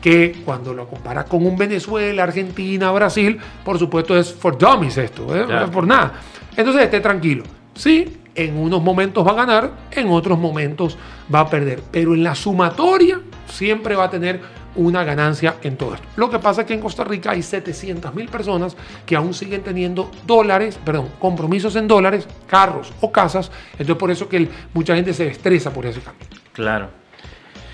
que 0.00 0.42
cuando 0.44 0.72
lo 0.72 0.88
comparas 0.88 1.24
con 1.24 1.44
un 1.44 1.56
Venezuela, 1.56 2.22
Argentina, 2.22 2.90
Brasil, 2.92 3.38
por 3.64 3.78
supuesto 3.78 4.16
es 4.16 4.32
for 4.32 4.56
dummies 4.56 4.96
esto, 4.96 5.36
¿eh? 5.36 5.44
no 5.46 5.64
es 5.64 5.70
por 5.70 5.86
nada. 5.86 6.14
Entonces 6.56 6.84
esté 6.84 7.00
tranquilo. 7.00 7.44
Sí, 7.78 8.18
en 8.34 8.58
unos 8.58 8.82
momentos 8.82 9.24
va 9.24 9.30
a 9.30 9.34
ganar, 9.34 9.70
en 9.92 10.08
otros 10.08 10.36
momentos 10.36 10.98
va 11.32 11.40
a 11.40 11.48
perder, 11.48 11.80
pero 11.92 12.12
en 12.12 12.24
la 12.24 12.34
sumatoria 12.34 13.20
siempre 13.46 13.94
va 13.94 14.04
a 14.04 14.10
tener 14.10 14.40
una 14.74 15.04
ganancia 15.04 15.54
en 15.62 15.76
todo 15.76 15.94
esto. 15.94 16.06
Lo 16.16 16.28
que 16.28 16.40
pasa 16.40 16.62
es 16.62 16.66
que 16.66 16.74
en 16.74 16.80
Costa 16.80 17.04
Rica 17.04 17.30
hay 17.30 17.42
700 17.42 18.12
mil 18.16 18.28
personas 18.28 18.76
que 19.06 19.14
aún 19.14 19.32
siguen 19.32 19.62
teniendo 19.62 20.10
dólares, 20.26 20.76
perdón, 20.84 21.08
compromisos 21.20 21.76
en 21.76 21.86
dólares, 21.86 22.26
carros 22.48 22.92
o 23.00 23.12
casas, 23.12 23.52
entonces 23.74 23.96
por 23.96 24.10
eso 24.10 24.28
que 24.28 24.48
mucha 24.74 24.96
gente 24.96 25.14
se 25.14 25.28
estresa 25.28 25.72
por 25.72 25.86
ese 25.86 26.00
cambio. 26.00 26.26
Claro. 26.52 26.90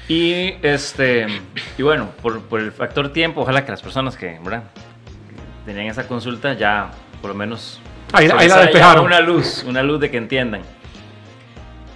Y 0.06 0.52
este 0.60 1.26
y 1.78 1.82
bueno, 1.82 2.10
por, 2.20 2.60
el 2.60 2.72
factor 2.72 3.10
tiempo, 3.10 3.40
ojalá 3.40 3.64
que 3.64 3.70
las 3.70 3.80
personas 3.80 4.18
que 4.18 4.38
tenían 5.64 5.86
esa 5.86 6.06
consulta 6.06 6.52
ya 6.52 6.90
por 7.22 7.30
lo 7.30 7.34
menos 7.34 7.80
Ahí, 8.14 8.28
ahí 8.36 8.48
la 8.48 8.60
despejaron. 8.60 9.04
Una 9.06 9.20
luz, 9.20 9.64
una 9.66 9.82
luz 9.82 10.00
de 10.00 10.10
que 10.10 10.16
entiendan. 10.16 10.62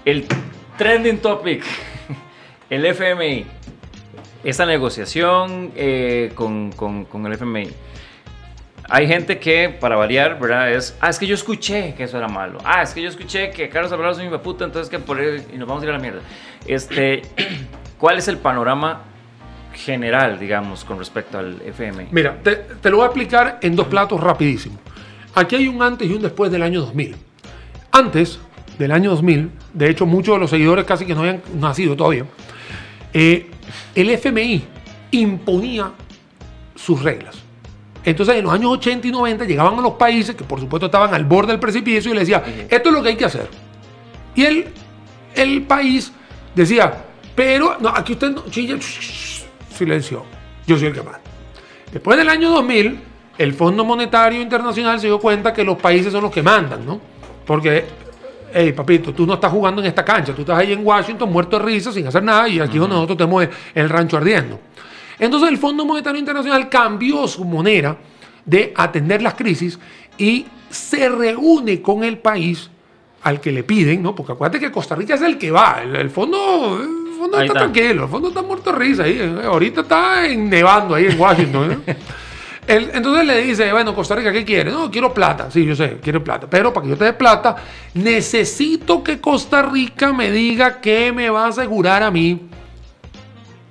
El 0.05 0.27
trending 0.77 1.19
topic, 1.19 1.65
el 2.71 2.85
FMI, 2.87 3.47
esa 4.45 4.67
negociación 4.67 5.73
eh, 5.77 6.33
con, 6.35 6.73
con- 6.73 7.05
con 7.05 7.27
el 7.27 7.33
FMI. 7.35 7.69
Hay 8.91 9.07
gente 9.07 9.39
que, 9.39 9.69
para 9.69 9.97
variar, 9.97 10.41
¿verdad? 10.41 10.73
Es, 10.73 10.97
ah, 11.01 11.11
es 11.11 11.19
que 11.19 11.27
yo 11.27 11.35
escuché 11.35 11.95
que 11.95 12.05
eso 12.05 12.17
era 12.17 12.27
malo. 12.29 12.59
Ah, 12.65 12.81
es 12.83 12.95
que 12.95 13.03
yo 13.03 13.09
escuché 13.11 13.51
que 13.51 13.69
Carlos 13.69 13.93
Alvarado 13.93 14.15
es 14.15 14.21
un 14.21 14.27
hijo 14.29 14.41
puta, 14.43 14.65
entonces 14.65 14.89
que 14.89 14.99
por 14.99 15.21
él, 15.21 15.45
y 15.53 15.59
nos 15.59 15.69
vamos 15.69 15.83
a 15.83 15.87
ir 15.87 15.91
a 15.91 15.95
la 15.95 15.99
mierda. 16.01 16.21
Este, 16.67 17.21
¿cuál 17.99 18.17
es 18.17 18.29
el 18.29 18.39
panorama 18.39 19.03
general, 19.75 20.39
digamos, 20.39 20.87
con 20.87 20.99
respecto 20.99 21.39
al 21.39 21.61
FMI? 21.67 22.09
Mira, 22.13 22.39
te, 22.43 22.57
te 22.57 22.89
lo 22.89 22.97
voy 22.97 23.05
a 23.05 23.07
explicar 23.09 23.59
en 23.61 23.77
dos 23.77 23.89
platos 23.89 24.19
rapidísimo. 24.23 24.79
Aquí 25.39 25.55
hay 25.55 25.69
un 25.69 25.81
antes 25.81 26.11
y 26.11 26.13
un 26.13 26.21
después 26.21 26.51
del 26.51 26.65
año 26.65 26.81
2000. 26.81 27.15
Antes 27.93 28.41
del 28.77 28.91
año 28.91 29.11
2000, 29.11 29.51
de 29.73 29.89
hecho 29.89 30.05
muchos 30.05 30.35
de 30.35 30.41
los 30.41 30.51
seguidores 30.51 30.85
casi 30.85 31.07
que 31.07 31.15
no 31.15 31.21
habían 31.21 31.41
nacido 31.55 31.95
todavía, 31.95 32.25
eh, 33.13 33.49
el 33.95 34.11
FMI 34.11 34.65
imponía 35.13 35.93
sus 36.75 37.01
reglas. 37.05 37.37
Entonces 38.05 38.35
en 38.35 38.43
los 38.43 38.53
años 38.53 38.73
80 38.73 39.07
y 39.07 39.11
90 39.13 39.45
llegaban 39.45 39.79
a 39.79 39.83
los 39.83 39.93
países 39.93 40.35
que 40.35 40.43
por 40.43 40.59
supuesto 40.59 40.87
estaban 40.87 41.15
al 41.15 41.25
borde 41.25 41.53
del 41.53 41.61
precipicio 41.61 42.11
y 42.11 42.15
le 42.15 42.21
decía, 42.21 42.43
esto 42.69 42.89
es 42.89 42.95
lo 42.95 43.01
que 43.01 43.11
hay 43.11 43.17
que 43.17 43.25
hacer. 43.25 43.49
Y 44.35 44.45
el, 44.45 44.67
el 45.37 45.63
país 45.63 46.11
decía, 46.53 47.05
pero 47.37 47.77
no, 47.79 47.91
aquí 47.91 48.15
usted 48.15 48.33
no, 48.33 48.43
silencio, 48.51 50.25
yo 50.67 50.77
soy 50.77 50.89
el 50.89 50.95
que 50.95 51.03
manda. 51.03 51.21
Después 51.93 52.19
del 52.19 52.29
año 52.29 52.51
2000, 52.51 52.99
el 53.39 53.55
Fondo 53.55 53.85
Monetario 53.85 54.41
Internacional 54.43 54.99
se 55.01 55.07
dio 55.07 55.19
cuenta 55.19 55.53
que 55.53 55.65
los 55.65 55.79
países 55.79 56.13
son 56.13 56.23
los 56.23 56.33
que 56.33 56.43
mandan, 56.43 56.85
¿no? 56.85 57.01
Porque, 57.47 57.85
hey, 58.53 58.73
papito, 58.73 59.15
tú 59.15 59.25
no 59.27 59.35
estás 59.35 59.51
jugando 59.53 59.81
en 59.81 59.87
esta 59.87 60.05
cancha, 60.05 60.35
tú 60.35 60.43
estás 60.43 60.59
ahí 60.59 60.73
en 60.73 60.85
Washington 60.85 61.33
muerto 61.33 61.59
de 61.59 61.65
risa 61.65 61.93
sin 61.93 62.07
hacer 62.07 62.23
nada 62.23 62.49
y 62.49 62.61
aquí 62.61 62.79
donde 62.79 62.95
nosotros 62.97 63.17
tenemos 63.19 63.45
el- 63.45 63.51
el 63.75 63.89
rancho 63.89 64.17
ardiendo. 64.17 64.59
Entonces 65.19 65.49
el 65.49 65.59
Fondo 65.59 65.85
Monetario 65.85 66.19
Internacional 66.19 66.69
cambió 66.69 67.27
su 67.29 67.45
manera 67.45 67.97
de 68.45 68.73
atender 68.77 69.23
las 69.23 69.35
crisis 69.35 69.79
y 70.17 70.47
se 70.71 71.09
reúne 71.09 71.81
con 71.81 72.05
el 72.05 72.19
país 72.19 72.71
al 73.23 73.41
que 73.41 73.51
le 73.53 73.63
piden, 73.65 74.03
¿no? 74.03 74.15
Porque 74.15 74.33
acuérdate 74.33 74.61
que 74.61 74.71
Costa 74.71 74.95
Rica 74.95 75.15
es 75.15 75.23
el 75.23 75.39
que 75.39 75.51
va, 75.51 75.81
el, 75.83 75.97
el 75.97 76.11
fondo, 76.11 76.79
el 76.81 77.15
fondo 77.19 77.37
Ahí 77.37 77.47
está, 77.47 77.59
está. 77.65 77.73
tranquilo, 77.73 78.05
el 78.05 78.09
fondo 78.11 78.29
está 78.29 78.43
muerto 78.43 78.71
de 78.73 78.79
risa 78.79 79.03
ahí, 79.05 79.19
eh, 79.21 79.41
ahorita 79.45 79.81
está 79.83 80.27
en- 80.27 80.49
nevando 80.49 80.95
ahí 80.95 81.07
en 81.07 81.19
Washington. 81.21 81.83
¿eh? 81.87 81.97
Entonces 82.69 83.27
le 83.27 83.41
dice, 83.41 83.73
bueno, 83.73 83.95
Costa 83.95 84.15
Rica, 84.15 84.31
¿qué 84.31 84.45
quiere? 84.45 84.71
No, 84.71 84.91
quiero 84.91 85.15
plata. 85.15 85.51
Sí, 85.51 85.65
yo 85.65 85.75
sé, 85.75 85.99
quiero 86.03 86.23
plata. 86.23 86.47
Pero 86.51 86.71
para 86.71 86.85
que 86.85 86.91
yo 86.91 86.99
te 86.99 87.07
dé 87.07 87.13
plata, 87.15 87.57
necesito 87.95 89.03
que 89.03 89.21
Costa 89.21 89.63
Rica 89.63 90.13
me 90.13 90.31
diga 90.31 90.79
qué 90.79 91.11
me 91.11 91.31
va 91.31 91.47
a 91.47 91.49
asegurar 91.49 92.03
a 92.03 92.11
mí 92.11 92.49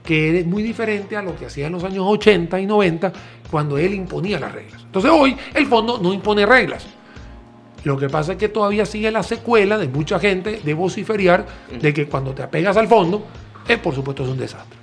que 0.04 0.40
es 0.40 0.46
muy 0.46 0.64
diferente 0.64 1.18
a 1.18 1.22
lo 1.22 1.36
que 1.36 1.46
hacía 1.46 1.68
en 1.68 1.74
los 1.74 1.84
años 1.84 2.06
80 2.08 2.60
y 2.60 2.66
90 2.66 3.12
cuando 3.52 3.78
él 3.78 3.94
imponía 3.94 4.40
las 4.40 4.54
reglas. 4.54 4.82
Entonces 4.82 5.12
hoy 5.14 5.38
el 5.54 5.68
fondo 5.68 6.00
no 6.02 6.14
impone 6.14 6.46
reglas. 6.46 6.88
Lo 7.84 7.98
que 7.98 8.10
pasa 8.10 8.32
es 8.32 8.38
que 8.38 8.50
todavía 8.50 8.86
sigue 8.86 9.12
la 9.12 9.22
secuela 9.22 9.78
de 9.78 9.90
mucha 9.90 10.18
gente 10.18 10.62
de 10.64 10.74
vociferiar 10.74 11.46
de 11.80 11.94
que 11.94 12.08
cuando 12.08 12.32
te 12.32 12.42
apegas 12.42 12.78
al 12.78 12.88
fondo, 12.88 13.26
eh, 13.68 13.78
por 13.78 13.94
supuesto 13.94 14.24
es 14.24 14.30
un 14.30 14.38
desastre. 14.38 14.78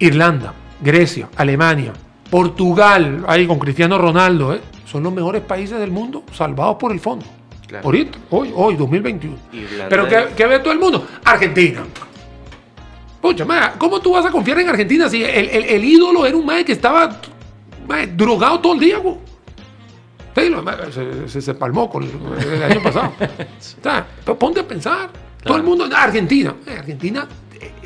Irlanda, 0.00 0.52
Grecia, 0.82 1.28
Alemania, 1.36 1.92
Portugal, 2.38 3.22
ahí 3.28 3.46
con 3.46 3.60
Cristiano 3.60 3.96
Ronaldo, 3.96 4.52
eh, 4.54 4.60
son 4.86 5.04
los 5.04 5.12
mejores 5.12 5.40
países 5.42 5.78
del 5.78 5.92
mundo 5.92 6.24
salvados 6.32 6.74
por 6.80 6.90
el 6.90 6.98
fondo. 6.98 7.24
Claro. 7.68 7.84
Ahorita, 7.84 8.18
hoy, 8.30 8.50
hoy, 8.56 8.74
2021. 8.74 9.36
Irlanda 9.52 9.86
Pero 9.88 10.08
¿qué, 10.08 10.24
qué 10.36 10.46
ve 10.48 10.58
todo 10.58 10.72
el 10.72 10.80
mundo? 10.80 11.06
Argentina. 11.24 11.84
Pucha, 13.22 13.44
ma, 13.44 13.74
¿cómo 13.78 14.00
tú 14.00 14.10
vas 14.14 14.26
a 14.26 14.32
confiar 14.32 14.58
en 14.58 14.68
Argentina 14.68 15.08
si 15.08 15.22
el, 15.22 15.48
el- 15.48 15.64
el 15.64 15.84
ídolo 15.84 16.26
era 16.26 16.36
un 16.36 16.44
mae 16.44 16.64
que 16.64 16.72
estaba 16.72 17.20
drogado 18.16 18.58
todo 18.58 18.74
el 18.74 18.80
día? 18.80 18.98
güey? 18.98 19.14
Sí, 20.34 20.50
se, 20.92 21.28
se- 21.28 21.40
se 21.40 21.54
palmó 21.54 21.88
con 21.88 22.02
el, 22.02 22.10
el 22.52 22.62
año 22.64 22.82
pasado. 22.82 23.12
O 23.20 23.80
sea, 23.80 24.04
pero 24.24 24.36
ponte 24.36 24.58
a 24.58 24.66
pensar. 24.66 25.08
Todo 25.44 25.56
el 25.56 25.62
mundo, 25.62 25.86
Argentina. 25.94 26.52
Argentina 26.66 27.28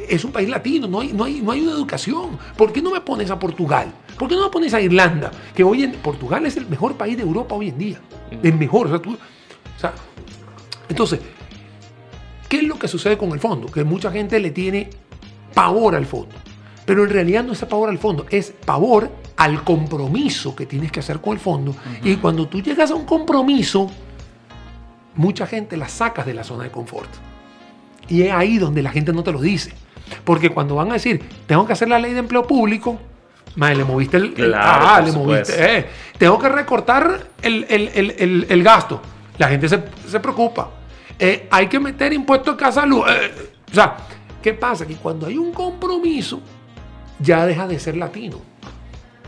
es 0.08 0.24
un 0.24 0.32
país 0.32 0.48
latino, 0.48 0.86
no 0.88 1.00
hay, 1.00 1.12
no, 1.12 1.24
hay, 1.24 1.40
no 1.40 1.52
hay 1.52 1.60
una 1.62 1.72
educación. 1.72 2.38
¿Por 2.56 2.72
qué 2.72 2.80
no 2.82 2.90
me 2.90 3.00
pones 3.00 3.30
a 3.30 3.38
Portugal? 3.38 3.92
¿Por 4.18 4.28
qué 4.28 4.34
no 4.36 4.44
me 4.44 4.50
pones 4.50 4.72
a 4.74 4.80
Irlanda? 4.80 5.30
Que 5.54 5.62
hoy 5.64 5.82
en 5.82 5.92
Portugal 5.92 6.44
es 6.46 6.56
el 6.56 6.66
mejor 6.68 6.94
país 6.96 7.16
de 7.16 7.22
Europa 7.22 7.54
hoy 7.54 7.68
en 7.68 7.78
día. 7.78 8.00
El 8.42 8.54
mejor. 8.54 8.86
O 8.86 8.90
sea, 8.90 8.98
tú- 9.00 9.12
o 9.14 9.80
sea, 9.80 9.92
entonces, 10.88 11.20
¿Qué 12.48 12.56
es 12.56 12.62
lo 12.62 12.78
que 12.78 12.88
sucede 12.88 13.18
con 13.18 13.30
el 13.32 13.40
fondo? 13.40 13.66
Que 13.70 13.84
mucha 13.84 14.10
gente 14.10 14.40
le 14.40 14.50
tiene 14.50 14.88
pavor 15.52 15.94
al 15.94 16.06
fondo. 16.06 16.34
Pero 16.86 17.04
en 17.04 17.10
realidad 17.10 17.44
no 17.44 17.52
es 17.52 17.60
pavor 17.66 17.90
al 17.90 17.98
fondo, 17.98 18.24
es 18.30 18.52
pavor 18.64 19.10
al 19.36 19.62
compromiso 19.64 20.56
que 20.56 20.64
tienes 20.64 20.90
que 20.90 21.00
hacer 21.00 21.20
con 21.20 21.34
el 21.34 21.40
fondo. 21.40 21.76
Y 22.02 22.16
cuando 22.16 22.48
tú 22.48 22.62
llegas 22.62 22.90
a 22.90 22.94
un 22.94 23.04
compromiso, 23.04 23.90
mucha 25.14 25.46
gente 25.46 25.76
la 25.76 25.88
sacas 25.90 26.24
de 26.24 26.32
la 26.32 26.42
zona 26.42 26.64
de 26.64 26.70
confort. 26.70 27.10
Y 28.08 28.22
es 28.22 28.32
ahí 28.32 28.58
donde 28.58 28.82
la 28.82 28.90
gente 28.90 29.12
no 29.12 29.22
te 29.22 29.32
lo 29.32 29.40
dice. 29.40 29.72
Porque 30.24 30.50
cuando 30.50 30.74
van 30.74 30.90
a 30.90 30.94
decir, 30.94 31.22
tengo 31.46 31.66
que 31.66 31.72
hacer 31.74 31.88
la 31.88 31.98
ley 31.98 32.12
de 32.14 32.20
empleo 32.20 32.46
público, 32.46 32.98
madre, 33.56 33.76
le 33.76 33.84
moviste 33.84 34.16
el, 34.16 34.32
Claro, 34.34 34.86
ah, 34.88 35.00
le 35.00 35.12
supuesto. 35.12 35.52
moviste, 35.52 35.78
eh, 35.78 35.86
tengo 36.16 36.38
que 36.38 36.48
recortar 36.48 37.28
el, 37.42 37.66
el- 37.68 37.88
el- 37.94 38.14
el- 38.18 38.46
el 38.48 38.62
gasto. 38.62 39.02
La 39.36 39.48
gente 39.48 39.68
se, 39.68 39.82
se 40.06 40.20
preocupa. 40.20 40.70
Eh, 41.18 41.46
hay 41.50 41.66
que 41.66 41.78
meter 41.78 42.12
impuestos 42.12 42.54
a 42.54 42.56
casa 42.56 42.86
luz. 42.86 43.04
Eh, 43.08 43.50
o 43.70 43.74
sea, 43.74 43.96
¿qué 44.42 44.54
pasa? 44.54 44.86
Que 44.86 44.94
cuando 44.96 45.26
hay 45.26 45.36
un 45.36 45.52
compromiso, 45.52 46.40
ya 47.18 47.44
deja 47.44 47.66
de 47.66 47.78
ser 47.78 47.96
latino. 47.96 48.40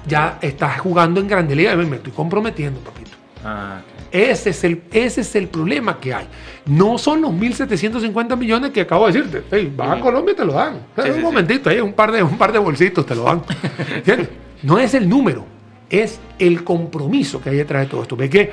ya 0.06 0.38
estás 0.40 0.80
jugando 0.80 1.20
en 1.20 1.28
grande 1.28 1.54
liga. 1.54 1.76
Me 1.76 1.96
estoy 1.96 2.12
comprometiendo, 2.12 2.80
papito. 2.80 3.10
Ah, 3.44 3.80
Ese 4.12 4.50
es, 4.50 4.64
el, 4.64 4.82
ese 4.92 5.20
es 5.20 5.34
el 5.36 5.48
problema 5.48 6.00
que 6.00 6.12
hay. 6.12 6.26
No 6.66 6.98
son 6.98 7.20
los 7.20 7.30
1.750 7.30 8.36
millones 8.36 8.70
que 8.72 8.80
acabo 8.80 9.06
de 9.06 9.12
decirte. 9.12 9.44
Hey, 9.50 9.72
vas 9.74 9.98
a 9.98 10.00
Colombia 10.00 10.32
y 10.32 10.36
te 10.36 10.44
lo 10.44 10.52
dan. 10.52 10.80
Sí, 10.96 11.08
un 11.10 11.16
sí, 11.16 11.20
momentito, 11.22 11.70
ahí, 11.70 11.80
un, 11.80 11.92
par 11.92 12.10
de, 12.10 12.22
un 12.22 12.36
par 12.36 12.52
de 12.52 12.58
bolsitos 12.58 13.06
te 13.06 13.14
lo 13.14 13.24
dan. 13.24 13.42
¿Entiendes? 13.94 14.28
No 14.62 14.78
es 14.78 14.94
el 14.94 15.08
número, 15.08 15.44
es 15.88 16.18
el 16.38 16.64
compromiso 16.64 17.40
que 17.40 17.50
hay 17.50 17.56
detrás 17.56 17.82
de 17.82 17.88
todo 17.88 18.02
esto. 18.02 18.16
Ve 18.16 18.28
que 18.28 18.52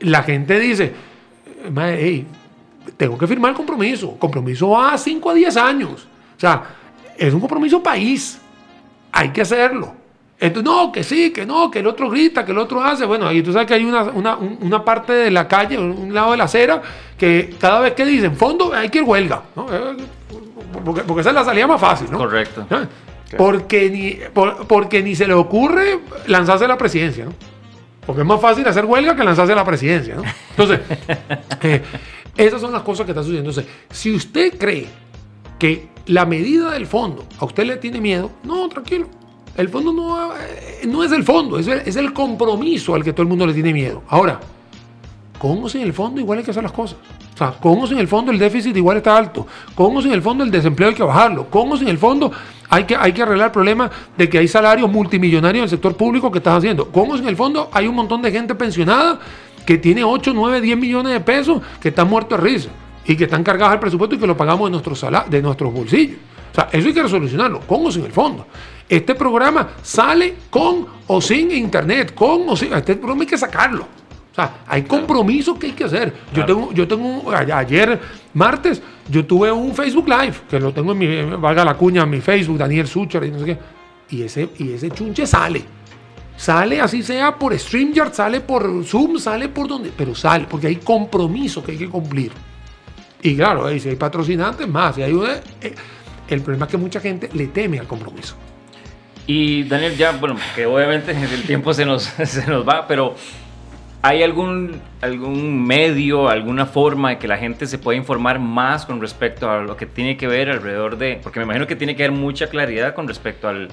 la 0.00 0.22
gente 0.22 0.58
dice, 0.58 0.92
"Mae, 1.70 1.96
hey, 2.00 2.26
tengo 2.96 3.18
que 3.18 3.26
firmar 3.26 3.50
el 3.50 3.56
compromiso. 3.56 4.16
Compromiso 4.18 4.78
a 4.78 4.96
5 4.96 5.30
a 5.30 5.34
10 5.34 5.56
años. 5.56 6.08
O 6.36 6.40
sea, 6.40 6.64
es 7.16 7.32
un 7.34 7.40
compromiso 7.40 7.82
país. 7.82 8.40
Hay 9.12 9.30
que 9.30 9.42
hacerlo. 9.42 9.94
Entonces, 10.40 10.64
no, 10.72 10.92
que 10.92 11.02
sí, 11.02 11.32
que 11.32 11.44
no, 11.44 11.68
que 11.70 11.80
el 11.80 11.86
otro 11.88 12.08
grita, 12.08 12.44
que 12.44 12.52
el 12.52 12.58
otro 12.58 12.82
hace. 12.82 13.04
Bueno, 13.04 13.26
ahí 13.26 13.42
tú 13.42 13.52
sabes 13.52 13.66
que 13.66 13.74
hay 13.74 13.84
una, 13.84 14.04
una, 14.04 14.36
un- 14.36 14.58
una 14.60 14.84
parte 14.84 15.12
de 15.12 15.30
la 15.32 15.48
calle, 15.48 15.76
un 15.78 16.14
lado 16.14 16.30
de 16.30 16.36
la 16.36 16.44
acera, 16.44 16.80
que 17.18 17.56
cada 17.58 17.80
vez 17.80 17.94
que 17.94 18.04
dicen 18.04 18.36
fondo 18.36 18.72
hay 18.72 18.88
que 18.88 18.98
ir 18.98 19.04
huelga. 19.04 19.42
¿no? 19.56 19.66
Eh, 19.72 19.96
Porque, 20.84 21.02
porque 21.02 21.20
esa 21.22 21.30
es 21.30 21.34
la 21.34 21.44
salida 21.44 21.66
más 21.66 21.80
fácil, 21.80 22.08
¿no? 22.10 22.18
Correcto. 22.18 22.64
¿Ah? 22.70 22.86
Porque 23.36 23.90
ni, 23.90 24.12
por- 24.32 24.66
porque 24.66 25.02
ni 25.02 25.14
se 25.16 25.26
le 25.26 25.34
ocurre 25.34 25.98
lanzarse 26.28 26.64
a 26.66 26.68
la 26.68 26.78
presidencia, 26.78 27.24
¿no? 27.24 27.32
Porque 28.06 28.22
es 28.22 28.26
más 28.26 28.40
fácil 28.40 28.66
hacer 28.68 28.84
huelga 28.84 29.14
que 29.16 29.24
lanzarse 29.24 29.52
a 29.52 29.56
la 29.56 29.64
presidencia, 29.64 30.14
¿no? 30.14 30.22
Entonces, 30.50 30.80
eh, 31.62 31.82
esas 32.36 32.60
son 32.60 32.72
las 32.72 32.82
cosas 32.82 33.04
que 33.04 33.10
están 33.10 33.24
sucediendo. 33.24 33.50
Entonces, 33.50 33.70
si 33.90 34.14
usted 34.14 34.56
cree 34.56 34.86
que 35.58 35.88
la 36.06 36.24
medida 36.24 36.70
del 36.70 36.86
fondo 36.86 37.26
a 37.40 37.44
usted 37.44 37.64
le 37.66 37.76
tiene 37.78 38.00
miedo, 38.00 38.30
no, 38.44 38.68
tranquilo. 38.68 39.08
El 39.58 39.68
fondo 39.68 39.92
no, 39.92 40.32
eh, 40.36 40.86
no 40.86 41.02
es 41.02 41.10
el 41.10 41.24
fondo, 41.24 41.58
es 41.58 41.66
el, 41.66 41.80
es 41.84 41.96
el 41.96 42.12
compromiso 42.12 42.94
al 42.94 43.02
que 43.02 43.12
todo 43.12 43.22
el 43.22 43.28
mundo 43.28 43.44
le 43.44 43.52
tiene 43.52 43.72
miedo. 43.72 44.04
Ahora, 44.08 44.38
con 45.36 45.64
o 45.64 45.68
sin 45.68 45.82
el 45.82 45.92
fondo 45.92 46.20
igual 46.20 46.38
hay 46.38 46.44
que 46.44 46.52
hacer 46.52 46.62
las 46.62 46.70
cosas. 46.70 46.96
O 47.34 47.36
sea, 47.36 47.50
con 47.50 47.76
o 47.80 47.86
sin 47.88 47.98
el 47.98 48.06
fondo 48.06 48.30
el 48.30 48.38
déficit 48.38 48.76
igual 48.76 48.98
está 48.98 49.16
alto. 49.16 49.48
Con 49.74 49.96
o 49.96 50.00
sin 50.00 50.12
el 50.12 50.22
fondo 50.22 50.44
el 50.44 50.52
desempleo 50.52 50.90
hay 50.90 50.94
que 50.94 51.02
bajarlo. 51.02 51.50
Con 51.50 51.72
o 51.72 51.76
sin 51.76 51.88
el 51.88 51.98
fondo 51.98 52.30
hay 52.68 52.84
que, 52.84 52.94
hay 52.94 53.12
que 53.12 53.22
arreglar 53.22 53.46
el 53.46 53.52
problema 53.52 53.90
de 54.16 54.28
que 54.28 54.38
hay 54.38 54.46
salarios 54.46 54.88
multimillonarios 54.88 55.62
en 55.62 55.64
el 55.64 55.70
sector 55.70 55.96
público 55.96 56.30
que 56.30 56.38
estás 56.38 56.58
haciendo. 56.58 56.86
Con 56.92 57.10
o 57.10 57.16
sin 57.16 57.26
el 57.26 57.34
fondo 57.34 57.68
hay 57.72 57.88
un 57.88 57.96
montón 57.96 58.22
de 58.22 58.30
gente 58.30 58.54
pensionada 58.54 59.18
que 59.66 59.76
tiene 59.76 60.04
8, 60.04 60.34
9, 60.36 60.60
10 60.60 60.78
millones 60.78 61.12
de 61.12 61.20
pesos 61.20 61.60
que 61.80 61.88
están 61.88 62.08
muertos 62.08 62.40
de 62.40 62.44
risa 62.44 62.70
y 63.04 63.16
que 63.16 63.24
están 63.24 63.42
cargados 63.42 63.72
al 63.72 63.80
presupuesto 63.80 64.14
y 64.14 64.18
que 64.18 64.26
lo 64.28 64.36
pagamos 64.36 64.68
de 64.68 64.70
nuestros, 64.70 65.04
de 65.28 65.42
nuestros 65.42 65.72
bolsillos. 65.72 66.16
Sea, 66.58 66.68
eso 66.72 66.88
hay 66.88 66.94
que 66.94 67.02
resolucionarlo, 67.02 67.60
con 67.60 67.86
o 67.86 67.90
sin 67.92 68.04
el 68.04 68.12
fondo. 68.12 68.46
Este 68.88 69.14
programa 69.14 69.68
sale 69.82 70.34
con 70.50 70.86
o 71.06 71.20
sin 71.20 71.50
internet, 71.52 72.14
con 72.14 72.48
o 72.48 72.56
sin... 72.56 72.72
Este 72.72 72.96
programa 72.96 73.22
hay 73.22 73.26
que 73.28 73.38
sacarlo. 73.38 73.82
O 74.32 74.34
sea, 74.34 74.62
hay 74.66 74.82
compromisos 74.82 75.58
que 75.58 75.66
hay 75.66 75.72
que 75.72 75.84
hacer. 75.84 76.12
Yo 76.32 76.44
tengo, 76.46 76.72
yo 76.72 76.86
tengo 76.88 77.30
ayer, 77.32 78.00
martes, 78.34 78.80
yo 79.08 79.24
tuve 79.24 79.50
un 79.52 79.74
Facebook 79.74 80.08
Live, 80.08 80.34
que 80.48 80.58
lo 80.60 80.72
tengo 80.72 80.92
en 80.92 80.98
mi, 80.98 81.22
valga 81.36 81.64
la 81.64 81.74
cuña, 81.74 82.02
en 82.02 82.10
mi 82.10 82.20
Facebook, 82.20 82.58
Daniel 82.58 82.86
Sucher 82.86 83.24
y 83.24 83.30
no 83.30 83.40
sé 83.40 83.44
qué. 83.44 83.58
Y 84.10 84.22
ese, 84.22 84.48
y 84.58 84.72
ese 84.72 84.90
chunche 84.90 85.26
sale. 85.26 85.64
Sale 86.36 86.80
así 86.80 87.02
sea 87.02 87.36
por 87.36 87.56
StreamYard, 87.58 88.12
sale 88.14 88.40
por 88.40 88.84
Zoom, 88.84 89.18
sale 89.18 89.48
por 89.48 89.66
donde, 89.66 89.92
pero 89.96 90.14
sale, 90.14 90.46
porque 90.48 90.68
hay 90.68 90.76
compromisos 90.76 91.64
que 91.64 91.72
hay 91.72 91.78
que 91.78 91.88
cumplir. 91.88 92.30
Y 93.20 93.34
claro, 93.34 93.68
si 93.76 93.88
hay 93.88 93.96
patrocinantes 93.96 94.68
más, 94.68 94.94
si 94.94 95.02
hay 95.02 95.12
una- 95.12 95.34
eh, 95.60 95.74
el 96.28 96.42
problema 96.42 96.66
es 96.66 96.70
que 96.70 96.76
mucha 96.76 97.00
gente 97.00 97.28
le 97.32 97.46
teme 97.46 97.78
al 97.78 97.86
compromiso. 97.86 98.36
Y 99.26 99.64
Daniel, 99.64 99.96
ya, 99.96 100.12
bueno, 100.12 100.36
que 100.54 100.66
obviamente 100.66 101.10
el 101.34 101.42
tiempo 101.42 101.74
se 101.74 101.84
nos, 101.84 102.02
se 102.24 102.46
nos 102.46 102.66
va, 102.66 102.86
pero 102.86 103.14
¿hay 104.00 104.22
algún, 104.22 104.80
algún 105.00 105.66
medio, 105.66 106.28
alguna 106.28 106.64
forma 106.66 107.10
de 107.10 107.18
que 107.18 107.28
la 107.28 107.36
gente 107.36 107.66
se 107.66 107.78
pueda 107.78 107.98
informar 107.98 108.38
más 108.38 108.86
con 108.86 109.00
respecto 109.00 109.50
a 109.50 109.60
lo 109.60 109.76
que 109.76 109.86
tiene 109.86 110.16
que 110.16 110.26
ver 110.26 110.48
alrededor 110.50 110.96
de, 110.96 111.20
porque 111.22 111.40
me 111.40 111.44
imagino 111.44 111.66
que 111.66 111.76
tiene 111.76 111.94
que 111.94 112.04
haber 112.04 112.16
mucha 112.16 112.48
claridad 112.48 112.94
con 112.94 113.06
respecto 113.06 113.48
al, 113.48 113.68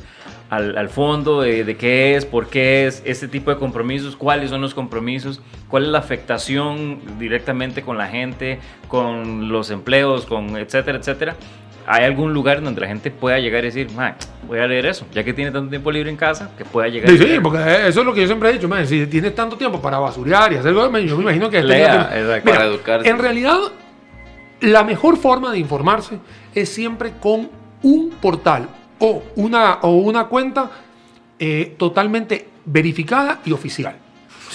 al, 0.49 0.89
fondo, 0.89 1.41
de, 1.41 1.63
de 1.63 1.77
qué 1.77 2.15
es, 2.15 2.25
por 2.25 2.49
qué 2.49 2.87
es, 2.87 3.01
este 3.05 3.27
tipo 3.27 3.51
de 3.51 3.57
compromisos, 3.57 4.15
cuáles 4.15 4.49
son 4.49 4.61
los 4.61 4.73
compromisos, 4.73 5.41
cuál 5.69 5.83
es 5.85 5.89
la 5.89 5.99
afectación 5.99 6.99
directamente 7.19 7.81
con 7.81 7.97
la 7.97 8.07
gente, 8.07 8.59
con 8.87 9.49
los 9.49 9.71
empleos, 9.71 10.25
con 10.25 10.57
etcétera, 10.57 10.97
etcétera. 10.97 11.35
¿Hay 11.87 12.03
algún 12.03 12.33
lugar 12.33 12.61
donde 12.63 12.81
la 12.81 12.87
gente 12.87 13.11
pueda 13.11 13.37
llegar 13.39 13.63
y 13.63 13.67
decir, 13.67 13.91
"Ma, 13.91 14.15
voy 14.47 14.59
a 14.59 14.65
leer 14.67 14.87
eso, 14.87 15.05
ya 15.13 15.23
que 15.23 15.33
tiene 15.33 15.51
tanto 15.51 15.69
tiempo 15.69 15.91
libre 15.91 16.09
en 16.09 16.17
casa, 16.17 16.49
que 16.57 16.65
pueda 16.65 16.87
llegar 16.87 17.09
Sí, 17.09 17.15
y 17.15 17.17
sí, 17.19 17.25
leer"? 17.25 17.41
porque 17.41 17.59
eso 17.87 17.99
es 17.99 18.05
lo 18.05 18.13
que 18.13 18.21
yo 18.21 18.27
siempre 18.27 18.49
he 18.49 18.53
dicho, 18.53 18.67
man, 18.67 18.87
si 18.87 19.05
tienes 19.07 19.35
tanto 19.35 19.55
tiempo 19.57 19.79
para 19.81 19.99
basurear 19.99 20.51
y 20.53 20.55
hacer 20.57 20.73
yo 20.73 20.89
me 20.91 21.01
imagino 21.01 21.49
que... 21.49 21.57
este 21.59 21.67
Lea. 21.69 22.09
Mira, 22.15 22.41
Para 22.43 22.65
educarse. 22.65 23.09
En 23.09 23.19
realidad, 23.19 23.57
la 24.61 24.83
mejor 24.83 25.17
forma 25.17 25.51
de 25.51 25.59
informarse 25.59 26.17
es 26.53 26.69
siempre 26.69 27.13
con 27.19 27.49
un 27.83 28.09
portal 28.21 28.67
o 28.99 29.23
una, 29.35 29.75
o 29.81 29.89
una 29.97 30.25
cuenta 30.25 30.71
eh, 31.37 31.75
totalmente 31.77 32.47
verificada 32.65 33.39
y 33.45 33.51
oficial. 33.51 33.95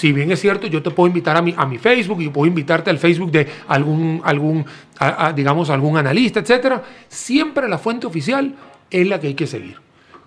Si 0.00 0.12
bien 0.14 0.32
es 0.32 0.40
cierto, 0.40 0.66
yo 0.66 0.82
te 0.82 0.90
puedo 0.90 1.08
invitar 1.08 1.36
a 1.36 1.42
mi, 1.42 1.52
a 1.54 1.66
mi 1.66 1.76
Facebook 1.76 2.22
y 2.22 2.30
puedo 2.30 2.46
invitarte 2.46 2.88
al 2.88 2.96
Facebook 2.98 3.30
de 3.30 3.46
algún, 3.68 4.22
algún 4.24 4.64
a- 4.98 5.26
a, 5.26 5.32
digamos, 5.34 5.68
algún 5.68 5.98
analista, 5.98 6.40
etcétera. 6.40 6.82
Siempre 7.06 7.68
la 7.68 7.76
fuente 7.76 8.06
oficial 8.06 8.54
es 8.90 9.06
la 9.06 9.20
que 9.20 9.26
hay 9.26 9.34
que 9.34 9.46
seguir. 9.46 9.76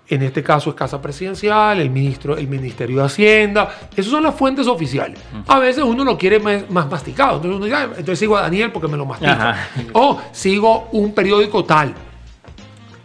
En 0.07 0.21
este 0.21 0.43
caso 0.43 0.69
es 0.69 0.75
Casa 0.75 1.01
Presidencial, 1.01 1.79
el, 1.79 1.89
ministro, 1.89 2.37
el 2.37 2.47
Ministerio 2.47 2.97
de 2.99 3.05
Hacienda. 3.05 3.69
Esas 3.95 4.11
son 4.11 4.21
las 4.21 4.35
fuentes 4.35 4.67
oficiales. 4.67 5.17
A 5.47 5.57
veces 5.57 5.83
uno 5.83 6.03
lo 6.03 6.17
quiere 6.19 6.39
más, 6.39 6.69
más 6.69 6.87
masticado. 6.91 7.37
Entonces 7.37 7.55
uno 7.55 7.65
dice, 7.65 7.75
"Ah, 7.77 7.83
entonces 7.97 8.19
sigo 8.19 8.37
a 8.37 8.41
Daniel 8.41 8.71
porque 8.71 8.87
me 8.89 8.97
lo 8.97 9.05
mastica. 9.07 9.49
Ajá. 9.51 9.67
O 9.93 10.21
sigo 10.31 10.89
un 10.91 11.13
periódico 11.15 11.63
tal 11.65 11.95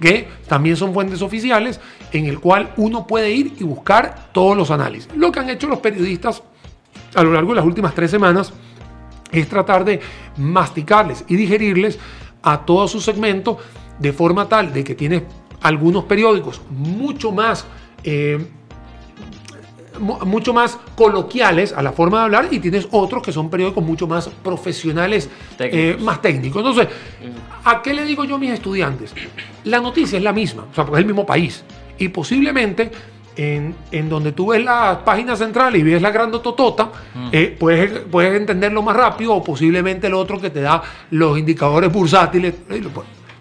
que 0.01 0.29
también 0.47 0.77
son 0.77 0.93
fuentes 0.93 1.23
oficiales 1.23 1.81
en 2.13 2.27
el 2.27 2.39
cual 2.41 2.73
uno 2.77 3.07
puede 3.07 3.31
ir 3.31 3.55
y 3.59 3.65
buscar 3.65 4.29
todos 4.33 4.57
los 4.57 4.71
análisis. 4.71 5.09
Lo 5.17 5.33
que 5.33 5.41
han 5.41 5.49
hecho 5.51 5.67
los 5.67 5.79
periodistas 5.79 6.43
a 7.15 7.23
lo 7.23 7.33
largo 7.33 7.51
de 7.51 7.57
las 7.57 7.65
últimas 7.67 7.95
tres 7.95 8.11
semanas 8.11 8.53
es 9.33 9.49
tratar 9.49 9.85
de 9.85 10.01
masticarles 10.37 11.25
y 11.29 11.37
digerirles 11.37 11.99
a 12.43 12.61
todo 12.65 12.87
su 12.89 13.01
segmento 13.01 13.59
de 13.99 14.13
forma 14.13 14.49
tal 14.49 14.73
de 14.73 14.85
que 14.85 14.95
tienes 14.95 15.23
algunos 15.63 16.05
periódicos 16.05 16.61
mucho 16.71 17.33
más 17.33 17.67
eh, 18.05 18.39
mu- 19.99 20.19
mucho 20.25 20.55
más 20.55 20.79
coloquiales 20.95 21.73
a 21.73 21.83
la 21.83 21.93
forma 21.93 22.19
de 22.19 22.25
hablar 22.25 22.49
y 22.53 22.61
tienes 22.61 22.87
otros 22.93 23.23
que 23.23 23.33
son 23.33 23.51
periódicos 23.51 23.83
mucho 23.85 24.07
más 24.07 24.29
profesionales, 24.29 25.29
Técnicos. 25.57 26.01
eh, 26.01 26.05
más 26.05 26.23
técnicos. 26.23 26.59
Entonces, 26.65 26.89
¿a 27.65 27.83
qué 27.83 27.93
le 27.95 28.05
digo 28.05 28.25
yo 28.25 28.37
a 28.37 28.39
mis 28.39 28.51
estudiantes? 28.51 29.13
La 29.65 29.81
noticia 29.81 30.17
es 30.19 30.23
la 30.23 30.33
misma, 30.33 30.67
o 30.71 30.75
sea, 30.75 30.85
porque 30.85 31.01
es 31.01 31.03
el 31.03 31.07
mismo 31.07 31.27
país. 31.27 31.65
Y 31.99 32.09
posiblemente 32.09 32.91
en, 33.39 33.75
en 33.93 34.09
donde 34.09 34.33
tú 34.33 34.49
ves 34.49 34.63
la 34.63 35.03
página 35.05 35.37
central 35.37 35.77
y 35.77 35.83
ves 35.83 36.03
la 36.03 36.11
grandototota, 36.11 36.91
eh, 37.31 37.57
puedes, 37.59 38.01
puedes 38.11 38.35
entenderlo 38.35 38.83
más 38.83 38.97
rápido 38.97 39.33
o 39.35 39.45
posiblemente 39.45 40.09
el 40.09 40.15
otro 40.15 40.41
que 40.41 40.51
te 40.51 40.61
da 40.61 40.83
los 41.13 41.39
indicadores 41.39 41.91
bursátiles. 41.91 42.53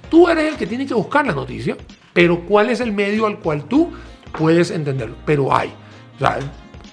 Tú 0.07 0.29
eres 0.29 0.53
el 0.53 0.55
que 0.55 0.67
tiene 0.67 0.85
que 0.85 0.93
buscar 0.93 1.25
la 1.25 1.33
noticia, 1.33 1.75
pero 2.13 2.41
¿cuál 2.41 2.69
es 2.69 2.79
el 2.79 2.93
medio 2.93 3.25
al 3.25 3.39
cual 3.39 3.63
tú 3.63 3.91
puedes 4.37 4.69
entenderlo? 4.69 5.15
Pero 5.25 5.53
hay. 5.53 5.73
O 6.15 6.19
sea, 6.19 6.37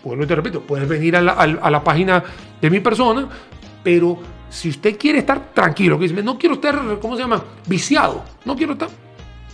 vuelvo 0.03 0.25
y 0.25 0.27
te 0.27 0.35
repito, 0.35 0.63
puedes 0.63 0.89
venir 0.89 1.15
a 1.17 1.21
la, 1.21 1.33
a 1.33 1.71
la 1.71 1.85
página 1.85 2.25
de 2.59 2.71
mi 2.71 2.81
persona, 2.81 3.29
pero 3.83 4.19
si 4.49 4.71
usted 4.71 4.97
quiere 4.97 5.19
estar 5.19 5.53
tranquilo, 5.53 5.99
que 5.99 6.09
dice, 6.09 6.23
no 6.23 6.39
quiero 6.39 6.55
estar, 6.55 6.81
¿cómo 7.03 7.17
se 7.17 7.23
llama? 7.23 7.45
Viciado, 7.67 8.25
no 8.47 8.57
quiero 8.57 8.73
estar. 8.73 9.04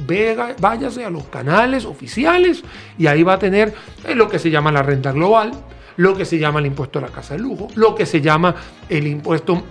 Vega- 0.07 0.55
váyase 0.61 1.05
a 1.05 1.11
los 1.11 1.25
canales 1.25 1.85
oficiales 1.85 2.63
y 2.99 3.07
ahí 3.07 3.23
va 3.23 3.35
a 3.35 3.39
tener 3.39 3.75
eh, 4.07 4.15
lo 4.15 4.29
que 4.29 4.39
se 4.39 4.51
llama 4.51 4.73
la 4.73 4.83
renta 4.83 5.13
global, 5.13 5.53
lo 5.97 6.17
que 6.17 6.25
se 6.25 6.39
llama 6.39 6.61
el 6.61 6.67
impuesto 6.67 6.99
a 6.99 7.03
la 7.03 7.09
casa 7.09 7.35
de 7.35 7.41
lujo, 7.41 7.69
lo 7.75 7.95
que 7.95 8.07
se 8.07 8.21
llama 8.21 8.55
el 8.89 9.07
impuesto 9.07 9.63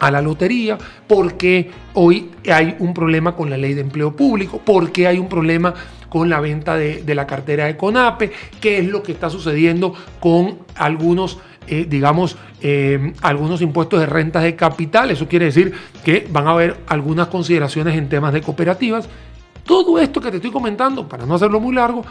a 0.00 0.10
la 0.10 0.22
lotería, 0.22 0.78
porque 1.06 1.70
hoy 1.94 2.30
hay 2.50 2.74
un 2.78 2.94
problema 2.94 3.36
con 3.36 3.50
la 3.50 3.56
ley 3.58 3.74
de 3.74 3.82
empleo 3.82 4.16
público, 4.16 4.60
porque 4.64 5.06
hay 5.06 5.18
un 5.18 5.28
problema 5.28 5.74
con 6.08 6.28
la 6.28 6.40
venta 6.40 6.76
de, 6.76 7.04
la 7.14 7.26
cartera 7.26 7.66
de 7.66 7.76
CONAPE, 7.76 8.32
qué 8.60 8.78
es 8.78 8.88
lo 8.88 9.02
que 9.02 9.12
está 9.12 9.30
sucediendo 9.30 9.94
con 10.18 10.58
algunos, 10.74 11.38
eh, 11.68 11.86
digamos, 11.88 12.36
eh, 12.62 13.12
algunos 13.22 13.62
impuestos 13.62 14.00
de 14.00 14.06
rentas 14.06 14.42
de 14.42 14.56
capital. 14.56 15.10
Eso 15.10 15.28
quiere 15.28 15.44
decir 15.44 15.72
que 16.04 16.26
van 16.30 16.48
a 16.48 16.52
haber 16.52 16.78
algunas 16.88 17.28
consideraciones 17.28 17.96
en 17.96 18.08
temas 18.08 18.32
de 18.32 18.40
cooperativas. 18.40 19.08
Todo 19.70 20.00
esto 20.00 20.20
que 20.20 20.32
te 20.32 20.38
estoy 20.38 20.50
comentando, 20.50 21.06
para 21.08 21.24
no 21.24 21.36
hacerlo 21.36 21.60
muy 21.60 21.72
largo, 21.72 22.02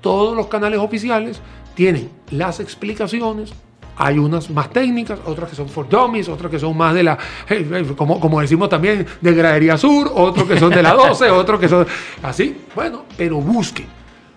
todos 0.00 0.36
los 0.36 0.48
canales 0.48 0.80
oficiales 0.80 1.40
tienen 1.76 2.10
las 2.32 2.58
explicaciones. 2.58 3.52
Hay 3.96 4.18
unas 4.18 4.50
más 4.50 4.70
técnicas, 4.70 5.20
otras 5.24 5.50
que 5.50 5.54
son 5.54 5.68
for 5.68 5.88
dummies, 5.88 6.28
otras 6.28 6.50
que 6.50 6.58
son 6.58 6.76
más 6.76 6.94
de 6.94 7.04
la, 7.04 7.16
eh, 7.48 7.94
como, 7.96 8.18
como 8.18 8.40
decimos 8.40 8.68
también, 8.68 9.06
de 9.20 9.34
Gradería 9.34 9.78
Sur, 9.78 10.10
otros 10.12 10.48
que 10.48 10.58
son 10.58 10.70
de 10.70 10.82
la 10.82 10.94
12, 10.94 11.30
otros 11.30 11.60
que 11.60 11.68
son 11.68 11.86
así. 12.24 12.56
Bueno, 12.74 13.04
pero 13.16 13.36
busque. 13.36 13.86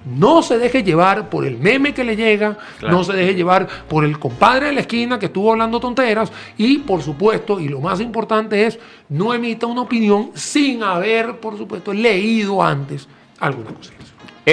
No 0.05 0.41
se 0.41 0.57
deje 0.57 0.83
llevar 0.83 1.29
por 1.29 1.45
el 1.45 1.57
meme 1.57 1.93
que 1.93 2.03
le 2.03 2.15
llega, 2.15 2.57
Claro. 2.79 2.97
no 2.97 3.03
se 3.03 3.13
deje 3.13 3.35
llevar 3.35 3.67
por 3.87 4.03
el 4.05 4.17
compadre 4.17 4.67
de 4.67 4.73
la 4.73 4.81
esquina 4.81 5.19
que 5.19 5.25
estuvo 5.27 5.51
hablando 5.51 5.79
tonteras 5.79 6.31
y 6.57 6.79
por 6.79 7.01
supuesto, 7.01 7.59
y 7.59 7.67
lo 7.67 7.81
más 7.81 7.99
importante 7.99 8.65
es, 8.65 8.79
no 9.09 9.33
emita 9.33 9.65
una 9.67 9.81
opinión 9.81 10.31
sin 10.35 10.83
haber, 10.83 11.39
por 11.39 11.57
supuesto, 11.57 11.93
leído 11.93 12.63
antes 12.63 13.07
alguna 13.39 13.71
cosa. 13.71 13.91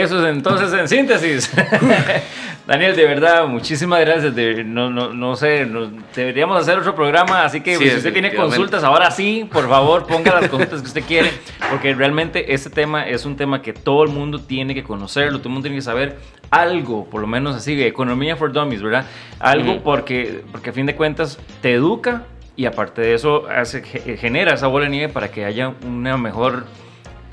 Eso 0.03 0.21
es 0.27 0.35
entonces 0.35 0.73
en 0.73 0.89
síntesis. 0.89 1.51
Daniel, 2.67 2.97
de 2.97 3.05
verdad, 3.07 3.47
muchísimas 3.47 4.01
gracias. 4.01 4.35
De- 4.35 4.65
no, 4.65 4.91
no, 4.91 5.13
no 5.13 5.37
sé, 5.37 5.65
nos- 5.67 5.89
deberíamos 6.15 6.61
hacer 6.61 6.79
otro 6.79 6.95
programa, 6.97 7.45
así 7.45 7.61
que 7.61 7.77
Sí, 7.77 7.89
si 7.89 7.97
usted 7.97 8.13
tiene 8.13 8.35
consultas, 8.35 8.83
ahora 8.83 9.11
sí, 9.13 9.49
por 9.53 9.69
favor, 9.69 10.07
ponga 10.07 10.35
las 10.41 10.49
consultas 10.51 10.81
que 10.81 10.87
usted 10.89 11.05
quiere, 11.05 11.31
porque 11.71 11.95
realmente 11.95 12.53
este 12.55 12.69
tema 12.71 13.07
es 13.07 13.25
un 13.25 13.37
tema 13.37 13.63
que 13.63 13.73
todo 13.73 14.03
el 14.03 14.09
mundo 14.11 14.41
tiene 14.41 14.75
que 14.75 14.83
conocerlo, 14.83 15.39
todo 15.39 15.49
el 15.49 15.53
mundo 15.55 15.67
tiene 15.67 15.77
que 15.79 15.83
saber 15.83 16.17
algo, 16.51 17.05
por 17.09 17.21
lo 17.21 17.27
menos 17.29 17.55
así, 17.55 17.77
de 17.77 17.87
economía 17.87 18.37
for 18.37 18.53
dummies, 18.53 18.83
¿verdad? 18.83 19.07
Algo 19.39 19.83
porque, 19.85 20.43
porque 20.51 20.71
a 20.71 20.73
fin 20.73 20.87
de 20.87 20.97
cuentas 20.97 21.39
te 21.63 21.73
educa 21.75 22.25
y 22.57 22.67
aparte 22.67 23.01
de 23.03 23.15
eso 23.15 23.47
hace, 23.49 23.83
ge- 23.83 24.17
genera 24.17 24.55
esa 24.55 24.67
bola 24.67 24.87
de 24.87 24.91
nieve 24.91 25.13
para 25.13 25.31
que 25.31 25.45
haya 25.45 25.73
una 25.87 26.17
mejor 26.17 26.65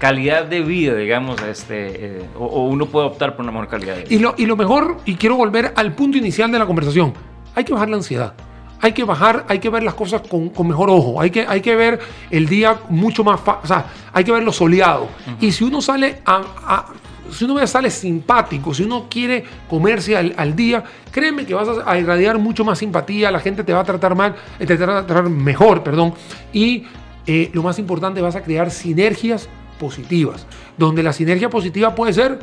calidad 0.04 0.44
de 0.44 0.60
vida, 0.60 0.96
digamos, 0.96 1.42
este, 1.44 2.18
eh, 2.18 2.26
o, 2.38 2.44
o 2.46 2.68
uno 2.68 2.88
puede 2.88 3.08
optar 3.08 3.38
por 3.38 3.44
una 3.46 3.54
mejor 3.54 3.70
calidad 3.70 3.96
de 3.96 4.04
vida. 4.04 4.14
Y 4.14 4.20
lo, 4.20 4.36
y 4.38 4.46
lo 4.46 4.58
mejor, 4.58 4.98
y 5.06 5.16
quiero 5.16 5.38
volver 5.38 5.72
al 5.78 5.94
punto 5.96 6.18
inicial 6.18 6.52
de 6.52 6.60
la 6.60 6.66
conversación, 6.66 7.14
hay 7.56 7.64
que 7.64 7.72
bajar 7.72 7.88
la 7.88 7.96
ansiedad. 7.96 8.34
Hay 8.82 8.92
que 8.92 9.06
bajar, 9.06 9.46
hay 9.48 9.60
que 9.60 9.70
ver 9.70 9.82
las 9.82 9.94
cosas 9.94 10.22
con, 10.28 10.50
con 10.50 10.68
mejor 10.68 10.90
ojo, 10.90 11.22
hay 11.22 11.30
que, 11.32 11.46
hay 11.48 11.62
que 11.62 11.74
ver 11.78 12.00
el 12.30 12.48
día 12.48 12.82
mucho 12.90 13.24
más, 13.24 13.40
o 13.48 13.66
sea, 13.66 13.86
hay 14.12 14.26
que 14.26 14.34
verlo 14.34 14.52
soleado. 14.52 15.08
Y 15.40 15.54
si 15.54 15.64
uno 15.64 15.82
sale 15.82 16.18
a, 16.26 16.42
a- 16.68 16.86
si 17.32 17.46
uno 17.46 17.66
sale 17.66 17.90
simpático, 17.90 18.74
si 18.74 18.84
uno 18.84 19.06
quiere 19.10 19.46
comerse 19.70 20.18
al, 20.18 20.34
al 20.36 20.54
día, 20.54 20.84
créeme 21.12 21.46
que 21.46 21.54
vas 21.54 21.70
a, 21.70 21.90
a 21.90 21.98
irradiar 21.98 22.38
mucho 22.40 22.66
más 22.66 22.78
simpatía, 22.80 23.32
la 23.32 23.40
gente 23.40 23.64
te 23.64 23.72
va 23.72 23.80
a 23.80 23.84
tratar 23.86 24.16
mal, 24.16 24.36
eh, 24.60 24.66
te 24.66 24.76
va 24.76 25.00
a 25.00 25.06
tratar 25.08 25.30
mejor, 25.30 25.82
perdón, 25.82 26.14
y 26.52 26.84
eh, 27.26 27.50
lo 27.54 27.64
más 27.64 27.80
importante, 27.80 28.20
vas 28.22 28.36
a 28.36 28.44
crear 28.44 28.70
sinergias 28.70 29.48
positivas, 29.80 30.46
donde 30.78 31.04
la 31.04 31.14
sinergia 31.14 31.50
positiva 31.50 31.94
puede 31.94 32.14
ser 32.14 32.40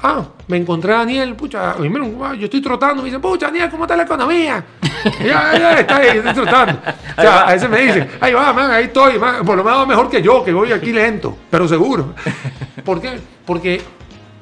Ah, 0.00 0.24
me 0.46 0.56
encontré 0.56 0.92
a 0.92 0.98
Daniel, 0.98 1.34
pucha, 1.34 1.72
ah, 1.72 2.34
yo 2.34 2.44
estoy 2.44 2.60
trotando, 2.60 3.02
me 3.02 3.08
dice, 3.08 3.18
pucha, 3.18 3.46
Daniel, 3.46 3.68
¿cómo 3.68 3.82
está 3.82 3.96
la 3.96 4.04
economía? 4.04 4.64
ya, 5.20 5.58
ya, 5.58 5.80
está 5.80 5.96
ahí, 5.96 6.18
estoy 6.18 6.34
trotando. 6.34 6.78
O 7.16 7.20
sea, 7.20 7.40
a 7.40 7.52
veces 7.52 7.68
me 7.68 7.80
dice, 7.80 8.08
ahí 8.20 8.32
va, 8.32 8.52
man, 8.52 8.70
ahí 8.70 8.84
estoy, 8.84 9.18
man, 9.18 9.44
por 9.44 9.56
lo 9.56 9.64
menos 9.64 9.88
mejor 9.88 10.08
que 10.08 10.22
yo, 10.22 10.44
que 10.44 10.52
voy 10.52 10.70
aquí 10.70 10.92
lento, 10.92 11.36
pero 11.50 11.66
seguro. 11.66 12.14
¿Por 12.84 13.00
qué? 13.00 13.18
Porque 13.44 13.82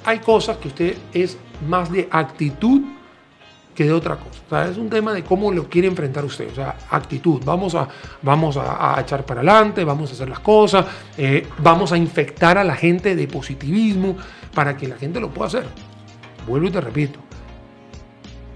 hay 0.04 0.18
cosas 0.18 0.58
que 0.58 0.68
usted 0.68 0.96
es 1.14 1.38
más 1.66 1.90
de 1.90 2.06
actitud 2.10 2.82
que 3.76 3.84
de 3.84 3.92
otra 3.92 4.16
cosa. 4.16 4.40
O 4.46 4.48
sea, 4.48 4.68
es 4.68 4.78
un 4.78 4.88
tema 4.88 5.12
de 5.12 5.22
cómo 5.22 5.52
lo 5.52 5.68
quiere 5.68 5.86
enfrentar 5.86 6.24
usted. 6.24 6.50
O 6.50 6.54
sea, 6.54 6.76
actitud. 6.90 7.40
Vamos 7.44 7.74
a, 7.74 7.86
vamos 8.22 8.56
a, 8.56 8.96
echar 9.00 9.24
para 9.24 9.40
adelante, 9.40 9.84
vamos 9.84 10.10
a 10.10 10.14
hacer 10.14 10.28
las 10.28 10.40
cosas, 10.40 10.86
eh, 11.16 11.46
vamos 11.58 11.92
a 11.92 11.96
infectar 11.96 12.58
a 12.58 12.64
la 12.64 12.74
gente 12.74 13.14
de 13.14 13.28
positivismo 13.28 14.16
para 14.54 14.76
que 14.76 14.88
la 14.88 14.96
gente 14.96 15.20
lo 15.20 15.30
pueda 15.30 15.48
hacer. 15.48 15.66
Vuelvo 16.48 16.66
y 16.68 16.70
te 16.70 16.80
repito. 16.80 17.20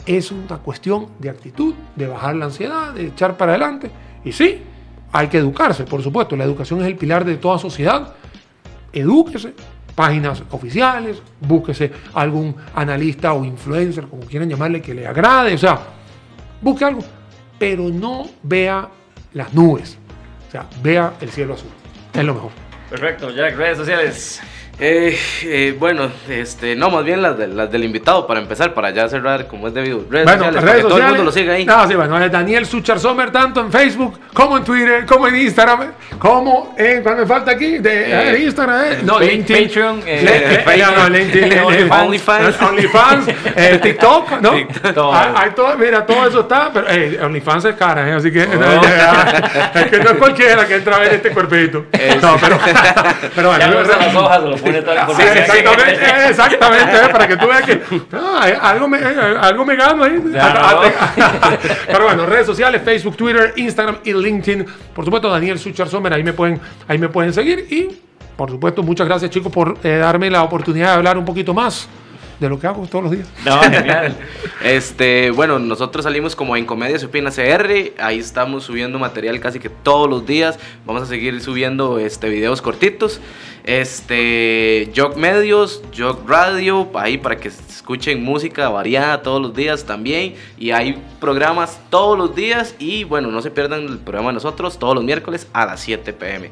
Es 0.07 0.33
una 0.33 0.57
cuestión 0.59 1.09
de 1.19 1.29
actitud, 1.29 1.75
de 1.95 2.07
bajar 2.07 2.35
la 2.35 2.47
ansiedad, 2.47 2.95
de 2.95 3.09
echar 3.09 3.37
para 3.37 3.53
adelante. 3.53 3.91
Y 4.25 4.33
sí, 4.33 4.63
hay 5.13 5.29
que 5.29 5.39
educarse, 5.39 5.85
por 5.85 6.03
supuesto. 6.03 6.35
La 6.35 6.45
educación 6.45 6.81
es 6.81 6.87
el 6.87 6.97
pilar 6.97 7.25
de 7.25 7.37
toda 7.37 7.59
sociedad. 7.59 8.15
Edúquese, 8.93 9.55
páginas 9.95 10.43
oficiales, 10.51 11.23
búsquese 11.41 11.91
algún 12.15 12.55
analista 12.75 13.33
o 13.33 13.45
influencer, 13.45 14.07
como 14.07 14.23
quieran 14.23 14.49
llamarle, 14.49 14.81
que 14.81 14.95
le 14.95 15.07
agrade, 15.07 15.55
o 15.55 15.59
sea, 15.59 15.79
busque 16.61 16.85
algo, 16.85 17.03
pero 17.59 17.89
no 17.89 18.27
vea 18.43 18.89
las 19.35 19.53
nubes, 19.55 19.99
o 20.49 20.51
sea, 20.51 20.67
vea 20.83 21.15
el 21.21 21.31
cielo 21.31 21.55
azul, 21.55 21.71
es 22.13 22.25
lo 22.25 22.35
mejor. 22.35 22.51
Perfecto, 22.91 23.31
Jack, 23.31 23.57
redes 23.57 23.79
sociales. 23.79 24.43
Eh, 24.83 25.15
eh, 25.43 25.77
bueno, 25.79 26.11
este, 26.29 26.75
no, 26.75 26.89
más 26.91 27.05
bien 27.05 27.21
las, 27.21 27.37
de- 27.37 27.49
las 27.49 27.71
del 27.71 27.85
invitado 27.85 28.27
para 28.27 28.41
empezar, 28.41 28.73
para 28.73 28.89
ya 28.91 29.07
cerrar 29.11 29.47
como 29.47 29.69
es 29.69 29.75
debido. 29.75 30.05
Redes 30.09 30.25
Bueno, 30.25 30.45
sociales, 30.47 30.63
redes 30.63 30.65
para 30.65 30.75
que 30.77 30.81
todo 30.83 30.89
el 30.89 30.91
sociales. 30.93 31.09
mundo 31.19 31.25
lo 31.25 31.33
siga 31.33 31.53
ahí. 31.53 31.65
No, 31.67 31.87
sí, 31.87 31.95
bueno, 31.95 32.25
es 32.25 32.33
Daniel 32.33 32.65
Suchar 32.65 32.99
Sommer, 32.99 33.31
tanto 33.31 33.61
en 33.61 33.71
Facebook, 33.71 34.19
como 34.33 34.57
en 34.57 34.65
Twitter, 34.65 35.05
como 35.05 35.29
en 35.29 35.37
Instagram, 35.37 35.93
como 36.19 36.75
en, 36.79 37.03
¿cuál 37.03 37.17
me 37.19 37.27
falta 37.27 37.51
aquí? 37.51 37.77
De, 37.79 37.91
Eh, 38.11 38.31
eh, 38.37 38.43
Instagram, 38.45 38.81
eh. 38.85 38.99
No, 39.03 39.15
Pa- 39.19 39.21
LinkedIn. 39.25 39.67
Patreon, 39.69 40.03
eh, 40.07 40.65
no, 40.97 41.09
LinkedIn, 41.11 41.49
le- 41.51 41.61
OnlyFans. 41.91 42.63
OnlyFans, 42.63 43.29
eh, 43.57 43.79
TikTok, 43.83 44.41
¿no? 44.41 44.53
Todo. 44.95 45.15
Hay, 45.15 45.29
hay 45.37 45.51
todo, 45.51 45.77
mira, 45.77 46.07
todo 46.07 46.27
eso 46.27 46.41
está, 46.41 46.71
pero 46.73 46.87
eh, 46.89 47.19
OnlyFans 47.23 47.67
es 47.67 47.75
cara, 47.77 48.09
¿eh? 48.09 48.13
así 48.13 48.31
que 48.33 48.45
Oh. 48.45 49.79
es 49.79 49.87
que 49.91 49.99
no 49.99 50.11
es 50.11 50.17
cualquiera 50.17 50.67
que 50.67 50.77
entra 50.77 50.97
a 50.97 51.01
ver 51.01 51.15
este 51.15 51.31
cuerpito. 51.33 51.85
No, 52.23 52.37
pero, 52.41 52.59
pero 53.35 53.49
bueno, 53.51 53.83
las 53.83 54.15
hojas, 54.17 54.43
lo 54.43 54.57
pone 54.73 54.83
toda 54.83 54.95
la 54.95 55.07
Sí, 55.07 55.11
información. 55.11 55.39
exactamente, 55.39 56.29
exactamente, 56.31 56.97
eh, 56.97 57.09
para 57.11 57.29
que 57.29 57.37
tú 57.37 57.47
veas 57.47 57.63
que 57.63 57.81
no, 58.13 58.47
eh, 58.47 58.59
algo, 58.61 58.89
me, 58.89 58.99
eh, 58.99 59.37
algo 59.41 59.65
me 59.65 59.77
gano 59.77 60.05
ahí. 60.05 60.23
Hasta- 60.39 61.59
Pero 61.87 62.05
bueno, 62.05 62.27
redes 62.27 62.47
sociales, 62.47 62.83
Facebook, 62.85 63.17
Twitter, 63.17 63.53
Instagram 63.57 63.99
y 64.05 64.13
LinkedIn. 64.13 64.67
Por 64.95 65.05
supuesto, 65.05 65.29
Daniel 65.29 65.59
Suchar 65.59 65.89
Sommer, 65.89 66.13
ahí 66.15 66.23
me 66.23 66.33
pueden, 66.33 66.61
ahí 66.89 66.99
me 66.99 67.09
pueden 67.09 67.33
seguir. 67.33 67.67
Y 67.71 67.89
por 68.37 68.51
supuesto, 68.51 68.83
muchas 68.83 69.07
gracias 69.07 69.31
chicos 69.31 69.53
por 69.53 69.77
eh, 69.85 69.97
darme 69.97 70.31
la 70.31 70.43
oportunidad 70.43 70.89
de 70.89 70.93
hablar 70.95 71.19
un 71.19 71.25
poquito 71.25 71.53
más 71.53 71.89
de 72.41 72.49
lo 72.49 72.59
que 72.59 72.67
hago 72.67 72.87
todos 72.87 73.05
los 73.05 73.13
días. 73.13 73.29
No, 73.45 73.61
genial. 73.61 74.17
Este, 74.65 75.31
bueno, 75.31 75.59
nosotros 75.59 76.05
salimos 76.05 76.35
como 76.35 76.57
en 76.57 76.65
Comedia 76.65 76.99
Se 76.99 77.07
Opina 77.07 77.31
CR, 77.31 77.93
ahí 77.99 78.19
estamos 78.19 78.65
subiendo 78.65 78.99
material 78.99 79.39
casi 79.41 79.59
que 79.61 79.69
todos 79.69 80.09
los 80.09 80.27
días, 80.27 80.59
vamos 80.87 81.03
a 81.03 81.07
seguir 81.07 81.41
subiendo 81.41 81.99
este 81.99 82.29
videos 82.29 82.63
cortitos. 82.63 83.21
Este, 83.65 84.91
Jog 84.97 85.19
Medios, 85.19 85.83
Jog 85.97 86.29
Radio, 86.29 86.89
ahí 86.95 87.19
para 87.19 87.37
que 87.37 87.49
escuchen 87.49 88.25
música 88.25 88.71
variada 88.71 89.23
todos 89.23 89.41
los 89.41 89.55
días 89.55 89.85
también 89.85 90.35
y 90.59 90.71
hay 90.71 91.03
programas 91.21 91.79
todos 91.91 92.17
los 92.17 92.35
días 92.35 92.75
y 92.79 93.05
bueno, 93.05 93.31
no 93.31 93.43
se 93.43 93.51
pierdan 93.51 93.83
el 93.83 93.99
programa 93.99 94.31
de 94.31 94.35
nosotros 94.35 94.79
todos 94.79 94.95
los 94.95 95.05
miércoles 95.05 95.47
a 95.53 95.67
las 95.67 95.81
7 95.81 96.13
pm. 96.15 96.51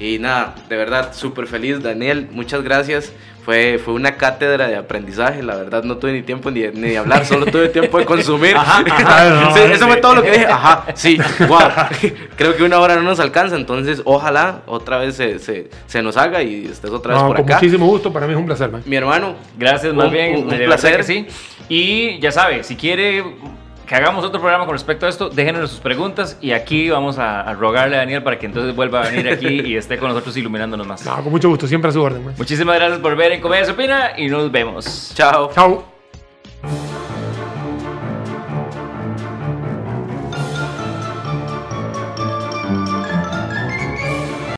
Y 0.00 0.18
nada, 0.18 0.54
de 0.68 0.76
verdad, 0.76 1.12
súper 1.12 1.46
feliz, 1.46 1.82
Daniel. 1.82 2.28
Muchas 2.30 2.62
gracias. 2.62 3.12
Fue, 3.48 3.80
fue 3.82 3.94
una 3.94 4.14
cátedra 4.16 4.68
de 4.68 4.76
aprendizaje. 4.76 5.42
La 5.42 5.54
verdad, 5.56 5.82
no 5.82 5.96
tuve 5.96 6.12
ni 6.12 6.20
tiempo 6.20 6.50
ni, 6.50 6.60
ni 6.68 6.90
de 6.90 6.98
hablar, 6.98 7.24
solo 7.24 7.46
tuve 7.46 7.70
tiempo 7.70 7.98
de 7.98 8.04
consumir. 8.04 8.54
Ajá, 8.58 8.84
ajá, 8.86 9.30
no, 9.42 9.54
Sí, 9.54 9.60
no, 9.66 9.72
eso 9.74 9.86
fue 9.86 9.96
todo 9.96 10.16
lo 10.16 10.22
que 10.22 10.32
dije. 10.32 10.44
Ajá, 10.44 10.84
sí, 10.94 11.16
wow. 11.48 11.58
Creo 12.36 12.54
que 12.58 12.62
una 12.62 12.78
hora 12.78 12.96
no 12.96 13.02
nos 13.04 13.20
alcanza, 13.20 13.56
entonces 13.56 14.02
ojalá 14.04 14.60
otra 14.66 14.98
vez 14.98 15.16
se, 15.16 15.38
se, 15.38 15.70
se 15.86 16.02
nos 16.02 16.18
haga 16.18 16.42
y 16.42 16.66
estés 16.66 16.90
otra 16.90 17.14
vez 17.14 17.22
No, 17.22 17.28
por 17.28 17.36
con 17.36 17.44
acá. 17.46 17.54
muchísimo 17.54 17.86
gusto, 17.86 18.12
para 18.12 18.26
mí 18.26 18.34
es 18.34 18.38
un 18.38 18.44
placer. 18.44 18.70
man. 18.70 18.82
Mi 18.84 18.96
hermano, 18.96 19.34
Gracias, 19.56 19.94
más 19.94 20.08
Un- 20.08 20.12
bien. 20.12 20.36
un- 20.36 20.48
placer. 20.48 20.98
que 20.98 21.02
sí. 21.04 21.26
Y 21.70 22.18
ya 22.20 22.30
sabe, 22.30 22.62
si 22.64 22.76
quiere 22.76 23.24
que 23.88 23.94
hagamos 23.94 24.22
otro 24.24 24.38
programa 24.38 24.66
con 24.66 24.74
respecto 24.74 25.06
a 25.06 25.08
esto, 25.08 25.30
déjenos 25.30 25.70
sus 25.70 25.80
preguntas 25.80 26.36
y 26.42 26.52
aquí 26.52 26.90
vamos 26.90 27.18
a, 27.18 27.40
a 27.40 27.54
rogarle 27.54 27.96
a 27.96 28.00
Daniel 28.00 28.22
para 28.22 28.38
que 28.38 28.44
entonces 28.46 28.76
vuelva 28.76 29.02
a 29.02 29.10
venir 29.10 29.28
aquí 29.32 29.48
y 29.48 29.76
esté 29.76 29.96
con 29.96 30.10
nosotros 30.10 30.36
iluminándonos 30.36 30.86
más. 30.86 31.04
No, 31.06 31.16
con 31.22 31.32
mucho 31.32 31.48
gusto, 31.48 31.66
siempre 31.66 31.88
a 31.88 31.92
su 31.92 32.02
orden. 32.02 32.22
man. 32.24 32.34
Muchísimas 32.36 32.76
gracias 32.76 32.98
por 33.00 33.16
ver 33.16 33.32
en 33.32 33.40
Comedia 33.40 33.64
Se 33.64 33.72
Opina 33.72 34.12
y 34.18 34.28
nos 34.28 34.52
vemos. 34.52 35.12
chao. 35.14 35.50
Chao. 35.54 37.07